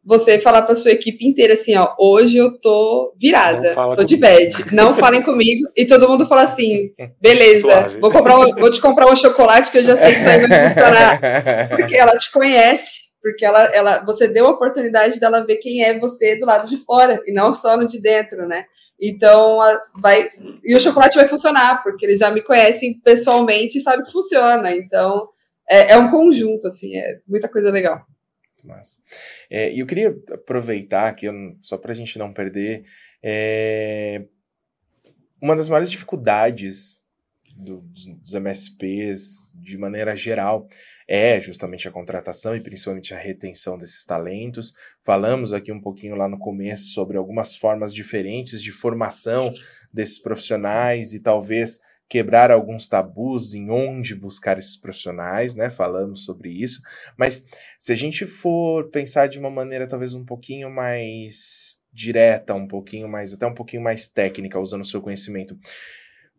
você 0.07 0.39
falar 0.41 0.63
para 0.63 0.77
sua 0.77 0.93
equipe 0.93 1.27
inteira 1.27 1.55
assim, 1.55 1.75
ó, 1.77 1.93
hoje 1.99 2.39
eu 2.39 2.59
tô 2.61 3.13
virada, 3.21 3.75
tô 3.97 4.05
de 4.05 4.17
comigo. 4.17 4.37
bad, 4.55 4.75
não 4.75 4.95
falem 4.95 5.21
comigo, 5.21 5.69
e 5.77 5.85
todo 5.85 6.09
mundo 6.09 6.27
fala 6.27 6.43
assim, 6.43 6.93
beleza, 7.21 7.63
Suave. 7.63 7.99
vou 7.99 8.11
comprar 8.13 8.39
um- 8.39 8.55
vou 8.55 8.71
te 8.71 8.81
comprar 8.81 9.11
um 9.13 9.17
chocolate 9.17 9.71
que 9.71 9.79
eu 9.79 9.85
já 9.85 9.97
sei 9.97 10.13
que 10.13 10.21
isso 10.21 10.29
aí 10.29 10.47
vai 10.47 10.69
funcionar, 10.69 11.21
porque 11.77 11.97
ela 11.97 12.17
te 12.17 12.31
conhece, 12.31 13.01
porque 13.21 13.45
ela, 13.45 13.65
ela, 13.75 14.05
você 14.05 14.29
deu 14.29 14.47
a 14.47 14.51
oportunidade 14.51 15.19
dela 15.19 15.45
ver 15.45 15.57
quem 15.57 15.83
é 15.83 15.99
você 15.99 16.37
do 16.37 16.47
lado 16.47 16.69
de 16.69 16.77
fora 16.85 17.21
e 17.27 17.33
não 17.33 17.53
só 17.53 17.77
no 17.77 17.89
de 17.89 18.01
dentro, 18.01 18.47
né? 18.47 18.65
Então 19.01 19.59
vai 20.01 20.31
e 20.65 20.75
o 20.75 20.81
chocolate 20.81 21.17
vai 21.17 21.27
funcionar 21.27 21.83
porque 21.83 22.07
eles 22.07 22.21
já 22.21 22.31
me 22.31 22.41
conhecem 22.41 22.99
pessoalmente 23.05 23.77
e 23.77 23.81
sabem 23.81 24.07
que 24.07 24.13
funciona. 24.13 24.71
Então 24.75 25.29
é, 25.69 25.93
é 25.93 25.99
um 25.99 26.11
conjunto 26.11 26.69
assim, 26.69 26.97
é 26.97 27.19
muita 27.29 27.49
coisa 27.49 27.71
legal. 27.71 28.01
Massa. 28.67 29.01
É, 29.49 29.73
e 29.73 29.81
eu 29.81 29.87
queria 29.87 30.17
aproveitar 30.33 31.09
aqui, 31.09 31.27
só 31.63 31.79
para 31.79 31.93
a 31.93 31.95
gente 31.95 32.19
não 32.19 32.33
perder, 32.33 32.85
é, 33.23 34.25
uma 35.41 35.55
das 35.57 35.69
maiores 35.69 35.91
dificuldades 35.91 37.03
do- 37.57 37.81
dos 37.81 38.35
MSPs, 38.35 39.51
de 39.55 39.79
maneira 39.79 40.15
geral, 40.15 40.69
é 41.09 41.41
justamente 41.41 41.89
a 41.89 41.91
contratação 41.93 42.55
e 42.55 42.61
principalmente 42.61 43.15
a 43.15 43.19
retenção 43.19 43.79
desses 43.79 44.05
talentos. 44.05 44.75
Falamos 45.03 45.53
aqui 45.53 45.73
um 45.73 45.81
pouquinho 45.81 46.17
lá 46.17 46.29
no 46.29 46.39
começo 46.39 46.89
sobre 46.93 47.17
algumas 47.17 47.57
formas 47.57 47.95
diferentes 47.95 48.61
de 48.63 48.73
formação 48.73 49.53
desses 49.93 50.19
profissionais 50.19 51.15
e 51.15 51.21
talvez 51.21 51.81
quebrar 52.09 52.51
alguns 52.51 52.87
tabus 52.87 53.55
em 53.55 53.71
onde 53.71 54.15
buscar 54.15 54.59
esses 54.59 54.77
profissionais, 54.77 55.55
né? 55.55 55.69
Falamos 55.69 56.25
sobre 56.25 56.51
isso. 56.51 56.81
Mas 57.17 57.45
se 57.79 57.93
a 57.93 57.97
gente 57.97 58.27
for 58.27 58.89
pensar 58.91 59.27
de 59.27 59.39
uma 59.39 59.51
maneira 59.51 59.89
talvez 59.89 60.15
um 60.15 60.25
pouquinho 60.25 60.71
mais 60.71 61.81
direta, 61.93 62.55
um 62.55 62.69
pouquinho 62.69 63.09
mais, 63.09 63.33
até 63.33 63.47
um 63.47 63.55
pouquinho 63.55 63.83
mais 63.83 64.07
técnica, 64.07 64.61
usando 64.61 64.83
o 64.83 64.87
seu 64.87 65.01
conhecimento, 65.01 65.59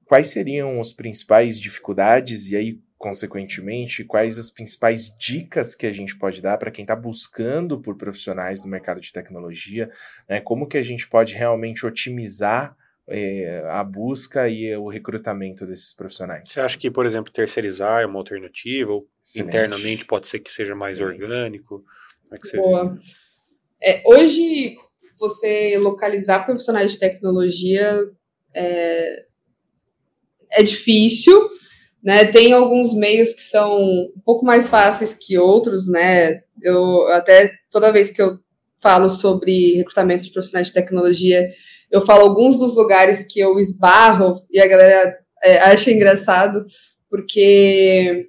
quais 0.05 0.27
seriam 0.27 0.79
as 0.79 0.93
principais 0.93 1.59
dificuldades 1.59 2.49
e 2.49 2.55
aí, 2.55 2.79
consequentemente, 2.97 4.05
quais 4.05 4.37
as 4.37 4.49
principais 4.49 5.13
dicas 5.19 5.75
que 5.75 5.85
a 5.85 5.93
gente 5.93 6.17
pode 6.17 6.41
dar 6.41 6.57
para 6.57 6.71
quem 6.71 6.83
está 6.83 6.95
buscando 6.95 7.79
por 7.81 7.97
profissionais 7.97 8.61
do 8.61 8.67
mercado 8.67 9.01
de 9.01 9.11
tecnologia, 9.11 9.89
né? 10.29 10.39
Como 10.39 10.67
que 10.67 10.77
a 10.77 10.83
gente 10.83 11.07
pode 11.09 11.33
realmente 11.33 11.85
otimizar 11.85 12.75
é, 13.07 13.63
a 13.67 13.83
busca 13.83 14.49
e 14.49 14.75
o 14.75 14.89
recrutamento 14.89 15.65
desses 15.65 15.93
profissionais. 15.93 16.49
Você 16.49 16.59
acha 16.59 16.77
que, 16.77 16.91
por 16.91 17.05
exemplo, 17.05 17.31
terceirizar 17.31 18.01
é 18.01 18.05
uma 18.05 18.19
alternativa? 18.19 18.91
Ou 18.91 19.07
Excelente. 19.23 19.47
internamente 19.47 20.05
pode 20.05 20.27
ser 20.27 20.39
que 20.39 20.51
seja 20.51 20.75
mais 20.75 20.95
Excelente. 20.95 21.23
orgânico? 21.23 21.83
Como 22.23 22.35
é 22.35 22.37
que 22.37 22.47
você 22.47 22.57
Boa. 22.57 22.99
É, 23.81 24.03
hoje, 24.05 24.75
você 25.17 25.77
localizar 25.77 26.45
profissionais 26.45 26.91
de 26.91 26.99
tecnologia 26.99 28.03
é, 28.53 29.25
é 30.51 30.63
difícil, 30.63 31.49
né? 32.03 32.25
Tem 32.25 32.53
alguns 32.53 32.93
meios 32.93 33.33
que 33.33 33.43
são 33.43 33.79
um 33.79 34.21
pouco 34.25 34.45
mais 34.45 34.69
fáceis 34.69 35.13
que 35.13 35.37
outros, 35.37 35.87
né? 35.87 36.41
Eu 36.61 37.07
até 37.09 37.51
toda 37.69 37.91
vez 37.91 38.11
que 38.11 38.21
eu 38.21 38.39
falo 38.81 39.09
sobre 39.09 39.75
recrutamento 39.75 40.23
de 40.23 40.31
profissionais 40.31 40.67
de 40.67 40.73
tecnologia, 40.73 41.47
eu 41.91 42.01
falo 42.01 42.23
alguns 42.23 42.57
dos 42.57 42.75
lugares 42.75 43.25
que 43.25 43.39
eu 43.39 43.59
esbarro 43.59 44.41
e 44.51 44.59
a 44.59 44.67
galera 44.67 45.17
é, 45.43 45.57
acha 45.59 45.91
engraçado, 45.91 46.65
porque 47.09 48.27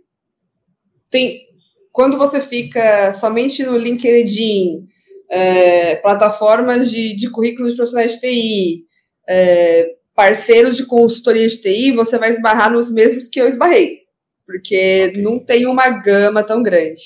tem 1.11 1.49
quando 1.91 2.17
você 2.17 2.41
fica 2.41 3.13
somente 3.13 3.65
no 3.65 3.77
LinkedIn, 3.77 4.87
é, 5.29 5.97
plataformas 5.97 6.89
de, 6.89 7.17
de 7.17 7.29
currículos 7.29 7.73
de 7.73 7.77
profissionais 7.77 8.13
de 8.13 8.21
TI, 8.21 8.85
é, 9.29 9.95
parceiros 10.15 10.77
de 10.77 10.87
consultoria 10.87 11.49
de 11.49 11.57
TI, 11.57 11.93
você 11.93 12.17
vai 12.17 12.31
esbarrar 12.31 12.73
nos 12.73 12.91
mesmos 12.91 13.27
que 13.27 13.41
eu 13.41 13.49
esbarrei, 13.49 14.03
porque 14.47 15.09
okay. 15.11 15.23
não 15.23 15.41
tem 15.41 15.67
uma 15.67 15.89
gama 15.89 16.45
tão 16.45 16.63
grande. 16.63 17.03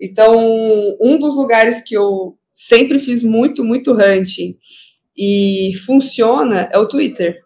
Então, 0.00 0.34
um 1.00 1.18
dos 1.18 1.36
lugares 1.36 1.82
que 1.82 1.94
eu 1.94 2.38
sempre 2.50 2.98
fiz 2.98 3.22
muito, 3.22 3.62
muito 3.62 3.92
hunting 3.92 4.56
e 5.16 5.72
funciona 5.86 6.68
é 6.72 6.78
o 6.78 6.88
Twitter. 6.88 7.40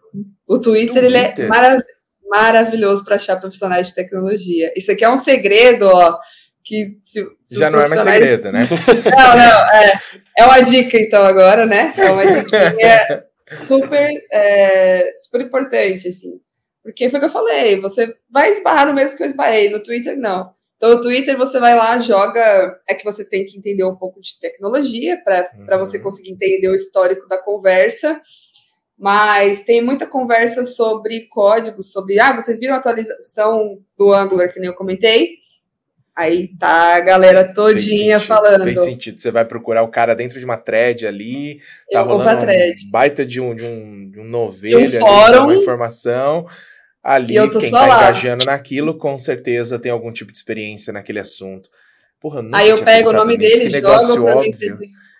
O 0.47 0.59
Twitter, 0.59 1.01
Twitter. 1.01 1.03
ele 1.03 1.17
é 1.17 1.47
marav 1.47 1.81
maravilhoso 2.29 3.03
para 3.03 3.15
achar 3.15 3.39
profissionais 3.39 3.87
de 3.87 3.95
tecnologia. 3.95 4.71
Isso 4.77 4.91
aqui 4.91 5.03
é 5.03 5.09
um 5.09 5.17
segredo, 5.17 5.87
ó. 5.87 6.17
Que 6.63 6.99
se, 7.01 7.25
se 7.43 7.57
Já 7.57 7.71
não 7.71 7.81
é 7.81 7.87
mais 7.87 8.01
segredo, 8.01 8.51
né? 8.51 8.67
Não, 9.17 9.37
não, 9.37 9.71
é, 9.71 9.99
é 10.37 10.45
uma 10.45 10.61
dica 10.61 10.99
então 10.99 11.23
agora, 11.23 11.65
né? 11.65 11.91
É 11.97 12.11
uma 12.11 12.23
dica 12.23 13.25
super, 13.65 14.07
é, 14.31 15.13
super 15.17 15.41
importante, 15.41 16.07
assim. 16.07 16.39
Porque 16.83 17.09
foi 17.09 17.17
o 17.17 17.21
que 17.21 17.27
eu 17.27 17.31
falei, 17.31 17.79
você 17.79 18.13
vai 18.29 18.51
esbarrar 18.51 18.87
no 18.87 18.93
mesmo 18.93 19.17
que 19.17 19.23
eu 19.23 19.27
esbarrei, 19.27 19.69
no 19.69 19.81
Twitter 19.81 20.17
não. 20.17 20.53
Então, 20.79 20.91
o 20.91 21.01
Twitter, 21.01 21.37
você 21.37 21.59
vai 21.59 21.75
lá, 21.75 21.99
joga. 21.99 22.79
É 22.87 22.95
que 22.95 23.03
você 23.03 23.25
tem 23.25 23.45
que 23.45 23.57
entender 23.57 23.83
um 23.83 23.97
pouco 23.97 24.21
de 24.21 24.39
tecnologia 24.39 25.21
para 25.21 25.51
uhum. 25.53 25.85
você 25.85 25.99
conseguir 25.99 26.31
entender 26.31 26.69
o 26.69 26.75
histórico 26.75 27.27
da 27.27 27.37
conversa. 27.37 28.19
Mas 28.97 29.63
tem 29.63 29.81
muita 29.81 30.07
conversa 30.07 30.63
sobre 30.65 31.27
código, 31.27 31.83
sobre. 31.83 32.17
Ah, 32.17 32.33
vocês 32.33 32.61
viram 32.61 32.75
a 32.75 32.77
atualização 32.77 33.79
do 33.97 34.13
Angular, 34.13 34.53
que 34.53 34.59
nem 34.59 34.69
eu 34.69 34.75
comentei? 34.75 35.39
Aí 36.15 36.49
tá 36.57 36.95
a 36.95 36.99
galera 37.01 37.53
todinha 37.53 38.17
falando. 38.19 38.63
Tem 38.63 38.75
sentido. 38.77 39.19
Você 39.19 39.31
vai 39.31 39.43
procurar 39.43 39.83
o 39.83 39.89
cara 39.89 40.13
dentro 40.15 40.39
de 40.39 40.45
uma 40.45 40.57
thread 40.57 41.05
ali, 41.05 41.59
tá 41.91 41.99
eu 41.99 42.05
rolando 42.05 42.45
um 42.45 42.91
baita 42.91 43.25
de 43.25 43.39
um, 43.41 43.53
de 43.53 43.65
um, 43.65 44.09
de 44.09 44.19
um 44.19 44.25
novelho, 44.25 44.97
um 44.97 44.99
fórum, 44.99 45.43
ali, 45.43 45.53
uma 45.53 45.55
informação 45.55 46.45
ali, 47.03 47.35
quem 47.59 47.71
tá 47.71 47.85
lá. 47.85 47.97
engajando 47.97 48.45
naquilo, 48.45 48.97
com 48.97 49.17
certeza 49.17 49.79
tem 49.79 49.91
algum 49.91 50.11
tipo 50.11 50.31
de 50.31 50.37
experiência 50.37 50.93
naquele 50.93 51.19
assunto. 51.19 51.69
Porra, 52.19 52.43
Aí 52.53 52.69
eu 52.69 52.83
pego 52.83 53.09
o 53.09 53.13
nome 53.13 53.37
dele, 53.37 53.71
jogo 53.81 54.23
pra 54.23 54.35
óbvio. 54.35 54.77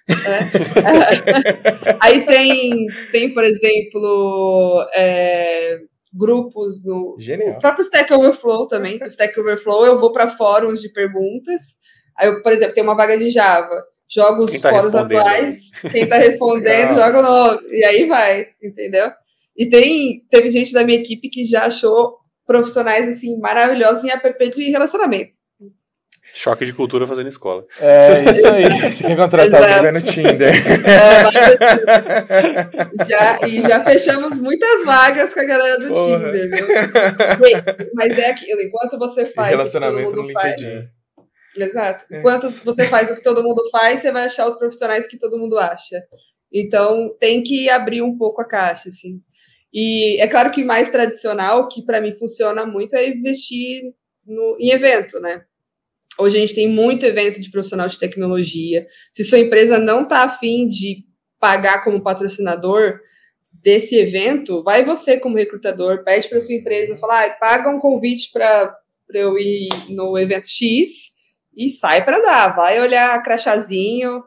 É. 0.10 1.98
Aí 2.02 2.26
tem, 2.26 2.88
tem, 3.12 3.34
por 3.34 3.44
exemplo, 3.44 4.90
é, 4.96 5.80
grupos 6.14 6.84
no, 6.84 7.16
no 7.18 7.60
próprio 7.60 7.84
Stack 7.84 8.12
Overflow 8.14 8.68
também. 8.68 9.00
O 9.02 9.08
Stack 9.08 9.40
Overflow 9.40 9.86
eu 9.86 10.00
vou 10.00 10.12
para 10.12 10.30
fóruns 10.30 10.82
de 10.82 10.90
perguntas. 10.90 11.76
Aí, 12.18 12.28
eu, 12.28 12.42
por 12.42 12.52
exemplo, 12.52 12.74
tem 12.74 12.84
uma 12.84 12.96
vaga 12.96 13.18
de 13.18 13.30
Java. 13.30 13.84
Jogo 14.10 14.46
os 14.46 14.60
tá 14.60 14.72
fóruns 14.72 14.96
atuais. 14.96 15.70
Quem 15.92 16.04
está 16.04 16.18
respondendo, 16.18 16.96
joga 16.96 17.20
o 17.20 17.22
nome. 17.22 17.60
E 17.72 17.86
aí 17.86 18.06
vai, 18.08 18.48
entendeu? 18.62 19.12
E 19.60 19.68
tem, 19.68 20.26
teve 20.32 20.50
gente 20.50 20.72
da 20.72 20.86
minha 20.86 20.98
equipe 20.98 21.30
que 21.30 21.44
já 21.44 21.66
achou 21.66 22.16
profissionais 22.48 23.10
assim 23.10 23.38
maravilhosos 23.40 24.06
em 24.06 24.10
app 24.10 24.50
de 24.56 24.70
relacionamento. 24.70 25.36
Choque 26.34 26.66
de 26.66 26.72
cultura 26.72 27.06
fazendo 27.06 27.28
escola. 27.28 27.66
É, 27.82 28.24
isso 28.32 28.48
aí. 28.48 28.70
Você 28.90 29.04
quer 29.04 29.18
contratar 29.18 29.62
alguém 29.62 29.82
vai 29.82 29.92
no 29.92 30.02
Tinder. 30.02 30.54
É, 30.88 31.24
já, 33.10 33.46
e 33.48 33.62
já 33.62 33.84
fechamos 33.84 34.40
muitas 34.40 34.86
vagas 34.86 35.34
com 35.34 35.42
a 35.42 35.46
galera 35.46 35.78
do 35.80 35.90
Porra. 35.90 36.20
Tinder, 36.20 36.52
viu? 36.52 36.68
Mas 37.96 38.18
é 38.18 38.30
aquilo, 38.30 38.62
enquanto 38.62 38.98
você 38.98 39.26
faz. 39.26 39.50
Relacionamento 39.50 40.16
no 40.16 40.22
LinkedIn. 40.22 40.66
Faz, 40.66 40.88
exato. 41.58 42.06
É. 42.12 42.20
Enquanto 42.20 42.50
você 42.64 42.86
faz 42.86 43.12
o 43.12 43.16
que 43.16 43.24
todo 43.24 43.44
mundo 43.44 43.62
faz, 43.72 44.00
você 44.00 44.10
vai 44.12 44.26
achar 44.26 44.48
os 44.48 44.56
profissionais 44.56 45.06
que 45.06 45.18
todo 45.18 45.38
mundo 45.38 45.58
acha. 45.58 46.02
Então, 46.54 47.14
tem 47.20 47.44
que 47.44 47.70
abrir 47.70 48.02
um 48.02 48.18
pouco 48.18 48.42
a 48.42 48.48
caixa, 48.48 48.88
assim. 48.90 49.22
E 49.74 50.20
é 50.20 50.28
claro 50.28 50.52
que 50.52 50.64
mais 50.64 50.90
tradicional, 50.90 51.68
que 51.68 51.84
para 51.84 52.02
mim 52.02 52.14
funciona 52.14 52.66
muito, 52.66 52.96
é 52.96 53.08
investir 53.08 53.84
no, 54.26 54.58
em 54.60 54.72
evento, 54.72 55.20
né? 55.20 55.44
Hoje 56.18 56.38
a 56.38 56.40
gente 56.42 56.56
tem 56.56 56.68
muito 56.68 57.06
evento 57.06 57.40
de 57.40 57.50
profissional 57.50 57.88
de 57.88 58.00
tecnologia. 58.00 58.86
Se 59.14 59.24
sua 59.24 59.40
empresa 59.40 59.80
não 59.80 60.04
está 60.04 60.24
afim 60.24 60.68
de 60.68 61.06
pagar 61.40 61.84
como 61.84 62.04
patrocinador 62.04 63.00
desse 63.52 63.98
evento, 63.98 64.64
vai 64.64 64.84
você 64.84 65.18
como 65.18 65.38
recrutador, 65.38 66.04
pede 66.04 66.28
para 66.28 66.42
sua 66.42 66.56
empresa, 66.56 66.98
falar, 66.98 67.26
ah, 67.26 67.38
paga 67.40 67.70
um 67.70 67.80
convite 67.80 68.32
para 68.32 68.76
eu 69.14 69.38
ir 69.38 69.70
no 69.90 70.18
evento 70.18 70.48
X 70.48 71.12
e 71.56 71.70
sai 71.70 72.04
para 72.04 72.20
dar. 72.20 72.56
Vai 72.56 72.82
olhar 72.82 73.22
crachazinho 73.24 74.24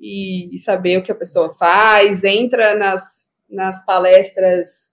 e, 0.00 0.54
e 0.54 0.58
saber 0.58 0.98
o 0.98 1.02
que 1.02 1.12
a 1.12 1.16
pessoa 1.16 1.50
faz, 1.50 2.24
entra 2.24 2.74
nas 2.74 3.29
nas 3.50 3.84
palestras 3.84 4.90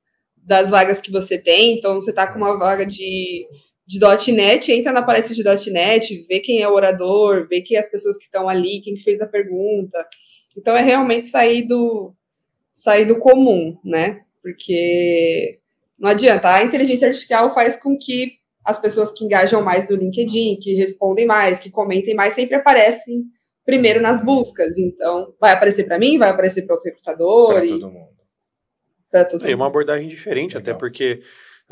das 0.48 0.70
vagas 0.70 1.02
que 1.02 1.12
você 1.12 1.38
tem. 1.38 1.78
Então, 1.78 1.96
você 1.96 2.12
está 2.12 2.26
com 2.26 2.38
uma 2.38 2.58
vaga 2.58 2.86
de, 2.86 3.46
de 3.86 4.00
.NET, 4.32 4.72
entra 4.72 4.94
na 4.94 5.04
palestra 5.04 5.36
de 5.36 5.44
.NET, 5.72 6.26
vê 6.28 6.40
quem 6.40 6.62
é 6.62 6.70
o 6.70 6.74
orador, 6.74 7.48
vê 7.50 7.62
quem 7.62 7.76
é 7.76 7.82
as 7.82 7.92
pessoas 7.92 8.18
que 8.18 8.24
estão 8.24 8.48
ali, 8.48 8.82
quem 8.82 8.98
fez 8.98 9.20
a 9.22 9.28
pergunta. 9.28 10.08
Então, 10.58 10.76
é 10.76 10.82
realmente 10.82 11.28
sair 11.28 11.68
do, 11.68 12.14
sair 12.74 13.06
do 13.06 13.20
comum, 13.20 13.78
né? 13.84 14.22
Porque 14.42 15.60
não 16.00 16.10
adianta. 16.10 16.50
A 16.50 16.64
inteligência 16.64 17.10
artificial 17.10 17.54
faz 17.54 17.76
com 17.76 17.98
que 17.98 18.38
as 18.64 18.80
pessoas 18.80 19.12
que 19.12 19.26
engajam 19.26 19.62
mais 19.62 19.88
no 19.90 19.98
LinkedIn, 19.98 20.60
que 20.62 20.76
respondem 20.76 21.26
mais, 21.26 21.60
que 21.60 21.70
comentem 21.70 22.16
mais, 22.16 22.34
sempre 22.34 22.56
aparecem 22.56 23.26
primeiro 23.66 24.02
nas 24.02 24.24
buscas. 24.24 24.78
Então, 24.78 25.34
vai 25.42 25.52
aparecer 25.52 25.84
para 25.84 26.00
mim, 26.00 26.18
vai 26.18 26.30
aparecer 26.30 26.62
para 26.62 26.76
outro 26.76 26.90
recrutador. 26.90 27.54
Para 27.54 27.68
todo 27.68 27.92
mundo 27.92 28.17
é 29.44 29.56
uma 29.56 29.68
abordagem 29.68 30.08
diferente, 30.08 30.56
Legal. 30.56 30.62
até 30.62 30.74
porque 30.74 31.22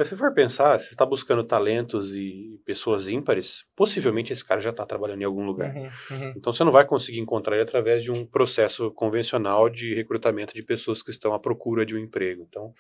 se 0.04 0.10
você 0.10 0.18
for 0.18 0.34
pensar, 0.34 0.78
você 0.78 0.90
está 0.90 1.06
buscando 1.06 1.42
talentos 1.42 2.14
e 2.14 2.60
pessoas 2.66 3.08
ímpares, 3.08 3.64
possivelmente 3.78 4.34
esse 4.34 4.44
cara 4.44 4.60
já 4.60 4.72
está 4.72 4.86
trabalhando 4.86 5.22
em 5.22 5.26
algum 5.26 5.46
lugar. 5.46 5.74
Uhum, 5.74 5.90
uhum. 6.12 6.34
Então 6.36 6.52
você 6.52 6.66
não 6.66 6.72
vai 6.72 6.86
conseguir 6.86 7.20
encontrar 7.20 7.56
ele 7.56 7.64
através 7.64 8.04
de 8.04 8.12
um 8.12 8.26
processo 8.26 8.92
convencional 8.92 9.70
de 9.70 9.96
recrutamento 9.96 10.54
de 10.54 10.62
pessoas 10.62 11.02
que 11.02 11.12
estão 11.12 11.34
à 11.34 11.40
procura 11.40 11.86
de 11.86 11.96
um 11.96 11.98
emprego. 11.98 12.46
Então, 12.46 12.74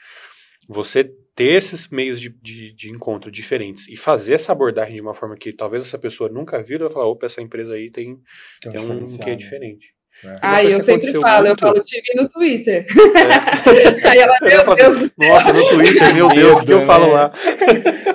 você 0.67 1.05
ter 1.33 1.53
esses 1.53 1.87
meios 1.87 2.19
de, 2.19 2.29
de, 2.29 2.73
de 2.73 2.89
encontro 2.89 3.31
diferentes 3.31 3.87
e 3.87 3.95
fazer 3.95 4.33
essa 4.33 4.51
abordagem 4.51 4.95
de 4.95 5.01
uma 5.01 5.13
forma 5.13 5.37
que 5.37 5.53
talvez 5.53 5.83
essa 5.83 5.97
pessoa 5.97 6.29
nunca 6.29 6.61
viu, 6.61 6.79
vai 6.79 6.89
falar, 6.89 7.07
opa, 7.07 7.27
essa 7.27 7.41
empresa 7.41 7.75
aí 7.75 7.89
tem, 7.89 8.19
tem, 8.59 8.73
tem 8.73 8.81
um, 8.81 9.05
um 9.05 9.17
que 9.17 9.29
é 9.29 9.35
diferente. 9.35 9.94
É. 10.23 10.35
Ah, 10.41 10.63
eu 10.63 10.81
sempre 10.81 11.11
falo, 11.13 11.45
muito. 11.47 11.63
eu 11.63 11.67
falo, 11.67 11.83
te 11.83 12.01
vi 12.01 12.21
no 12.21 12.27
Twitter. 12.29 12.85
É. 12.87 14.07
Aí 14.09 14.17
ela, 14.19 14.35
Eu 14.41 14.65
meu 14.65 14.75
Deus. 14.75 15.11
Nossa, 15.17 15.53
no 15.53 15.67
Twitter, 15.69 16.13
meu 16.15 16.29
Deus, 16.29 16.57
o 16.57 16.65
que 16.65 16.73
eu 16.73 16.81
falo 16.81 17.07
né? 17.07 17.13
lá? 17.13 17.31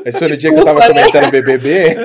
Esse 0.05 0.19
foi 0.19 0.29
no 0.29 0.37
dia 0.37 0.53
que 0.53 0.59
eu 0.59 0.65
tava 0.65 0.81
né? 0.81 0.87
comentando 0.89 1.31
BBB. 1.31 1.97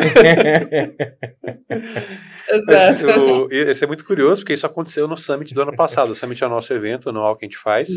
Exato. 2.47 3.05
o- 3.19 3.47
Isso 3.51 3.83
é 3.83 3.87
muito 3.87 4.05
curioso, 4.05 4.41
porque 4.41 4.53
isso 4.53 4.65
aconteceu 4.65 5.07
no 5.07 5.17
Summit 5.17 5.53
do 5.53 5.61
ano 5.61 5.75
passado. 5.75 6.11
O 6.11 6.15
Summit 6.15 6.43
é 6.43 6.47
o 6.47 6.49
nosso 6.49 6.71
evento 6.73 7.09
anual 7.09 7.35
que 7.35 7.45
a 7.45 7.47
gente 7.47 7.57
faz. 7.57 7.89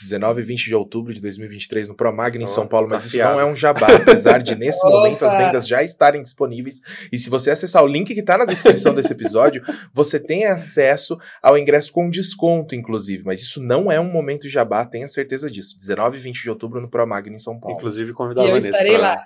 19 0.00 0.40
e 0.40 0.44
20 0.44 0.64
de 0.66 0.74
outubro 0.74 1.12
de 1.12 1.20
2023 1.20 1.88
no 1.88 1.94
Promagna 1.94 2.40
em 2.42 2.44
Ó, 2.44 2.48
São 2.48 2.66
Paulo, 2.66 2.88
tá 2.88 2.94
mas 2.94 3.04
isso 3.04 3.18
não 3.18 3.38
é 3.38 3.44
um 3.44 3.54
jabá, 3.54 3.88
apesar 3.94 4.38
de 4.42 4.54
nesse 4.56 4.78
Opa. 4.86 4.96
momento 4.96 5.24
as 5.24 5.34
vendas 5.34 5.66
já 5.68 5.82
estarem 5.82 6.22
disponíveis. 6.22 6.80
E 7.12 7.18
se 7.18 7.28
você 7.28 7.50
acessar 7.50 7.82
o 7.84 7.86
link 7.86 8.14
que 8.14 8.22
tá 8.22 8.38
na 8.38 8.44
descrição 8.46 8.94
desse 8.94 9.12
episódio, 9.12 9.62
você 9.92 10.18
tem 10.18 10.46
acesso 10.46 11.18
ao 11.42 11.56
ingresso 11.58 11.92
com 11.92 12.08
desconto, 12.10 12.74
inclusive. 12.74 13.22
Mas 13.24 13.42
isso 13.42 13.62
não 13.62 13.90
é 13.90 13.98
um 14.00 14.10
momento 14.10 14.48
jabá, 14.48 14.84
tenha 14.84 15.08
certeza 15.08 15.50
disso. 15.50 15.76
19 15.76 16.18
e 16.18 16.20
20 16.20 16.42
de 16.42 16.50
outubro 16.50 16.80
no 16.80 16.88
Promagna 16.90 17.34
em 17.34 17.38
São 17.38 17.58
Paulo. 17.58 17.76
Inclusive, 17.76 18.10
E 18.10 18.14
convidar 18.14 18.42
a 18.42 18.44
eu 18.44 18.48
Vanessa. 18.50 18.68
estarei 18.70 18.92
pra- 18.98 19.02
lá. 19.02 19.24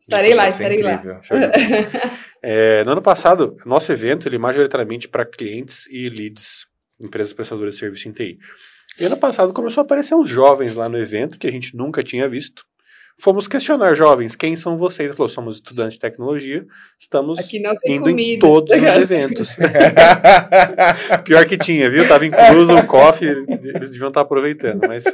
Estarei 0.00 0.34
lá, 0.34 0.48
estarei 0.48 0.82
lá. 0.82 0.92
incrível. 0.94 1.20
Bola. 1.28 1.52
É, 2.48 2.84
no 2.84 2.92
ano 2.92 3.02
passado, 3.02 3.56
nosso 3.66 3.90
evento 3.90 4.28
ele 4.28 4.36
é 4.36 4.38
majoritariamente 4.38 5.08
para 5.08 5.26
clientes 5.26 5.86
e 5.90 6.08
leads, 6.08 6.66
empresas 7.02 7.32
prestadoras 7.32 7.74
de 7.74 7.80
serviço 7.80 8.08
em 8.08 8.12
TI. 8.12 8.38
E 9.00 9.04
ano 9.04 9.16
passado 9.16 9.52
começou 9.52 9.80
a 9.80 9.84
aparecer 9.84 10.14
uns 10.14 10.28
jovens 10.30 10.76
lá 10.76 10.88
no 10.88 10.96
evento 10.96 11.38
que 11.40 11.48
a 11.48 11.50
gente 11.50 11.74
nunca 11.74 12.04
tinha 12.04 12.28
visto. 12.28 12.62
Fomos 13.18 13.48
questionar 13.48 13.94
jovens, 13.94 14.36
quem 14.36 14.54
são 14.54 14.76
vocês? 14.76 15.08
Ele 15.08 15.16
falou, 15.16 15.28
somos 15.28 15.56
estudantes 15.56 15.94
de 15.94 16.00
tecnologia, 16.00 16.66
estamos 17.00 17.38
Aqui 17.38 17.58
não 17.60 17.74
tem 17.76 17.96
indo 17.96 18.08
em 18.10 18.12
comida. 18.12 18.40
todos 18.40 18.76
os 18.76 18.82
eventos. 19.02 19.56
Pior 21.24 21.46
que 21.46 21.56
tinha, 21.56 21.88
viu? 21.88 22.06
Tava 22.06 22.26
incluso 22.26 22.76
o 22.76 22.86
coffee, 22.86 23.28
eles 23.28 23.90
deviam 23.90 24.08
estar 24.08 24.20
aproveitando, 24.20 24.86
mas 24.86 25.04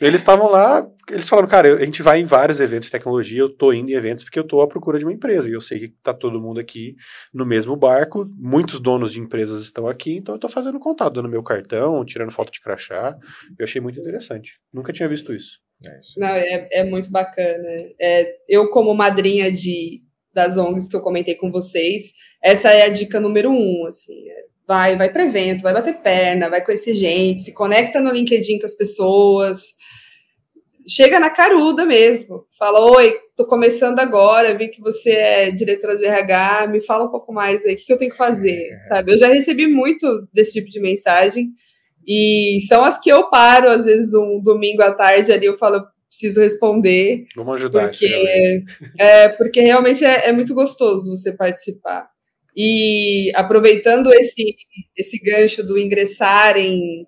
eles 0.00 0.20
estavam 0.20 0.50
lá, 0.50 0.86
eles 1.10 1.28
falaram, 1.28 1.48
cara, 1.48 1.74
a 1.74 1.84
gente 1.84 2.02
vai 2.02 2.20
em 2.20 2.24
vários 2.24 2.60
eventos 2.60 2.86
de 2.86 2.92
tecnologia, 2.92 3.40
eu 3.40 3.48
tô 3.48 3.72
indo 3.72 3.90
em 3.90 3.94
eventos 3.94 4.24
porque 4.24 4.38
eu 4.38 4.44
tô 4.44 4.60
à 4.60 4.68
procura 4.68 4.98
de 4.98 5.04
uma 5.04 5.12
empresa, 5.12 5.50
e 5.50 5.52
eu 5.52 5.60
sei 5.60 5.80
que 5.80 5.88
tá 6.02 6.14
todo 6.14 6.40
mundo 6.40 6.58
aqui 6.60 6.94
no 7.34 7.44
mesmo 7.44 7.76
barco, 7.76 8.26
muitos 8.36 8.80
donos 8.80 9.12
de 9.12 9.20
empresas 9.20 9.60
estão 9.60 9.86
aqui, 9.86 10.16
então 10.16 10.36
eu 10.36 10.38
tô 10.38 10.48
fazendo 10.48 10.78
contato, 10.78 11.14
dando 11.14 11.28
meu 11.28 11.42
cartão, 11.42 12.04
tirando 12.04 12.30
foto 12.30 12.52
de 12.52 12.60
crachá, 12.60 13.16
eu 13.58 13.64
achei 13.64 13.80
muito 13.80 13.98
interessante. 14.00 14.60
Nunca 14.72 14.92
tinha 14.92 15.08
visto 15.08 15.34
isso. 15.34 15.58
É 15.86 15.98
isso. 16.00 16.18
Não, 16.18 16.28
é, 16.28 16.68
é 16.72 16.84
muito 16.84 17.10
bacana. 17.10 17.68
É, 18.00 18.36
eu, 18.48 18.70
como 18.70 18.94
madrinha 18.94 19.50
de, 19.52 20.02
das 20.32 20.56
ONGs 20.56 20.88
que 20.88 20.96
eu 20.96 21.00
comentei 21.00 21.34
com 21.34 21.50
vocês, 21.50 22.12
essa 22.42 22.70
é 22.70 22.82
a 22.82 22.88
dica 22.88 23.20
número 23.20 23.50
um, 23.50 23.86
assim. 23.86 24.28
é, 24.28 24.44
vai, 24.68 24.96
vai 24.96 25.10
para 25.10 25.24
evento, 25.24 25.62
vai 25.62 25.72
bater 25.72 25.94
perna, 26.02 26.50
vai 26.50 26.62
conhecer 26.62 26.94
gente, 26.94 27.42
se 27.42 27.54
conecta 27.54 28.00
no 28.00 28.12
LinkedIn 28.12 28.58
com 28.58 28.66
as 28.66 28.74
pessoas. 28.74 29.74
Chega 30.86 31.18
na 31.18 31.30
caruda 31.30 31.86
mesmo. 31.86 32.46
Fala, 32.58 32.80
oi, 32.96 33.14
tô 33.36 33.46
começando 33.46 33.98
agora, 33.98 34.56
vi 34.56 34.68
que 34.68 34.80
você 34.80 35.10
é 35.10 35.50
diretora 35.50 35.96
de 35.96 36.04
RH, 36.04 36.66
me 36.68 36.82
fala 36.82 37.04
um 37.04 37.10
pouco 37.10 37.32
mais 37.32 37.64
aí, 37.64 37.74
o 37.74 37.76
que, 37.76 37.86
que 37.86 37.92
eu 37.92 37.98
tenho 37.98 38.10
que 38.10 38.16
fazer, 38.16 38.70
sabe? 38.88 39.12
Eu 39.12 39.18
já 39.18 39.28
recebi 39.28 39.66
muito 39.66 40.28
desse 40.32 40.54
tipo 40.54 40.68
de 40.68 40.80
mensagem, 40.80 41.50
e 42.08 42.58
são 42.66 42.82
as 42.82 42.98
que 42.98 43.12
eu 43.12 43.28
paro, 43.28 43.68
às 43.68 43.84
vezes, 43.84 44.14
um 44.14 44.40
domingo 44.40 44.82
à 44.82 44.92
tarde 44.92 45.30
ali, 45.30 45.44
eu 45.44 45.58
falo, 45.58 45.86
preciso 46.08 46.40
responder, 46.40 47.26
Vamos 47.36 47.56
ajudar 47.56 47.90
porque, 47.90 48.64
é, 48.98 49.28
porque 49.28 49.60
realmente 49.60 50.04
é, 50.04 50.28
é 50.28 50.32
muito 50.32 50.54
gostoso 50.54 51.14
você 51.14 51.32
participar. 51.32 52.08
E 52.56 53.30
aproveitando 53.34 54.12
esse, 54.12 54.56
esse 54.96 55.18
gancho 55.18 55.62
do 55.62 55.78
ingressar 55.78 56.56
em, 56.56 57.06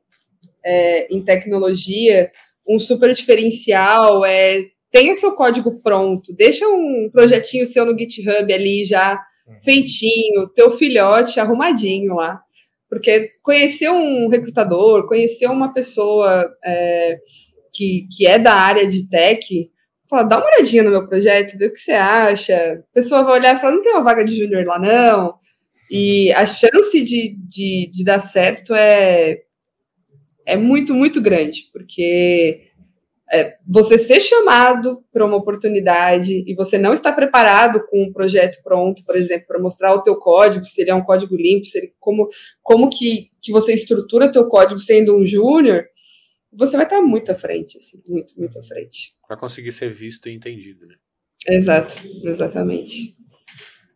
é, 0.64 1.12
em 1.12 1.24
tecnologia, 1.24 2.30
um 2.68 2.78
super 2.78 3.12
diferencial 3.14 4.24
é 4.24 4.66
tenha 4.92 5.14
seu 5.14 5.32
código 5.32 5.80
pronto, 5.80 6.32
deixa 6.32 6.68
um 6.68 7.08
projetinho 7.12 7.64
seu 7.64 7.86
no 7.86 7.98
GitHub 7.98 8.52
ali 8.52 8.84
já 8.84 9.20
feitinho, 9.62 10.48
teu 10.54 10.72
filhote 10.72 11.40
arrumadinho 11.40 12.14
lá. 12.14 12.40
Porque 12.90 13.30
conhecer 13.42 13.88
um 13.88 14.28
recrutador, 14.28 15.06
conhecer 15.06 15.46
uma 15.46 15.72
pessoa 15.72 16.52
é, 16.64 17.18
que, 17.72 18.08
que 18.14 18.26
é 18.26 18.36
da 18.36 18.52
área 18.52 18.86
de 18.86 19.08
tech, 19.08 19.70
fala, 20.08 20.24
dá 20.24 20.38
uma 20.38 20.46
olhadinha 20.46 20.82
no 20.82 20.90
meu 20.90 21.06
projeto, 21.06 21.56
vê 21.56 21.66
o 21.66 21.72
que 21.72 21.78
você 21.78 21.92
acha. 21.92 22.84
A 22.90 22.92
pessoa 22.92 23.22
vai 23.22 23.38
olhar 23.38 23.54
e 23.54 23.60
falar, 23.60 23.76
não 23.76 23.82
tem 23.82 23.92
uma 23.92 24.02
vaga 24.02 24.24
de 24.24 24.36
júnior 24.36 24.66
lá, 24.66 24.78
não. 24.78 25.34
E 25.88 26.32
a 26.32 26.44
chance 26.44 27.00
de, 27.00 27.36
de, 27.48 27.90
de 27.92 28.04
dar 28.04 28.18
certo 28.18 28.74
é, 28.74 29.38
é 30.44 30.56
muito, 30.56 30.92
muito 30.92 31.20
grande, 31.20 31.70
porque 31.72 32.69
é, 33.32 33.56
você 33.66 33.96
ser 33.96 34.20
chamado 34.20 35.04
para 35.12 35.24
uma 35.24 35.36
oportunidade 35.36 36.44
e 36.46 36.54
você 36.54 36.76
não 36.76 36.92
está 36.92 37.12
preparado 37.12 37.86
com 37.86 38.04
um 38.04 38.12
projeto 38.12 38.60
pronto, 38.62 39.04
por 39.04 39.16
exemplo, 39.16 39.46
para 39.46 39.60
mostrar 39.60 39.94
o 39.94 40.02
teu 40.02 40.16
código, 40.16 40.64
se 40.64 40.80
ele 40.80 40.90
é 40.90 40.94
um 40.94 41.04
código 41.04 41.36
limpo, 41.36 41.64
se 41.64 41.78
ele, 41.78 41.94
como, 42.00 42.28
como 42.62 42.90
que, 42.90 43.30
que 43.40 43.52
você 43.52 43.72
estrutura 43.72 44.26
o 44.26 44.32
teu 44.32 44.48
código 44.48 44.80
sendo 44.80 45.16
um 45.16 45.24
júnior, 45.24 45.84
você 46.52 46.76
vai 46.76 46.86
estar 46.86 47.00
muito 47.00 47.30
à 47.30 47.34
frente, 47.34 47.78
assim, 47.78 48.02
muito, 48.08 48.34
muito 48.36 48.58
à 48.58 48.62
frente. 48.62 49.12
Para 49.26 49.36
conseguir 49.36 49.70
ser 49.70 49.92
visto 49.92 50.28
e 50.28 50.34
entendido, 50.34 50.86
né? 50.86 50.96
Exato, 51.48 51.94
exatamente. 52.24 53.16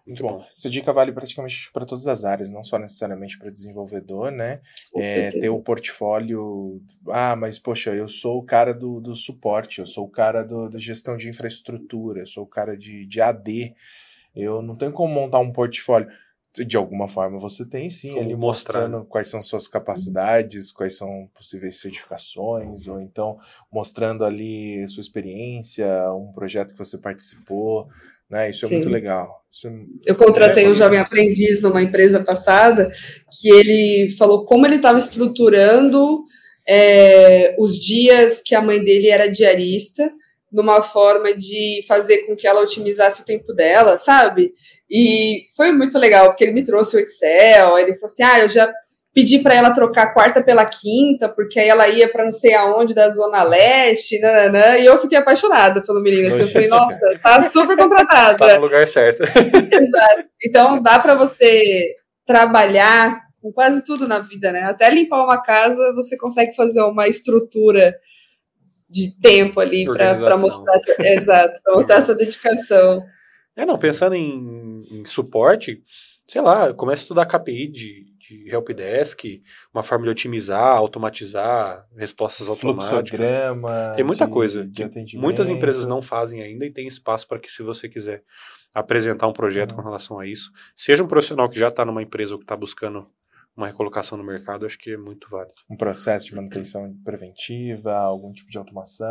Muito 0.06 0.22
bom. 0.22 0.44
Essa 0.56 0.68
dica 0.68 0.92
vale 0.92 1.12
praticamente 1.12 1.70
para 1.72 1.86
todas 1.86 2.06
as 2.06 2.24
áreas, 2.24 2.50
não 2.50 2.62
só 2.62 2.78
necessariamente 2.78 3.38
para 3.38 3.50
desenvolvedor, 3.50 4.30
né? 4.30 4.60
É, 4.94 5.30
ter 5.30 5.48
o 5.48 5.62
portfólio. 5.62 6.82
Ah, 7.08 7.34
mas 7.34 7.58
poxa, 7.58 7.94
eu 7.94 8.06
sou 8.06 8.38
o 8.38 8.44
cara 8.44 8.74
do, 8.74 9.00
do 9.00 9.16
suporte, 9.16 9.78
eu 9.78 9.86
sou 9.86 10.04
o 10.04 10.10
cara 10.10 10.42
do, 10.42 10.68
da 10.68 10.78
gestão 10.78 11.16
de 11.16 11.28
infraestrutura, 11.28 12.20
eu 12.20 12.26
sou 12.26 12.44
o 12.44 12.48
cara 12.48 12.76
de, 12.76 13.06
de 13.06 13.20
AD. 13.20 13.74
Eu 14.36 14.60
não 14.60 14.76
tenho 14.76 14.92
como 14.92 15.14
montar 15.14 15.38
um 15.38 15.52
portfólio. 15.52 16.08
De 16.56 16.76
alguma 16.76 17.08
forma 17.08 17.36
você 17.36 17.66
tem 17.66 17.90
sim, 17.90 18.10
Como 18.10 18.20
ali 18.20 18.36
mostrar, 18.36 18.82
mostrando 18.82 19.04
quais 19.06 19.26
são 19.26 19.42
suas 19.42 19.66
capacidades, 19.66 20.70
quais 20.70 20.96
são 20.96 21.28
possíveis 21.34 21.80
certificações, 21.80 22.86
ou 22.86 23.00
então 23.00 23.36
mostrando 23.72 24.24
ali 24.24 24.86
sua 24.88 25.00
experiência, 25.00 25.84
um 26.12 26.30
projeto 26.32 26.70
que 26.70 26.78
você 26.78 26.96
participou, 26.96 27.88
né? 28.30 28.50
Isso 28.50 28.64
é 28.64 28.68
Sim. 28.68 28.74
muito 28.74 28.88
legal. 28.88 29.42
É 29.64 29.70
Eu 30.06 30.16
contratei 30.16 30.64
É, 30.64 30.68
um 30.68 30.74
jovem 30.74 30.98
aprendiz 30.98 31.62
numa 31.62 31.82
empresa 31.82 32.22
passada 32.22 32.90
que 33.40 33.48
ele 33.48 34.14
falou 34.18 34.44
como 34.44 34.66
ele 34.66 34.76
estava 34.76 34.98
estruturando 34.98 36.24
é, 36.66 37.54
os 37.58 37.76
dias 37.78 38.42
que 38.44 38.54
a 38.54 38.62
mãe 38.62 38.82
dele 38.82 39.08
era 39.08 39.30
diarista, 39.30 40.10
numa 40.50 40.82
forma 40.82 41.34
de 41.34 41.84
fazer 41.86 42.26
com 42.26 42.34
que 42.34 42.46
ela 42.46 42.62
otimizasse 42.62 43.22
o 43.22 43.24
tempo 43.24 43.52
dela, 43.52 43.98
sabe? 43.98 44.52
E 44.90 45.46
foi 45.56 45.72
muito 45.72 45.98
legal, 45.98 46.28
porque 46.28 46.44
ele 46.44 46.52
me 46.52 46.62
trouxe 46.62 46.96
o 46.96 47.00
Excel, 47.00 47.78
ele 47.78 47.94
falou 47.94 48.06
assim: 48.06 48.22
ah, 48.22 48.40
eu 48.40 48.48
já 48.48 48.72
pedi 49.14 49.38
para 49.38 49.54
ela 49.54 49.72
trocar 49.72 50.02
a 50.02 50.12
quarta 50.12 50.42
pela 50.42 50.66
quinta, 50.66 51.28
porque 51.28 51.60
aí 51.60 51.68
ela 51.68 51.88
ia 51.88 52.08
para 52.10 52.24
não 52.24 52.32
sei 52.32 52.52
aonde 52.54 52.92
da 52.92 53.08
Zona 53.10 53.44
Leste, 53.44 54.18
nananã, 54.18 54.76
e 54.76 54.84
eu 54.84 55.00
fiquei 55.00 55.16
apaixonada 55.16 55.80
pelo 55.80 56.02
menino. 56.02 56.26
assim, 56.26 56.40
eu 56.40 56.48
falei, 56.48 56.68
nossa, 56.68 57.18
tá 57.22 57.42
super 57.44 57.76
contratada. 57.76 58.34
Tá 58.44 58.56
no 58.56 58.62
lugar 58.62 58.86
certo. 58.88 59.22
Exato. 59.22 60.28
Então 60.44 60.82
dá 60.82 60.98
para 60.98 61.14
você 61.14 61.94
trabalhar 62.26 63.20
com 63.40 63.52
quase 63.52 63.84
tudo 63.84 64.08
na 64.08 64.18
vida, 64.18 64.50
né? 64.50 64.64
Até 64.64 64.90
limpar 64.90 65.22
uma 65.22 65.40
casa 65.40 65.92
você 65.94 66.16
consegue 66.16 66.54
fazer 66.56 66.82
uma 66.82 67.06
estrutura 67.06 67.94
de 68.88 69.14
tempo 69.20 69.60
ali 69.60 69.84
para 69.84 70.36
mostrar, 70.36 70.80
exato, 71.00 71.60
mostrar 71.68 72.02
sua 72.02 72.14
dedicação. 72.14 73.04
É, 73.56 73.64
não, 73.64 73.78
pensando 73.78 74.14
em, 74.14 74.82
em 74.90 75.04
suporte, 75.06 75.80
sei 76.26 76.40
lá, 76.40 76.72
começa 76.74 77.02
a 77.02 77.04
estudar 77.04 77.26
KPI 77.26 77.68
de, 77.68 78.13
de 78.28 78.48
helpdesk, 78.54 79.42
uma 79.72 79.82
forma 79.82 80.04
de 80.04 80.10
otimizar, 80.10 80.76
automatizar 80.76 81.86
respostas 81.96 82.48
automáticas. 82.48 83.20
Tem 83.96 84.04
muita 84.04 84.26
de- 84.26 84.32
coisa 84.32 84.66
de 84.66 84.88
que 84.88 85.16
muitas 85.16 85.48
empresas 85.48 85.86
não 85.86 86.00
fazem 86.02 86.42
ainda 86.42 86.64
e 86.66 86.70
tem 86.72 86.86
espaço 86.88 87.26
para 87.28 87.38
que, 87.38 87.50
se 87.50 87.62
você 87.62 87.88
quiser 87.88 88.22
apresentar 88.74 89.28
um 89.28 89.32
projeto 89.32 89.70
Uhum. 89.72 89.76
com 89.76 89.82
relação 89.82 90.18
a 90.18 90.26
isso, 90.26 90.50
seja 90.76 91.02
um 91.04 91.08
profissional 91.08 91.48
que 91.48 91.58
já 91.58 91.68
está 91.68 91.84
numa 91.84 92.02
empresa 92.02 92.32
ou 92.32 92.38
que 92.38 92.44
está 92.44 92.56
buscando 92.56 93.06
uma 93.56 93.68
recolocação 93.68 94.18
no 94.18 94.24
mercado, 94.24 94.66
acho 94.66 94.76
que 94.78 94.90
é 94.92 94.96
muito 94.96 95.28
válido. 95.30 95.54
um 95.70 95.76
processo 95.76 96.26
de 96.26 96.34
manutenção 96.34 96.92
preventiva, 97.04 97.92
algum 97.94 98.32
tipo 98.32 98.50
de 98.50 98.58
automação, 98.58 99.06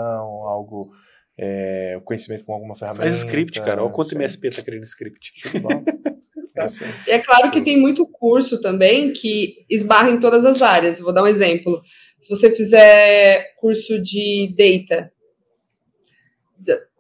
algo, 0.46 0.92
é, 1.38 1.98
conhecimento 2.04 2.44
com 2.44 2.54
alguma 2.54 2.76
ferramenta. 2.76 3.04
Faz 3.04 3.16
script, 3.16 3.62
cara. 3.62 3.82
Olha 3.82 3.92
quanto. 3.92 4.14
MSP 4.16 4.50
tá 4.50 4.62
querendo 4.62 4.84
script. 4.84 5.32
É 6.56 6.66
isso 6.66 6.84
aí. 6.84 6.92
E 7.08 7.12
é 7.12 7.20
claro 7.20 7.52
que 7.52 7.62
tem 7.62 7.80
muito 7.80 8.06
curso 8.06 8.62
também 8.62 9.12
que 9.12 9.66
esbarra 9.70 10.10
em 10.10 10.20
todas 10.20 10.46
as 10.46 10.62
áreas. 10.62 11.00
Vou 11.00 11.14
dar 11.14 11.24
um 11.24 11.28
exemplo. 11.28 11.82
Se 12.20 12.30
você 12.30 12.56
fizer 12.56 13.54
curso 13.60 14.02
de 14.02 14.56
data, 14.58 15.12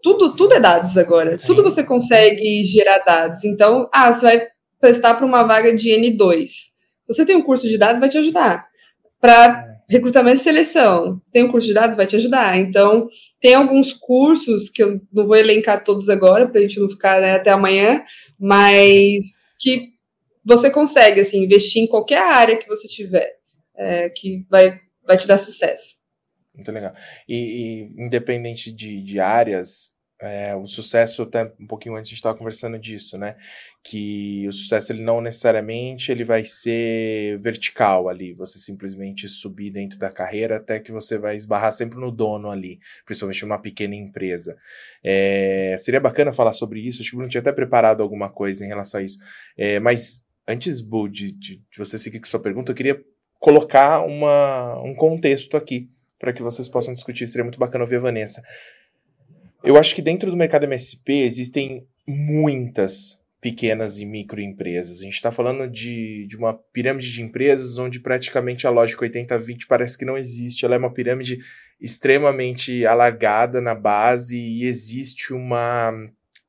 tudo, 0.02 0.36
tudo 0.36 0.54
é 0.54 0.60
dados 0.60 0.98
agora. 0.98 1.38
Sim. 1.38 1.48
Tudo 1.48 1.64
você 1.64 1.84
consegue 1.84 2.64
gerar 2.66 3.00
dados. 3.00 3.46
Então, 3.46 3.90
ah, 3.94 4.12
você 4.12 4.22
vai 4.22 4.48
prestar 4.80 5.14
para 5.14 5.26
uma 5.26 5.44
vaga 5.44 5.74
de 5.74 5.92
N2. 5.92 6.48
Se 6.48 6.74
Você 7.08 7.26
tem 7.26 7.36
um 7.36 7.42
curso 7.42 7.68
de 7.68 7.78
dados, 7.78 8.02
vai 8.02 8.10
te 8.10 8.18
ajudar. 8.18 8.68
Para 9.22 9.74
recrutamento 9.90 10.42
e 10.42 10.44
seleção, 10.44 11.22
tem 11.32 11.44
um 11.44 11.52
curso 11.52 11.68
de 11.68 11.74
dados, 11.74 11.96
vai 11.96 12.06
te 12.06 12.16
ajudar. 12.16 12.58
Então, 12.58 13.08
tem 13.40 13.54
alguns 13.54 13.94
cursos 13.94 14.70
que 14.70 14.84
eu 14.84 15.00
não 15.12 15.26
vou 15.26 15.36
elencar 15.36 15.84
todos 15.84 16.10
agora, 16.10 16.48
para 16.48 16.60
a 16.60 16.62
gente 16.64 16.80
não 16.80 16.90
ficar 16.90 17.22
né, 17.22 17.36
até 17.36 17.52
amanhã, 17.52 18.04
mas 18.40 19.43
que 19.64 19.94
você 20.44 20.70
consegue 20.70 21.22
assim, 21.22 21.42
investir 21.42 21.82
em 21.82 21.88
qualquer 21.88 22.22
área 22.22 22.58
que 22.58 22.68
você 22.68 22.86
tiver, 22.86 23.38
é, 23.74 24.10
que 24.10 24.46
vai, 24.50 24.78
vai 25.08 25.16
te 25.16 25.26
dar 25.26 25.38
sucesso. 25.38 25.96
Muito 26.54 26.70
legal. 26.70 26.94
E, 27.28 27.36
e 27.96 28.04
independente 28.04 28.72
de, 28.72 29.02
de 29.02 29.20
áreas, 29.22 29.93
é, 30.24 30.56
o 30.56 30.66
sucesso, 30.66 31.24
até 31.24 31.52
um 31.60 31.68
pouquinho 31.68 31.96
antes 31.96 32.08
a 32.08 32.12
gente 32.12 32.20
estava 32.20 32.38
conversando 32.38 32.80
disso, 32.80 33.18
né? 33.18 33.36
Que 33.84 34.46
o 34.48 34.52
sucesso 34.54 34.94
ele 34.94 35.04
não 35.04 35.20
necessariamente 35.20 36.12
ele 36.12 36.24
vai 36.24 36.46
ser 36.46 37.40
vertical 37.40 38.08
ali, 38.08 38.34
você 38.34 38.58
simplesmente 38.58 39.28
subir 39.28 39.70
dentro 39.70 40.00
da 40.00 40.10
carreira 40.10 40.58
até 40.58 40.80
que 40.80 40.92
você 40.92 41.18
vai 41.18 41.36
esbarrar 41.36 41.74
sempre 41.74 42.00
no 42.00 42.12
dono 42.12 42.50
ali, 42.50 42.80
principalmente 43.06 43.44
numa 43.44 43.60
pequena 43.60 43.96
empresa. 43.96 44.58
É, 45.04 45.76
seria 45.78 46.00
bacana 46.00 46.32
falar 46.32 46.54
sobre 46.54 46.80
isso, 46.80 47.02
acho 47.02 47.10
que 47.10 47.16
o 47.16 47.18
Bruno 47.18 47.30
tinha 47.30 47.42
até 47.42 47.52
preparado 47.52 48.02
alguma 48.02 48.30
coisa 48.30 48.64
em 48.64 48.68
relação 48.70 49.02
a 49.02 49.04
isso. 49.04 49.18
É, 49.58 49.80
mas 49.80 50.26
antes, 50.48 50.80
Bu, 50.80 51.10
de, 51.10 51.32
de, 51.34 51.58
de 51.58 51.78
você 51.78 52.00
seguir 52.00 52.20
com 52.20 52.28
sua 52.28 52.40
pergunta, 52.40 52.72
eu 52.72 52.76
queria 52.76 53.04
colocar 53.40 54.06
uma, 54.06 54.82
um 54.82 54.96
contexto 54.96 55.58
aqui 55.58 55.90
para 56.18 56.32
que 56.32 56.42
vocês 56.42 56.70
possam 56.70 56.94
discutir. 56.94 57.28
Seria 57.28 57.44
muito 57.44 57.60
bacana 57.60 57.84
ouvir 57.84 57.98
a 57.98 58.00
Vanessa. 58.00 58.42
Eu 59.64 59.78
acho 59.78 59.96
que 59.96 60.02
dentro 60.02 60.30
do 60.30 60.36
mercado 60.36 60.66
MSP 60.66 61.22
existem 61.22 61.88
muitas 62.06 63.18
pequenas 63.40 63.98
e 63.98 64.06
microempresas. 64.06 65.00
A 65.00 65.04
gente 65.04 65.14
está 65.14 65.32
falando 65.32 65.70
de, 65.70 66.28
de 66.28 66.36
uma 66.36 66.54
pirâmide 66.54 67.12
de 67.12 67.22
empresas 67.22 67.78
onde 67.78 68.00
praticamente 68.00 68.68
a 68.68 68.70
lógica 68.70 69.06
80-20 69.06 69.66
parece 69.68 69.98
que 69.98 70.06
não 70.06 70.18
existe. 70.18 70.66
Ela 70.66 70.76
é 70.76 70.78
uma 70.78 70.94
pirâmide 70.94 71.40
extremamente 71.80 72.86
alargada 72.86 73.62
na 73.62 73.74
base 73.74 74.38
e 74.38 74.66
existe 74.66 75.34
uma 75.34 75.94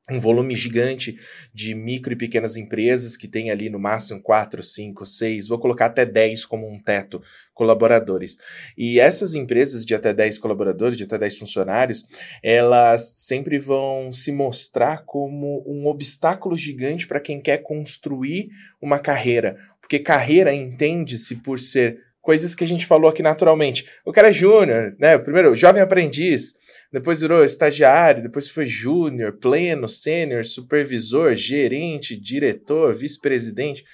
um 0.09 0.19
volume 0.19 0.55
gigante 0.55 1.17
de 1.53 1.73
micro 1.73 2.13
e 2.13 2.15
pequenas 2.15 2.57
empresas 2.57 3.17
que 3.17 3.27
tem 3.27 3.49
ali 3.49 3.69
no 3.69 3.79
máximo 3.79 4.21
4, 4.21 4.61
5, 4.61 5.05
6, 5.05 5.47
vou 5.47 5.57
colocar 5.57 5.87
até 5.87 6.05
10 6.05 6.45
como 6.45 6.69
um 6.69 6.79
teto 6.79 7.21
colaboradores. 7.53 8.37
E 8.77 8.99
essas 8.99 9.33
empresas 9.33 9.83
de 9.83 9.95
até 9.95 10.13
10 10.13 10.37
colaboradores, 10.37 10.95
de 10.95 11.05
até 11.05 11.17
10 11.17 11.39
funcionários, 11.39 12.05
elas 12.43 13.13
sempre 13.17 13.57
vão 13.57 14.11
se 14.11 14.31
mostrar 14.31 15.03
como 15.05 15.63
um 15.65 15.87
obstáculo 15.87 16.55
gigante 16.55 17.07
para 17.07 17.19
quem 17.19 17.41
quer 17.41 17.63
construir 17.63 18.49
uma 18.79 18.99
carreira, 18.99 19.57
porque 19.81 19.97
carreira 19.97 20.53
entende-se 20.53 21.37
por 21.37 21.59
ser 21.59 22.04
coisas 22.25 22.55
que 22.55 22.63
a 22.63 22.67
gente 22.67 22.87
falou 22.87 23.07
aqui 23.07 23.21
naturalmente. 23.21 23.85
O 24.03 24.11
cara 24.11 24.29
é 24.29 24.33
júnior, 24.33 24.95
né? 24.99 25.15
Primeiro, 25.19 25.55
jovem 25.55 25.79
aprendiz, 25.79 26.55
depois 26.91 27.21
virou 27.21 27.45
estagiário, 27.45 28.23
depois 28.23 28.49
foi 28.49 28.65
júnior, 28.65 29.37
pleno, 29.39 29.87
sênior, 29.87 30.43
supervisor, 30.43 31.35
gerente, 31.35 32.19
diretor, 32.19 32.95
vice-presidente. 32.95 33.85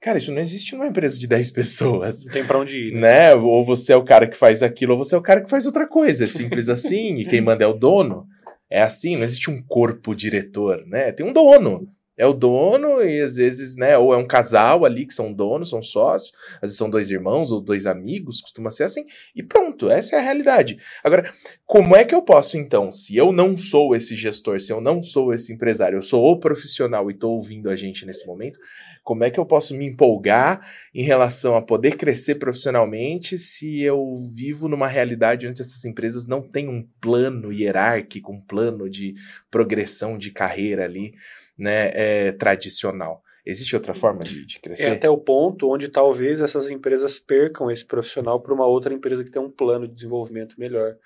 Cara, 0.00 0.18
isso 0.18 0.30
não 0.30 0.40
existe 0.40 0.74
numa 0.74 0.86
empresa 0.86 1.18
de 1.18 1.26
10 1.26 1.50
pessoas. 1.50 2.24
Não 2.24 2.32
tem 2.32 2.46
pra 2.46 2.58
onde 2.58 2.76
ir. 2.76 2.94
Né? 2.94 3.00
né? 3.00 3.34
Ou 3.34 3.64
você 3.64 3.92
é 3.92 3.96
o 3.96 4.04
cara 4.04 4.28
que 4.28 4.36
faz 4.36 4.62
aquilo, 4.62 4.92
ou 4.92 4.98
você 4.98 5.16
é 5.16 5.18
o 5.18 5.22
cara 5.22 5.40
que 5.40 5.50
faz 5.50 5.66
outra 5.66 5.88
coisa. 5.88 6.22
É 6.22 6.28
simples 6.28 6.68
assim, 6.70 7.16
e 7.16 7.24
quem 7.24 7.40
manda 7.40 7.64
é 7.64 7.66
o 7.66 7.72
dono. 7.72 8.26
É 8.70 8.80
assim, 8.80 9.16
não 9.16 9.24
existe 9.24 9.50
um 9.50 9.60
corpo 9.60 10.14
diretor, 10.14 10.86
né? 10.86 11.10
Tem 11.10 11.26
um 11.26 11.32
dono 11.32 11.88
é 12.22 12.26
o 12.26 12.32
dono 12.32 13.02
e 13.02 13.20
às 13.20 13.34
vezes, 13.34 13.74
né, 13.74 13.98
ou 13.98 14.14
é 14.14 14.16
um 14.16 14.26
casal 14.26 14.84
ali 14.84 15.04
que 15.04 15.12
são 15.12 15.32
donos, 15.32 15.70
são 15.70 15.82
sócios, 15.82 16.32
às 16.56 16.60
vezes 16.60 16.76
são 16.76 16.88
dois 16.88 17.10
irmãos 17.10 17.50
ou 17.50 17.60
dois 17.60 17.84
amigos, 17.84 18.40
costuma 18.40 18.70
ser 18.70 18.84
assim, 18.84 19.04
e 19.34 19.42
pronto, 19.42 19.90
essa 19.90 20.14
é 20.14 20.20
a 20.20 20.22
realidade. 20.22 20.78
Agora, 21.02 21.32
como 21.66 21.96
é 21.96 22.04
que 22.04 22.14
eu 22.14 22.22
posso 22.22 22.56
então, 22.56 22.92
se 22.92 23.16
eu 23.16 23.32
não 23.32 23.56
sou 23.56 23.96
esse 23.96 24.14
gestor, 24.14 24.60
se 24.60 24.72
eu 24.72 24.80
não 24.80 25.02
sou 25.02 25.34
esse 25.34 25.52
empresário, 25.52 25.98
eu 25.98 26.02
sou 26.02 26.22
o 26.22 26.38
profissional 26.38 27.10
e 27.10 27.12
estou 27.12 27.34
ouvindo 27.34 27.68
a 27.68 27.74
gente 27.74 28.06
nesse 28.06 28.24
momento, 28.24 28.60
como 29.02 29.24
é 29.24 29.30
que 29.30 29.40
eu 29.40 29.44
posso 29.44 29.74
me 29.74 29.86
empolgar 29.86 30.64
em 30.94 31.02
relação 31.02 31.56
a 31.56 31.62
poder 31.62 31.96
crescer 31.96 32.36
profissionalmente 32.36 33.36
se 33.36 33.82
eu 33.82 34.16
vivo 34.32 34.68
numa 34.68 34.86
realidade 34.86 35.48
onde 35.48 35.60
essas 35.60 35.84
empresas 35.84 36.24
não 36.24 36.40
têm 36.40 36.68
um 36.68 36.86
plano 37.00 37.52
hierárquico, 37.52 38.32
um 38.32 38.40
plano 38.40 38.88
de 38.88 39.14
progressão 39.50 40.16
de 40.16 40.30
carreira 40.30 40.84
ali? 40.84 41.14
Né, 41.62 41.92
é, 41.94 42.32
tradicional. 42.32 43.22
Existe 43.46 43.74
outra 43.74 43.94
forma 43.94 44.20
de, 44.20 44.44
de, 44.44 44.58
crescer? 44.58 44.88
É 44.88 44.90
até 44.92 45.08
o 45.08 45.16
ponto 45.16 45.72
onde 45.72 45.88
talvez 45.88 46.40
essas 46.40 46.68
empresas 46.68 47.18
percam 47.18 47.70
esse 47.70 47.84
profissional 47.84 48.40
para 48.40 48.52
uma 48.52 48.66
outra 48.66 48.92
empresa 48.92 49.22
que 49.22 49.30
tem 49.30 49.40
um 49.40 49.50
plano 49.50 49.86
de 49.86 49.94
desenvolvimento 49.94 50.58
melhor. 50.58 50.96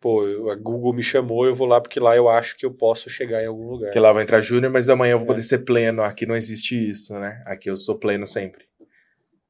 Pô, 0.00 0.50
a 0.50 0.54
Google 0.54 0.94
me 0.94 1.02
chamou, 1.02 1.46
eu 1.46 1.54
vou 1.54 1.66
lá 1.66 1.80
porque 1.80 2.00
lá 2.00 2.16
eu 2.16 2.28
acho 2.28 2.56
que 2.56 2.64
eu 2.64 2.70
posso 2.70 3.10
chegar 3.10 3.42
em 3.42 3.46
algum 3.46 3.68
lugar. 3.68 3.90
Que 3.90 3.98
lá 3.98 4.12
vai 4.12 4.22
entrar 4.22 4.40
júnior, 4.40 4.72
mas 4.72 4.88
amanhã 4.88 5.12
eu 5.12 5.18
vou 5.18 5.26
é. 5.26 5.28
poder 5.28 5.42
ser 5.42 5.58
pleno. 5.58 6.02
Aqui 6.02 6.24
não 6.24 6.36
existe 6.36 6.74
isso, 6.74 7.18
né? 7.18 7.42
Aqui 7.46 7.70
eu 7.70 7.76
sou 7.76 7.98
pleno 7.98 8.26
sempre. 8.26 8.64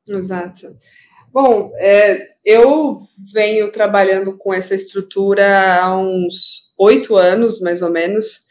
Exato. 0.09 0.77
Bom, 1.33 1.73
é, 1.77 2.31
eu 2.45 3.01
venho 3.33 3.71
trabalhando 3.71 4.37
com 4.37 4.53
essa 4.53 4.75
estrutura 4.75 5.81
há 5.81 5.97
uns 5.97 6.73
oito 6.77 7.17
anos, 7.17 7.61
mais 7.61 7.83
ou 7.83 7.91
menos 7.91 8.50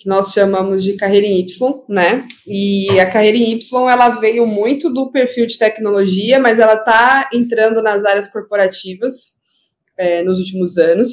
que 0.00 0.08
nós 0.08 0.32
chamamos 0.32 0.82
de 0.82 0.94
carreira 0.94 1.26
em 1.26 1.40
Y, 1.40 1.84
né? 1.86 2.26
E 2.46 2.88
a 2.98 3.10
carreira 3.10 3.36
em 3.36 3.52
Y 3.52 3.90
ela 3.90 4.08
veio 4.08 4.46
muito 4.46 4.90
do 4.90 5.12
perfil 5.12 5.46
de 5.46 5.58
tecnologia, 5.58 6.40
mas 6.40 6.58
ela 6.58 6.72
está 6.72 7.28
entrando 7.34 7.82
nas 7.82 8.06
áreas 8.06 8.26
corporativas 8.26 9.34
é, 9.98 10.22
nos 10.22 10.38
últimos 10.38 10.78
anos. 10.78 11.10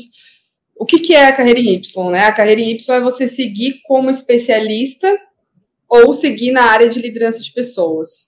O 0.73 0.85
que, 0.85 0.99
que 0.99 1.14
é 1.14 1.26
a 1.26 1.35
carreira 1.35 1.59
em 1.59 1.73
Y? 1.73 2.11
Né? 2.11 2.22
A 2.22 2.31
carreira 2.31 2.61
em 2.61 2.72
Y 2.72 2.95
é 2.95 3.01
você 3.01 3.27
seguir 3.27 3.81
como 3.85 4.09
especialista 4.09 5.14
ou 5.89 6.14
seguir 6.14 6.51
na 6.51 6.64
área 6.64 6.88
de 6.88 7.01
liderança 7.01 7.43
de 7.43 7.51
pessoas. 7.51 8.27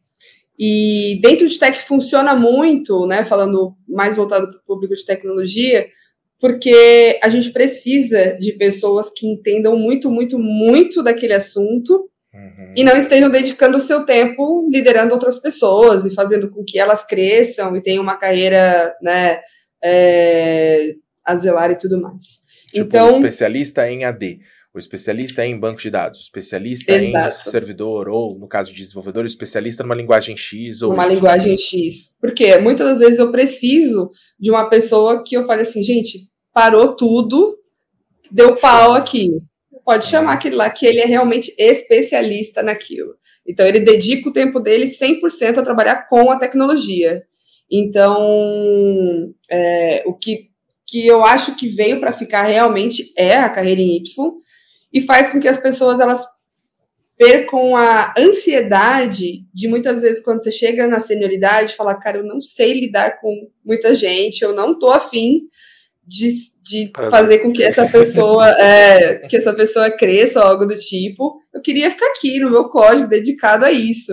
E 0.59 1.21
dentro 1.21 1.47
de 1.47 1.57
tech 1.57 1.81
funciona 1.83 2.35
muito, 2.35 3.07
né? 3.07 3.23
Falando 3.23 3.77
mais 3.87 4.17
voltado 4.17 4.47
para 4.47 4.57
o 4.57 4.63
público 4.63 4.93
de 4.93 5.05
tecnologia, 5.05 5.87
porque 6.39 7.19
a 7.21 7.29
gente 7.29 7.51
precisa 7.51 8.37
de 8.39 8.53
pessoas 8.53 9.11
que 9.15 9.27
entendam 9.27 9.77
muito, 9.77 10.09
muito, 10.09 10.39
muito 10.39 11.03
daquele 11.03 11.33
assunto 11.33 12.09
uhum. 12.33 12.73
e 12.75 12.83
não 12.83 12.95
estejam 12.97 13.29
dedicando 13.29 13.77
o 13.77 13.81
seu 13.81 14.05
tempo 14.05 14.67
liderando 14.71 15.13
outras 15.13 15.37
pessoas 15.37 16.05
e 16.05 16.13
fazendo 16.13 16.49
com 16.49 16.63
que 16.63 16.79
elas 16.79 17.05
cresçam 17.05 17.75
e 17.75 17.81
tenham 17.81 18.01
uma 18.01 18.15
carreira, 18.15 18.95
né, 19.01 19.39
é, 19.83 20.93
a 21.25 21.35
zelar 21.35 21.71
e 21.71 21.77
tudo 21.77 22.01
mais. 22.01 22.39
Tipo, 22.67 22.87
então, 22.87 23.09
especialista 23.09 23.89
em 23.91 24.05
AD 24.05 24.39
o 24.73 24.77
especialista 24.77 25.45
em 25.45 25.57
banco 25.57 25.81
de 25.81 25.89
dados, 25.89 26.19
o 26.19 26.23
especialista 26.23 26.93
Exato. 26.93 27.27
em 27.27 27.31
servidor, 27.31 28.07
ou 28.07 28.37
no 28.37 28.47
caso 28.47 28.71
de 28.71 28.77
desenvolvedor, 28.77 29.23
o 29.23 29.27
especialista 29.27 29.83
numa 29.83 29.95
linguagem 29.95 30.37
X. 30.37 30.81
Ou 30.81 30.93
uma 30.93 31.07
linguagem 31.07 31.57
X. 31.57 32.15
Porque 32.21 32.57
muitas 32.59 32.87
das 32.87 32.99
vezes 32.99 33.19
eu 33.19 33.31
preciso 33.31 34.11
de 34.39 34.51
uma 34.51 34.69
pessoa 34.69 35.23
que 35.23 35.35
eu 35.35 35.45
fale 35.45 35.63
assim, 35.63 35.83
gente, 35.83 36.28
parou 36.59 36.93
tudo, 36.93 37.57
deu 38.29 38.53
pau 38.57 38.91
aqui. 38.91 39.29
Pode 39.85 40.07
chamar 40.07 40.33
aquele 40.33 40.57
lá 40.57 40.69
que 40.69 40.85
ele 40.85 40.99
é 40.99 41.05
realmente 41.05 41.55
especialista 41.57 42.61
naquilo. 42.61 43.15
Então, 43.47 43.65
ele 43.65 43.79
dedica 43.79 44.27
o 44.27 44.33
tempo 44.33 44.59
dele 44.59 44.85
100% 44.85 45.57
a 45.57 45.63
trabalhar 45.63 46.09
com 46.09 46.29
a 46.29 46.37
tecnologia. 46.37 47.23
Então, 47.71 49.33
é, 49.49 50.03
o 50.05 50.13
que, 50.13 50.49
que 50.85 51.07
eu 51.07 51.23
acho 51.23 51.55
que 51.55 51.69
veio 51.69 52.01
para 52.01 52.11
ficar 52.11 52.43
realmente 52.43 53.13
é 53.15 53.37
a 53.37 53.47
carreira 53.47 53.79
em 53.79 53.95
Y 53.95 54.33
e 54.91 54.99
faz 54.99 55.29
com 55.29 55.39
que 55.39 55.47
as 55.47 55.61
pessoas 55.61 56.01
elas 56.01 56.25
percam 57.17 57.73
a 57.73 58.13
ansiedade 58.17 59.45
de 59.53 59.67
muitas 59.69 60.01
vezes 60.01 60.21
quando 60.21 60.43
você 60.43 60.51
chega 60.51 60.87
na 60.87 60.99
senioridade 60.99 61.77
falar, 61.77 61.95
cara, 61.95 62.17
eu 62.17 62.25
não 62.25 62.41
sei 62.41 62.73
lidar 62.73 63.21
com 63.21 63.49
muita 63.63 63.95
gente, 63.95 64.41
eu 64.41 64.53
não 64.53 64.77
tô 64.77 64.91
afim 64.91 65.47
de, 66.09 66.33
de 66.63 66.91
fazer 67.11 67.39
com 67.39 67.53
que 67.53 67.61
essa 67.61 67.87
pessoa 67.87 68.49
é, 68.59 69.19
que 69.27 69.37
essa 69.37 69.53
pessoa 69.53 69.91
cresça 69.91 70.39
ou 70.39 70.45
algo 70.47 70.65
do 70.65 70.75
tipo. 70.75 71.39
Eu 71.53 71.61
queria 71.61 71.91
ficar 71.91 72.07
aqui 72.07 72.39
no 72.39 72.49
meu 72.49 72.67
código 72.69 73.07
dedicado 73.07 73.63
a 73.63 73.71
isso. 73.71 74.11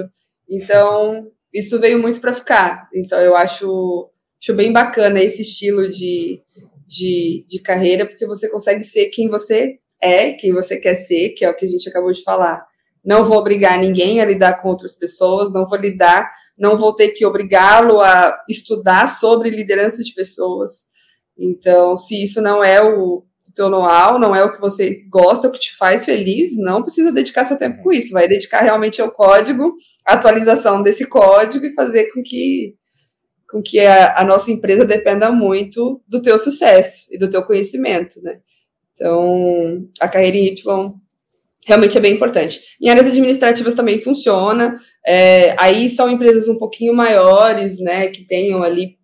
Então, 0.49 1.27
isso 1.53 1.81
veio 1.81 1.99
muito 1.99 2.21
para 2.21 2.35
ficar. 2.35 2.87
Então, 2.95 3.19
eu 3.19 3.35
acho, 3.35 4.11
acho 4.41 4.55
bem 4.55 4.73
bacana 4.73 5.23
esse 5.23 5.41
estilo 5.41 5.91
de, 5.91 6.43
de, 6.87 7.47
de 7.49 7.59
carreira, 7.61 8.05
porque 8.05 8.27
você 8.27 8.51
consegue 8.51 8.85
ser 8.85 9.07
quem 9.07 9.29
você 9.29 9.79
é, 10.01 10.33
quem 10.33 10.53
você 10.53 10.77
quer 10.77 10.95
ser, 10.95 11.31
que 11.31 11.47
é 11.47 11.51
o 11.51 11.57
que 11.57 11.65
a 11.65 11.69
gente 11.69 11.89
acabou 11.89 12.13
de 12.13 12.23
falar. 12.23 12.67
Não 13.03 13.25
vou 13.25 13.39
obrigar 13.39 13.79
ninguém 13.79 14.21
a 14.21 14.27
lidar 14.27 14.61
com 14.61 14.69
outras 14.69 14.93
pessoas, 14.93 15.51
não 15.51 15.67
vou 15.67 15.79
lidar, 15.79 16.31
não 16.59 16.77
vou 16.77 16.95
ter 16.95 17.09
que 17.09 17.25
obrigá-lo 17.25 18.03
a 18.03 18.39
estudar 18.49 19.09
sobre 19.09 19.49
liderança 19.49 20.03
de 20.03 20.13
pessoas. 20.13 20.87
Então, 21.39 21.97
se 21.97 22.23
isso 22.23 22.41
não 22.41 22.63
é 22.63 22.83
o 22.83 23.25
teu 23.55 23.71
know-how, 23.71 24.19
não 24.19 24.37
é 24.37 24.45
o 24.45 24.53
que 24.53 24.61
você 24.61 25.03
gosta, 25.09 25.49
o 25.49 25.51
que 25.51 25.59
te 25.59 25.77
faz 25.77 26.05
feliz, 26.05 26.57
não 26.57 26.83
precisa 26.83 27.11
dedicar 27.11 27.45
seu 27.45 27.57
tempo 27.57 27.83
com 27.83 27.93
isso. 27.93 28.13
Vai 28.13 28.29
dedicar 28.29 28.61
realmente 28.61 29.01
ao 29.01 29.11
código, 29.11 29.75
atualização 30.05 30.83
desse 30.83 31.07
código 31.07 31.65
e 31.65 31.75
fazer 31.75 32.13
com 32.13 32.23
que 32.23 32.75
com 33.49 33.63
que 33.63 33.79
a, 33.79 34.19
a, 34.19 34.25
nossa 34.25 34.51
empresa 34.51 34.85
dependa 34.85 35.31
muito 35.31 36.03
do 36.09 36.21
teu 36.21 36.37
sucesso 36.37 37.07
e 37.13 37.17
do 37.17 37.31
teu 37.31 37.45
conhecimento, 37.45 38.21
né? 38.21 38.41
Então, 38.93 39.89
a 40.01 40.09
carreira 40.09 40.37
em 40.37 40.47
Y 40.49 40.95
realmente 41.65 41.97
é 41.97 42.01
bem 42.01 42.15
importante. 42.15 42.61
Em 42.81 42.89
áreas 42.89 43.07
administrativas 43.07 43.75
também 43.75 44.01
funciona. 44.01 44.81
É, 45.07 45.55
aí 45.61 45.89
são 45.89 46.11
empresas 46.11 46.49
um 46.49 46.59
pouquinho 46.59 46.93
maiores, 46.93 47.79
né, 47.79 48.09
que 48.09 48.25
tenham 48.25 48.63
ali 48.63 48.97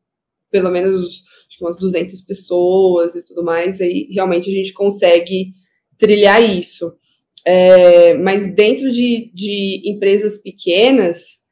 pelo 0.51 0.71
menos 0.71 1.25
umas 1.61 1.77
200 1.77 2.21
pessoas 2.23 3.15
e 3.15 3.25
tudo 3.25 3.45
mais, 3.45 3.81
aí 3.81 4.09
realmente 4.11 4.51
a 4.51 4.53
gente 4.53 4.73
consegue 4.73 5.53
trilhar 5.99 6.43
isso. 6.43 6.93
É, 7.45 8.15
mas 8.15 8.55
dentro 8.55 8.91
de, 8.91 9.31
de 9.35 9.83
empresas 9.85 10.39
pequenas, 10.39 11.43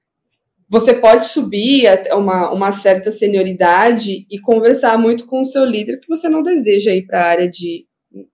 você 0.68 0.94
pode 0.94 1.24
subir 1.24 1.88
até 1.88 2.14
uma, 2.14 2.52
uma 2.52 2.70
certa 2.70 3.10
senioridade 3.10 4.24
e 4.30 4.38
conversar 4.38 4.96
muito 4.96 5.26
com 5.26 5.40
o 5.40 5.44
seu 5.44 5.64
líder 5.64 5.98
que 5.98 6.08
você 6.08 6.28
não 6.28 6.42
deseja 6.42 6.94
ir 6.94 7.06
para 7.06 7.20
a 7.20 7.26
área 7.26 7.50
de, 7.50 7.86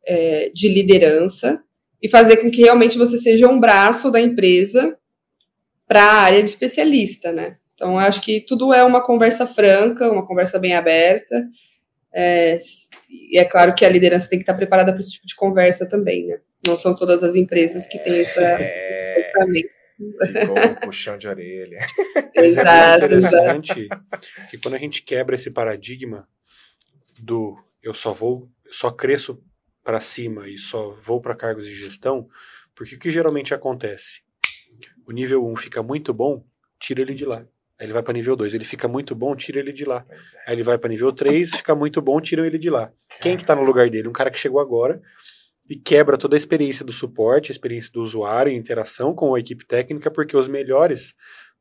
é, 0.06 0.50
de 0.50 0.68
liderança 0.68 1.62
e 2.02 2.10
fazer 2.10 2.36
com 2.38 2.50
que 2.50 2.62
realmente 2.62 2.98
você 2.98 3.16
seja 3.16 3.48
um 3.48 3.58
braço 3.58 4.10
da 4.10 4.20
empresa 4.20 4.98
para 5.88 6.02
a 6.02 6.20
área 6.22 6.42
de 6.42 6.50
especialista, 6.50 7.32
né? 7.32 7.56
Então, 7.76 7.98
acho 7.98 8.22
que 8.22 8.40
tudo 8.40 8.72
é 8.72 8.82
uma 8.82 9.04
conversa 9.04 9.46
franca, 9.46 10.10
uma 10.10 10.26
conversa 10.26 10.58
bem 10.58 10.74
aberta. 10.74 11.46
É, 12.12 12.58
e 13.08 13.38
é 13.38 13.44
claro 13.44 13.74
que 13.74 13.84
a 13.84 13.88
liderança 13.90 14.30
tem 14.30 14.38
que 14.38 14.42
estar 14.42 14.54
preparada 14.54 14.90
para 14.90 15.00
esse 15.00 15.12
tipo 15.12 15.26
de 15.26 15.36
conversa 15.36 15.86
também, 15.86 16.26
né? 16.26 16.40
Não 16.66 16.78
são 16.78 16.96
todas 16.96 17.22
as 17.22 17.34
empresas 17.34 17.86
que 17.86 17.98
têm 17.98 18.20
essa. 18.20 18.40
É... 18.40 19.30
Ficou 20.26 20.56
puxão 20.82 21.18
de 21.18 21.28
orelha. 21.28 21.78
Exato, 22.34 22.70
é 22.70 22.96
interessante 22.96 23.88
que 24.50 24.58
quando 24.58 24.74
a 24.74 24.78
gente 24.78 25.02
quebra 25.02 25.34
esse 25.34 25.50
paradigma 25.50 26.26
do 27.18 27.58
eu 27.82 27.94
só 27.94 28.12
vou, 28.12 28.50
só 28.70 28.90
cresço 28.90 29.42
para 29.84 30.00
cima 30.00 30.48
e 30.48 30.58
só 30.58 30.94
vou 31.00 31.20
para 31.20 31.36
cargos 31.36 31.66
de 31.66 31.74
gestão, 31.74 32.28
porque 32.74 32.96
o 32.96 32.98
que 32.98 33.10
geralmente 33.10 33.54
acontece? 33.54 34.22
O 35.06 35.12
nível 35.12 35.46
1 35.46 35.56
fica 35.56 35.82
muito 35.82 36.12
bom, 36.12 36.44
tira 36.78 37.00
ele 37.00 37.14
de 37.14 37.24
lá. 37.24 37.46
Aí 37.78 37.86
ele 37.86 37.92
vai 37.92 38.02
para 38.02 38.14
nível 38.14 38.34
2, 38.34 38.54
ele 38.54 38.64
fica 38.64 38.88
muito 38.88 39.14
bom, 39.14 39.36
tira 39.36 39.58
ele 39.58 39.72
de 39.72 39.84
lá. 39.84 40.04
É. 40.08 40.16
Aí 40.46 40.54
ele 40.54 40.62
vai 40.62 40.78
para 40.78 40.88
nível 40.88 41.12
3, 41.12 41.56
fica 41.56 41.74
muito 41.74 42.00
bom, 42.00 42.20
tiram 42.20 42.44
ele 42.44 42.58
de 42.58 42.70
lá. 42.70 42.90
Quem 43.20 43.36
que 43.36 43.44
tá 43.44 43.54
no 43.54 43.62
lugar 43.62 43.88
dele? 43.90 44.08
Um 44.08 44.12
cara 44.12 44.30
que 44.30 44.38
chegou 44.38 44.60
agora 44.60 45.00
e 45.68 45.76
quebra 45.76 46.16
toda 46.16 46.36
a 46.36 46.38
experiência 46.38 46.84
do 46.84 46.92
suporte, 46.92 47.50
a 47.50 47.54
experiência 47.54 47.90
do 47.92 48.00
usuário, 48.02 48.52
a 48.52 48.54
interação 48.54 49.14
com 49.14 49.34
a 49.34 49.40
equipe 49.40 49.66
técnica, 49.66 50.10
porque 50.10 50.36
os 50.36 50.48
melhores 50.48 51.14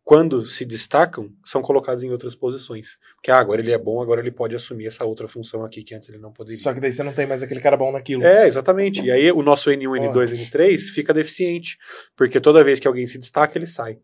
quando 0.05 0.45
se 0.45 0.63
destacam, 0.63 1.31
são 1.43 1.63
colocados 1.63 2.03
em 2.03 2.11
outras 2.11 2.35
posições. 2.35 2.99
Porque 3.15 3.31
ah, 3.31 3.39
agora 3.39 3.59
ele 3.59 3.71
é 3.71 3.77
bom, 3.77 3.99
agora 3.99 4.21
ele 4.21 4.29
pode 4.29 4.55
assumir 4.55 4.85
essa 4.85 5.03
outra 5.03 5.27
função 5.27 5.65
aqui 5.65 5.83
que 5.83 5.95
antes 5.95 6.07
ele 6.07 6.19
não 6.19 6.31
poderia. 6.31 6.59
Só 6.59 6.71
que 6.75 6.79
daí 6.79 6.93
você 6.93 7.01
não 7.01 7.11
tem 7.11 7.25
mais 7.25 7.41
aquele 7.41 7.59
cara 7.59 7.75
bom 7.75 7.91
naquilo. 7.91 8.23
É, 8.23 8.45
exatamente. 8.45 9.01
E 9.01 9.09
aí 9.09 9.31
o 9.31 9.41
nosso 9.41 9.71
N1, 9.71 10.13
N2, 10.13 10.47
N3 10.47 10.77
fica 10.93 11.11
deficiente, 11.11 11.75
porque 12.15 12.39
toda 12.39 12.63
vez 12.63 12.79
que 12.79 12.87
alguém 12.87 13.07
se 13.07 13.17
destaca, 13.17 13.57
ele 13.57 13.65
sai. 13.65 13.97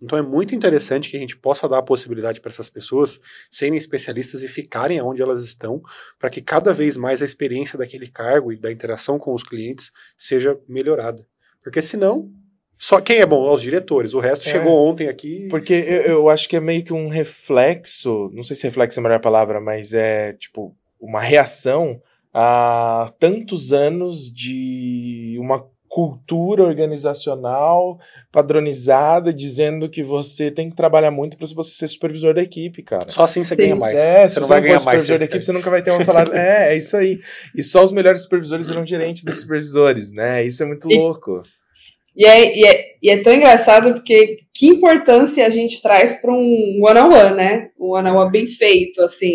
Então 0.00 0.18
é 0.18 0.22
muito 0.22 0.54
interessante 0.54 1.10
que 1.10 1.16
a 1.16 1.20
gente 1.20 1.36
possa 1.36 1.68
dar 1.68 1.78
a 1.78 1.82
possibilidade 1.82 2.40
para 2.40 2.50
essas 2.50 2.70
pessoas 2.70 3.20
serem 3.50 3.76
especialistas 3.76 4.42
e 4.42 4.48
ficarem 4.48 5.00
onde 5.02 5.20
elas 5.20 5.42
estão, 5.42 5.82
para 6.18 6.30
que 6.30 6.40
cada 6.40 6.72
vez 6.72 6.96
mais 6.96 7.20
a 7.20 7.24
experiência 7.24 7.78
daquele 7.78 8.08
cargo 8.08 8.52
e 8.52 8.56
da 8.56 8.70
interação 8.70 9.18
com 9.18 9.34
os 9.34 9.42
clientes 9.42 9.90
seja 10.16 10.58
melhorada. 10.68 11.26
Porque 11.62 11.82
senão 11.82 12.30
só 12.78 13.00
quem 13.00 13.18
é 13.18 13.26
bom? 13.26 13.52
Os 13.52 13.60
diretores. 13.60 14.14
O 14.14 14.20
resto 14.20 14.48
é, 14.48 14.52
chegou 14.52 14.88
ontem 14.88 15.08
aqui. 15.08 15.48
Porque 15.50 15.74
eu, 15.74 16.02
eu, 16.02 16.28
acho 16.28 16.48
que 16.48 16.56
é 16.56 16.60
meio 16.60 16.84
que 16.84 16.92
um 16.92 17.08
reflexo, 17.08 18.30
não 18.32 18.44
sei 18.44 18.54
se 18.54 18.64
reflexo 18.64 18.98
é 18.98 19.00
a 19.00 19.02
melhor 19.02 19.20
palavra, 19.20 19.60
mas 19.60 19.92
é 19.92 20.32
tipo 20.34 20.76
uma 21.00 21.20
reação 21.20 22.00
a 22.32 23.12
tantos 23.18 23.72
anos 23.72 24.32
de 24.32 25.36
uma 25.40 25.66
cultura 25.98 26.62
organizacional 26.62 27.98
padronizada 28.30 29.34
dizendo 29.34 29.88
que 29.88 30.00
você 30.00 30.48
tem 30.48 30.70
que 30.70 30.76
trabalhar 30.76 31.10
muito 31.10 31.36
para 31.36 31.44
você 31.48 31.70
ser 31.70 31.88
supervisor 31.88 32.32
da 32.32 32.40
equipe, 32.40 32.84
cara. 32.84 33.10
Só 33.10 33.24
assim 33.24 33.42
você 33.42 33.56
Sim. 33.56 33.62
ganha 33.62 33.74
mais. 33.74 33.98
É, 33.98 34.28
você 34.28 34.38
não 34.38 34.46
vai 34.46 34.60
ganhar 34.60 34.74
mais. 34.74 34.82
supervisor 34.84 35.18
da 35.18 35.24
equipe, 35.24 35.44
você 35.44 35.50
nunca 35.50 35.68
vai 35.68 35.82
ter 35.82 35.90
um 35.90 36.00
salário. 36.04 36.32
é, 36.32 36.72
é 36.72 36.76
isso 36.76 36.96
aí. 36.96 37.18
E 37.52 37.64
só 37.64 37.82
os 37.82 37.90
melhores 37.90 38.22
supervisores 38.22 38.68
serão 38.68 38.86
gerentes 38.86 39.24
dos 39.24 39.40
supervisores, 39.40 40.12
né? 40.12 40.44
Isso 40.44 40.62
é 40.62 40.66
muito 40.66 40.86
louco. 40.86 41.42
E 42.16 42.24
é, 42.24 42.56
e, 42.56 42.64
é, 42.64 42.84
e 43.02 43.10
é 43.10 43.16
tão 43.20 43.32
engraçado 43.32 43.92
porque 43.94 44.38
que 44.54 44.68
importância 44.68 45.44
a 45.44 45.50
gente 45.50 45.82
traz 45.82 46.20
para 46.20 46.32
um 46.32 46.78
one-on-one, 46.80 47.34
né? 47.34 47.70
Um 47.76 47.96
one-on-one 47.96 48.30
bem 48.30 48.46
feito, 48.46 49.02
assim. 49.02 49.32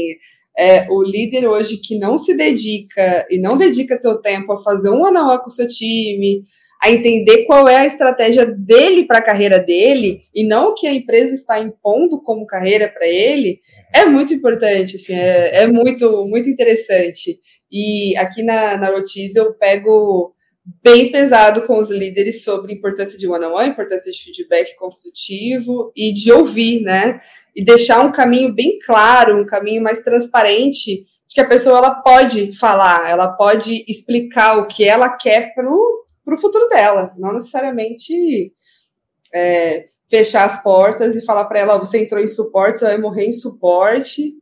É, 0.58 0.88
o 0.90 1.02
líder 1.02 1.48
hoje 1.48 1.78
que 1.78 1.98
não 1.98 2.20
se 2.20 2.38
dedica 2.38 3.26
e 3.30 3.40
não 3.40 3.58
dedica 3.58 4.00
teu 4.00 4.22
tempo 4.22 4.54
a 4.54 4.62
fazer 4.62 4.90
um 4.90 5.02
one-on-one 5.02 5.40
com 5.40 5.48
o 5.48 5.50
seu 5.50 5.68
time, 5.68 6.44
a 6.84 6.92
entender 6.92 7.46
qual 7.46 7.68
é 7.68 7.78
a 7.78 7.86
estratégia 7.86 8.46
dele 8.46 9.06
para 9.06 9.20
a 9.20 9.24
carreira 9.24 9.58
dele 9.58 10.24
e 10.36 10.46
não 10.46 10.70
o 10.70 10.74
que 10.74 10.86
a 10.86 10.94
empresa 10.94 11.34
está 11.34 11.58
impondo 11.58 12.22
como 12.22 12.46
carreira 12.46 12.90
para 12.90 13.08
ele, 13.08 13.62
é 13.96 14.06
muito 14.06 14.34
importante, 14.34 14.98
assim, 14.98 15.14
é, 15.14 15.62
é, 15.62 15.68
muito, 15.68 16.26
muito 16.26 16.50
interessante. 16.50 17.40
E 17.72 18.18
aqui 18.18 18.44
na, 18.44 18.76
na 18.78 18.90
Rotiz 18.90 19.36
eu 19.36 19.54
pego 19.54 20.36
bem 20.82 21.12
pesado 21.12 21.64
com 21.64 21.78
os 21.78 21.90
líderes 21.90 22.44
sobre 22.44 22.72
a 22.72 22.76
importância 22.76 23.18
de 23.18 23.28
one-on-one, 23.28 23.70
importância 23.70 24.12
de 24.12 24.24
feedback 24.24 24.76
construtivo 24.76 25.92
e 25.96 26.14
de 26.14 26.32
ouvir, 26.32 26.82
né? 26.82 27.22
E 27.56 27.64
deixar 27.64 28.02
um 28.02 28.12
caminho 28.12 28.54
bem 28.54 28.80
claro, 28.80 29.42
um 29.42 29.46
caminho 29.46 29.84
mais 29.84 30.00
transparente, 30.00 31.06
de 31.28 31.36
que 31.36 31.42
a 31.42 31.48
pessoa 31.48 31.78
ela 31.78 31.96
pode 31.96 32.58
falar, 32.58 33.10
ela 33.10 33.28
pode 33.34 33.84
explicar 33.88 34.58
o 34.58 34.68
que 34.68 34.84
ela 34.88 35.10
quer 35.18 35.54
para 35.54 35.70
o 35.70 36.38
futuro 36.40 36.70
dela, 36.70 37.14
não 37.18 37.34
necessariamente 37.34 38.54
é, 39.34 39.88
fechar 40.10 40.46
as 40.46 40.64
portas 40.64 41.16
e 41.16 41.26
falar 41.26 41.46
para 41.46 41.60
ela: 41.60 41.78
você 41.78 42.02
entrou 42.02 42.22
em 42.22 42.28
suporte, 42.28 42.80
você 42.80 42.86
vai 42.86 42.98
morrer 42.98 43.26
em 43.26 43.34
suporte, 43.34 44.34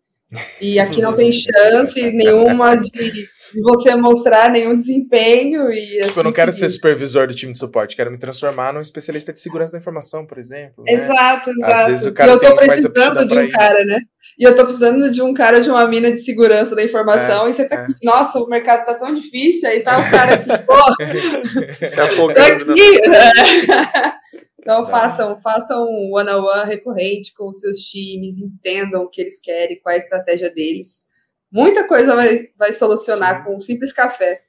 e 0.62 0.80
aqui 0.80 1.02
não 1.02 1.16
tem 1.16 1.32
chance 1.34 2.12
nenhuma 2.12 2.76
de 2.76 3.28
de 3.54 3.62
você 3.62 3.96
mostrar 3.96 4.50
nenhum 4.50 4.76
desempenho 4.76 5.72
e 5.72 5.82
tipo, 5.82 6.06
assim, 6.06 6.20
eu 6.20 6.24
não 6.24 6.32
quero 6.32 6.52
seguir. 6.52 6.66
ser 6.66 6.70
supervisor 6.72 7.28
do 7.28 7.34
time 7.34 7.52
de 7.52 7.58
suporte, 7.58 7.96
quero 7.96 8.12
me 8.12 8.18
transformar 8.18 8.74
num 8.74 8.82
especialista 8.82 9.34
de 9.34 9.40
segurança 9.40 9.74
da 9.74 9.80
informação, 9.80 10.26
por 10.26 10.38
exemplo. 10.38 10.84
Né? 10.86 10.94
Exato, 10.94 11.50
exato. 11.52 11.74
Às 11.74 11.88
vezes 11.88 12.06
o 12.06 12.14
cara 12.14 12.32
e 12.32 12.34
eu 12.34 12.40
tô 12.40 12.56
precisando 12.56 13.28
de 13.28 13.34
um 13.34 13.42
isso. 13.44 13.52
cara, 13.52 13.86
né? 13.86 14.00
E 14.40 14.44
eu 14.44 14.56
tô 14.56 14.64
precisando 14.64 15.12
de 15.12 15.22
um 15.22 15.34
cara 15.34 15.62
de 15.62 15.70
uma 15.70 15.88
mina 15.88 16.12
de 16.12 16.20
segurança 16.20 16.76
da 16.76 16.84
informação, 16.84 17.46
é, 17.46 17.50
e 17.50 17.54
você 17.54 17.66
tá 17.68 17.76
é. 17.76 17.84
aqui, 17.84 17.94
nossa, 18.04 18.40
o 18.40 18.48
mercado 18.48 18.86
tá 18.86 18.96
tão 18.96 19.14
difícil, 19.14 19.70
aí 19.70 19.84
tá 19.84 20.00
o 20.00 20.10
cara 20.10 20.34
aqui, 20.36 20.50
pô. 20.66 21.86
Se 21.88 22.00
afogando. 22.00 22.72
Aqui, 22.72 23.08
né? 23.08 23.32
Então 24.62 24.88
façam, 24.88 25.42
façam 25.42 25.84
um 25.86 26.12
one-on-one 26.14 26.70
recorrente 26.70 27.34
com 27.34 27.50
os 27.50 27.60
seus 27.60 27.80
times, 27.80 28.38
entendam 28.38 29.02
o 29.02 29.10
que 29.10 29.20
eles 29.20 29.42
querem, 29.42 29.80
qual 29.82 29.92
é 29.92 29.96
a 29.96 30.00
estratégia 30.00 30.52
deles 30.52 31.02
Muita 31.52 31.88
coisa 31.88 32.16
vai, 32.16 32.48
vai 32.58 32.72
solucionar 32.72 33.40
Sim. 33.40 33.44
com 33.44 33.58
um 33.58 33.60
simples 33.60 33.92
café. 33.92 34.42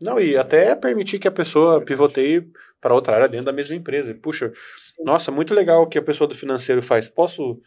Não, 0.00 0.20
e 0.20 0.36
até 0.36 0.74
permitir 0.74 1.18
que 1.18 1.26
a 1.26 1.32
pessoa 1.32 1.82
pivoteie 1.82 2.46
para 2.80 2.94
outra 2.94 3.14
área 3.14 3.28
dentro 3.28 3.46
da 3.46 3.52
mesma 3.52 3.74
empresa. 3.74 4.14
Puxa, 4.14 4.52
Sim. 4.82 5.04
nossa, 5.04 5.32
muito 5.32 5.54
legal 5.54 5.82
o 5.82 5.86
que 5.86 5.98
a 5.98 6.02
pessoa 6.02 6.28
do 6.28 6.34
financeiro 6.34 6.82
faz. 6.82 7.08
Posso 7.08 7.60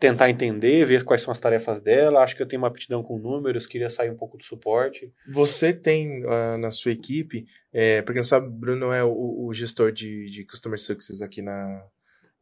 tentar 0.00 0.30
entender, 0.30 0.84
ver 0.86 1.04
quais 1.04 1.22
são 1.22 1.30
as 1.30 1.38
tarefas 1.38 1.80
dela. 1.80 2.22
Acho 2.22 2.34
que 2.34 2.42
eu 2.42 2.48
tenho 2.48 2.62
uma 2.62 2.68
aptidão 2.68 3.02
com 3.02 3.18
números, 3.18 3.66
queria 3.66 3.90
sair 3.90 4.10
um 4.10 4.16
pouco 4.16 4.38
do 4.38 4.44
suporte. 4.44 5.12
Você 5.28 5.72
tem 5.74 6.24
uh, 6.24 6.56
na 6.58 6.70
sua 6.70 6.90
equipe, 6.90 7.44
é, 7.72 8.00
porque 8.00 8.18
não 8.18 8.24
sabe, 8.24 8.48
Bruno 8.48 8.92
é 8.92 9.04
o, 9.04 9.46
o 9.46 9.52
gestor 9.52 9.92
de, 9.92 10.30
de 10.30 10.44
Customer 10.46 10.80
Success 10.80 11.20
aqui 11.20 11.42
na, 11.42 11.84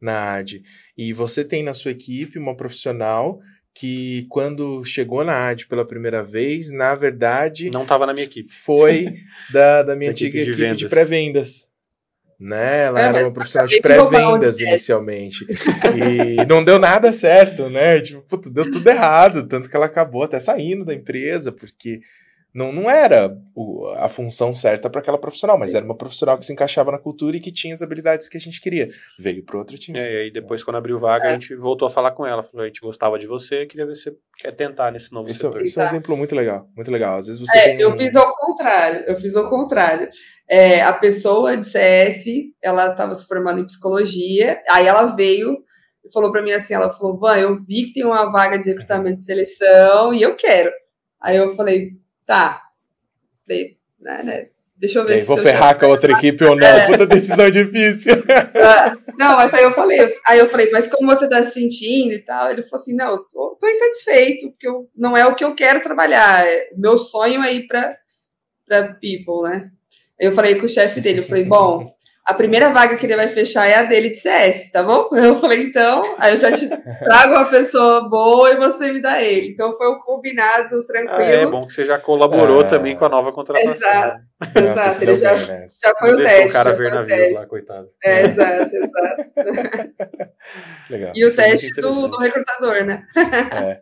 na 0.01 0.35
AD. 0.35 0.63
E 0.97 1.11
você 1.11 1.43
tem 1.43 1.61
na 1.61 1.73
sua 1.73 1.91
equipe 1.91 2.39
uma 2.39 2.55
profissional 2.55 3.41
que 3.79 4.25
quando 4.27 4.83
chegou 4.83 5.23
na 5.23 5.47
AD 5.47 5.65
pela 5.67 5.85
primeira 5.85 6.21
vez, 6.21 6.69
na 6.69 6.93
verdade. 6.95 7.71
Não 7.71 7.83
estava 7.83 8.05
na 8.05 8.13
minha 8.13 8.25
equipe. 8.25 8.49
Foi 8.49 9.07
da, 9.53 9.83
da 9.83 9.95
minha 9.95 10.09
da 10.09 10.11
antiga 10.11 10.37
equipe 10.37 10.53
de, 10.53 10.63
equipe 10.63 10.77
de 10.79 10.89
pré-vendas. 10.89 11.69
Né? 12.37 12.87
Ela 12.87 12.99
é, 12.99 13.03
era 13.05 13.19
uma 13.23 13.31
profissional 13.31 13.69
de 13.69 13.79
pré-vendas 13.79 14.59
inicialmente. 14.59 15.47
e 15.95 16.45
não 16.45 16.61
deu 16.61 16.77
nada 16.77 17.13
certo, 17.13 17.69
né? 17.69 18.01
Tipo, 18.01 18.21
puto, 18.23 18.49
deu 18.49 18.69
tudo 18.69 18.85
errado. 18.85 19.47
Tanto 19.47 19.69
que 19.69 19.75
ela 19.77 19.85
acabou 19.85 20.23
até 20.23 20.41
saindo 20.41 20.83
da 20.83 20.93
empresa, 20.93 21.49
porque 21.49 22.01
não, 22.53 22.71
não 22.71 22.89
era 22.89 23.35
o, 23.55 23.87
a 23.97 24.09
função 24.09 24.51
certa 24.53 24.89
para 24.89 25.01
aquela 25.01 25.17
profissional, 25.19 25.57
mas 25.57 25.75
era 25.75 25.85
uma 25.85 25.95
profissional 25.95 26.37
que 26.37 26.45
se 26.45 26.51
encaixava 26.51 26.91
na 26.91 26.97
cultura 26.97 27.37
e 27.37 27.39
que 27.39 27.51
tinha 27.51 27.73
as 27.75 27.81
habilidades 27.81 28.27
que 28.27 28.37
a 28.37 28.39
gente 28.39 28.59
queria. 28.59 28.89
Veio 29.19 29.43
para 29.45 29.57
outro 29.59 29.77
time. 29.77 29.99
É, 29.99 30.11
e 30.13 30.17
aí 30.23 30.31
depois, 30.31 30.63
quando 30.63 30.77
abriu 30.77 30.97
vaga, 30.97 31.25
É. 31.25 31.29
a 31.29 31.33
gente 31.33 31.55
voltou 31.55 31.87
a 31.87 31.91
falar 31.91 32.11
com 32.11 32.25
ela. 32.25 32.41
Falou, 32.41 32.63
a 32.63 32.67
gente 32.67 32.81
gostava 32.81 33.19
de 33.19 33.27
você, 33.27 33.65
queria 33.65 33.85
ver 33.85 33.95
se 33.95 34.03
você 34.05 34.17
quer 34.39 34.51
tentar 34.53 34.91
nesse 34.91 35.11
novo 35.13 35.29
Esse, 35.29 35.39
setor. 35.39 35.59
é- 35.59 35.63
esse 35.63 35.79
é 35.79 35.83
um 35.83 35.85
exemplo 35.85 36.17
muito 36.17 36.35
legal, 36.35 36.67
muito 36.75 36.89
legal. 36.91 37.17
Às 37.17 37.27
vezes 37.27 37.39
você 37.41 37.57
É, 37.57 37.61
tem 37.69 37.81
eu 37.81 37.93
um- 37.93 37.97
fiz 37.99 38.15
ao 38.15 38.35
contrário, 38.35 39.03
eu 39.07 39.15
fiz 39.19 39.35
ao 39.35 39.49
contrário. 39.49 40.09
É, 40.49 40.81
a 40.81 40.93
pessoa 40.93 41.55
de 41.55 41.65
CS, 41.67 42.25
ela 42.61 42.87
estava 42.91 43.13
se 43.13 43.27
formando 43.27 43.61
em 43.61 43.65
psicologia, 43.65 44.59
aí 44.69 44.87
ela 44.87 45.15
veio 45.15 45.57
e 46.03 46.11
falou 46.11 46.31
para 46.31 46.41
mim 46.41 46.51
assim, 46.51 46.73
ela 46.73 46.91
falou, 46.91 47.17
Van, 47.19 47.37
eu 47.37 47.61
vi 47.63 47.85
que 47.85 47.93
tem 47.93 48.05
uma 48.05 48.31
vaga 48.31 48.57
de 48.57 48.69
recrutamento 48.69 49.17
de 49.17 49.21
seleção 49.23 50.11
e 50.13 50.21
eu 50.23 50.35
quero. 50.35 50.71
Aí 51.21 51.35
eu 51.37 51.55
falei, 51.55 51.98
tá, 52.29 52.61
né, 53.47 54.23
né, 54.23 54.47
deixa 54.77 54.99
eu 54.99 55.05
ver 55.05 55.19
se 55.19 55.27
vou 55.27 55.37
ferrar 55.37 55.77
com 55.79 55.85
a 55.85 55.89
outra 55.89 56.11
equipe 56.17 56.43
ou 56.43 56.55
não. 56.55 56.67
É. 56.67 56.85
Puta 56.85 57.07
decisão 57.07 57.49
difícil. 57.49 58.13
Ah, 58.55 58.95
Não, 59.17 59.35
mas 59.35 59.53
aí 59.53 59.63
eu 59.63 59.73
falei, 59.73 60.15
aí 60.27 60.37
eu 60.39 60.47
falei, 60.49 60.69
mas 60.71 60.87
como 60.87 61.07
você 61.13 61.27
tá 61.27 61.43
se 61.43 61.51
sentindo 61.53 62.13
e 62.13 62.19
tal? 62.19 62.49
Ele 62.51 62.61
falou 62.63 62.75
assim, 62.81 62.95
não, 62.95 63.11
eu 63.11 63.17
tô, 63.19 63.57
tô 63.59 63.67
insatisfeito, 63.67 64.51
porque 64.51 64.67
eu, 64.67 64.87
não 64.95 65.17
é 65.17 65.25
o 65.25 65.33
que 65.35 65.43
eu 65.43 65.55
quero 65.55 65.81
trabalhar. 65.81 66.45
é- 66.47 66.69
O 66.73 66.79
meu 66.79 66.97
sonho 66.97 67.43
é 67.43 67.51
ir 67.53 67.67
pra, 67.67 67.95
pra 68.65 68.83
People, 68.93 69.49
né? 69.49 69.71
Aí 70.21 70.27
eu 70.27 70.33
falei 70.33 70.55
com 70.55 70.65
o 70.65 70.69
chefe 70.69 71.01
dele, 71.01 71.19
eu 71.19 71.23
falei, 71.23 71.43
bom, 71.45 71.91
a 72.29 72.33
primeira 72.33 72.69
vaga 72.71 72.95
que 72.95 73.05
ele 73.05 73.15
vai 73.15 73.27
fechar 73.27 73.65
é 73.67 73.75
a 73.75 73.83
dele 73.83 74.09
de 74.09 74.17
CS, 74.17 74.71
tá 74.71 74.83
bom? 74.83 75.07
Eu 75.15 75.39
falei, 75.39 75.63
então, 75.63 76.01
aí 76.17 76.33
eu 76.33 76.39
já 76.39 76.51
te 76.51 76.67
trago 76.67 77.33
uma 77.33 77.45
pessoa 77.45 78.07
boa 78.09 78.51
e 78.51 78.57
você 78.57 78.91
me 78.93 79.01
dá 79.01 79.21
ele. 79.21 79.49
Então 79.49 79.75
foi 79.77 79.89
um 79.89 79.99
combinado 79.99 80.83
tranquilo. 80.85 81.17
Ah, 81.19 81.23
é 81.23 81.45
bom 81.45 81.65
que 81.65 81.73
você 81.73 81.83
já 81.85 81.97
colaborou 81.99 82.61
É. 82.61 82.67
também 82.67 82.95
com 82.95 83.05
a 83.05 83.09
nova 83.09 83.31
contratação. 83.31 83.73
Exato. 83.73 84.17
né? 84.55 84.69
Exato, 84.71 85.03
ele 85.03 85.17
já, 85.17 85.33
bem 85.33 85.47
nessa. 85.47 85.79
já 85.83 85.95
foi 85.97 86.09
Não 86.09 86.15
o 86.15 86.17
deixou 86.19 86.35
teste. 86.37 86.49
o 86.49 86.53
cara 86.53 86.73
ver 86.73 86.91
navios 86.93 87.17
teste. 87.17 87.33
lá, 87.35 87.45
coitado. 87.47 87.89
É, 88.03 88.21
exato, 88.21 88.75
exato. 88.75 89.29
Legal. 90.89 91.11
E 91.15 91.25
o 91.25 91.27
é 91.27 91.31
teste 91.31 91.81
do, 91.81 92.07
do 92.07 92.17
recrutador, 92.17 92.85
né? 92.85 93.03
É. 93.51 93.81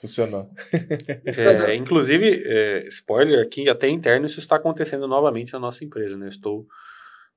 Funcionou. 0.00 0.48
É, 1.66 1.74
inclusive, 1.74 2.42
é, 2.46 2.86
spoiler 2.88 3.44
aqui, 3.44 3.68
até 3.68 3.88
interno, 3.88 4.26
isso 4.26 4.38
está 4.38 4.56
acontecendo 4.56 5.06
novamente 5.08 5.52
na 5.52 5.58
nossa 5.58 5.84
empresa. 5.84 6.16
Né? 6.16 6.26
Eu 6.26 6.30
estou 6.30 6.66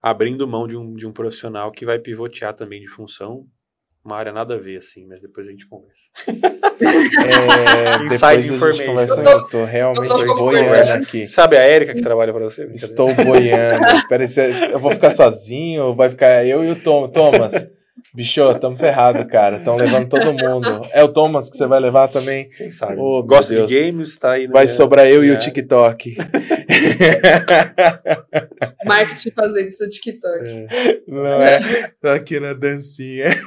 abrindo 0.02 0.48
mão 0.48 0.68
de 0.68 0.76
um, 0.78 0.94
de 0.94 1.06
um 1.07 1.11
profissional 1.11 1.72
que 1.72 1.86
vai 1.86 1.99
pivotear 1.99 2.53
também 2.53 2.82
de 2.82 2.88
função. 2.88 3.45
Uma 4.03 4.15
área 4.18 4.32
nada 4.32 4.56
a 4.56 4.57
ver, 4.57 4.78
assim, 4.78 5.06
mas 5.07 5.22
depois 5.22 5.48
a 5.48 5.52
gente 5.52 5.68
conversa. 5.68 6.02
É, 6.84 7.91
depois 7.99 8.14
Inside 8.14 8.26
a 8.26 8.40
gente 8.40 8.53
information. 8.56 8.86
conversa. 8.88 9.22
Eu 9.22 9.23
tô- 9.23 9.32
Eu 9.32 9.48
tô 9.49 9.65
realmente 9.65 10.11
eu 10.11 10.26
tô 10.28 10.36
boiando 10.36 10.91
aqui. 10.94 11.28
Sabe 11.28 11.56
a 11.57 11.61
Érica 11.61 11.94
que 11.94 12.02
trabalha 12.02 12.34
para 12.34 12.44
você? 12.44 12.65
Estou 12.73 13.14
boiando. 13.14 14.07
Peraí, 14.10 14.28
eu 14.72 14.80
vou 14.80 14.91
ficar 14.91 15.11
sozinho 15.11 15.84
ou 15.86 15.95
vai 15.95 16.10
ficar 16.10 16.44
eu 16.45 16.64
e 16.64 16.72
o 16.72 16.76
Tom? 16.76 17.07
Thomas, 17.07 17.53
bicho, 18.14 18.42
tamo 18.60 18.78
ferrado, 18.78 19.26
cara. 19.28 19.58
Estão 19.58 19.76
levando 19.76 20.08
todo 20.10 20.34
mundo. 20.34 20.86
É 20.94 21.04
o 21.04 21.08
Thomas 21.10 21.50
que 21.50 21.58
você 21.58 21.66
vai 21.68 21.80
levar 21.80 22.08
também? 22.08 22.50
Quem 22.50 22.72
sabe? 22.72 22.96
Oh, 22.98 23.24
Gosta 23.24 23.66
de 23.66 23.80
games, 23.80 24.18
tá 24.18 24.34
aí. 24.34 24.48
Vai 24.48 24.64
né? 24.66 24.70
sobrar 24.70 25.08
eu 25.08 25.24
e 25.24 25.30
É. 25.30 25.34
o 25.34 25.40
TikTok. 25.40 26.16
Marketing 28.86 29.32
fazendo 29.32 29.72
seu 29.72 29.90
TikTok. 29.90 30.68
Não 31.08 31.26
é? 31.42 31.92
Tá 32.02 32.14
aqui 32.16 32.40
na 32.40 32.54
dancinha. 32.54 33.28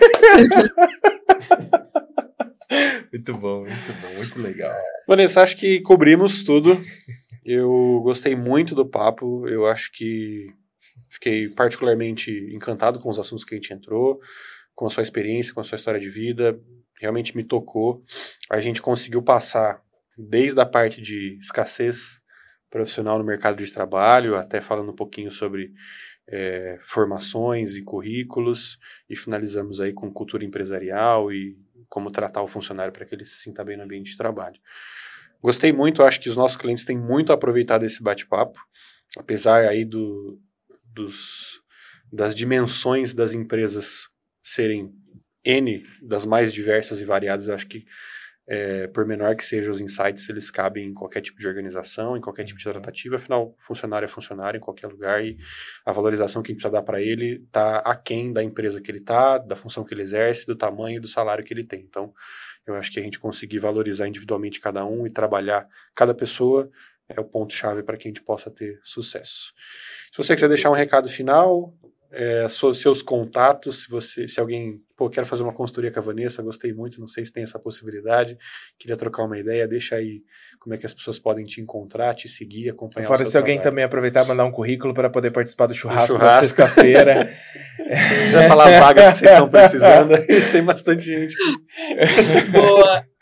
Muito 3.13 3.35
bom, 3.35 3.61
muito 3.61 3.93
bom, 4.03 4.15
muito 4.17 4.43
legal. 4.43 4.75
Vanessa, 5.07 5.43
acho 5.43 5.57
que 5.57 5.81
cobrimos 5.81 6.43
tudo. 6.43 6.81
Eu 7.45 8.01
gostei 8.03 8.35
muito 8.35 8.75
do 8.75 8.85
papo. 8.85 9.47
Eu 9.49 9.67
acho 9.67 9.93
que 9.93 10.49
fiquei 11.25 11.49
particularmente 11.49 12.31
encantado 12.53 13.01
com 13.01 13.09
os 13.09 13.19
assuntos 13.19 13.45
que 13.45 13.55
a 13.55 13.57
gente 13.57 13.73
entrou, 13.73 14.21
com 14.75 14.87
a 14.87 14.91
sua 14.91 15.03
experiência, 15.03 15.55
com 15.55 15.61
a 15.61 15.65
sua 15.65 15.77
história 15.77 15.99
de 15.99 16.11
vida. 16.11 16.61
Realmente 17.01 17.35
me 17.35 17.43
tocou. 17.43 18.05
A 18.51 18.61
gente 18.61 18.83
conseguiu 18.83 19.23
passar 19.23 19.83
desde 20.19 20.61
a 20.61 20.67
parte 20.67 21.01
de 21.01 21.39
escassez 21.41 22.21
profissional 22.69 23.19
no 23.19 23.25
mercado 23.25 23.65
de 23.65 23.73
trabalho, 23.73 24.37
até 24.37 24.61
falando 24.61 24.91
um 24.91 24.95
pouquinho 24.95 25.31
sobre 25.31 25.73
eh, 26.29 26.79
formações 26.83 27.75
e 27.75 27.83
currículos, 27.83 28.79
e 29.09 29.17
finalizamos 29.17 29.81
aí 29.81 29.93
com 29.93 30.13
cultura 30.13 30.45
empresarial 30.45 31.33
e 31.33 31.57
como 31.89 32.11
tratar 32.11 32.43
o 32.43 32.49
funcionário 32.49 32.93
para 32.93 33.05
que 33.05 33.15
ele 33.15 33.25
se 33.25 33.39
sinta 33.39 33.65
bem 33.65 33.77
no 33.77 33.85
ambiente 33.85 34.11
de 34.11 34.17
trabalho. 34.17 34.61
Gostei 35.41 35.73
muito, 35.73 36.03
acho 36.03 36.21
que 36.21 36.29
os 36.29 36.37
nossos 36.37 36.57
clientes 36.57 36.85
têm 36.85 36.99
muito 36.99 37.33
aproveitado 37.33 37.85
esse 37.85 38.03
bate-papo, 38.03 38.59
apesar 39.17 39.69
aí 39.69 39.85
do, 39.85 40.41
dos, 40.95 41.61
das 42.13 42.35
dimensões 42.35 43.15
das 43.15 43.33
empresas 43.33 44.09
serem 44.43 44.93
N, 45.45 45.85
das 46.03 46.25
mais 46.25 46.53
diversas 46.53 47.01
e 47.01 47.05
variadas, 47.05 47.49
eu 47.49 47.55
acho 47.55 47.67
que 47.67 47.85
é, 48.47 48.87
por 48.89 49.07
menor 49.07 49.35
que 49.37 49.45
sejam 49.45 49.73
os 49.73 49.81
insights, 49.81 50.29
eles 50.29 50.51
cabem 50.51 50.89
em 50.89 50.95
qualquer 50.95 51.23
tipo 51.23 51.39
de 51.39 51.49
organização, 51.49 52.17
em 52.17 52.21
qualquer 52.21 52.45
tipo 52.45 52.59
de 52.59 52.65
tratativa, 52.65 53.17
afinal, 53.17 53.55
funcionário 53.59 54.05
é 54.05 54.09
funcionário 54.09 54.59
em 54.59 54.61
qualquer 54.61 54.87
lugar 54.87 55.25
e 55.25 55.37
a 55.85 55.93
valorização 55.93 56.43
que 56.43 56.49
a 56.49 56.53
gente 56.53 56.61
precisa 56.61 56.73
dar 56.73 56.83
para 56.83 57.01
ele 57.01 57.43
está 57.47 57.79
aquém 57.79 58.33
da 58.33 58.43
empresa 58.43 58.81
que 58.83 58.91
ele 58.91 58.99
está, 58.99 59.39
da 59.39 59.57
função 59.57 59.83
que 59.83 59.95
ele 59.95 60.03
exerce, 60.03 60.47
do 60.47 60.55
tamanho 60.55 60.99
e 60.99 61.01
do 61.01 61.09
salário 61.09 61.43
que 61.43 61.55
ele 61.55 61.65
tem. 61.65 61.81
Então, 61.81 62.13
eu 62.67 62.75
acho 62.75 62.91
que 62.93 63.01
a 63.01 63.03
gente 63.03 63.19
conseguir 63.19 63.59
valorizar 63.59 64.07
individualmente 64.07 64.61
cada 64.61 64.85
um 64.85 65.07
e 65.07 65.11
trabalhar 65.11 65.67
cada 65.95 66.15
pessoa 66.15 66.71
é 67.09 67.21
o 67.21 67.25
ponto-chave 67.25 67.83
para 67.83 67.97
que 67.97 68.09
a 68.09 68.11
gente 68.11 68.23
possa 68.23 68.51
ter 68.51 68.81
sucesso. 68.83 69.53
Se 70.11 70.17
você 70.17 70.35
quiser 70.35 70.49
deixar 70.49 70.71
um 70.71 70.75
recado 70.75 71.09
final, 71.09 71.75
é, 72.15 72.47
seus 72.49 73.03
contatos, 73.03 73.83
se 73.83 73.91
você, 73.91 74.29
se 74.29 74.39
alguém, 74.39 74.81
pô, 74.97 75.11
quero 75.11 75.27
fazer 75.27 75.43
uma 75.43 75.53
consultoria 75.53 75.91
com 75.91 75.99
a 75.99 76.03
Vanessa, 76.03 76.43
gostei 76.43 76.73
muito, 76.73 77.01
não 77.01 77.07
sei 77.07 77.27
se 77.27 77.33
tem 77.33 77.43
essa 77.43 77.59
possibilidade, 77.59 78.39
queria 78.79 78.97
trocar 78.97 79.25
uma 79.25 79.39
ideia, 79.39 79.67
deixa 79.67 79.97
aí 79.97 80.23
como 80.61 80.75
é 80.75 80.79
que 80.79 80.87
as 80.87 80.95
pessoas 80.95 81.19
podem 81.19 81.45
te 81.45 81.61
encontrar, 81.61 82.15
te 82.15 82.29
seguir, 82.29 82.71
acompanhar 82.71 83.09
Fora 83.09 83.23
o 83.23 83.25
seu 83.25 83.33
se 83.33 83.37
alguém 83.37 83.57
trabalho. 83.57 83.71
também 83.73 83.85
aproveitar 83.85 84.25
e 84.25 84.29
mandar 84.29 84.45
um 84.45 84.53
currículo 84.53 84.95
para 84.95 85.11
poder 85.11 85.33
participar 85.33 85.67
do 85.67 85.75
churrasco, 85.75 86.15
na 86.15 86.21
churrasco. 86.21 86.45
sexta-feira. 86.45 87.29
quiser 87.77 88.49
falar 88.49 88.69
as 88.69 88.81
vagas 88.81 89.09
que 89.09 89.17
vocês 89.19 89.33
estão 89.33 89.49
precisando, 89.49 90.15
tem 90.53 90.63
bastante 90.63 91.03
gente. 91.03 91.35
Boa. 92.53 93.14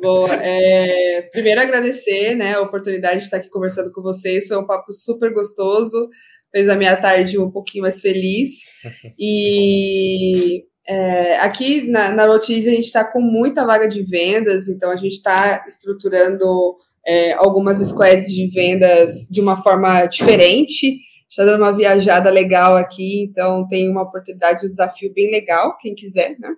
Boa. 0.00 0.28
É, 0.42 1.22
primeiro 1.32 1.60
agradecer 1.60 2.34
né, 2.34 2.54
a 2.54 2.60
oportunidade 2.60 3.18
de 3.18 3.24
estar 3.24 3.38
aqui 3.38 3.48
conversando 3.48 3.92
com 3.92 4.02
vocês. 4.02 4.46
Foi 4.46 4.56
um 4.56 4.66
papo 4.66 4.92
super 4.92 5.32
gostoso. 5.32 6.08
Fez 6.50 6.68
a 6.68 6.76
minha 6.76 6.96
tarde 6.96 7.38
um 7.38 7.50
pouquinho 7.50 7.82
mais 7.82 8.00
feliz. 8.00 8.60
E 9.18 10.64
é, 10.88 11.36
aqui 11.40 11.90
na, 11.90 12.10
na 12.12 12.26
Notícia 12.26 12.72
a 12.72 12.74
gente 12.74 12.86
está 12.86 13.04
com 13.04 13.20
muita 13.20 13.66
vaga 13.66 13.86
de 13.86 14.02
vendas, 14.02 14.68
então 14.68 14.90
a 14.90 14.96
gente 14.96 15.16
está 15.16 15.64
estruturando 15.68 16.76
é, 17.06 17.32
algumas 17.34 17.78
squads 17.78 18.32
de 18.32 18.48
vendas 18.48 19.26
de 19.30 19.40
uma 19.40 19.62
forma 19.62 20.06
diferente. 20.06 20.98
Está 21.30 21.44
dando 21.44 21.62
uma 21.62 21.76
viajada 21.76 22.30
legal 22.30 22.76
aqui, 22.76 23.24
então 23.24 23.66
tem 23.68 23.88
uma 23.88 24.02
oportunidade, 24.02 24.64
um 24.64 24.68
desafio 24.68 25.12
bem 25.12 25.30
legal, 25.30 25.76
quem 25.76 25.94
quiser, 25.94 26.36
né? 26.38 26.50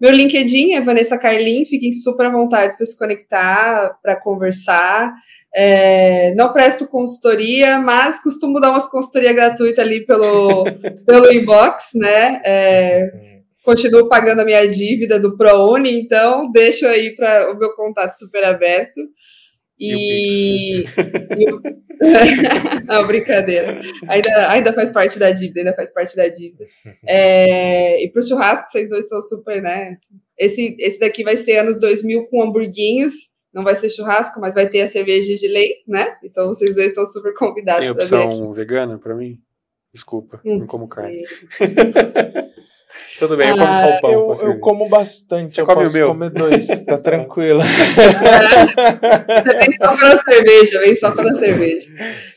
Meu 0.00 0.10
LinkedIn 0.10 0.74
é 0.74 0.80
Vanessa 0.80 1.16
Carlin, 1.16 1.64
fiquem 1.64 1.92
super 1.92 2.26
à 2.26 2.30
vontade 2.30 2.76
para 2.76 2.86
se 2.86 2.96
conectar, 2.96 3.96
para 4.02 4.20
conversar. 4.20 5.12
É, 5.54 6.34
não 6.34 6.52
presto 6.52 6.86
consultoria, 6.86 7.78
mas 7.78 8.22
costumo 8.22 8.60
dar 8.60 8.70
umas 8.70 8.86
consultoria 8.86 9.32
gratuita 9.32 9.82
ali 9.82 10.04
pelo, 10.04 10.64
pelo 11.06 11.32
inbox, 11.32 11.90
né? 11.94 12.40
É, 12.44 13.10
continuo 13.64 14.08
pagando 14.08 14.40
a 14.40 14.44
minha 14.44 14.66
dívida 14.68 15.18
do 15.18 15.36
ProUni, 15.36 16.00
então 16.00 16.50
deixo 16.50 16.86
aí 16.86 17.14
para 17.14 17.52
o 17.52 17.58
meu 17.58 17.74
contato 17.74 18.12
super 18.12 18.44
aberto. 18.44 19.00
E. 19.80 20.80
e 20.84 21.52
o- 21.52 21.60
Não, 22.86 23.06
brincadeira. 23.06 23.80
Ainda, 24.08 24.50
ainda 24.50 24.72
faz 24.72 24.92
parte 24.92 25.18
da 25.18 25.30
dívida, 25.32 25.60
ainda 25.60 25.74
faz 25.74 25.92
parte 25.92 26.14
da 26.16 26.28
dívida. 26.28 26.64
É, 27.06 28.02
e 28.04 28.08
pro 28.10 28.22
churrasco, 28.26 28.68
vocês 28.70 28.88
dois 28.88 29.04
estão 29.04 29.20
super, 29.20 29.60
né? 29.60 29.96
Esse, 30.38 30.76
esse 30.78 31.00
daqui 31.00 31.24
vai 31.24 31.36
ser 31.36 31.56
anos 31.58 31.78
2000 31.80 32.26
com 32.28 32.42
hamburguinhos. 32.42 33.14
Não 33.52 33.64
vai 33.64 33.74
ser 33.74 33.88
churrasco, 33.88 34.40
mas 34.40 34.54
vai 34.54 34.68
ter 34.68 34.82
a 34.82 34.86
cerveja 34.86 35.34
de 35.34 35.48
lei, 35.48 35.72
né? 35.88 36.16
Então 36.22 36.48
vocês 36.48 36.74
dois 36.74 36.88
estão 36.88 37.04
super 37.06 37.34
convidados 37.34 37.82
Tem 37.82 37.90
opção 37.90 38.52
vegana 38.52 38.98
para 38.98 39.14
mim? 39.16 39.38
Desculpa, 39.92 40.40
Hum. 40.44 40.58
não 40.60 40.66
como 40.66 40.86
carne. 40.86 41.24
Tudo 43.18 43.36
bem, 43.36 43.48
eu 43.48 43.56
como 43.56 43.74
só 43.74 43.88
o 43.90 44.00
pão. 44.00 44.12
Eu, 44.12 44.34
eu 44.48 44.60
como 44.60 44.88
bastante, 44.88 45.54
Você 45.54 45.60
eu 45.60 45.66
come 45.66 45.80
o 45.80 45.84
posso 45.84 45.96
meu? 45.96 46.08
comer 46.08 46.30
dois, 46.30 46.84
tá 46.84 46.96
tranquilo. 47.02 47.60
Você 47.60 49.56
vem 49.56 49.72
só 49.72 49.96
pela 49.96 50.16
cerveja, 50.16 50.80
vem 50.80 50.94
só 50.94 51.10
pela 51.10 51.34
cerveja. 51.34 51.90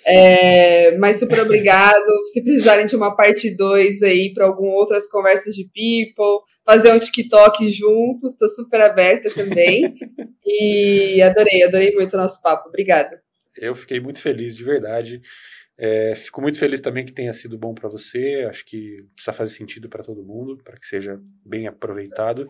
É, 0.06 0.98
mas 0.98 1.18
super 1.18 1.42
obrigado. 1.42 2.26
Se 2.34 2.44
precisarem 2.44 2.86
de 2.88 2.96
uma 2.96 3.16
parte 3.16 3.56
2 3.56 4.02
aí 4.02 4.34
para 4.34 4.46
algumas 4.46 4.74
outras 4.74 5.08
conversas 5.08 5.54
de 5.54 5.66
people, 5.66 6.44
fazer 6.66 6.92
um 6.92 7.00
TikTok 7.00 7.70
juntos, 7.70 8.34
estou 8.34 8.50
super 8.50 8.82
aberta 8.82 9.30
também. 9.30 9.94
E 10.46 11.22
adorei, 11.22 11.64
adorei 11.64 11.92
muito 11.92 12.14
o 12.14 12.18
nosso 12.18 12.42
papo. 12.42 12.70
Obrigada. 12.70 13.22
Eu 13.58 13.76
fiquei 13.76 14.00
muito 14.00 14.22
feliz, 14.22 14.56
de 14.56 14.64
verdade. 14.64 15.22
É, 15.84 16.14
fico 16.14 16.40
muito 16.40 16.60
feliz 16.60 16.80
também 16.80 17.04
que 17.04 17.12
tenha 17.12 17.34
sido 17.34 17.58
bom 17.58 17.74
para 17.74 17.90
você. 17.90 18.46
Acho 18.48 18.64
que 18.64 18.98
precisa 19.16 19.34
fazer 19.34 19.56
sentido 19.56 19.90
para 19.90 20.04
todo 20.04 20.24
mundo, 20.24 20.56
para 20.64 20.78
que 20.78 20.86
seja 20.86 21.20
bem 21.44 21.66
aproveitado. 21.66 22.48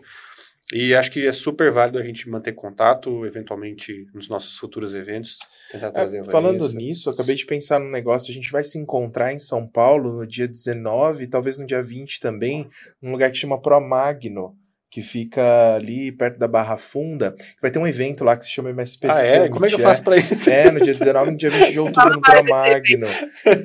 E 0.70 0.94
acho 0.94 1.10
que 1.10 1.26
é 1.26 1.32
super 1.32 1.70
válido 1.70 1.98
a 1.98 2.04
gente 2.04 2.28
manter 2.28 2.52
contato, 2.52 3.24
eventualmente, 3.24 4.06
nos 4.12 4.28
nossos 4.28 4.58
futuros 4.58 4.94
eventos. 4.94 5.38
Tentar 5.70 5.86
É, 5.86 5.90
trazer 5.90 6.20
a 6.20 6.24
falando 6.24 6.68
nisso, 6.74 7.08
acabei 7.08 7.34
de 7.34 7.46
pensar 7.46 7.78
num 7.78 7.90
negócio. 7.90 8.30
A 8.30 8.34
gente 8.34 8.52
vai 8.52 8.62
se 8.62 8.78
encontrar 8.78 9.32
em 9.32 9.38
São 9.38 9.66
Paulo 9.66 10.12
no 10.12 10.26
dia 10.26 10.46
19, 10.46 11.26
talvez 11.26 11.56
no 11.56 11.64
dia 11.64 11.82
20 11.82 12.20
também, 12.20 12.68
num 13.00 13.12
lugar 13.12 13.30
que 13.30 13.38
chama 13.38 13.60
Pro 13.60 13.80
Magno, 13.80 14.54
que 14.92 15.00
fica 15.00 15.76
ali 15.76 16.12
perto 16.12 16.38
da 16.38 16.46
Barra 16.46 16.76
Funda. 16.76 17.34
Vai 17.62 17.70
ter 17.70 17.78
um 17.78 17.86
evento 17.86 18.22
lá 18.24 18.36
que 18.36 18.44
se 18.44 18.50
chama 18.50 18.68
MSP 18.68 19.08
Ah, 19.10 19.22
é? 19.22 19.48
Como 19.48 19.64
é 19.64 19.68
que 19.70 19.74
eu 19.74 19.78
faço 19.78 20.04
pra 20.04 20.18
isso? 20.18 20.50
É, 20.50 20.70
no 20.70 20.78
dia 20.82 20.92
19 20.92 21.28
e 21.28 21.30
no 21.30 21.36
dia 21.38 21.48
20 21.48 21.72
de 21.72 21.80
outubro 21.80 22.10
no 22.10 22.20
Pro 22.20 22.44
Magno. 22.44 23.06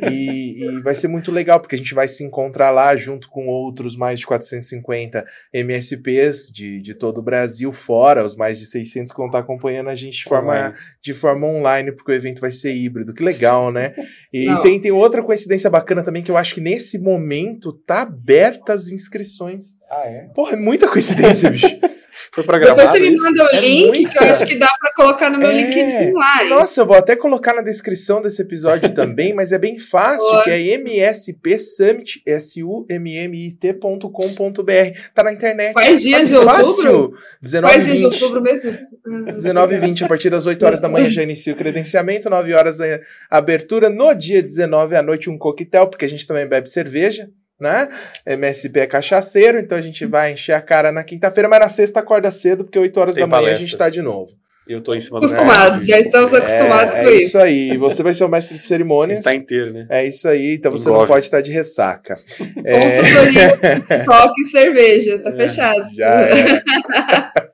E, 0.09 0.63
e 0.63 0.81
vai 0.81 0.95
ser 0.95 1.09
muito 1.09 1.29
legal, 1.29 1.59
porque 1.59 1.75
a 1.75 1.77
gente 1.77 1.93
vai 1.93 2.07
se 2.07 2.23
encontrar 2.23 2.69
lá 2.69 2.95
junto 2.95 3.27
com 3.27 3.45
outros 3.47 3.97
mais 3.97 4.21
de 4.21 4.25
450 4.25 5.25
MSPs 5.53 6.49
de, 6.49 6.79
de 6.79 6.93
todo 6.93 7.17
o 7.17 7.21
Brasil, 7.21 7.73
fora 7.73 8.23
os 8.23 8.33
mais 8.33 8.57
de 8.57 8.65
600 8.65 9.11
que 9.11 9.17
vão 9.17 9.27
estar 9.27 9.39
acompanhando 9.39 9.89
a 9.89 9.95
gente 9.95 10.19
de 10.19 10.23
forma, 10.23 10.53
Online. 10.53 10.75
de 11.03 11.13
forma 11.13 11.45
online, 11.45 11.91
porque 11.91 12.13
o 12.13 12.15
evento 12.15 12.39
vai 12.39 12.51
ser 12.51 12.73
híbrido. 12.73 13.13
Que 13.13 13.21
legal, 13.21 13.69
né? 13.69 13.93
E 14.31 14.45
Não. 14.45 14.61
tem, 14.61 14.79
tem 14.79 14.93
outra 14.93 15.21
coincidência 15.21 15.69
bacana 15.69 16.01
também, 16.01 16.23
que 16.23 16.31
eu 16.31 16.37
acho 16.37 16.55
que 16.55 16.61
nesse 16.61 16.97
momento 16.97 17.73
tá 17.73 18.03
aberta 18.03 18.71
as 18.71 18.87
inscrições. 18.91 19.75
Ah, 19.89 20.03
é? 20.05 20.27
Porra, 20.33 20.53
é 20.53 20.57
muita 20.57 20.87
coincidência, 20.87 21.49
bicho. 21.49 21.67
Foi 22.33 22.43
Depois 22.43 22.59
programado 22.61 22.91
você 22.91 22.99
me 22.99 23.15
manda 23.15 23.43
o 23.45 23.55
É 23.55 23.59
link, 23.61 23.87
muita. 23.87 24.11
que 24.11 24.17
eu 24.17 24.21
acho 24.31 24.45
que 24.45 24.59
dá 24.59 24.67
pra 24.79 24.93
colocar 24.95 25.29
no 25.29 25.37
meu 25.39 25.49
É. 25.49 25.53
LinkedIn 25.53 26.13
lá. 26.13 26.43
hein? 26.43 26.49
Nossa, 26.49 26.81
eu 26.81 26.85
vou 26.85 26.95
até 26.97 27.15
colocar 27.15 27.53
na 27.53 27.61
descrição 27.61 28.21
desse 28.21 28.41
episódio 28.41 28.93
também, 28.93 29.33
mas 29.33 29.51
é 29.51 29.57
bem 29.57 29.79
fácil, 29.79 30.27
Boa. 30.29 30.43
que 30.43 30.49
é 30.49 30.59
MSP 30.77 31.57
Summit, 31.57 32.21
S-U-M-M-I-T.com.br. 32.27 34.99
Tá 35.13 35.23
na 35.23 35.31
internet. 35.33 35.73
Quais 35.73 36.01
dias 36.01 36.27
de 36.27 36.33
Tá 36.33 36.39
outubro? 36.41 36.57
Fácil. 36.65 37.13
19 37.41 37.73
Quais 37.73 37.85
dias 37.85 37.97
de 37.97 38.03
20. 38.03 38.13
outubro 38.23 38.41
mesmo? 38.41 38.71
19 39.35 39.75
e 39.75 39.79
20, 39.79 40.03
a 40.03 40.07
partir 40.07 40.29
das 40.29 40.45
8 40.45 40.65
horas 40.65 40.81
da 40.81 40.89
manhã 40.89 41.09
já 41.09 41.23
inicia 41.23 41.53
o 41.53 41.55
credenciamento, 41.55 42.29
9 42.29 42.53
horas 42.53 42.79
a 42.81 42.99
abertura. 43.29 43.89
No 43.89 44.13
dia 44.13 44.41
19 44.43 44.95
à 44.95 45.01
noite, 45.01 45.29
um 45.29 45.37
coquetel, 45.37 45.87
porque 45.87 46.05
a 46.05 46.09
gente 46.09 46.27
também 46.27 46.45
bebe 46.47 46.69
cerveja, 46.69 47.29
né? 47.59 47.87
MSP 48.25 48.79
é 48.81 48.87
cachaceiro, 48.87 49.59
então 49.59 49.77
a 49.77 49.81
gente 49.81 50.05
vai 50.05 50.33
encher 50.33 50.53
a 50.53 50.61
cara 50.61 50.91
na 50.91 51.03
quinta-feira, 51.03 51.49
mas 51.49 51.59
na 51.59 51.69
sexta 51.69 51.99
acorda 51.99 52.31
cedo, 52.31 52.63
porque 52.63 52.77
8 52.77 52.99
horas 52.99 53.15
Tem 53.15 53.23
da 53.23 53.27
manhã 53.27 53.39
a 53.39 53.43
palestra. 53.43 53.63
gente 53.63 53.77
tá 53.77 53.89
de 53.89 54.01
novo. 54.01 54.31
Eu 54.67 54.81
tô 54.81 54.93
em 54.93 54.99
cima 54.99 55.21
do 55.21 55.25
Acostumados, 55.25 55.85
já 55.85 55.97
estamos 55.97 56.33
acostumados 56.33 56.93
é, 56.93 57.01
com 57.01 57.07
é 57.07 57.13
isso. 57.13 57.27
isso 57.27 57.37
aí. 57.37 57.77
Você 57.77 58.03
vai 58.03 58.13
ser 58.13 58.25
o 58.25 58.27
mestre 58.27 58.57
de 58.57 58.65
cerimônias. 58.65 59.23
tá 59.23 59.33
inteiro, 59.33 59.71
né? 59.71 59.87
É 59.89 60.05
isso 60.05 60.27
aí, 60.27 60.55
então 60.55 60.69
você 60.69 60.89
Engove. 60.89 60.99
não 61.03 61.07
pode 61.07 61.25
estar 61.25 61.39
de 61.41 61.51
ressaca. 61.51 62.15
É, 62.65 62.81
Consultoria, 62.81 64.03
toque 64.03 64.41
e 64.41 64.45
cerveja, 64.45 65.19
tá 65.19 65.31
fechado. 65.31 65.95
já 65.95 66.21
é. 66.21 66.61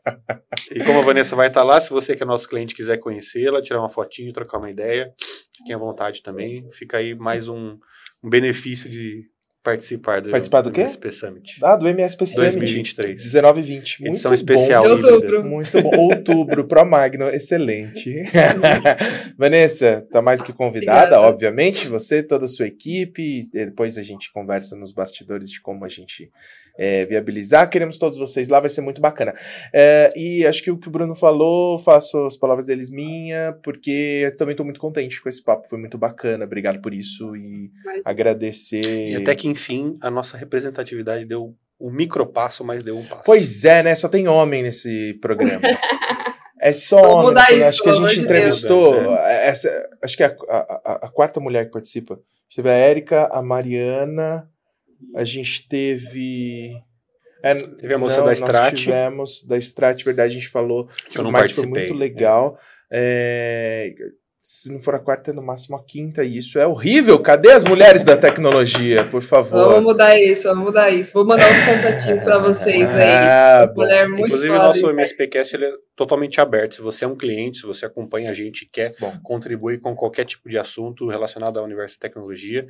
E 0.71 0.83
como 0.83 0.99
a 0.99 1.01
Vanessa 1.03 1.35
vai 1.35 1.47
estar 1.49 1.63
lá, 1.63 1.79
se 1.79 1.91
você 1.91 2.15
que 2.15 2.23
é 2.23 2.25
nosso 2.25 2.47
cliente 2.49 2.73
quiser 2.73 2.97
conhecê-la, 2.97 3.61
tirar 3.61 3.79
uma 3.79 3.89
fotinho, 3.89 4.33
trocar 4.33 4.57
uma 4.57 4.71
ideia, 4.71 5.11
fiquem 5.57 5.75
à 5.75 5.77
vontade 5.77 6.23
também. 6.23 6.67
Fica 6.71 6.97
aí 6.97 7.13
mais 7.13 7.47
um, 7.47 7.77
um 8.23 8.29
benefício 8.29 8.89
de 8.89 9.23
participar 9.63 10.21
do, 10.21 10.29
Participar 10.29 10.61
do 10.61 10.71
quê? 10.71 10.81
MSP 10.81 11.11
Summit. 11.11 11.57
Ah, 11.63 11.75
do 11.77 11.87
MSP 11.87 12.27
Summit. 12.27 12.57
2023. 12.57 13.21
19 13.23 13.61
e 13.61 13.63
20. 13.63 14.01
Muito 14.01 14.11
Edição 14.13 14.29
bom. 14.31 14.35
especial. 14.35 14.83
De 14.83 14.89
híbrida. 14.91 15.13
outubro. 15.13 15.43
Muito 15.45 15.81
bom. 15.81 15.91
Outubro, 15.97 16.67
Pro 16.67 16.85
Magno, 16.85 17.29
excelente. 17.29 18.23
Vanessa, 19.37 20.05
tá 20.11 20.21
mais 20.21 20.41
que 20.41 20.51
convidada, 20.53 21.01
Obrigada. 21.17 21.21
obviamente. 21.21 21.87
Você, 21.87 22.21
toda 22.21 22.45
a 22.45 22.49
sua 22.49 22.67
equipe. 22.67 23.43
Depois 23.51 23.97
a 23.97 24.03
gente 24.03 24.31
conversa 24.31 24.75
nos 24.75 24.91
bastidores 24.91 25.49
de 25.49 25.61
como 25.61 25.85
a 25.85 25.89
gente 25.89 26.29
é, 26.77 27.05
viabilizar. 27.05 27.69
Queremos 27.69 27.97
todos 27.97 28.17
vocês 28.17 28.49
lá, 28.49 28.59
vai 28.59 28.69
ser 28.69 28.81
muito 28.81 28.99
bacana. 29.01 29.33
É, 29.73 30.11
e 30.15 30.45
acho 30.45 30.63
que 30.63 30.71
o 30.71 30.77
que 30.77 30.87
o 30.87 30.91
Bruno 30.91 31.15
falou, 31.15 31.77
faço 31.79 32.25
as 32.25 32.35
palavras 32.35 32.65
deles 32.65 32.89
minha, 32.89 33.53
porque 33.63 34.21
eu 34.25 34.35
também 34.37 34.55
tô 34.55 34.63
muito 34.63 34.79
contente 34.79 35.21
com 35.21 35.29
esse 35.29 35.41
papo. 35.43 35.67
Foi 35.69 35.79
muito 35.79 35.97
bacana. 35.97 36.45
Obrigado 36.45 36.81
por 36.81 36.93
isso 36.93 37.35
e 37.35 37.71
Mas- 37.85 38.01
agradecer. 38.03 39.11
E 39.11 39.15
até 39.15 39.35
que, 39.35 39.52
enfim, 39.53 39.97
a 40.01 40.09
nossa 40.11 40.35
representatividade 40.37 41.25
deu 41.25 41.55
um 41.79 41.91
micropasso, 41.91 42.63
mas 42.63 42.83
deu 42.83 42.97
um 42.97 43.05
passo. 43.05 43.23
Pois 43.25 43.63
é, 43.65 43.83
né? 43.83 43.95
Só 43.95 44.07
tem 44.09 44.27
homem 44.27 44.63
nesse 44.63 45.13
programa. 45.21 45.61
É 46.61 46.71
só 46.71 46.95
Vamos 47.01 47.13
homem. 47.15 47.27
mudar 47.27 47.51
né? 47.51 47.57
isso, 47.57 47.65
acho 47.67 47.83
que 47.83 47.89
a 47.89 47.93
gente 47.93 47.97
amor 47.99 48.09
de 48.09 48.15
Deus. 48.15 48.25
entrevistou. 48.25 49.15
essa- 49.25 49.89
acho 50.01 50.15
que 50.17 50.23
é 50.23 50.27
a, 50.27 50.57
a- 50.57 50.99
a- 51.03 51.09
quarta 51.11 51.39
mulher 51.41 51.65
que 51.65 51.71
participa. 51.71 52.13
A 52.13 52.17
gente 52.17 52.55
teve 52.55 52.69
a 52.69 52.73
Érica, 52.73 53.27
a 53.31 53.41
Mariana, 53.41 54.49
a 55.15 55.23
gente 55.25 55.67
teve. 55.67 56.71
é, 57.43 57.53
Teve 57.55 57.93
a 57.93 57.97
moça 57.97 58.17
não, 58.17 58.23
da 58.23 58.29
nós 58.29 58.39
Strat. 58.39 58.75
tivemos 58.75 59.43
da 59.43 59.57
Strat, 59.57 60.03
verdade, 60.05 60.31
a 60.31 60.35
gente 60.35 60.47
falou. 60.47 60.87
Que 61.09 61.17
eu 61.17 61.23
não 61.23 61.31
o 61.31 61.33
marketing 61.33 61.55
foi 61.55 61.63
participei. 61.69 61.87
muito 61.89 61.99
legal. 61.99 62.57
É, 62.89 63.93
se 64.45 64.69
não 64.69 64.81
for 64.81 64.93
a 64.93 64.99
quarta, 64.99 65.31
é 65.31 65.33
no 65.33 65.41
máximo 65.41 65.77
a 65.77 65.81
quinta, 65.85 66.21
e 66.21 66.37
isso 66.37 66.59
é 66.59 66.67
horrível. 66.67 67.17
Cadê 67.17 67.49
as 67.53 67.63
mulheres 67.63 68.03
da 68.03 68.17
tecnologia, 68.17 69.05
por 69.05 69.21
favor? 69.21 69.69
Vamos 69.69 69.83
mudar 69.83 70.19
isso, 70.19 70.43
vamos 70.43 70.65
mudar 70.65 70.89
isso. 70.89 71.13
Vou 71.13 71.25
mandar 71.25 71.49
uns 71.49 71.65
contatinhos 71.65 72.23
pra 72.25 72.39
vocês 72.39 72.89
aí. 72.89 73.09
Ah, 73.09 73.61
As 73.61 73.73
mulheres 73.73 74.09
muito 74.09 74.25
Inclusive, 74.25 74.49
o 74.49 74.53
foda. 74.55 74.67
nosso 74.67 74.89
MSPcast 74.89 75.55
ele 75.55 75.65
é 75.67 75.73
totalmente 75.95 76.41
aberto. 76.41 76.75
Se 76.75 76.81
você 76.81 77.05
é 77.05 77.07
um 77.07 77.15
cliente, 77.15 77.59
se 77.59 77.65
você 77.65 77.85
acompanha 77.85 78.31
a 78.31 78.33
gente 78.33 78.65
quer 78.69 78.93
Bom. 78.99 79.17
contribuir 79.23 79.79
com 79.79 79.95
qualquer 79.95 80.25
tipo 80.25 80.49
de 80.49 80.57
assunto 80.57 81.07
relacionado 81.07 81.57
ao 81.57 81.63
universo 81.63 81.95
da 81.97 82.01
tecnologia, 82.09 82.67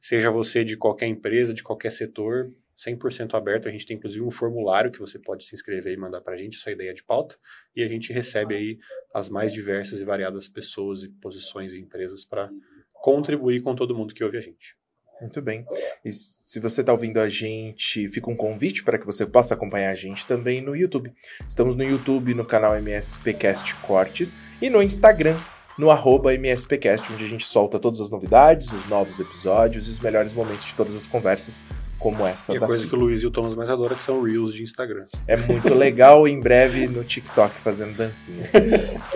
seja 0.00 0.30
você 0.30 0.62
de 0.62 0.76
qualquer 0.76 1.06
empresa, 1.06 1.52
de 1.52 1.64
qualquer 1.64 1.90
setor, 1.90 2.52
100% 2.76 3.34
aberto. 3.34 3.68
A 3.68 3.70
gente 3.70 3.86
tem, 3.86 3.96
inclusive, 3.96 4.22
um 4.24 4.30
formulário 4.30 4.90
que 4.90 4.98
você 4.98 5.18
pode 5.18 5.44
se 5.44 5.54
inscrever 5.54 5.92
e 5.92 5.96
mandar 5.96 6.20
para 6.20 6.34
a 6.34 6.36
gente, 6.36 6.56
sua 6.56 6.72
ideia 6.72 6.92
de 6.92 7.02
pauta, 7.02 7.36
e 7.74 7.82
a 7.82 7.88
gente 7.88 8.12
recebe 8.12 8.54
aí 8.54 8.78
as 9.14 9.28
mais 9.28 9.52
diversas 9.52 10.00
e 10.00 10.04
variadas 10.04 10.48
pessoas 10.48 11.02
e 11.02 11.08
posições 11.08 11.74
e 11.74 11.80
empresas 11.80 12.24
para 12.24 12.50
contribuir 12.92 13.62
com 13.62 13.74
todo 13.74 13.94
mundo 13.94 14.14
que 14.14 14.22
ouve 14.22 14.36
a 14.36 14.40
gente. 14.40 14.76
Muito 15.20 15.40
bem. 15.40 15.64
E 16.04 16.12
se 16.12 16.60
você 16.60 16.82
está 16.82 16.92
ouvindo 16.92 17.18
a 17.18 17.28
gente, 17.28 18.06
fica 18.08 18.30
um 18.30 18.36
convite 18.36 18.84
para 18.84 18.98
que 18.98 19.06
você 19.06 19.24
possa 19.24 19.54
acompanhar 19.54 19.90
a 19.90 19.94
gente 19.94 20.26
também 20.26 20.60
no 20.60 20.76
YouTube. 20.76 21.10
Estamos 21.48 21.74
no 21.74 21.82
YouTube, 21.82 22.34
no 22.34 22.46
canal 22.46 22.76
MSPcast 22.76 23.74
Cortes 23.76 24.36
e 24.60 24.68
no 24.68 24.82
Instagram, 24.82 25.38
no 25.78 25.88
MSPcast, 25.90 27.10
onde 27.12 27.24
a 27.24 27.28
gente 27.28 27.46
solta 27.46 27.78
todas 27.78 28.00
as 28.00 28.10
novidades, 28.10 28.70
os 28.70 28.86
novos 28.88 29.18
episódios 29.18 29.86
e 29.86 29.90
os 29.90 30.00
melhores 30.00 30.34
momentos 30.34 30.64
de 30.64 30.74
todas 30.74 30.94
as 30.94 31.06
conversas, 31.06 31.62
como 31.98 32.26
essa 32.26 32.52
E 32.52 32.56
a 32.56 32.60
coisa 32.60 32.86
que 32.86 32.94
o 32.94 32.98
Luiz 32.98 33.22
e 33.22 33.26
o 33.26 33.30
Thomas 33.30 33.54
mais 33.54 33.70
adoram 33.70 33.96
que 33.96 34.02
são 34.02 34.22
Reels 34.22 34.54
de 34.54 34.62
Instagram. 34.62 35.06
É 35.26 35.36
muito 35.36 35.74
legal, 35.74 36.26
em 36.26 36.40
breve 36.40 36.86
no 36.86 37.02
TikTok 37.04 37.58
fazendo 37.58 37.96
dancinhas. 37.96 38.52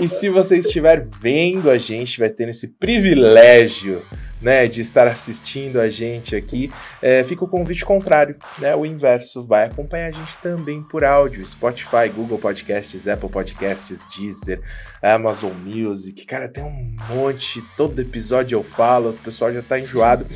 e 0.01 0.09
se 0.09 0.28
você 0.28 0.59
estiver 0.59 1.07
vendo 1.20 1.70
a 1.70 1.78
gente, 1.78 2.09
estiver 2.09 2.31
tendo 2.31 2.51
esse 2.51 2.69
privilégio, 2.69 4.02
né, 4.40 4.66
de 4.66 4.81
estar 4.81 5.07
assistindo 5.07 5.81
a 5.81 5.89
gente 5.90 6.35
aqui, 6.35 6.73
é, 7.02 7.23
fica 7.23 7.44
o 7.44 7.48
convite 7.48 7.85
contrário, 7.85 8.36
né, 8.59 8.74
o 8.74 8.86
inverso, 8.86 9.44
vai 9.47 9.65
acompanhar 9.65 10.09
a 10.09 10.12
gente 10.12 10.36
também 10.39 10.82
por 10.82 11.05
áudio, 11.05 11.44
Spotify, 11.44 12.09
Google 12.15 12.39
Podcasts, 12.39 13.07
Apple 13.07 13.28
Podcasts, 13.28 14.07
Deezer, 14.07 14.61
Amazon 15.02 15.52
Music, 15.52 16.24
cara, 16.24 16.48
tem 16.48 16.65
um 16.65 16.97
monte, 17.15 17.62
todo 17.77 18.01
episódio 18.01 18.57
eu 18.57 18.62
falo, 18.62 19.11
o 19.11 19.15
pessoal 19.15 19.52
já 19.52 19.62
tá 19.62 19.78
enjoado, 19.78 20.27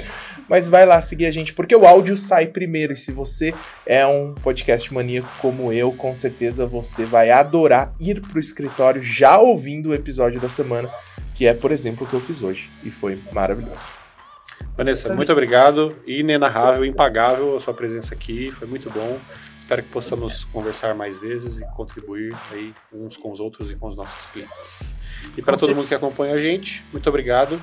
mas 0.48 0.68
vai 0.68 0.84
lá 0.86 1.00
seguir 1.00 1.26
a 1.26 1.30
gente, 1.30 1.52
porque 1.52 1.74
o 1.74 1.86
áudio 1.86 2.16
sai 2.16 2.46
primeiro, 2.46 2.92
e 2.92 2.96
se 2.96 3.12
você 3.12 3.54
é 3.86 4.06
um 4.06 4.34
podcast 4.34 4.92
maníaco 4.92 5.28
como 5.40 5.72
eu, 5.72 5.92
com 5.92 6.12
certeza 6.12 6.66
você 6.66 7.04
vai 7.04 7.30
adorar 7.30 7.94
ir 8.00 8.20
pro 8.20 8.40
escritório 8.40 9.02
já 9.02 9.38
ouvindo 9.38 9.90
o 9.90 9.94
episódio 9.94 10.40
da 10.40 10.48
semana, 10.48 10.90
que 11.34 11.46
é, 11.46 11.54
por 11.54 11.72
exemplo, 11.72 12.06
o 12.06 12.08
que 12.08 12.14
eu 12.14 12.20
fiz 12.20 12.42
hoje. 12.42 12.70
E 12.82 12.90
foi 12.90 13.20
maravilhoso. 13.32 14.04
Vanessa, 14.76 15.14
muito 15.14 15.30
obrigado. 15.30 15.96
Inenarrável, 16.06 16.84
impagável 16.84 17.56
a 17.56 17.60
sua 17.60 17.74
presença 17.74 18.14
aqui. 18.14 18.50
Foi 18.50 18.66
muito 18.66 18.90
bom. 18.90 19.20
Espero 19.56 19.82
que 19.82 19.88
possamos 19.88 20.44
conversar 20.44 20.94
mais 20.94 21.16
vezes 21.18 21.58
e 21.58 21.66
contribuir 21.74 22.34
aí 22.50 22.74
uns 22.92 23.16
com 23.16 23.30
os 23.30 23.40
outros 23.40 23.70
e 23.70 23.76
com 23.76 23.88
os 23.88 23.96
nossos 23.96 24.26
clientes. 24.26 24.94
E 25.36 25.42
para 25.42 25.56
todo 25.56 25.74
mundo 25.74 25.88
que 25.88 25.94
acompanha 25.94 26.34
a 26.34 26.38
gente, 26.38 26.84
muito 26.92 27.08
obrigado. 27.08 27.60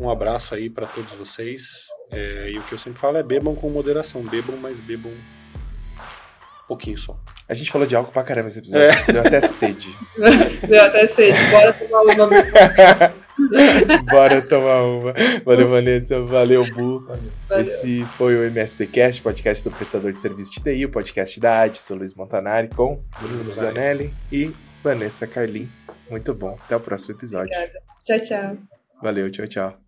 Um 0.00 0.08
abraço 0.08 0.54
aí 0.54 0.70
para 0.70 0.86
todos 0.86 1.12
vocês. 1.14 1.88
É, 2.10 2.50
e 2.50 2.58
o 2.58 2.62
que 2.62 2.72
eu 2.72 2.78
sempre 2.78 3.00
falo 3.00 3.16
é 3.16 3.22
bebam 3.22 3.54
com 3.54 3.68
moderação. 3.68 4.22
Bebam, 4.22 4.56
mas 4.56 4.80
bebam 4.80 5.10
um 5.10 6.66
pouquinho 6.68 6.96
só. 6.96 7.18
A 7.48 7.54
gente 7.54 7.70
falou 7.70 7.86
de 7.86 7.96
álcool 7.96 8.12
pra 8.12 8.22
caramba 8.22 8.48
esse 8.48 8.58
episódio. 8.58 8.88
Deu 9.12 9.20
até 9.20 9.40
sede. 9.40 9.88
Deu 10.68 10.82
até 10.82 11.06
sede. 11.06 11.38
Bora 11.50 11.72
tomar 11.72 12.02
uma. 12.02 12.28
Bora 14.10 14.42
tomar 14.42 14.82
uma. 14.82 15.14
Valeu, 15.44 15.68
Vanessa. 15.68 16.20
Valeu, 16.22 16.64
Bu. 16.72 17.00
Valeu. 17.00 17.62
Esse 17.62 18.04
foi 18.16 18.36
o 18.36 18.44
MSPcast, 18.44 19.22
podcast 19.22 19.64
do 19.64 19.70
prestador 19.70 20.12
de 20.12 20.20
serviço 20.20 20.52
de 20.52 20.62
TI, 20.62 20.84
o 20.84 20.90
podcast 20.90 21.40
da 21.40 21.62
AD. 21.62 21.78
Sou 21.78 21.96
Luiz 21.96 22.14
Montanari 22.14 22.68
com 22.68 23.02
Bruno 23.20 23.52
Zanelli 23.52 24.14
e 24.30 24.52
Vanessa 24.82 25.26
Carlin. 25.26 25.68
Muito 26.10 26.34
bom. 26.34 26.58
Até 26.64 26.76
o 26.76 26.80
próximo 26.80 27.14
episódio. 27.14 27.52
Obrigada. 27.54 27.80
Tchau, 28.04 28.20
tchau. 28.20 28.56
Valeu, 29.02 29.30
tchau, 29.30 29.46
tchau. 29.46 29.87